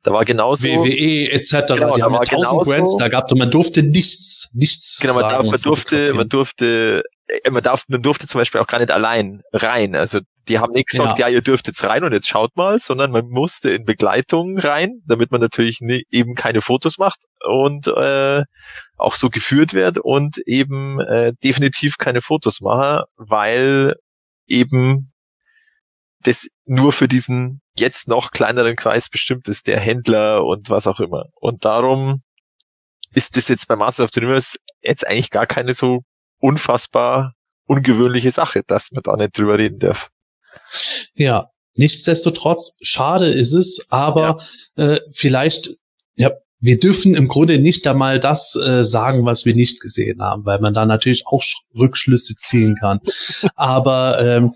Da 0.03 0.11
war 0.11 0.25
genauso. 0.25 0.67
WWE 0.67 1.31
etc. 1.31 1.73
Genau, 1.73 1.95
die 1.95 2.03
haben 2.03 2.13
ja 2.13 2.21
tausend 2.21 2.63
Brands 2.63 2.97
da 2.97 3.19
und 3.19 3.37
man 3.37 3.51
durfte 3.51 3.83
nichts, 3.83 4.49
nichts. 4.53 4.99
Genau, 5.01 5.13
man, 5.13 5.29
darf, 5.29 5.45
man 5.45 5.61
durfte, 5.61 6.13
man 6.13 6.29
durfte, 6.29 7.03
äh, 7.43 7.49
man 7.49 7.63
darf, 7.63 7.83
man 7.87 8.01
durfte 8.01 8.27
zum 8.27 8.39
Beispiel 8.39 8.61
auch 8.61 8.67
gar 8.67 8.79
nicht 8.79 8.91
allein 8.91 9.41
rein. 9.53 9.95
Also 9.95 10.19
die 10.47 10.59
haben 10.59 10.73
nicht 10.73 10.89
gesagt, 10.89 11.19
ja. 11.19 11.27
ja, 11.27 11.33
ihr 11.33 11.41
dürft 11.41 11.67
jetzt 11.67 11.83
rein 11.83 12.03
und 12.03 12.13
jetzt 12.13 12.27
schaut 12.27 12.55
mal, 12.55 12.79
sondern 12.79 13.11
man 13.11 13.27
musste 13.27 13.71
in 13.71 13.85
Begleitung 13.85 14.57
rein, 14.57 15.01
damit 15.05 15.31
man 15.31 15.41
natürlich 15.41 15.81
nie, 15.81 16.05
eben 16.09 16.35
keine 16.35 16.61
Fotos 16.61 16.97
macht 16.97 17.19
und 17.45 17.87
äh, 17.87 18.43
auch 18.97 19.15
so 19.15 19.29
geführt 19.29 19.73
wird 19.73 19.97
und 19.97 20.37
eben 20.45 20.99
äh, 21.01 21.33
definitiv 21.43 21.97
keine 21.97 22.21
Fotos 22.21 22.61
mache, 22.61 23.05
weil 23.15 23.95
eben 24.47 25.11
das 26.23 26.49
nur 26.65 26.91
für 26.93 27.07
diesen 27.07 27.61
jetzt 27.77 28.07
noch 28.07 28.31
kleineren 28.31 28.75
Kreis 28.75 29.09
bestimmt 29.09 29.47
ist, 29.47 29.67
der 29.67 29.79
Händler 29.79 30.45
und 30.45 30.69
was 30.69 30.87
auch 30.87 30.99
immer. 30.99 31.25
Und 31.35 31.65
darum 31.65 32.21
ist 33.13 33.37
das 33.37 33.47
jetzt 33.47 33.67
bei 33.67 33.75
Master 33.75 34.03
of 34.03 34.09
the 34.13 34.21
Universe 34.21 34.57
jetzt 34.81 35.05
eigentlich 35.05 35.29
gar 35.29 35.45
keine 35.45 35.73
so 35.73 36.01
unfassbar 36.39 37.33
ungewöhnliche 37.65 38.31
Sache, 38.31 38.63
dass 38.65 38.91
man 38.91 39.03
da 39.03 39.15
nicht 39.15 39.37
drüber 39.37 39.57
reden 39.57 39.79
darf. 39.79 40.09
Ja, 41.15 41.49
nichtsdestotrotz, 41.75 42.73
schade 42.81 43.29
ist 43.29 43.53
es, 43.53 43.79
aber 43.89 44.39
ja. 44.75 44.93
äh, 44.93 45.01
vielleicht, 45.13 45.75
ja, 46.15 46.31
wir 46.59 46.79
dürfen 46.79 47.15
im 47.15 47.27
Grunde 47.27 47.59
nicht 47.59 47.85
einmal 47.85 48.19
das 48.19 48.55
äh, 48.55 48.83
sagen, 48.83 49.25
was 49.25 49.45
wir 49.45 49.53
nicht 49.53 49.79
gesehen 49.79 50.21
haben, 50.21 50.45
weil 50.45 50.59
man 50.59 50.73
da 50.73 50.85
natürlich 50.85 51.27
auch 51.27 51.43
Rückschlüsse 51.77 52.35
ziehen 52.35 52.75
kann. 52.79 52.99
Aber 53.55 54.19
ähm, 54.19 54.53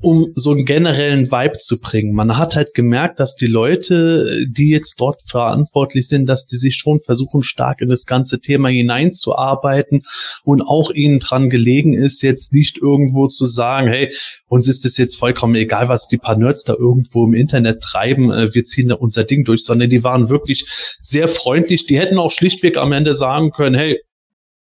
um 0.00 0.30
so 0.34 0.50
einen 0.50 0.66
generellen 0.66 1.30
Vibe 1.30 1.58
zu 1.58 1.80
bringen. 1.80 2.14
Man 2.14 2.36
hat 2.36 2.54
halt 2.54 2.74
gemerkt, 2.74 3.18
dass 3.18 3.34
die 3.34 3.46
Leute, 3.46 4.46
die 4.46 4.70
jetzt 4.70 5.00
dort 5.00 5.20
verantwortlich 5.26 6.06
sind, 6.06 6.26
dass 6.26 6.44
die 6.44 6.56
sich 6.56 6.76
schon 6.76 7.00
versuchen, 7.00 7.42
stark 7.42 7.80
in 7.80 7.88
das 7.88 8.04
ganze 8.04 8.40
Thema 8.40 8.68
hineinzuarbeiten 8.68 10.02
und 10.44 10.62
auch 10.62 10.90
ihnen 10.90 11.18
dran 11.18 11.48
gelegen 11.48 11.94
ist, 11.94 12.22
jetzt 12.22 12.52
nicht 12.52 12.78
irgendwo 12.78 13.28
zu 13.28 13.46
sagen, 13.46 13.88
hey, 13.88 14.14
uns 14.48 14.68
ist 14.68 14.84
es 14.84 14.98
jetzt 14.98 15.16
vollkommen 15.16 15.54
egal, 15.54 15.88
was 15.88 16.08
die 16.08 16.18
paar 16.18 16.36
Nerds 16.36 16.64
da 16.64 16.74
irgendwo 16.74 17.24
im 17.24 17.34
Internet 17.34 17.80
treiben, 17.82 18.30
äh, 18.30 18.54
wir 18.54 18.64
ziehen 18.64 18.88
da 18.88 18.96
unser 18.96 19.24
Ding 19.24 19.44
durch, 19.44 19.64
sondern 19.64 19.88
die 19.88 20.04
waren 20.04 20.28
wirklich 20.28 20.66
sehr 21.00 21.28
freundlich. 21.28 21.86
Die 21.86 21.98
hätten 21.98 22.18
auch 22.18 22.30
schlichtweg 22.30 22.76
am 22.76 22.92
Ende 22.92 23.14
sagen 23.14 23.50
können, 23.50 23.74
hey, 23.74 24.00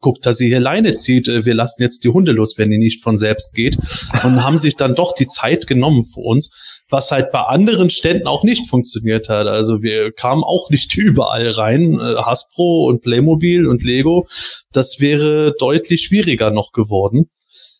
guckt, 0.03 0.27
dass 0.27 0.37
sie 0.37 0.49
hier 0.49 0.61
Leine 0.61 0.93
zieht, 0.93 1.29
äh, 1.29 1.47
wir 1.47 1.55
lassen 1.55 1.81
jetzt 1.81 2.05
die 2.05 2.11
Hunde 2.11 2.33
los, 2.33 2.59
wenn 2.59 2.71
die 2.71 2.77
nicht 2.77 3.03
von 3.03 3.17
selbst 3.17 3.55
geht. 3.55 3.79
Und 4.23 4.45
haben 4.45 4.59
sich 4.59 4.77
dann 4.77 4.95
doch 4.95 5.15
die 5.15 5.27
Zeit 5.27 5.67
genommen 5.67 6.05
für 6.05 6.21
uns, 6.21 6.51
was 6.91 7.11
halt 7.11 7.33
bei 7.33 7.41
anderen 7.41 7.89
Ständen 7.89 8.27
auch 8.27 8.45
nicht 8.45 8.69
funktioniert 8.69 9.31
hat. 9.31 9.47
Also 9.47 9.83
wir 9.83 10.13
kamen 10.13 10.45
auch 10.45 10.69
nicht 10.69 10.95
überall 10.97 11.49
rein, 11.49 11.95
äh, 11.95 12.17
Hasbro 12.17 12.87
und 12.87 13.01
Playmobil 13.01 13.67
und 13.67 13.83
Lego. 13.83 14.27
Das 14.73 15.01
wäre 15.01 15.55
deutlich 15.59 16.03
schwieriger 16.03 16.51
noch 16.51 16.73
geworden. 16.73 17.31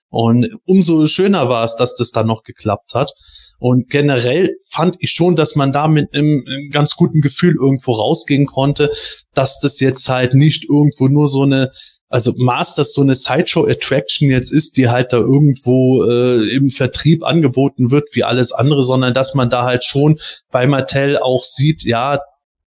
Und 0.09 0.49
umso 0.65 1.07
schöner 1.07 1.49
war 1.49 1.65
es, 1.65 1.77
dass 1.77 1.97
das 1.97 2.11
dann 2.11 2.27
noch 2.27 2.43
geklappt 2.43 2.95
hat. 2.95 3.13
Und 3.59 3.89
generell 3.89 4.57
fand 4.71 4.97
ich 4.99 5.11
schon, 5.13 5.37
dass 5.37 5.55
man 5.55 5.71
da 5.71 5.87
mit 5.87 6.13
einem, 6.13 6.45
einem 6.47 6.71
ganz 6.71 6.97
guten 6.97 7.21
Gefühl 7.21 7.55
irgendwo 7.55 7.93
rausgehen 7.93 8.47
konnte, 8.47 8.91
dass 9.35 9.61
das 9.61 9.79
jetzt 9.79 10.09
halt 10.09 10.35
nicht 10.35 10.65
irgendwo 10.69 11.07
nur 11.07 11.29
so 11.29 11.43
eine 11.43 11.71
also 12.13 12.35
Masters 12.37 12.93
so 12.93 13.01
eine 13.01 13.15
Sideshow-Attraction 13.15 14.31
jetzt 14.31 14.53
ist, 14.53 14.77
die 14.77 14.91
halt 14.91 15.15
da 15.15 15.17
irgendwo 15.17 16.05
äh, 16.05 16.47
im 16.55 16.69
Vertrieb 16.69 17.25
angeboten 17.25 17.91
wird 17.91 18.11
wie 18.13 18.23
alles 18.23 18.53
andere, 18.53 18.85
sondern 18.85 19.15
dass 19.15 19.35
man 19.35 19.49
da 19.49 19.65
halt 19.65 19.83
schon 19.83 20.21
bei 20.51 20.67
Mattel 20.67 21.17
auch 21.17 21.43
sieht, 21.43 21.85
ja, 21.85 22.21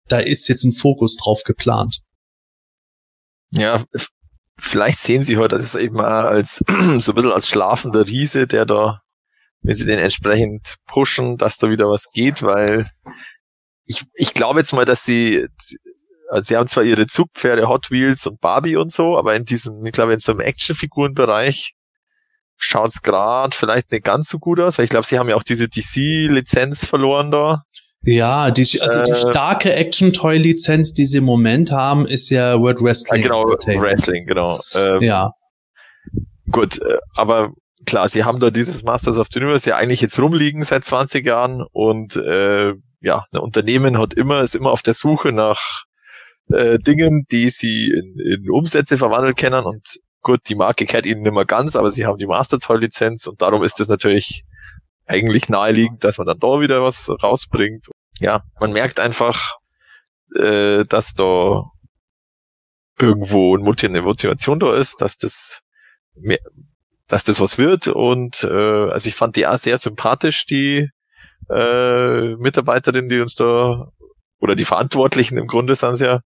da 0.08 0.18
ist 0.18 0.48
jetzt 0.48 0.64
ein 0.64 0.72
Fokus 0.72 1.18
drauf 1.18 1.42
geplant. 1.44 2.00
Ja, 3.50 3.84
vielleicht 4.58 4.98
sehen 4.98 5.22
Sie 5.22 5.36
heute 5.36 5.58
das 5.58 5.74
eben 5.74 6.00
als 6.00 6.64
so 6.66 7.12
ein 7.12 7.14
bisschen 7.14 7.32
als 7.32 7.46
schlafender 7.46 8.06
Riese, 8.06 8.46
der 8.46 8.64
da, 8.64 9.02
wenn 9.60 9.74
Sie 9.74 9.84
den 9.84 9.98
entsprechend 9.98 10.76
pushen, 10.86 11.36
dass 11.36 11.58
da 11.58 11.68
wieder 11.68 11.90
was 11.90 12.10
geht, 12.12 12.42
weil 12.42 12.86
ich, 13.84 14.04
ich 14.14 14.32
glaube 14.32 14.60
jetzt 14.60 14.72
mal, 14.72 14.86
dass 14.86 15.04
sie 15.04 15.46
also 16.34 16.48
sie 16.48 16.56
haben 16.56 16.66
zwar 16.66 16.82
ihre 16.82 17.06
Zugpferde 17.06 17.68
Hot 17.68 17.92
Wheels 17.92 18.26
und 18.26 18.40
Barbie 18.40 18.74
und 18.74 18.90
so, 18.90 19.16
aber 19.16 19.36
in 19.36 19.44
diesem, 19.44 19.86
ich 19.86 19.92
glaube, 19.92 20.14
in 20.14 20.18
so 20.18 20.32
einem 20.32 20.40
Actionfigurenbereich 20.40 21.74
schaut's 22.56 23.02
gerade 23.02 23.54
vielleicht 23.56 23.92
nicht 23.92 24.02
ganz 24.02 24.30
so 24.30 24.40
gut 24.40 24.58
aus, 24.58 24.76
weil 24.76 24.84
ich 24.84 24.90
glaube, 24.90 25.06
sie 25.06 25.16
haben 25.16 25.28
ja 25.28 25.36
auch 25.36 25.44
diese 25.44 25.68
DC-Lizenz 25.68 26.86
verloren 26.86 27.30
da. 27.30 27.62
Ja, 28.02 28.50
die, 28.50 28.80
also 28.80 28.98
äh, 28.98 29.04
die 29.04 29.30
starke 29.30 29.74
Action-Toy-Lizenz, 29.74 30.92
die 30.92 31.06
sie 31.06 31.18
im 31.18 31.24
Moment 31.24 31.70
haben, 31.70 32.04
ist 32.04 32.30
ja 32.30 32.58
World 32.58 32.82
Wrestling. 32.82 33.22
Ja, 33.22 33.28
genau, 33.28 33.44
Wrestling, 33.44 34.26
genau. 34.26 34.60
Ähm, 34.74 35.02
ja. 35.02 35.30
Gut, 36.50 36.80
äh, 36.82 36.98
aber 37.14 37.52
klar, 37.86 38.08
sie 38.08 38.24
haben 38.24 38.40
da 38.40 38.50
dieses 38.50 38.82
Masters 38.82 39.18
of 39.18 39.28
the 39.32 39.38
Universe 39.38 39.70
ja 39.70 39.76
eigentlich 39.76 40.00
jetzt 40.00 40.18
rumliegen 40.18 40.64
seit 40.64 40.84
20 40.84 41.24
Jahren 41.24 41.64
und 41.70 42.16
äh, 42.16 42.72
ja, 43.02 43.24
ein 43.30 43.38
Unternehmen 43.38 43.98
hat 43.98 44.14
immer, 44.14 44.42
ist 44.42 44.56
immer 44.56 44.72
auf 44.72 44.82
der 44.82 44.94
Suche 44.94 45.30
nach 45.30 45.84
äh, 46.50 46.78
Dingen, 46.78 47.26
die 47.30 47.48
sie 47.48 47.90
in, 47.90 48.18
in 48.18 48.50
Umsätze 48.50 48.98
verwandelt 48.98 49.36
kennen. 49.36 49.64
Und 49.64 50.00
gut, 50.22 50.40
die 50.48 50.54
Marke 50.54 50.86
kehrt 50.86 51.06
ihnen 51.06 51.22
nicht 51.22 51.34
mehr 51.34 51.44
ganz, 51.44 51.76
aber 51.76 51.90
sie 51.90 52.06
haben 52.06 52.18
die 52.18 52.26
Master 52.26 52.58
Toy 52.58 52.78
Lizenz 52.78 53.26
und 53.26 53.42
darum 53.42 53.62
ist 53.62 53.80
es 53.80 53.88
natürlich 53.88 54.44
eigentlich 55.06 55.48
naheliegend, 55.48 56.02
dass 56.02 56.18
man 56.18 56.26
dann 56.26 56.38
da 56.38 56.60
wieder 56.60 56.82
was 56.82 57.10
rausbringt. 57.22 57.88
Ja, 58.20 58.42
man 58.58 58.72
merkt 58.72 59.00
einfach, 59.00 59.56
äh, 60.34 60.84
dass 60.84 61.14
da 61.14 61.64
irgendwo 62.98 63.56
eine 63.56 64.02
Motivation 64.02 64.60
da 64.60 64.74
ist, 64.74 65.00
dass 65.00 65.16
das 65.18 65.62
mehr, 66.14 66.38
dass 67.08 67.24
das 67.24 67.40
was 67.40 67.58
wird. 67.58 67.88
Und 67.88 68.44
äh, 68.44 68.90
also 68.90 69.08
ich 69.08 69.14
fand 69.14 69.36
die 69.36 69.46
auch 69.46 69.58
sehr 69.58 69.78
sympathisch, 69.78 70.46
die 70.46 70.88
äh, 71.50 72.36
Mitarbeiterin, 72.36 73.08
die 73.08 73.20
uns 73.20 73.34
da 73.34 73.88
oder 74.44 74.54
die 74.54 74.66
Verantwortlichen 74.66 75.38
im 75.38 75.46
Grunde 75.46 75.74
sind 75.74 76.00
ja, 76.00 76.20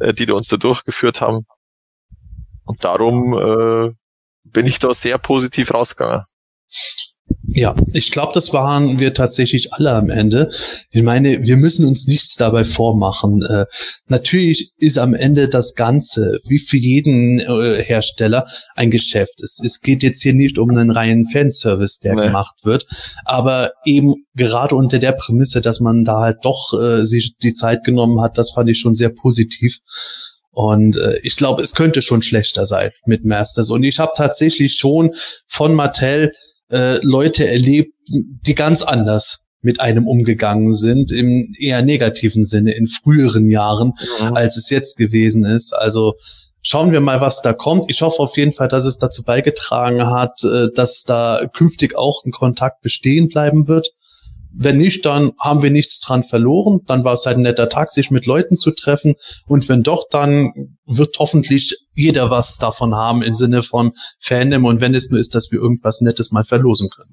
äh, 0.00 0.12
die 0.12 0.26
da 0.26 0.34
uns 0.34 0.48
da 0.48 0.56
durchgeführt 0.56 1.20
haben. 1.20 1.46
Und 2.64 2.84
darum 2.84 3.32
äh, 3.32 3.94
bin 4.42 4.66
ich 4.66 4.80
da 4.80 4.92
sehr 4.92 5.18
positiv 5.18 5.72
rausgegangen. 5.72 6.24
Ja, 7.52 7.74
ich 7.92 8.12
glaube, 8.12 8.32
das 8.32 8.52
waren 8.52 8.98
wir 8.98 9.12
tatsächlich 9.12 9.72
alle 9.72 9.92
am 9.92 10.08
Ende. 10.08 10.50
Ich 10.90 11.02
meine, 11.02 11.42
wir 11.42 11.56
müssen 11.56 11.84
uns 11.84 12.06
nichts 12.06 12.36
dabei 12.36 12.64
vormachen. 12.64 13.42
Äh, 13.42 13.66
natürlich 14.06 14.70
ist 14.76 14.98
am 14.98 15.14
Ende 15.14 15.48
das 15.48 15.74
Ganze, 15.74 16.38
wie 16.46 16.60
für 16.60 16.76
jeden 16.76 17.40
äh, 17.40 17.82
Hersteller, 17.82 18.46
ein 18.76 18.90
Geschäft. 18.90 19.40
Es, 19.42 19.60
es 19.64 19.80
geht 19.80 20.02
jetzt 20.02 20.22
hier 20.22 20.34
nicht 20.34 20.58
um 20.58 20.70
einen 20.70 20.90
reinen 20.90 21.28
Fanservice, 21.28 21.98
der 22.00 22.14
nee. 22.14 22.26
gemacht 22.26 22.54
wird, 22.62 22.86
aber 23.24 23.72
eben 23.84 24.14
gerade 24.34 24.74
unter 24.76 24.98
der 24.98 25.12
Prämisse, 25.12 25.60
dass 25.60 25.80
man 25.80 26.04
da 26.04 26.20
halt 26.20 26.38
doch 26.42 26.72
äh, 26.80 27.04
sich 27.04 27.34
die 27.42 27.52
Zeit 27.52 27.82
genommen 27.84 28.20
hat, 28.20 28.38
das 28.38 28.52
fand 28.52 28.70
ich 28.70 28.78
schon 28.78 28.94
sehr 28.94 29.10
positiv. 29.10 29.78
Und 30.52 30.96
äh, 30.96 31.18
ich 31.22 31.36
glaube, 31.36 31.62
es 31.62 31.74
könnte 31.74 32.02
schon 32.02 32.22
schlechter 32.22 32.66
sein 32.66 32.90
mit 33.06 33.24
Masters. 33.24 33.70
Und 33.70 33.82
ich 33.82 33.98
habe 33.98 34.12
tatsächlich 34.16 34.74
schon 34.76 35.14
von 35.46 35.74
Mattel 35.74 36.32
äh, 36.70 36.98
Leute 37.04 37.46
erlebt, 37.48 37.94
die 38.08 38.54
ganz 38.54 38.82
anders 38.82 39.40
mit 39.62 39.80
einem 39.80 40.06
umgegangen 40.08 40.72
sind, 40.72 41.12
im 41.12 41.52
eher 41.58 41.82
negativen 41.82 42.44
Sinne 42.44 42.72
in 42.72 42.86
früheren 42.86 43.50
Jahren, 43.50 43.92
Mhm. 44.20 44.36
als 44.36 44.56
es 44.56 44.70
jetzt 44.70 44.96
gewesen 44.96 45.44
ist. 45.44 45.74
Also 45.74 46.14
schauen 46.62 46.92
wir 46.92 47.00
mal, 47.00 47.20
was 47.20 47.42
da 47.42 47.52
kommt. 47.52 47.84
Ich 47.88 48.00
hoffe 48.02 48.20
auf 48.20 48.36
jeden 48.36 48.52
Fall, 48.52 48.68
dass 48.68 48.86
es 48.86 48.98
dazu 48.98 49.22
beigetragen 49.22 50.06
hat, 50.06 50.42
äh, 50.44 50.68
dass 50.74 51.02
da 51.04 51.46
künftig 51.52 51.96
auch 51.96 52.24
ein 52.24 52.32
Kontakt 52.32 52.80
bestehen 52.82 53.28
bleiben 53.28 53.68
wird. 53.68 53.90
Wenn 54.52 54.78
nicht, 54.78 55.04
dann 55.04 55.32
haben 55.40 55.62
wir 55.62 55.70
nichts 55.70 56.00
dran 56.00 56.24
verloren. 56.24 56.80
Dann 56.86 57.04
war 57.04 57.14
es 57.14 57.24
halt 57.26 57.38
ein 57.38 57.42
netter 57.42 57.68
Tag, 57.68 57.90
sich 57.90 58.10
mit 58.10 58.26
Leuten 58.26 58.56
zu 58.56 58.72
treffen. 58.72 59.14
Und 59.46 59.68
wenn 59.68 59.82
doch, 59.82 60.04
dann 60.10 60.76
wird 60.86 61.16
hoffentlich 61.18 61.76
jeder 61.94 62.30
was 62.30 62.58
davon 62.58 62.94
haben 62.94 63.22
im 63.22 63.32
Sinne 63.34 63.62
von 63.62 63.92
Fandom. 64.20 64.64
Und 64.64 64.80
wenn 64.80 64.94
es 64.94 65.10
nur 65.10 65.20
ist, 65.20 65.34
dass 65.34 65.50
wir 65.50 65.60
irgendwas 65.60 66.00
Nettes 66.00 66.30
mal 66.30 66.44
verlosen 66.44 66.88
können. 66.90 67.10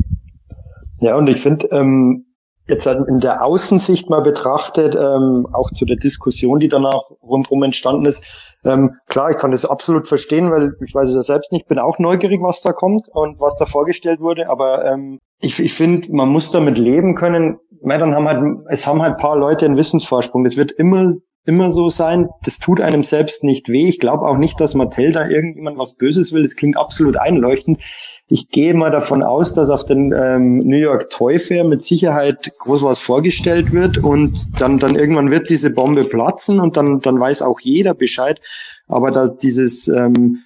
Ja, 1.01 1.15
und 1.15 1.27
ich 1.27 1.37
finde, 1.37 1.67
ähm, 1.71 2.26
jetzt 2.69 2.85
in 2.85 3.19
der 3.19 3.45
Außensicht 3.45 4.09
mal 4.09 4.21
betrachtet, 4.21 4.95
ähm, 4.95 5.47
auch 5.53 5.71
zu 5.71 5.85
der 5.85 5.97
Diskussion, 5.97 6.59
die 6.59 6.67
danach 6.67 7.09
rundherum 7.21 7.63
entstanden 7.63 8.05
ist, 8.05 8.25
ähm, 8.65 8.95
klar, 9.07 9.31
ich 9.31 9.37
kann 9.37 9.51
das 9.51 9.65
absolut 9.65 10.07
verstehen, 10.07 10.51
weil 10.51 10.73
ich 10.85 10.93
weiß 10.93 11.09
es 11.09 11.15
ja 11.15 11.21
selbst 11.21 11.51
nicht, 11.51 11.67
bin 11.67 11.79
auch 11.79 11.99
neugierig, 11.99 12.41
was 12.41 12.61
da 12.61 12.73
kommt 12.73 13.07
und 13.13 13.39
was 13.39 13.55
da 13.55 13.65
vorgestellt 13.65 14.19
wurde, 14.19 14.49
aber 14.49 14.85
ähm, 14.85 15.19
ich, 15.39 15.59
ich 15.59 15.73
finde, 15.73 16.11
man 16.11 16.29
muss 16.29 16.51
damit 16.51 16.77
leben 16.77 17.15
können. 17.15 17.57
Ja, 17.81 17.97
dann 17.97 18.15
haben 18.15 18.27
halt, 18.27 18.43
es 18.69 18.87
haben 18.87 19.01
halt 19.01 19.13
ein 19.13 19.21
paar 19.21 19.37
Leute 19.37 19.65
einen 19.65 19.77
Wissensvorsprung. 19.77 20.43
Das 20.43 20.57
wird 20.57 20.71
immer 20.71 21.13
immer 21.47 21.71
so 21.71 21.89
sein. 21.89 22.27
Das 22.43 22.59
tut 22.59 22.81
einem 22.81 23.03
selbst 23.03 23.43
nicht 23.43 23.69
weh. 23.69 23.87
Ich 23.87 23.99
glaube 23.99 24.27
auch 24.27 24.37
nicht, 24.37 24.59
dass 24.59 24.75
Mattel 24.75 25.11
da 25.11 25.27
irgendjemand 25.27 25.77
was 25.77 25.95
Böses 25.95 26.33
will. 26.33 26.43
Das 26.43 26.55
klingt 26.55 26.77
absolut 26.77 27.15
einleuchtend. 27.17 27.79
Ich 28.29 28.49
gehe 28.49 28.73
mal 28.73 28.91
davon 28.91 29.23
aus, 29.23 29.53
dass 29.53 29.69
auf 29.69 29.85
den 29.85 30.11
ähm, 30.11 30.59
New 30.59 30.77
York 30.77 31.09
Toy 31.09 31.39
Fair 31.39 31.63
mit 31.63 31.81
Sicherheit 31.81 32.51
groß 32.59 32.83
was 32.83 32.99
vorgestellt 32.99 33.71
wird 33.71 33.97
und 33.97 34.59
dann, 34.59 34.79
dann 34.79 34.95
irgendwann 34.95 35.31
wird 35.31 35.49
diese 35.49 35.69
Bombe 35.69 36.03
platzen 36.03 36.59
und 36.59 36.75
dann, 36.75 36.99
dann 36.99 37.19
weiß 37.19 37.41
auch 37.41 37.61
jeder 37.61 37.93
Bescheid. 37.93 38.41
Aber 38.89 39.11
da 39.11 39.29
dieses, 39.29 39.87
ähm, 39.87 40.39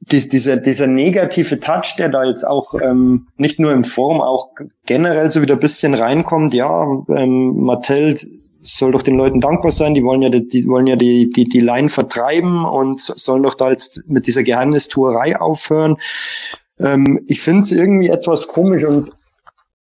dies, 0.00 0.30
dieser, 0.30 0.56
dieser 0.56 0.86
negative 0.86 1.60
Touch, 1.60 1.96
der 1.98 2.08
da 2.08 2.24
jetzt 2.24 2.46
auch 2.46 2.74
ähm, 2.80 3.28
nicht 3.36 3.60
nur 3.60 3.72
im 3.72 3.84
Forum, 3.84 4.22
auch 4.22 4.48
generell 4.86 5.30
so 5.30 5.42
wieder 5.42 5.54
ein 5.54 5.60
bisschen 5.60 5.94
reinkommt, 5.94 6.54
ja, 6.54 6.86
ähm, 7.08 7.62
Mattel 7.62 8.16
soll 8.62 8.92
doch 8.92 9.02
den 9.02 9.16
Leuten 9.16 9.40
dankbar 9.40 9.72
sein, 9.72 9.92
die 9.92 10.04
wollen 10.04 10.22
ja 10.22 10.28
die, 10.30 10.48
die 10.48 10.66
wollen 10.66 10.86
ja 10.86 10.96
die, 10.96 11.30
die, 11.30 11.44
die 11.44 11.60
Line 11.60 11.88
vertreiben 11.88 12.64
und 12.64 13.00
sollen 13.00 13.42
doch 13.42 13.54
da 13.54 13.70
jetzt 13.70 14.02
mit 14.06 14.26
dieser 14.26 14.44
Geheimnistuerei 14.44 15.38
aufhören. 15.38 15.98
Ähm, 16.82 17.24
ich 17.26 17.40
finde 17.40 17.62
es 17.62 17.72
irgendwie 17.72 18.08
etwas 18.08 18.48
komisch 18.48 18.84
und 18.84 19.10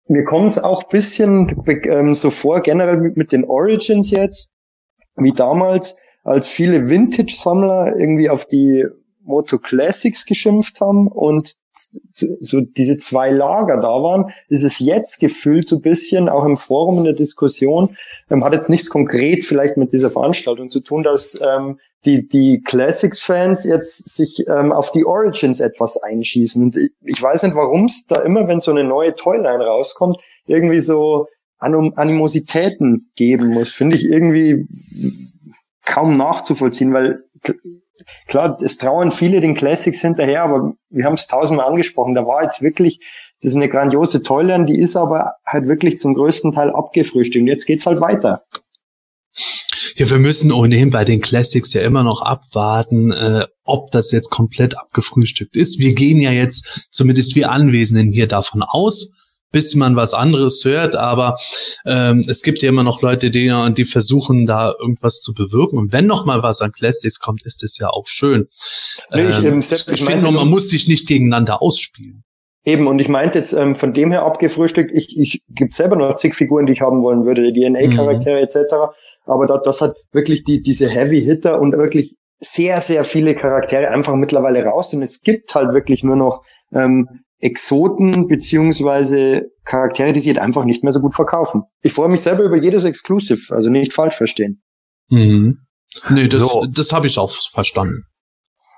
mir 0.07 0.25
kommt 0.25 0.53
es 0.53 0.59
auch 0.59 0.85
bisschen 0.85 1.63
ähm, 1.67 2.15
so 2.15 2.31
vor, 2.31 2.61
generell 2.61 2.99
mit, 2.99 3.17
mit 3.17 3.33
den 3.33 3.45
Origins 3.45 4.11
jetzt, 4.11 4.49
wie 5.17 5.33
damals, 5.33 5.97
als 6.25 6.49
viele 6.49 6.89
Vintage-Sammler 6.91 7.97
irgendwie 7.97 8.29
auf 8.29 8.45
die 8.45 8.87
Moto 9.23 9.59
Classics 9.59 10.27
geschimpft 10.27 10.81
haben 10.81 11.09
und 11.09 11.55
so 11.73 12.61
diese 12.61 12.99
zwei 12.99 13.31
Lager 13.31 13.77
da 13.77 14.03
waren, 14.03 14.33
ist 14.49 14.65
es 14.65 14.81
jetzt 14.81 15.21
gefühlt 15.21 15.69
so 15.69 15.77
ein 15.77 15.83
bisschen, 15.83 16.29
auch 16.29 16.45
im 16.45 16.57
Forum 16.57 16.99
in 16.99 17.05
der 17.05 17.13
Diskussion, 17.13 17.97
ähm, 18.29 18.45
hat 18.45 18.53
jetzt 18.53 18.69
nichts 18.69 18.91
konkret 18.91 19.45
vielleicht 19.45 19.77
mit 19.77 19.93
dieser 19.93 20.11
Veranstaltung 20.11 20.71
zu 20.71 20.81
tun, 20.81 21.03
dass 21.03 21.41
ähm, 21.41 21.79
die, 22.05 22.27
die 22.27 22.63
Classics-Fans 22.63 23.65
jetzt 23.65 24.15
sich 24.15 24.45
ähm, 24.49 24.73
auf 24.73 24.91
die 24.93 25.05
Origins 25.05 25.61
etwas 25.61 25.99
einschießen. 25.99 26.63
Und 26.63 26.77
ich, 26.77 26.91
ich 27.03 27.23
weiß 27.23 27.43
nicht, 27.43 27.55
warum 27.55 27.85
es 27.85 28.07
da 28.07 28.21
immer, 28.23 28.49
wenn 28.49 28.61
so 28.61 28.71
eine 28.71 28.85
neue 28.85 29.15
Toyline 29.15 29.65
rauskommt, 29.65 30.19
irgendwie 30.47 30.81
so 30.81 31.27
Anim 31.59 31.93
Animositäten 31.97 33.11
geben 33.17 33.49
muss. 33.49 33.71
Finde 33.71 33.97
ich 33.97 34.05
irgendwie 34.05 34.67
kaum 35.85 36.17
nachzuvollziehen, 36.17 36.95
weil 36.95 37.25
klar, 38.27 38.57
es 38.63 38.79
trauern 38.79 39.13
viele 39.13 39.41
den 39.41 39.55
Classics 39.55 40.01
hinterher, 40.01 40.43
aber 40.43 40.75
wir 40.89 41.05
haben 41.05 41.15
es 41.15 41.27
tausendmal 41.27 41.67
angesprochen, 41.67 42.15
da 42.15 42.27
war 42.27 42.43
jetzt 42.43 42.63
wirklich, 42.63 42.99
das 43.43 43.53
ist 43.53 43.57
eine 43.57 43.69
grandiose 43.69 44.23
Toyline, 44.23 44.65
die 44.65 44.79
ist 44.79 44.97
aber 44.97 45.35
halt 45.45 45.69
wirklich 45.69 45.99
zum 45.99 46.15
größten 46.15 46.53
Teil 46.53 46.71
abgefrühstückt. 46.71 47.43
Und 47.43 47.49
jetzt 47.49 47.67
geht's 47.67 47.87
halt 47.87 48.01
weiter. 48.01 48.45
Ja, 49.97 50.11
wir 50.11 50.19
müssen 50.19 50.53
ohnehin 50.53 50.91
bei 50.91 51.05
den 51.05 51.21
Classics 51.21 51.73
ja 51.73 51.83
immer 51.83 52.03
noch 52.03 52.23
abwarten, 52.23 53.13
äh, 53.13 53.47
ob 53.65 53.91
das 53.91 54.13
jetzt 54.13 54.31
komplett 54.31 54.77
abgefrühstückt 54.77 55.57
ist. 55.57 55.79
Wir 55.79 55.95
gehen 55.95 56.21
ja 56.21 56.33
jetzt, 56.33 56.87
zumindest 56.91 57.35
wir 57.35 57.51
Anwesenden 57.51 58.13
hier 58.13 58.27
davon 58.27 58.63
aus, 58.63 59.13
bis 59.53 59.75
man 59.75 59.97
was 59.97 60.15
anderes 60.15 60.65
hört, 60.65 60.95
aber 60.95 61.37
ähm, 61.85 62.25
es 62.29 62.43
gibt 62.43 62.63
ja 62.63 62.69
immer 62.69 62.85
noch 62.85 63.03
Leute, 63.03 63.31
die, 63.31 63.53
die 63.77 63.85
versuchen, 63.85 64.47
da 64.47 64.73
irgendwas 64.79 65.21
zu 65.21 65.35
bewirken. 65.35 65.79
Und 65.79 65.93
wenn 65.93 66.07
noch 66.07 66.25
mal 66.25 66.43
was 66.43 66.61
an 66.61 66.73
Classics 66.73 67.19
kommt, 67.19 67.45
ist 67.45 67.63
es 67.65 67.79
ja 67.79 67.89
auch 67.89 68.07
schön. 68.07 68.47
Nee, 69.13 69.29
ich, 69.29 69.39
ähm, 69.39 69.47
ähm, 69.47 69.59
ich, 69.59 69.89
ich 69.89 70.05
finde 70.05 70.23
nur, 70.23 70.33
man 70.33 70.49
muss 70.49 70.69
sich 70.69 70.87
nicht 70.87 71.09
gegeneinander 71.09 71.63
ausspielen. 71.63 72.25
Eben, 72.65 72.87
und 72.89 72.99
ich 72.99 73.09
meinte 73.09 73.39
jetzt 73.39 73.55
ähm, 73.55 73.75
von 73.75 73.95
dem 73.95 74.11
her 74.11 74.23
abgefrühstückt, 74.25 74.91
ich, 74.93 75.19
ich 75.19 75.43
gibt 75.49 75.75
selber 75.75 75.97
noch 75.97 76.15
zig 76.17 76.35
Figuren, 76.35 76.67
die 76.67 76.75
ich 76.75 76.83
haben 76.83 77.03
wollen 77.03 77.25
würde, 77.25 77.51
DNA-Charaktere 77.53 78.39
etc. 78.39 78.93
Aber 79.31 79.47
da, 79.47 79.59
das 79.59 79.81
hat 79.81 79.97
wirklich 80.13 80.45
die, 80.45 80.61
diese 80.63 80.89
Heavy-Hitter 80.89 81.61
und 81.61 81.73
wirklich 81.73 82.17
sehr, 82.39 82.81
sehr 82.81 83.05
viele 83.05 83.35
Charaktere 83.35 83.91
einfach 83.91 84.15
mittlerweile 84.15 84.65
raus. 84.65 84.93
Und 84.95 85.03
es 85.03 85.21
gibt 85.21 85.55
halt 85.55 85.73
wirklich 85.75 86.03
nur 86.03 86.17
noch 86.17 86.43
ähm, 86.73 87.07
Exoten 87.39 88.29
beziehungsweise 88.29 89.51
Charaktere, 89.65 90.13
die 90.13 90.21
sich 90.21 90.35
halt 90.35 90.45
einfach 90.45 90.65
nicht 90.65 90.83
mehr 90.83 90.93
so 90.93 91.01
gut 91.01 91.15
verkaufen. 91.15 91.63
Ich 91.83 91.93
freue 91.93 92.09
mich 92.09 92.21
selber 92.21 92.45
über 92.45 92.57
jedes 92.57 92.85
Exclusive, 92.85 93.55
also 93.55 93.71
nicht 93.71 93.93
falsch 93.93 94.17
verstehen. 94.17 94.63
Mhm. 95.09 95.59
Nee, 96.11 96.29
das, 96.29 96.41
So. 96.41 96.67
das 96.67 96.93
habe 96.93 97.07
ich 97.07 97.19
auch 97.19 97.33
verstanden. 97.53 98.05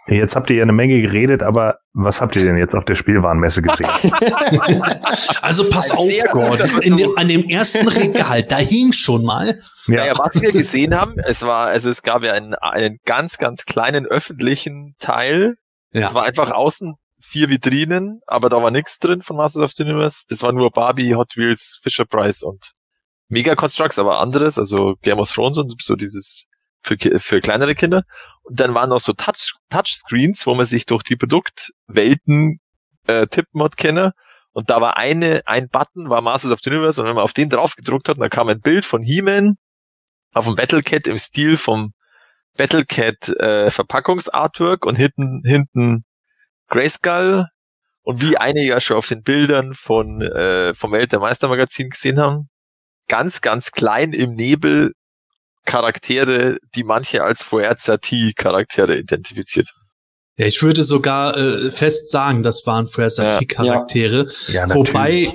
Jetzt 0.08 0.34
habt 0.34 0.50
ihr 0.50 0.56
ja 0.56 0.62
eine 0.62 0.72
Menge 0.72 1.00
geredet, 1.00 1.42
aber 1.44 1.78
was 1.92 2.20
habt 2.20 2.34
ihr 2.34 2.42
denn 2.44 2.56
jetzt 2.56 2.74
auf 2.74 2.84
der 2.84 2.96
Spielwarenmesse 2.96 3.62
gesehen? 3.62 3.88
Also 5.40 5.68
pass 5.68 5.90
Ein 5.90 5.96
auf, 5.98 6.10
Gordon. 6.32 6.80
dem, 6.80 7.16
an 7.18 7.28
dem 7.28 7.48
ersten 7.48 7.86
Regal, 7.88 8.42
da 8.44 8.58
hing 8.58 8.92
schon 8.92 9.24
mal. 9.24 9.60
Naja, 9.86 10.14
was 10.18 10.40
wir 10.40 10.52
gesehen 10.52 10.94
haben, 10.96 11.14
es 11.18 11.42
war, 11.42 11.68
also 11.68 11.90
es 11.90 12.02
gab 12.02 12.22
ja 12.22 12.32
einen, 12.32 12.54
einen 12.54 12.98
ganz, 13.04 13.38
ganz 13.38 13.64
kleinen 13.64 14.06
öffentlichen 14.06 14.94
Teil. 14.98 15.54
Ja. 15.92 16.06
Es 16.06 16.14
war 16.14 16.24
einfach 16.24 16.50
außen 16.52 16.94
vier 17.20 17.48
Vitrinen, 17.48 18.20
aber 18.26 18.48
da 18.48 18.62
war 18.62 18.70
nichts 18.70 18.98
drin 18.98 19.22
von 19.22 19.36
Masters 19.36 19.62
of 19.62 19.72
the 19.76 19.82
Universe. 19.84 20.24
Das 20.28 20.42
war 20.42 20.52
nur 20.52 20.70
Barbie, 20.70 21.14
Hot 21.14 21.36
Wheels, 21.36 21.78
Fisher 21.82 22.04
Price 22.04 22.42
und 22.42 22.72
Mega 23.28 23.54
Constructs, 23.54 23.98
aber 23.98 24.20
anderes, 24.20 24.58
also 24.58 24.94
Game 25.02 25.18
of 25.18 25.30
Thrones 25.30 25.58
und 25.58 25.74
so 25.82 25.94
dieses 25.96 26.46
für, 26.82 26.96
Ki- 26.96 27.18
für 27.18 27.40
kleinere 27.40 27.74
Kinder. 27.74 28.02
Und 28.42 28.58
dann 28.60 28.74
waren 28.74 28.90
noch 28.90 28.98
so 29.00 29.12
Touch, 29.12 29.54
Touchscreens, 29.72 30.46
wo 30.46 30.54
man 30.54 30.66
sich 30.66 30.86
durch 30.86 31.02
die 31.02 31.16
Produktwelten 31.16 32.60
äh, 33.06 33.26
tippen 33.26 33.62
hat 33.62 33.76
können. 33.76 34.12
Und 34.52 34.70
da 34.70 34.80
war 34.80 34.96
eine, 34.98 35.42
ein 35.46 35.68
Button, 35.68 36.10
war 36.10 36.20
Masters 36.20 36.50
of 36.50 36.60
the 36.62 36.70
Universe, 36.70 37.00
und 37.00 37.08
wenn 37.08 37.14
man 37.14 37.24
auf 37.24 37.32
den 37.32 37.48
drauf 37.48 37.74
gedruckt 37.74 38.08
hat, 38.08 38.20
dann 38.20 38.30
kam 38.30 38.48
ein 38.48 38.60
Bild 38.60 38.84
von 38.84 39.02
He-Man 39.02 39.56
auf 40.34 40.46
dem 40.46 40.56
Battlecat 40.56 41.06
im 41.06 41.18
Stil 41.18 41.56
vom 41.56 41.92
Battlecat 42.56 43.28
äh, 43.30 43.70
Verpackungsartwork 43.70 44.84
und 44.84 44.96
hinten, 44.96 45.42
hinten 45.44 46.04
Grayskull. 46.68 47.46
Und 48.02 48.20
wie 48.20 48.36
einige 48.36 48.68
ja 48.68 48.80
schon 48.80 48.96
auf 48.96 49.06
den 49.06 49.22
Bildern 49.22 49.74
von, 49.74 50.20
äh, 50.22 50.74
vom 50.74 50.92
Welt 50.92 51.12
der 51.12 51.20
Meistermagazin 51.20 51.88
gesehen 51.88 52.18
haben, 52.18 52.48
ganz, 53.08 53.40
ganz 53.40 53.70
klein 53.70 54.12
im 54.12 54.34
Nebel 54.34 54.92
Charaktere, 55.64 56.58
die 56.74 56.84
manche 56.84 57.22
als 57.22 57.42
Forza 57.42 57.96
T-Charaktere 57.96 58.98
identifiziert. 58.98 59.70
Ja, 60.36 60.46
ich 60.46 60.62
würde 60.62 60.82
sogar 60.82 61.36
äh, 61.36 61.70
fest 61.70 62.10
sagen, 62.10 62.42
das 62.42 62.66
waren 62.66 62.88
Versatilles-Charaktere. 62.88 64.32
Ja, 64.48 64.72
wobei, 64.74 65.28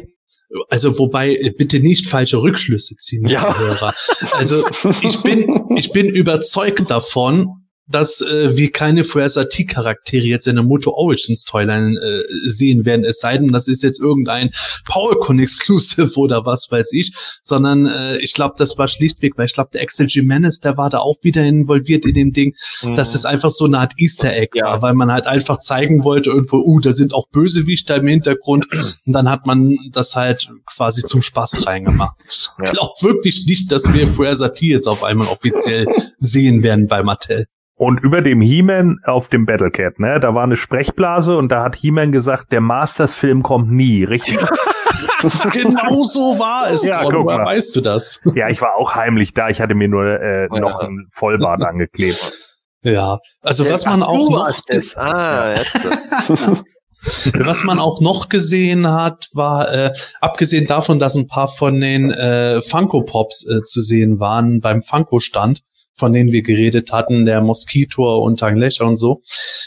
also 0.69 0.97
wobei, 0.97 1.35
äh, 1.35 1.51
bitte 1.55 1.79
nicht 1.79 2.07
falsche 2.07 2.37
Rückschlüsse 2.41 2.95
ziehen, 2.95 3.27
Ja. 3.27 3.57
Hörer. 3.57 3.93
Also 4.31 4.65
ich 5.01 5.21
bin, 5.21 5.77
ich 5.77 5.91
bin 5.91 6.07
überzeugt 6.07 6.89
davon, 6.89 7.66
dass 7.89 8.21
äh, 8.21 8.55
wir 8.55 8.71
keine 8.71 9.03
Fuerza-T-Charaktere 9.03 10.23
jetzt 10.25 10.47
in 10.47 10.55
der 10.55 10.63
Moto 10.63 10.91
Origins 10.91 11.43
Toyline 11.43 11.97
äh, 11.99 12.23
sehen 12.49 12.85
werden, 12.85 13.05
es 13.05 13.19
sei 13.19 13.37
denn, 13.37 13.51
das 13.51 13.67
ist 13.67 13.83
jetzt 13.83 13.99
irgendein 13.99 14.51
PowerCon 14.85 15.39
Exclusive 15.39 16.11
oder 16.19 16.45
was 16.45 16.67
weiß 16.69 16.91
ich, 16.93 17.13
sondern 17.43 17.85
äh, 17.87 18.17
ich 18.17 18.33
glaube, 18.33 18.55
das 18.57 18.77
war 18.77 18.87
schlichtweg, 18.87 19.37
weil 19.37 19.45
ich 19.45 19.53
glaube, 19.53 19.69
der 19.73 19.81
Axel 19.83 20.07
Jimenez, 20.07 20.59
der 20.59 20.77
war 20.77 20.89
da 20.89 20.99
auch 20.99 21.17
wieder 21.21 21.43
involviert 21.43 22.05
in 22.05 22.13
dem 22.13 22.31
Ding, 22.33 22.53
dass 22.95 23.15
es 23.15 23.25
einfach 23.25 23.49
so 23.49 23.65
eine 23.65 23.79
Art 23.79 23.93
Easter 23.97 24.33
Egg 24.33 24.51
Ja. 24.57 24.65
war, 24.65 24.81
weil 24.81 24.93
man 24.93 25.11
halt 25.11 25.27
einfach 25.27 25.59
zeigen 25.59 26.03
wollte, 26.03 26.29
irgendwo, 26.29 26.57
uh, 26.57 26.79
da 26.79 26.93
sind 26.93 27.13
auch 27.13 27.27
Bösewichter 27.29 27.97
im 27.97 28.07
Hintergrund 28.07 28.67
und 29.05 29.13
dann 29.13 29.29
hat 29.29 29.45
man 29.45 29.77
das 29.91 30.15
halt 30.15 30.49
quasi 30.65 31.03
zum 31.03 31.21
Spaß 31.21 31.65
reingemacht. 31.67 32.17
Ich 32.27 32.49
Ja. 32.63 32.71
glaube 32.71 32.93
wirklich 33.01 33.45
nicht, 33.45 33.71
dass 33.71 33.91
wir 33.93 34.07
Fuerza 34.07 34.49
T 34.49 34.67
jetzt 34.67 34.87
auf 34.87 35.03
einmal 35.03 35.27
offiziell 35.27 35.85
sehen 36.17 36.63
werden 36.63 36.87
bei 36.87 37.03
Mattel. 37.03 37.47
Und 37.77 37.99
über 38.01 38.21
dem 38.21 38.41
He-Man 38.41 38.99
auf 39.05 39.29
dem 39.29 39.45
Battlecat, 39.45 39.99
ne, 39.99 40.19
da 40.19 40.33
war 40.33 40.43
eine 40.43 40.55
Sprechblase 40.55 41.37
und 41.37 41.51
da 41.51 41.63
hat 41.63 41.75
He-Man 41.75 42.11
gesagt, 42.11 42.51
der 42.51 42.59
Masters-Film 42.61 43.43
kommt 43.43 43.71
nie, 43.71 44.03
richtig? 44.03 44.37
genau 45.51 46.03
so 46.03 46.39
war 46.39 46.71
es. 46.71 46.83
Ja, 46.83 47.03
Gordon. 47.03 47.19
guck 47.19 47.27
Woher 47.27 47.37
mal. 47.39 47.45
weißt 47.45 47.75
du 47.75 47.81
das? 47.81 48.19
ja, 48.35 48.49
ich 48.49 48.61
war 48.61 48.75
auch 48.77 48.95
heimlich 48.95 49.33
da, 49.35 49.49
ich 49.49 49.61
hatte 49.61 49.75
mir 49.75 49.87
nur 49.87 50.05
äh, 50.05 50.47
Ja. 50.51 50.59
noch 50.59 50.79
ein 50.79 51.07
Vollbart 51.11 51.61
angeklebt. 51.63 52.33
Ja, 52.81 53.19
also 53.41 53.69
was 53.69 53.85
man 53.85 54.01
auch 54.01 54.13
du 54.27 54.31
noch. 54.31 54.49
Ah, 54.97 55.53
jetzt. 55.57 56.63
was 57.45 57.63
man 57.63 57.79
auch 57.79 58.01
noch 58.01 58.29
gesehen 58.29 58.89
hat, 58.91 59.27
war 59.33 59.71
äh, 59.71 59.93
abgesehen 60.21 60.65
davon, 60.67 60.99
dass 60.99 61.15
ein 61.15 61.27
paar 61.27 61.47
von 61.47 61.79
den 61.79 62.11
äh, 62.11 62.61
Funko 62.61 63.03
Pops 63.03 63.45
äh, 63.47 63.61
zu 63.63 63.81
sehen 63.81 64.19
waren 64.19 64.61
beim 64.61 64.81
Funko 64.81 65.19
Stand, 65.19 65.61
von 65.97 66.13
denen 66.13 66.31
wir 66.31 66.41
geredet 66.43 66.91
hatten, 66.91 67.25
der 67.25 67.41
Moskitor 67.41 68.21
und 68.21 68.39
Tanglöcher 68.39 68.85
und 68.85 68.95
so. 68.95 69.21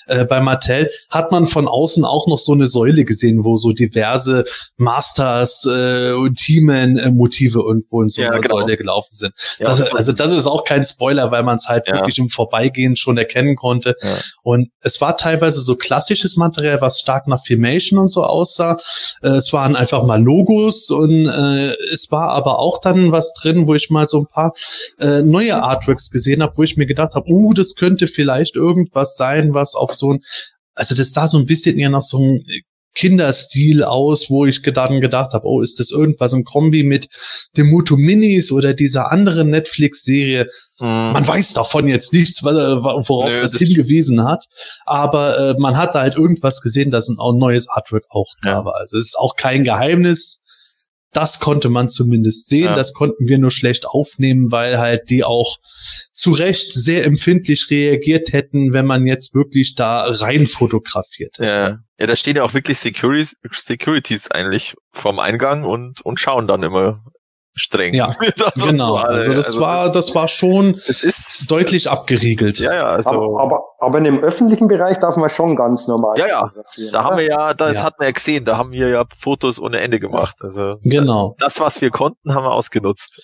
Äh, 0.07 0.25
bei 0.25 0.41
Mattel 0.41 0.91
hat 1.09 1.33
man 1.33 1.47
von 1.47 1.69
außen 1.69 2.05
auch 2.05 2.27
noch 2.27 2.39
so 2.39 2.53
eine 2.53 2.67
Säule 2.67 3.05
gesehen, 3.05 3.45
wo 3.45 3.57
so 3.57 3.73
diverse 3.73 4.45
Masters 4.77 5.67
äh, 5.71 6.13
und 6.13 6.39
He-Man 6.41 6.97
äh, 6.97 7.11
Motive 7.11 7.61
irgendwo 7.61 8.03
in 8.03 8.09
so 8.09 8.23
Ja, 8.23 8.31
einer 8.31 8.41
genau. 8.41 8.61
Säule 8.61 8.77
gelaufen 8.77 9.15
sind. 9.15 9.35
Ja, 9.59 9.67
das 9.67 9.81
ist, 9.81 9.95
also 9.95 10.13
das 10.13 10.33
ist 10.33 10.47
auch 10.47 10.65
kein 10.65 10.85
Spoiler, 10.85 11.31
weil 11.31 11.43
man 11.43 11.57
es 11.57 11.69
halt 11.69 11.87
Ja. 11.87 11.95
wirklich 11.95 12.19
im 12.19 12.29
Vorbeigehen 12.29 12.97
schon 12.97 13.19
erkennen 13.19 13.57
konnte. 13.57 13.97
Und 14.43 14.71
es 14.81 15.01
war 15.01 15.17
teilweise 15.17 15.61
so 15.61 15.77
klassisches 15.77 16.37
Material, 16.37 16.81
was 16.81 17.01
stark 17.01 17.27
nach 17.27 17.45
Filmation 17.45 17.99
und 17.99 18.09
so 18.09 18.25
aussah. 18.25 18.79
Äh, 19.23 19.31
es 19.31 19.53
waren 19.53 19.77
einfach 19.77 20.05
mal 20.05 20.23
Logos 20.23 20.91
und 20.91 21.27
äh, 21.27 21.75
es 21.93 22.09
war 22.11 22.31
aber 22.31 22.59
auch 22.59 22.81
dann 22.81 23.13
was 23.13 23.33
drin, 23.35 23.67
wo 23.67 23.75
ich 23.75 23.91
mal 23.91 24.07
so 24.07 24.19
ein 24.21 24.27
paar 24.27 24.55
äh, 24.99 25.23
neue 25.23 25.63
Artworks 25.63 26.11
gesehen 26.11 26.20
habe, 26.43 26.53
wo 26.57 26.63
ich 26.63 26.77
mir 26.77 26.87
gedacht 26.87 27.15
habe, 27.15 27.29
uh, 27.29 27.53
das 27.53 27.75
könnte 27.75 28.07
vielleicht 28.09 28.57
irgendwas 28.57 29.17
sein, 29.17 29.55
was 29.55 29.75
auf 29.75 29.93
so 29.95 30.13
ein, 30.15 30.21
also 30.75 30.95
das 30.95 31.13
sah 31.13 31.27
so 31.27 31.39
ein 31.39 31.47
bisschen 31.47 31.79
eher 31.79 31.91
nach 31.91 32.03
so 32.03 32.19
einem 32.19 32.41
Kinderstil 32.95 33.85
aus, 33.85 34.31
wo 34.31 34.47
ich 34.47 34.63
dann 34.63 35.01
gedacht 35.01 35.33
habe, 35.33 35.47
oh, 35.47 35.61
ist 35.63 35.79
das 35.79 35.91
irgendwas 35.93 36.33
im 36.33 36.45
Kombi 36.45 36.83
mit 36.83 37.07
dem 37.57 37.71
Mutu 37.71 37.97
Minis 37.97 38.51
oder 38.51 38.75
dieser 38.75 39.13
anderen 39.13 39.49
Netflix-Serie? 39.51 40.47
Hm. 40.79 40.87
Man 41.13 41.27
weiß 41.27 41.53
davon 41.53 41.87
jetzt 41.87 42.13
nichts, 42.13 42.43
äh, 42.43 42.47
worauf 42.47 43.29
Nö, 43.29 43.41
das 43.43 43.53
das- 43.53 43.63
hingewiesen 43.63 44.25
hat. 44.25 44.47
Aber 44.87 45.39
äh, 45.39 45.55
man 45.61 45.77
hat 45.77 45.95
da 45.95 46.01
halt 46.01 46.17
irgendwas 46.17 46.61
gesehen, 46.63 46.91
dass 46.91 47.09
ein 47.09 47.17
neues 47.39 47.69
Artwork 47.69 48.05
auch 48.11 48.27
da 48.43 48.51
Ja. 48.51 48.65
war. 48.65 48.75
Also 48.77 48.99
es 48.99 49.07
ist 49.07 49.19
auch 49.19 49.37
kein 49.37 49.63
Geheimnis. 49.63 50.40
Das 51.13 51.41
konnte 51.41 51.69
man 51.69 51.89
zumindest 51.89 52.49
sehen. 52.49 52.65
Ja. 52.65 52.77
Das 52.77 52.93
konnten 52.93 53.29
wir 53.29 53.39
nur 53.39 53.51
schlecht 53.51 53.87
aufnehmen, 53.87 54.53
weil 54.53 54.79
halt 54.79 55.11
die 55.11 55.25
auch 55.25 55.59
zu 56.13 56.33
Recht 56.33 56.73
sehr 56.73 57.05
empfindlich 57.05 57.67
reagiert 57.71 58.33
hätten, 58.33 58.73
wenn 58.73 58.87
man 58.87 59.07
jetzt 59.07 59.35
wirklich 59.35 59.75
da 59.75 60.05
rein 60.05 60.47
fotografiert 60.47 61.39
hätte. 61.39 61.49
Ja. 61.49 61.79
ja, 61.99 62.07
da 62.07 62.17
stehen 62.17 62.37
ja 62.37 62.45
auch 62.45 62.55
wirklich 62.55 62.79
Securities, 62.79 63.37
Securities 63.51 64.31
eigentlich 64.31 64.75
vorm 64.93 65.19
Eingang 65.19 65.65
und, 65.65 66.01
und 66.03 66.21
schauen 66.21 66.47
dann 66.47 66.63
immer 66.63 67.05
streng. 67.55 67.95
Ja, 67.95 68.15
Das 68.37 68.55
Genau. 68.55 68.87
so 68.87 68.95
alle- 68.97 69.17
Also 69.19 69.35
das 69.35 69.59
war, 69.59 69.91
das 69.91 70.15
war 70.15 70.29
schon 70.29 70.81
es 70.87 71.03
ist 71.03 71.51
deutlich 71.51 71.89
abgeriegelt. 71.91 72.59
Ja, 72.59 72.75
ja, 72.75 72.87
also 72.87 73.11
aber, 73.11 73.43
aber, 73.43 73.61
aber 73.81 73.99
in 73.99 74.05
dem 74.05 74.19
öffentlichen 74.21 74.69
Bereich 74.69 74.99
darf 74.99 75.17
man 75.17 75.29
schon 75.31 75.57
ganz 75.57 75.89
normal 75.89 76.19
Ja, 76.19 76.27
ja. 76.29 76.53
da 76.93 77.05
haben 77.05 77.19
wir 77.19 77.27
ja, 77.27 77.55
das 77.55 77.79
Ja. 77.79 77.83
hat 77.85 77.99
man 77.99 78.07
ja 78.07 78.13
gesehen, 78.13 78.45
da 78.45 78.57
haben 78.57 78.73
wir 78.73 78.89
ja 78.89 79.05
Fotos 79.19 79.61
ohne 79.61 79.81
Ende 79.81 80.01
gemacht. 80.01 80.37
Also 80.41 80.77
Genau. 80.83 81.37
das, 81.39 81.61
was 81.61 81.81
wir 81.81 81.91
konnten, 81.91 82.35
haben 82.35 82.45
wir 82.45 82.53
ausgenutzt. 82.53 83.21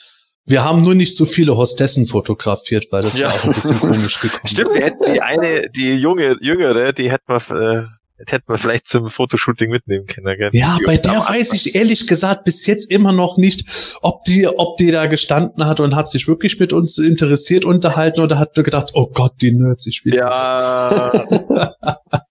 Wir 0.49 0.63
haben 0.63 0.83
nur 0.83 0.95
nicht 0.95 1.17
so 1.17 1.25
viele 1.25 1.57
Hostessen 1.57 2.07
fotografiert, 2.07 2.87
weil 2.93 3.03
das 3.03 3.17
Ja. 3.19 3.29
war 3.29 3.35
auch 3.35 3.45
ein 3.45 3.51
bisschen 3.51 3.79
komisch 3.81 4.21
gekommen. 4.21 4.47
Stimmt, 4.47 4.75
wir 4.75 4.81
hätten 4.85 5.13
die 5.13 5.21
eine, 5.21 5.63
die 5.75 5.97
junge, 5.97 6.37
jüngere, 6.41 6.93
die 6.93 7.11
hätten 7.11 7.25
wir, 7.33 7.89
äh, 8.19 8.25
hätten 8.27 8.49
wir 8.49 8.59
vielleicht 8.59 8.89
zum 8.89 9.09
Fotoshooting 9.09 9.71
mitnehmen 9.71 10.07
können. 10.07 10.37
Gell? 10.37 10.51
Ja, 10.53 10.77
die 10.79 10.85
bei 10.85 10.97
der 10.97 11.21
weiß 11.21 11.53
ich 11.55 11.75
ehrlich 11.75 12.07
gesagt 12.07 12.45
bis 12.45 12.67
jetzt 12.67 12.91
immer 12.91 13.13
noch 13.13 13.37
nicht, 13.37 13.65
ob 14.03 14.25
die, 14.25 14.47
ob 14.47 14.77
die 14.77 14.91
da 14.91 15.07
gestanden 15.07 15.67
hat 15.67 15.81
und 15.81 15.95
hat 15.95 16.09
sich 16.09 16.29
wirklich 16.29 16.59
mit 16.59 16.73
uns 16.73 16.99
interessiert 16.99 17.65
unterhalten 17.65 18.21
oder 18.21 18.39
hat 18.39 18.57
nur 18.57 18.65
gedacht, 18.65 18.91
oh 18.95 19.07
Gott, 19.07 19.35
die 19.41 19.53
Nerds, 19.53 19.87
ich 19.87 20.05
will. 20.05 20.15
Ja. 20.15 21.13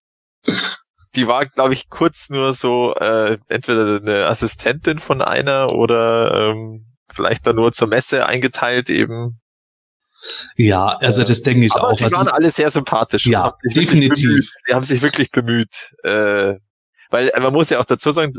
die 1.16 1.28
war, 1.28 1.46
glaube 1.46 1.74
ich, 1.74 1.90
kurz 1.90 2.30
nur 2.30 2.54
so 2.54 2.94
äh, 2.96 3.38
entweder 3.48 4.00
eine 4.02 4.26
Assistentin 4.26 5.00
von 5.00 5.22
einer 5.22 5.74
oder 5.74 6.52
ähm, 6.52 6.86
vielleicht 7.12 7.48
dann 7.48 7.56
nur 7.56 7.72
zur 7.72 7.88
Messe 7.88 8.26
eingeteilt 8.26 8.90
eben. 8.90 9.40
Ja, 10.56 10.98
also 10.98 11.24
das 11.24 11.42
denke 11.42 11.66
ich 11.66 11.74
Aber 11.74 11.90
auch. 11.90 11.96
sie 11.96 12.06
Also, 12.06 12.18
waren 12.18 12.28
alle 12.28 12.52
sehr 12.52 12.70
sympathisch. 12.70 13.26
Ja, 13.26 13.44
haben 13.44 13.58
definitiv. 13.64 14.50
Sie 14.66 14.74
haben 14.74 14.84
sich 14.84 15.02
wirklich 15.02 15.32
bemüht. 15.32 15.94
Äh, 16.04 16.56
weil 17.10 17.30
äh, 17.30 17.40
man 17.40 17.54
muss 17.54 17.70
ja 17.70 17.80
auch 17.80 17.86
dazu 17.86 18.12
sagen, 18.12 18.34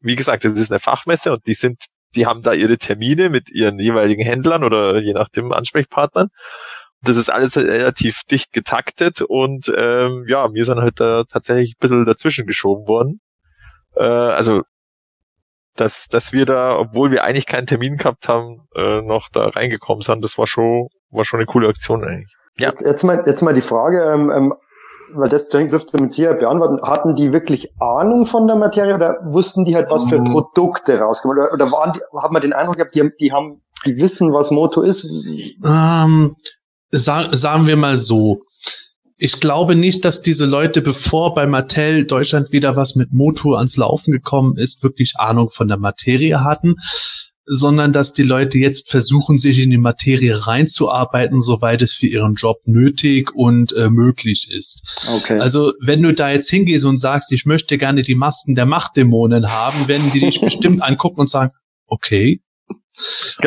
wie 0.00 0.16
gesagt, 0.16 0.44
das 0.44 0.52
ist 0.52 0.70
eine 0.70 0.80
Fachmesse 0.80 1.32
und 1.32 1.46
die 1.46 1.54
sind, 1.54 1.84
die 2.14 2.26
haben 2.26 2.42
da 2.42 2.52
ihre 2.52 2.76
Termine 2.76 3.30
mit 3.30 3.50
ihren 3.50 3.78
jeweiligen 3.78 4.22
Händlern 4.22 4.64
oder 4.64 4.98
je 4.98 5.12
nach 5.12 5.28
dem 5.28 5.52
Ansprechpartnern. 5.52 6.28
Das 7.02 7.16
ist 7.16 7.30
alles 7.30 7.56
relativ 7.56 8.22
dicht 8.30 8.52
getaktet 8.52 9.22
und 9.22 9.72
ähm, 9.76 10.24
ja, 10.28 10.52
wir 10.52 10.64
sind 10.64 10.80
halt 10.80 11.00
da 11.00 11.24
tatsächlich 11.24 11.72
ein 11.72 11.80
bisschen 11.80 12.04
dazwischen 12.06 12.46
geschoben 12.46 12.88
worden. 12.88 13.20
Äh, 13.96 14.02
also 14.02 14.62
dass, 15.78 16.08
dass 16.08 16.32
wir 16.32 16.44
da, 16.44 16.76
obwohl 16.76 17.10
wir 17.10 17.24
eigentlich 17.24 17.46
keinen 17.46 17.66
Termin 17.66 17.96
gehabt 17.96 18.28
haben, 18.28 18.66
äh, 18.74 19.00
noch 19.00 19.28
da 19.30 19.48
reingekommen 19.48 20.02
sind, 20.02 20.22
das 20.24 20.36
war 20.38 20.46
schon, 20.46 20.88
war 21.10 21.24
schon 21.24 21.40
eine 21.40 21.46
coole 21.46 21.68
Aktion 21.68 22.04
eigentlich. 22.04 22.34
Ja. 22.58 22.68
Jetzt, 22.68 22.84
jetzt, 22.84 23.04
mal, 23.04 23.22
jetzt 23.26 23.42
mal 23.42 23.54
die 23.54 23.60
Frage, 23.60 24.02
ähm, 24.12 24.30
ähm, 24.34 24.54
weil 25.14 25.28
das 25.28 25.48
dürfte 25.48 26.00
mit 26.00 26.12
Sicherheit 26.12 26.40
beantworten. 26.40 26.80
Hatten 26.82 27.14
die 27.14 27.32
wirklich 27.32 27.72
Ahnung 27.80 28.26
von 28.26 28.46
der 28.46 28.56
Materie 28.56 28.94
oder 28.94 29.18
wussten 29.24 29.64
die 29.64 29.74
halt, 29.74 29.90
was 29.90 30.08
für 30.08 30.20
Mhm. 30.20 30.24
Produkte 30.24 30.98
rauskommen? 30.98 31.38
Oder, 31.38 31.52
oder 31.52 31.70
waren 31.72 31.92
die, 31.92 32.00
hat 32.20 32.32
man 32.32 32.42
den 32.42 32.52
Eindruck 32.52 32.76
gehabt, 32.76 32.94
die 32.94 33.00
haben, 33.00 33.12
die 33.20 33.32
haben, 33.32 33.62
die 33.86 34.00
wissen, 34.00 34.32
was 34.32 34.50
Moto 34.50 34.82
ist? 34.82 35.08
ähm, 35.64 36.36
sa 36.90 37.34
sagen 37.36 37.66
wir 37.66 37.76
mal 37.76 37.96
so. 37.96 38.42
Ich 39.20 39.40
glaube 39.40 39.74
nicht, 39.74 40.04
dass 40.04 40.22
diese 40.22 40.46
Leute, 40.46 40.80
bevor 40.80 41.34
bei 41.34 41.46
Mattel 41.46 42.06
Deutschland 42.06 42.52
wieder 42.52 42.76
was 42.76 42.94
mit 42.94 43.12
Moto 43.12 43.54
ans 43.54 43.76
Laufen 43.76 44.12
gekommen 44.12 44.56
ist, 44.56 44.82
wirklich 44.84 45.14
Ahnung 45.16 45.50
von 45.50 45.66
der 45.66 45.78
Materie 45.78 46.44
hatten, 46.44 46.76
sondern 47.48 47.92
dass 47.92 48.12
die 48.12 48.22
Leute 48.22 48.58
jetzt 48.58 48.90
versuchen, 48.90 49.38
sich 49.38 49.58
in 49.58 49.70
die 49.70 49.78
Materie 49.78 50.46
reinzuarbeiten, 50.46 51.40
soweit 51.40 51.80
es 51.80 51.94
für 51.94 52.06
ihren 52.06 52.34
Job 52.34 52.58
nötig 52.66 53.34
und 53.34 53.72
äh, 53.72 53.88
möglich 53.88 54.48
ist. 54.50 54.82
Okay. 55.10 55.40
Also 55.40 55.72
wenn 55.80 56.02
du 56.02 56.12
da 56.12 56.30
jetzt 56.30 56.50
hingehst 56.50 56.84
und 56.84 56.98
sagst, 56.98 57.32
ich 57.32 57.46
möchte 57.46 57.78
gerne 57.78 58.02
die 58.02 58.14
Masken 58.14 58.54
der 58.54 58.66
Machtdämonen 58.66 59.46
haben, 59.46 59.88
werden 59.88 60.10
die 60.12 60.20
dich 60.20 60.40
bestimmt 60.42 60.82
angucken 60.82 61.20
und 61.20 61.30
sagen, 61.30 61.52
okay, 61.86 62.42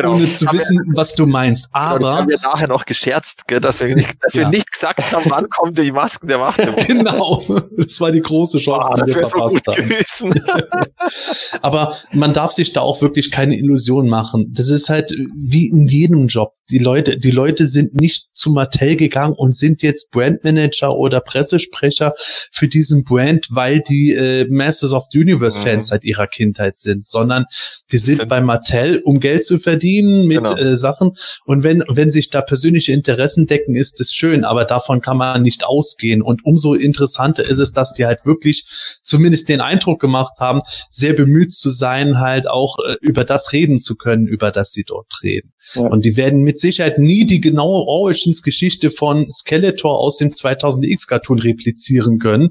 ohne 0.04 0.30
zu 0.32 0.46
Haben 0.46 0.56
wir- 0.56 0.60
wissen, 0.60 0.78
was 0.94 1.14
du 1.14 1.26
meinst. 1.26 1.72
Genau, 1.72 1.98
das 1.98 2.06
Aber 2.06 2.16
haben 2.16 2.28
wir 2.28 2.38
nachher 2.40 2.68
noch 2.68 2.84
gescherzt, 2.86 3.46
gell, 3.46 3.60
dass 3.60 3.80
wir 3.80 3.94
nicht, 3.94 4.16
dass 4.22 4.34
Ja. 4.34 4.42
wir 4.42 4.48
nicht 4.48 4.70
gesagt 4.70 5.12
haben, 5.12 5.24
wann 5.28 5.48
kommen 5.50 5.74
die 5.74 5.90
Masken 5.92 6.26
der 6.28 6.38
Macht. 6.38 6.56
genau, 6.86 7.42
das 7.76 8.00
war 8.00 8.10
die 8.12 8.20
große 8.20 8.58
Chance, 8.58 8.88
Ah, 8.92 9.04
die 9.04 9.14
wir 9.14 9.26
so 9.26 9.30
verpasst 9.38 9.64
gut 9.66 9.76
haben. 9.76 9.88
gewesen. 9.88 10.44
Aber 11.62 11.96
man 12.12 12.32
darf 12.32 12.52
sich 12.52 12.72
da 12.72 12.80
auch 12.80 13.00
wirklich 13.02 13.30
keine 13.30 13.56
Illusion 13.58 14.08
machen. 14.08 14.52
Das 14.52 14.68
ist 14.68 14.88
halt 14.88 15.12
wie 15.36 15.68
in 15.68 15.86
jedem 15.86 16.26
Job. 16.26 16.52
Die 16.70 16.78
Leute, 16.78 17.18
die 17.18 17.30
Leute 17.30 17.66
sind 17.66 18.00
nicht 18.00 18.26
zu 18.32 18.50
Mattel 18.50 18.96
gegangen 18.96 19.34
und 19.34 19.54
sind 19.54 19.82
jetzt 19.82 20.10
Brandmanager 20.10 20.96
oder 20.96 21.20
Pressesprecher 21.20 22.14
für 22.52 22.68
diesen 22.68 23.04
Brand, 23.04 23.48
weil 23.50 23.80
die 23.80 24.12
äh, 24.14 24.46
Masters 24.48 24.92
of 24.94 25.04
the 25.10 25.18
Universe 25.18 25.60
Fans 25.60 25.86
Mhm. 25.86 25.88
seit 25.90 26.04
ihrer 26.04 26.26
Kindheit 26.26 26.76
sind, 26.78 27.04
sondern 27.04 27.44
die 27.90 27.98
sind, 27.98 28.16
Sind- 28.16 28.28
bei 28.28 28.40
Mattel, 28.40 29.02
um 29.04 29.20
Geld 29.20 29.41
zu 29.42 29.58
verdienen 29.58 30.26
mit 30.26 30.38
Genau. 30.44 30.56
äh, 30.56 30.76
Sachen. 30.76 31.12
Und 31.44 31.62
wenn, 31.62 31.82
wenn 31.88 32.10
sich 32.10 32.30
da 32.30 32.42
persönliche 32.42 32.92
Interessen 32.92 33.46
decken, 33.46 33.74
ist 33.74 34.00
es 34.00 34.12
schön, 34.12 34.44
aber 34.44 34.64
davon 34.64 35.00
kann 35.00 35.16
man 35.16 35.42
nicht 35.42 35.64
ausgehen. 35.64 36.22
Und 36.22 36.44
umso 36.44 36.74
interessanter 36.74 37.44
ist 37.44 37.58
es, 37.58 37.72
dass 37.72 37.94
die 37.94 38.06
halt 38.06 38.24
wirklich 38.24 38.64
zumindest 39.02 39.48
den 39.48 39.60
Eindruck 39.60 40.00
gemacht 40.00 40.34
haben, 40.38 40.60
sehr 40.90 41.12
bemüht 41.12 41.52
zu 41.52 41.70
sein, 41.70 42.18
halt 42.18 42.48
auch 42.48 42.76
äh, 42.78 42.96
über 43.00 43.24
das 43.24 43.52
reden 43.52 43.78
zu 43.78 43.96
können, 43.96 44.26
über 44.26 44.50
das 44.50 44.72
sie 44.72 44.84
dort 44.86 45.12
reden. 45.22 45.52
Ja. 45.74 45.82
Und 45.82 46.04
die 46.04 46.16
werden 46.16 46.42
mit 46.42 46.58
Sicherheit 46.58 46.98
nie 46.98 47.24
die 47.26 47.40
genaue 47.40 47.86
Origins-Geschichte 47.86 48.90
von 48.90 49.30
Skeletor 49.30 49.98
aus 49.98 50.16
dem 50.16 50.28
2000X-Cartoon 50.28 51.38
replizieren 51.38 52.18
können. 52.18 52.50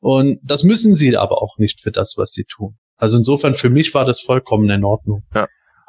Und 0.00 0.40
das 0.42 0.64
müssen 0.64 0.94
sie 0.94 1.16
aber 1.16 1.42
auch 1.42 1.58
nicht 1.58 1.80
für 1.80 1.92
das, 1.92 2.14
was 2.16 2.32
sie 2.32 2.44
tun. 2.44 2.76
Also 2.96 3.18
insofern 3.18 3.54
für 3.54 3.70
mich 3.70 3.94
war 3.94 4.04
das 4.04 4.20
vollkommen 4.20 4.68
in 4.70 4.84
Ordnung. 4.84 5.22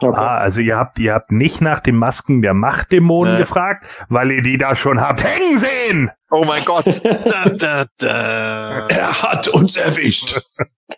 Okay. 0.05 0.19
Ah, 0.21 0.37
also 0.37 0.61
ihr 0.61 0.77
habt, 0.77 0.99
ihr 0.99 1.13
habt 1.13 1.31
nicht 1.31 1.61
nach 1.61 1.79
den 1.79 1.95
Masken 1.95 2.41
der 2.41 2.53
Machtdämonen 2.53 3.33
Nee. 3.33 3.39
gefragt, 3.39 3.85
weil 4.09 4.31
ihr 4.31 4.41
die 4.41 4.57
da 4.57 4.75
schon 4.75 4.99
habt 5.01 5.23
hängen 5.23 5.57
sehen. 5.57 6.11
Oh 6.31 6.43
mein 6.45 6.63
Gott. 6.65 6.85
Da, 7.25 7.45
da, 7.49 7.85
da. 7.97 8.87
Er 8.87 9.21
hat 9.21 9.47
uns 9.47 9.75
erwischt. 9.77 10.39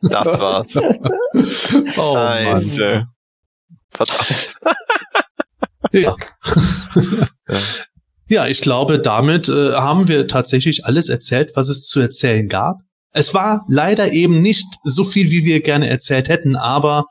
Das 0.01 0.39
war's. 0.39 0.75
Oh. 1.97 2.13
Scheiße. 2.15 3.07
Verdammt. 3.91 4.55
Ja. 5.91 6.15
Ja. 7.47 7.59
Ja, 8.27 8.47
ich 8.47 8.61
glaube, 8.61 8.99
damit 8.99 9.49
äh, 9.49 9.73
haben 9.73 10.07
wir 10.07 10.27
tatsächlich 10.27 10.85
alles 10.85 11.09
erzählt, 11.09 11.51
was 11.55 11.69
es 11.69 11.87
zu 11.87 11.99
erzählen 11.99 12.47
gab. 12.49 12.79
Es 13.11 13.33
war 13.33 13.63
leider 13.69 14.11
eben 14.11 14.41
nicht 14.41 14.65
so 14.83 15.03
viel, 15.05 15.29
wie 15.29 15.43
wir 15.45 15.61
gerne 15.61 15.89
erzählt 15.89 16.27
hätten, 16.27 16.55
aber 16.55 17.05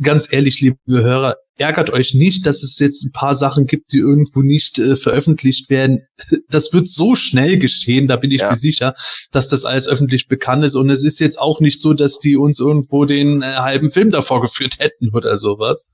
ganz 0.00 0.28
ehrlich, 0.30 0.60
liebe 0.60 0.76
Hörer, 0.86 1.36
ärgert 1.58 1.88
euch 1.90 2.12
nicht, 2.14 2.44
dass 2.44 2.62
es 2.62 2.78
jetzt 2.78 3.02
ein 3.04 3.12
paar 3.12 3.34
Sachen 3.34 3.66
gibt, 3.66 3.92
die 3.92 3.98
irgendwo 3.98 4.42
nicht 4.42 4.78
äh, 4.78 4.96
veröffentlicht 4.96 5.70
werden. 5.70 6.00
Das 6.48 6.72
wird 6.72 6.86
so 6.88 7.14
schnell 7.14 7.58
geschehen, 7.58 8.06
da 8.08 8.16
bin 8.16 8.30
ich 8.30 8.40
Ja. 8.40 8.50
mir 8.50 8.56
sicher, 8.56 8.94
dass 9.32 9.48
das 9.48 9.64
alles 9.64 9.88
öffentlich 9.88 10.28
bekannt 10.28 10.64
ist. 10.64 10.74
Und 10.76 10.90
es 10.90 11.02
ist 11.04 11.18
jetzt 11.18 11.38
auch 11.38 11.60
nicht 11.60 11.80
so, 11.82 11.92
dass 11.94 12.18
die 12.18 12.36
uns 12.36 12.60
irgendwo 12.60 13.04
den 13.04 13.42
äh, 13.42 13.46
halben 13.56 13.90
Film 13.90 14.10
davor 14.10 14.40
geführt 14.42 14.74
hätten 14.78 15.14
oder 15.14 15.36
sowas. 15.36 15.88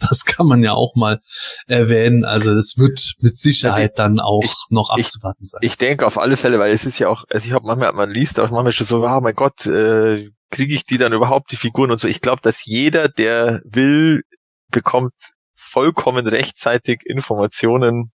Das 0.00 0.24
kann 0.24 0.46
man 0.46 0.62
ja 0.62 0.72
auch 0.72 0.94
mal 0.96 1.20
erwähnen. 1.66 2.24
Also 2.24 2.52
es 2.54 2.74
wird 2.78 3.14
mit 3.20 3.36
Sicherheit 3.36 3.98
dann 3.98 4.20
auch 4.20 4.42
ich- 4.44 4.54
noch 4.70 4.90
ich- 4.96 5.04
abzuwarten 5.06 5.44
sein. 5.44 5.60
Ich 5.62 5.76
denke 5.76 6.06
auf 6.06 6.18
alle 6.18 6.36
Fälle, 6.36 6.58
weil 6.58 6.72
es 6.72 6.84
ist 6.86 6.98
ja 6.98 7.08
auch, 7.08 7.24
also 7.30 7.46
ich 7.46 7.52
habe 7.52 7.66
manchmal, 7.66 7.92
man 7.92 8.10
liest 8.10 8.38
auch 8.40 8.50
manchmal 8.50 8.72
schon 8.72 8.86
so, 8.86 9.04
ah 9.04 9.20
mein 9.20 9.34
Gott, 9.34 9.66
äh, 9.66 10.28
kriege 10.50 10.74
ich 10.74 10.84
die 10.84 10.98
dann 10.98 11.12
überhaupt 11.12 11.52
die 11.52 11.56
Figuren 11.56 11.90
und 11.90 11.98
so. 11.98 12.08
Ich 12.08 12.20
glaube, 12.20 12.42
dass 12.42 12.64
jeder, 12.64 13.08
der 13.08 13.60
will, 13.64 14.22
bekommt 14.70 15.12
vollkommen 15.54 16.26
rechtzeitig 16.26 17.02
Informationen, 17.04 18.12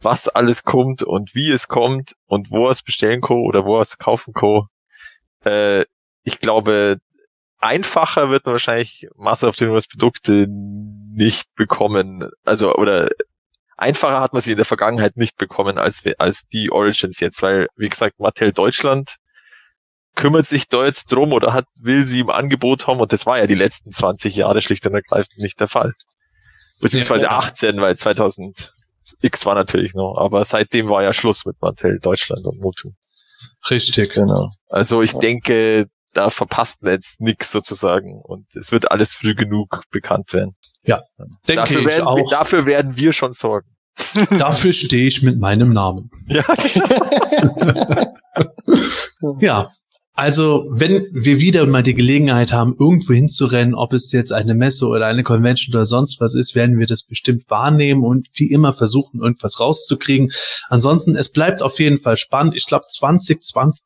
was 0.00 0.28
alles 0.28 0.64
kommt 0.64 1.02
und 1.02 1.34
wie 1.34 1.50
es 1.50 1.68
kommt 1.68 2.14
und 2.26 2.50
wo 2.50 2.68
es 2.68 2.82
bestellen 2.82 3.20
kann 3.20 3.38
oder 3.38 3.64
wo 3.64 3.80
es 3.80 3.98
kaufen 3.98 4.34
kann. 4.34 4.62
Äh, 5.44 5.84
ich 6.24 6.40
glaube, 6.40 6.98
einfacher 7.58 8.30
wird 8.30 8.44
man 8.44 8.54
wahrscheinlich 8.54 9.08
Masse 9.16 9.46
of 9.46 9.56
the 9.56 9.64
Universe 9.64 9.88
Produkte 9.88 10.46
nicht 10.48 11.54
bekommen. 11.54 12.28
Also, 12.44 12.74
oder 12.74 13.10
einfacher 13.76 14.20
hat 14.20 14.32
man 14.32 14.42
sie 14.42 14.52
in 14.52 14.56
der 14.56 14.66
Vergangenheit 14.66 15.16
nicht 15.16 15.36
bekommen 15.36 15.78
als, 15.78 16.02
als 16.18 16.46
die 16.46 16.70
Origins 16.70 17.20
jetzt, 17.20 17.42
weil, 17.42 17.68
wie 17.76 17.88
gesagt, 17.88 18.18
Mattel 18.18 18.52
Deutschland 18.52 19.16
kümmert 20.14 20.46
sich 20.46 20.68
da 20.68 20.84
jetzt 20.84 21.06
drum 21.12 21.32
oder 21.32 21.52
hat, 21.52 21.66
will 21.80 22.04
sie 22.06 22.20
im 22.20 22.30
Angebot 22.30 22.86
haben 22.86 23.00
und 23.00 23.12
das 23.12 23.26
war 23.26 23.38
ja 23.38 23.46
die 23.46 23.54
letzten 23.54 23.90
20 23.92 24.36
Jahre 24.36 24.60
schlicht 24.62 24.86
und 24.86 24.94
ergreifend 24.94 25.38
nicht 25.38 25.58
der 25.60 25.68
Fall. 25.68 25.94
Beziehungsweise 26.80 27.24
Ja. 27.26 27.38
18, 27.38 27.80
weil 27.80 27.96
2000 27.96 28.74
X 29.20 29.46
war 29.46 29.54
natürlich 29.54 29.94
noch, 29.94 30.16
aber 30.18 30.44
seitdem 30.44 30.88
war 30.88 31.02
ja 31.02 31.12
Schluss 31.12 31.44
mit 31.44 31.60
Mattel 31.60 31.98
Deutschland 32.00 32.44
und 32.46 32.60
Motu. 32.60 32.90
Richtig. 33.70 34.12
Genau. 34.14 34.50
Also 34.68 35.02
ich 35.02 35.12
denke, 35.14 35.86
da 36.12 36.30
verpasst 36.30 36.82
man 36.82 36.92
jetzt 36.92 37.20
nix 37.20 37.50
sozusagen 37.50 38.20
und 38.22 38.46
es 38.54 38.70
wird 38.72 38.90
alles 38.90 39.12
früh 39.14 39.34
genug 39.34 39.82
bekannt 39.90 40.32
werden. 40.32 40.54
Denke 41.48 41.62
Dafür 41.62 41.80
ich 41.80 41.86
werden, 41.86 42.04
wir, 42.04 42.08
auch. 42.08 42.30
dafür 42.30 42.66
werden 42.66 42.96
wir 42.96 43.12
schon 43.12 43.32
sorgen. 43.32 43.68
Dafür 44.38 44.72
stehe 44.72 45.06
ich 45.06 45.22
mit 45.22 45.38
meinem 45.38 45.72
Namen. 45.72 46.10
Ja, 46.26 46.44
Ja, 49.40 49.70
also 50.14 50.66
wenn 50.68 51.06
wir 51.12 51.38
wieder 51.38 51.66
mal 51.66 51.82
die 51.82 51.94
Gelegenheit 51.94 52.52
haben, 52.52 52.76
irgendwo 52.78 53.14
hinzurennen, 53.14 53.74
ob 53.74 53.94
es 53.94 54.12
jetzt 54.12 54.32
eine 54.32 54.54
Messe 54.54 54.86
oder 54.86 55.06
eine 55.06 55.22
Convention 55.22 55.74
oder 55.74 55.86
sonst 55.86 56.20
was 56.20 56.34
ist, 56.34 56.54
werden 56.54 56.78
wir 56.78 56.86
das 56.86 57.02
bestimmt 57.02 57.48
wahrnehmen 57.48 58.04
und 58.04 58.28
wie 58.34 58.50
immer 58.50 58.74
versuchen, 58.74 59.20
irgendwas 59.20 59.58
rauszukriegen. 59.58 60.30
Ansonsten, 60.68 61.16
es 61.16 61.30
bleibt 61.30 61.62
auf 61.62 61.78
jeden 61.78 61.98
Fall 61.98 62.18
spannend. 62.18 62.54
Ich 62.56 62.66
glaube, 62.66 62.84
2020 62.88 63.84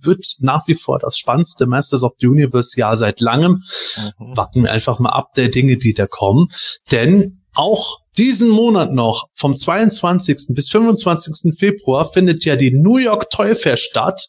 wird 0.00 0.24
nach 0.40 0.66
wie 0.66 0.74
vor 0.74 0.98
das 0.98 1.18
spannendste 1.18 1.66
Masters 1.66 2.02
of 2.02 2.12
the 2.18 2.28
Universe 2.28 2.80
Jahr 2.80 2.96
seit 2.96 3.20
langem. 3.20 3.64
Mhm. 3.96 4.36
Warten 4.36 4.62
wir 4.62 4.72
einfach 4.72 4.98
mal 4.98 5.10
ab 5.10 5.34
der 5.34 5.50
Dinge, 5.50 5.76
die 5.76 5.92
da 5.92 6.06
kommen. 6.06 6.46
Denn 6.90 7.42
auch 7.54 7.98
diesen 8.16 8.48
Monat 8.48 8.94
noch, 8.94 9.26
vom 9.34 9.54
22. 9.54 10.54
bis 10.54 10.70
25. 10.70 11.58
Februar, 11.58 12.10
findet 12.10 12.44
ja 12.46 12.56
die 12.56 12.72
New 12.72 12.96
York 12.96 13.28
Toy 13.28 13.54
Fair 13.54 13.76
statt. 13.76 14.28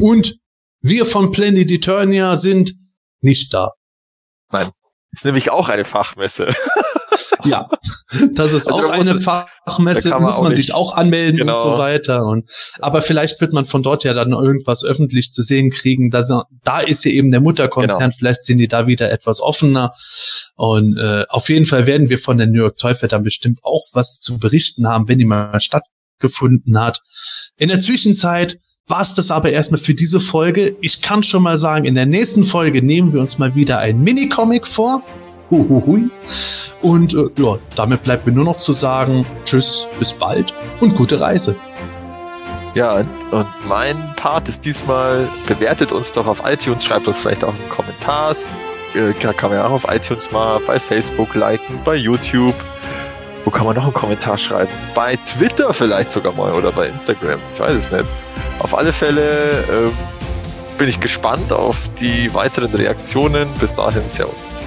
Und 0.00 0.34
wir 0.84 1.06
von 1.06 1.32
Planet 1.32 1.70
Eternia 1.70 2.36
sind 2.36 2.74
nicht 3.20 3.52
da. 3.54 3.72
Ist 5.12 5.24
nämlich 5.24 5.50
auch 5.50 5.68
eine 5.68 5.84
Fachmesse. 5.84 6.54
Ja, 7.46 7.68
das 8.32 8.54
ist 8.54 8.68
Also 8.72 8.86
auch 8.86 8.90
eine 8.90 9.20
Fachmesse, 9.20 10.08
man 10.08 10.22
muss 10.22 10.38
man 10.38 10.48
nicht- 10.52 10.56
sich 10.56 10.72
auch 10.72 10.94
anmelden 10.94 11.40
Genau. 11.40 11.56
und 11.56 11.62
so 11.72 11.78
weiter. 11.78 12.24
Und, 12.24 12.48
aber 12.78 13.02
vielleicht 13.02 13.38
wird 13.42 13.52
man 13.52 13.66
von 13.66 13.82
dort 13.82 14.02
ja 14.02 14.14
dann 14.14 14.32
irgendwas 14.32 14.82
öffentlich 14.82 15.30
zu 15.30 15.42
sehen 15.42 15.70
kriegen. 15.70 16.08
Da, 16.08 16.22
da 16.62 16.80
ist 16.80 17.04
ja 17.04 17.10
eben 17.10 17.30
der 17.30 17.42
Mutterkonzern, 17.42 17.98
Genau. 17.98 18.14
vielleicht 18.16 18.44
sind 18.44 18.56
die 18.56 18.66
da 18.68 18.86
wieder 18.86 19.12
etwas 19.12 19.42
offener. 19.42 19.92
Und 20.54 20.96
äh, 20.96 21.26
auf 21.28 21.50
jeden 21.50 21.66
Fall 21.66 21.84
werden 21.84 22.08
wir 22.08 22.18
von 22.18 22.38
der 22.38 22.46
New 22.46 22.60
York 22.62 22.78
Toy 22.78 22.94
Fair 22.94 23.10
dann 23.10 23.24
bestimmt 23.24 23.58
auch 23.62 23.82
was 23.92 24.20
zu 24.20 24.38
berichten 24.38 24.88
haben, 24.88 25.06
wenn 25.08 25.18
die 25.18 25.26
mal 25.26 25.60
stattgefunden 25.60 26.80
hat. 26.80 27.02
In 27.58 27.68
der 27.68 27.78
Zwischenzeit 27.78 28.56
war 28.86 29.00
es 29.00 29.14
das 29.14 29.30
aber 29.30 29.50
erstmal 29.50 29.80
für 29.80 29.94
diese 29.94 30.20
Folge. 30.20 30.76
Ich 30.80 31.00
kann 31.00 31.22
schon 31.22 31.42
mal 31.42 31.56
sagen, 31.56 31.86
in 31.86 31.94
der 31.94 32.06
nächsten 32.06 32.44
Folge 32.44 32.82
nehmen 32.82 33.12
wir 33.12 33.20
uns 33.20 33.38
mal 33.38 33.54
wieder 33.54 33.78
ein 33.78 34.02
Minicomic 34.02 34.66
vor. 34.66 35.02
Huhuhui. 35.50 36.10
Und 36.82 37.14
äh, 37.14 37.24
ja, 37.36 37.58
damit 37.76 38.04
bleibt 38.04 38.26
mir 38.26 38.32
nur 38.32 38.44
noch 38.44 38.58
zu 38.58 38.72
sagen, 38.72 39.24
tschüss, 39.44 39.86
bis 39.98 40.12
bald 40.12 40.52
und 40.80 40.96
gute 40.96 41.20
Reise. 41.20 41.56
Ja, 42.74 43.04
und, 43.30 43.46
mein 43.68 43.96
Part 44.16 44.48
ist 44.48 44.64
diesmal, 44.64 45.28
bewertet 45.46 45.92
uns 45.92 46.12
doch 46.12 46.26
auf 46.26 46.42
iTunes, 46.44 46.84
schreibt 46.84 47.06
uns 47.06 47.20
vielleicht 47.20 47.44
auch 47.44 47.54
einen 47.54 47.68
Kommentar. 47.68 48.32
Äh, 48.94 49.12
kann 49.20 49.36
kann 49.36 49.50
man 49.50 49.60
ja 49.60 49.66
auch 49.66 49.72
auf 49.72 49.86
iTunes 49.88 50.30
mal, 50.32 50.60
bei 50.66 50.78
Facebook 50.78 51.34
liken, 51.34 51.78
bei 51.84 51.94
YouTube. 51.94 52.54
Wo 53.44 53.50
kann 53.50 53.66
man 53.66 53.76
noch 53.76 53.84
einen 53.84 53.92
Kommentar 53.92 54.38
schreiben? 54.38 54.70
Bei 54.94 55.16
Twitter 55.16 55.72
vielleicht 55.74 56.10
sogar 56.10 56.32
mal 56.32 56.52
oder 56.52 56.72
bei 56.72 56.86
Instagram. 56.86 57.38
Ich 57.54 57.60
weiß 57.60 57.74
es 57.74 57.92
nicht. 57.92 58.06
Auf 58.60 58.76
alle 58.76 58.92
Fälle 58.92 59.64
ähm, 59.70 59.92
bin 60.78 60.88
ich 60.88 60.98
gespannt 60.98 61.52
auf 61.52 61.76
die 62.00 62.32
weiteren 62.32 62.74
Reaktionen. 62.74 63.48
Bis 63.60 63.74
dahin, 63.74 64.08
Servus. 64.08 64.64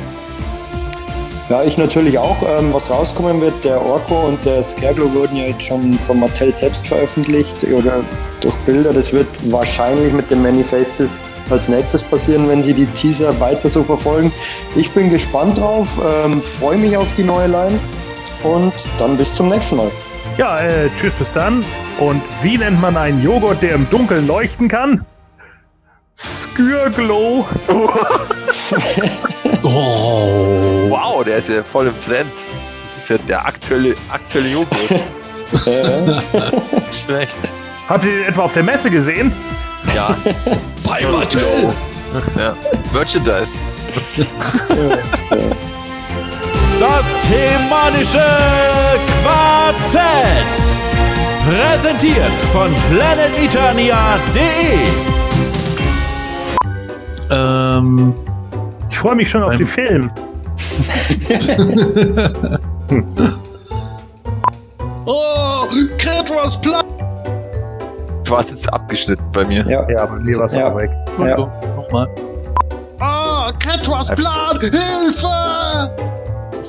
Ja, 1.49 1.63
ich 1.63 1.77
natürlich 1.77 2.19
auch. 2.19 2.37
Ähm, 2.43 2.71
was 2.71 2.91
rauskommen 2.91 3.41
wird, 3.41 3.63
der 3.63 3.81
Orko 3.81 4.27
und 4.27 4.45
der 4.45 4.61
Scareglow 4.61 5.11
wurden 5.13 5.37
ja 5.37 5.45
jetzt 5.45 5.63
schon 5.63 5.97
von 5.97 6.19
Mattel 6.19 6.53
selbst 6.53 6.85
veröffentlicht 6.85 7.63
oder 7.63 8.03
durch 8.41 8.55
Bilder. 8.57 8.93
Das 8.93 9.11
wird 9.11 9.27
wahrscheinlich 9.51 10.13
mit 10.13 10.29
dem 10.29 10.43
Manifestus 10.43 11.19
als 11.49 11.67
nächstes 11.67 12.03
passieren, 12.03 12.47
wenn 12.49 12.61
sie 12.61 12.73
die 12.73 12.85
Teaser 12.87 13.39
weiter 13.39 13.69
so 13.69 13.83
verfolgen. 13.83 14.31
Ich 14.75 14.91
bin 14.91 15.09
gespannt 15.09 15.57
drauf, 15.57 15.97
ähm, 16.25 16.41
freue 16.43 16.77
mich 16.77 16.95
auf 16.95 17.15
die 17.15 17.23
neue 17.23 17.47
Line 17.47 17.79
und 18.43 18.73
dann 18.99 19.17
bis 19.17 19.33
zum 19.33 19.49
nächsten 19.49 19.77
Mal. 19.77 19.91
Ja, 20.37 20.59
äh, 20.59 20.89
tschüss, 20.99 21.13
bis 21.13 21.31
dann. 21.33 21.63
Und 21.99 22.21
wie 22.41 22.57
nennt 22.57 22.79
man 22.79 22.95
einen 22.95 23.23
Joghurt, 23.23 23.61
der 23.61 23.73
im 23.73 23.89
Dunkeln 23.89 24.27
leuchten 24.27 24.67
kann? 24.67 25.05
Skürglow. 26.17 27.45
Oh. 29.63 30.85
Wow, 30.89 31.23
der 31.23 31.37
ist 31.37 31.49
ja 31.49 31.63
voll 31.63 31.87
im 31.87 32.01
Trend. 32.01 32.31
Das 32.83 32.97
ist 32.97 33.09
ja 33.09 33.17
der 33.17 33.45
aktuelle, 33.45 33.95
aktuelle 34.09 34.49
Joghurt. 34.49 35.03
Schlecht. 36.91 37.37
Habt 37.89 38.05
ihr 38.05 38.11
den 38.11 38.23
etwa 38.25 38.43
auf 38.43 38.53
der 38.53 38.63
Messe 38.63 38.89
gesehen? 38.89 39.33
Ja. 39.95 40.15
Mattel. 41.11 41.73
ja. 42.37 42.55
Merchandise. 42.93 43.59
Das 46.79 47.27
Hemanische 47.29 48.23
Quartett. 49.23 50.55
Präsentiert 51.47 52.41
von 52.53 52.73
planeteternia.de. 52.91 54.79
Ähm, 57.29 58.13
Ich 58.89 58.97
freue 58.99 59.15
mich 59.15 59.29
schon 59.29 59.43
auf 59.43 59.49
Beim- 59.49 59.57
den 59.59 59.67
Film. 59.67 60.07
oh, 65.05 65.65
Cat 65.97 66.29
was 66.29 66.59
platt. 66.59 66.85
Du 68.23 68.31
warst 68.31 68.49
jetzt 68.51 68.71
abgeschnitten 68.73 69.23
bei 69.31 69.45
mir. 69.45 69.65
ja. 69.67 69.87
Ja, 69.89 70.05
bei 70.05 70.19
mir 70.19 70.37
war 70.37 70.45
es 70.45 70.53
Ja. 70.53 70.71
auch 70.71 70.77
weg. 70.77 70.91
Ja. 71.19 71.37
Nochmal. 71.37 72.07
Ah, 72.99 73.51
Cat 73.59 73.87
was 73.87 74.09
platt. 74.09 74.59
Hilfe! 74.61 75.91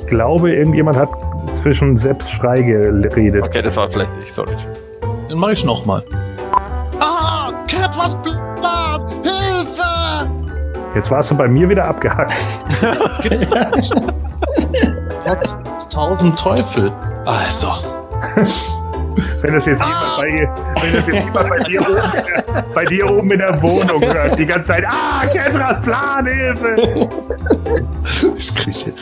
Ich 0.08 0.10
glaube, 0.10 0.54
irgendjemand 0.54 0.96
hat 0.96 1.10
zwischen 1.52 1.94
Selbstschrei 1.94 2.62
geredet. 2.62 3.42
Okay, 3.42 3.60
das 3.60 3.76
war 3.76 3.90
vielleicht 3.90 4.10
ich, 4.24 4.32
sorry. 4.32 4.56
Dann 5.28 5.36
mach 5.36 5.50
ich 5.50 5.62
nochmal. 5.66 6.02
Ah, 6.98 7.52
Cat 7.70 7.94
was 7.94 8.16
platt. 8.22 9.02
Hilfe! 9.22 10.30
Jetzt 10.94 11.10
warst 11.10 11.30
du 11.30 11.36
bei 11.36 11.46
mir 11.46 11.68
wieder 11.68 11.84
abgehackt. 11.84 12.32
Gibt's 13.22 13.50
doch 13.50 13.76
nicht. 13.76 13.94
Cat 15.26 15.58
tausend 15.92 16.38
Teufel. 16.38 16.90
Also. 17.26 17.68
Wenn 19.42 19.52
das 19.52 19.66
jetzt 19.66 19.82
jemand 19.82 20.16
bei, 20.16 20.82
wenn 20.82 20.92
das 20.94 21.06
jetzt 21.06 21.24
jemand 21.24 21.48
bei 21.50 21.58
dir, 21.58 21.82
oben 21.82 21.96
in 21.96 22.24
der, 22.24 22.64
bei 22.74 22.84
dir 22.86 23.10
oben 23.10 23.30
in 23.30 23.38
der 23.38 23.62
Wohnung 23.62 24.02
hört, 24.02 24.38
die 24.38 24.46
ganze 24.46 24.68
Zeit, 24.68 24.84
ah, 24.86 25.26
Ketras 25.26 25.80
Plan, 25.82 26.26
Hilfe! 26.26 27.08
Ich 28.36 28.54
kriege 28.54 28.92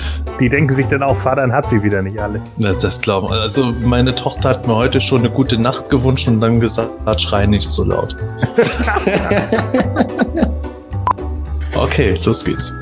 Die 0.41 0.49
denken 0.49 0.73
sich 0.73 0.87
dann 0.87 1.03
auch, 1.03 1.17
Vater 1.17 1.51
hat 1.51 1.69
sie 1.69 1.83
wieder 1.83 2.03
nicht 2.03 2.19
alle. 2.19 2.41
Das 2.59 3.01
glauben. 3.01 3.33
Also 3.33 3.73
meine 3.83 4.15
Tochter 4.15 4.51
hat 4.51 4.67
mir 4.67 4.75
heute 4.75 5.01
schon 5.01 5.21
eine 5.21 5.31
gute 5.31 5.61
Nacht 5.61 5.91
gewünscht 5.91 6.29
und 6.29 6.41
dann 6.41 6.61
gesagt, 6.61 6.91
schrei 7.21 7.47
nicht 7.47 7.71
so 7.71 7.85
laut. 7.85 8.17
okay, 11.75 12.19
los 12.25 12.45
geht's. 12.45 12.73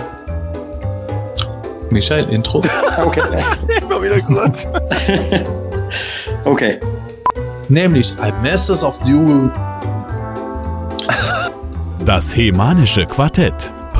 Michael, 1.90 2.28
Intro. 2.30 2.62
Okay. 3.04 3.22
Immer 3.82 4.02
wieder 4.02 4.20
gut. 4.20 4.66
okay. 6.44 6.80
Nämlich 7.68 8.12
ein 8.20 8.34
Masters 8.42 8.82
of 8.82 8.98
Duel. 9.00 9.50
Das 12.04 12.36
Hemanische 12.36 13.06
Quartett. 13.06 13.72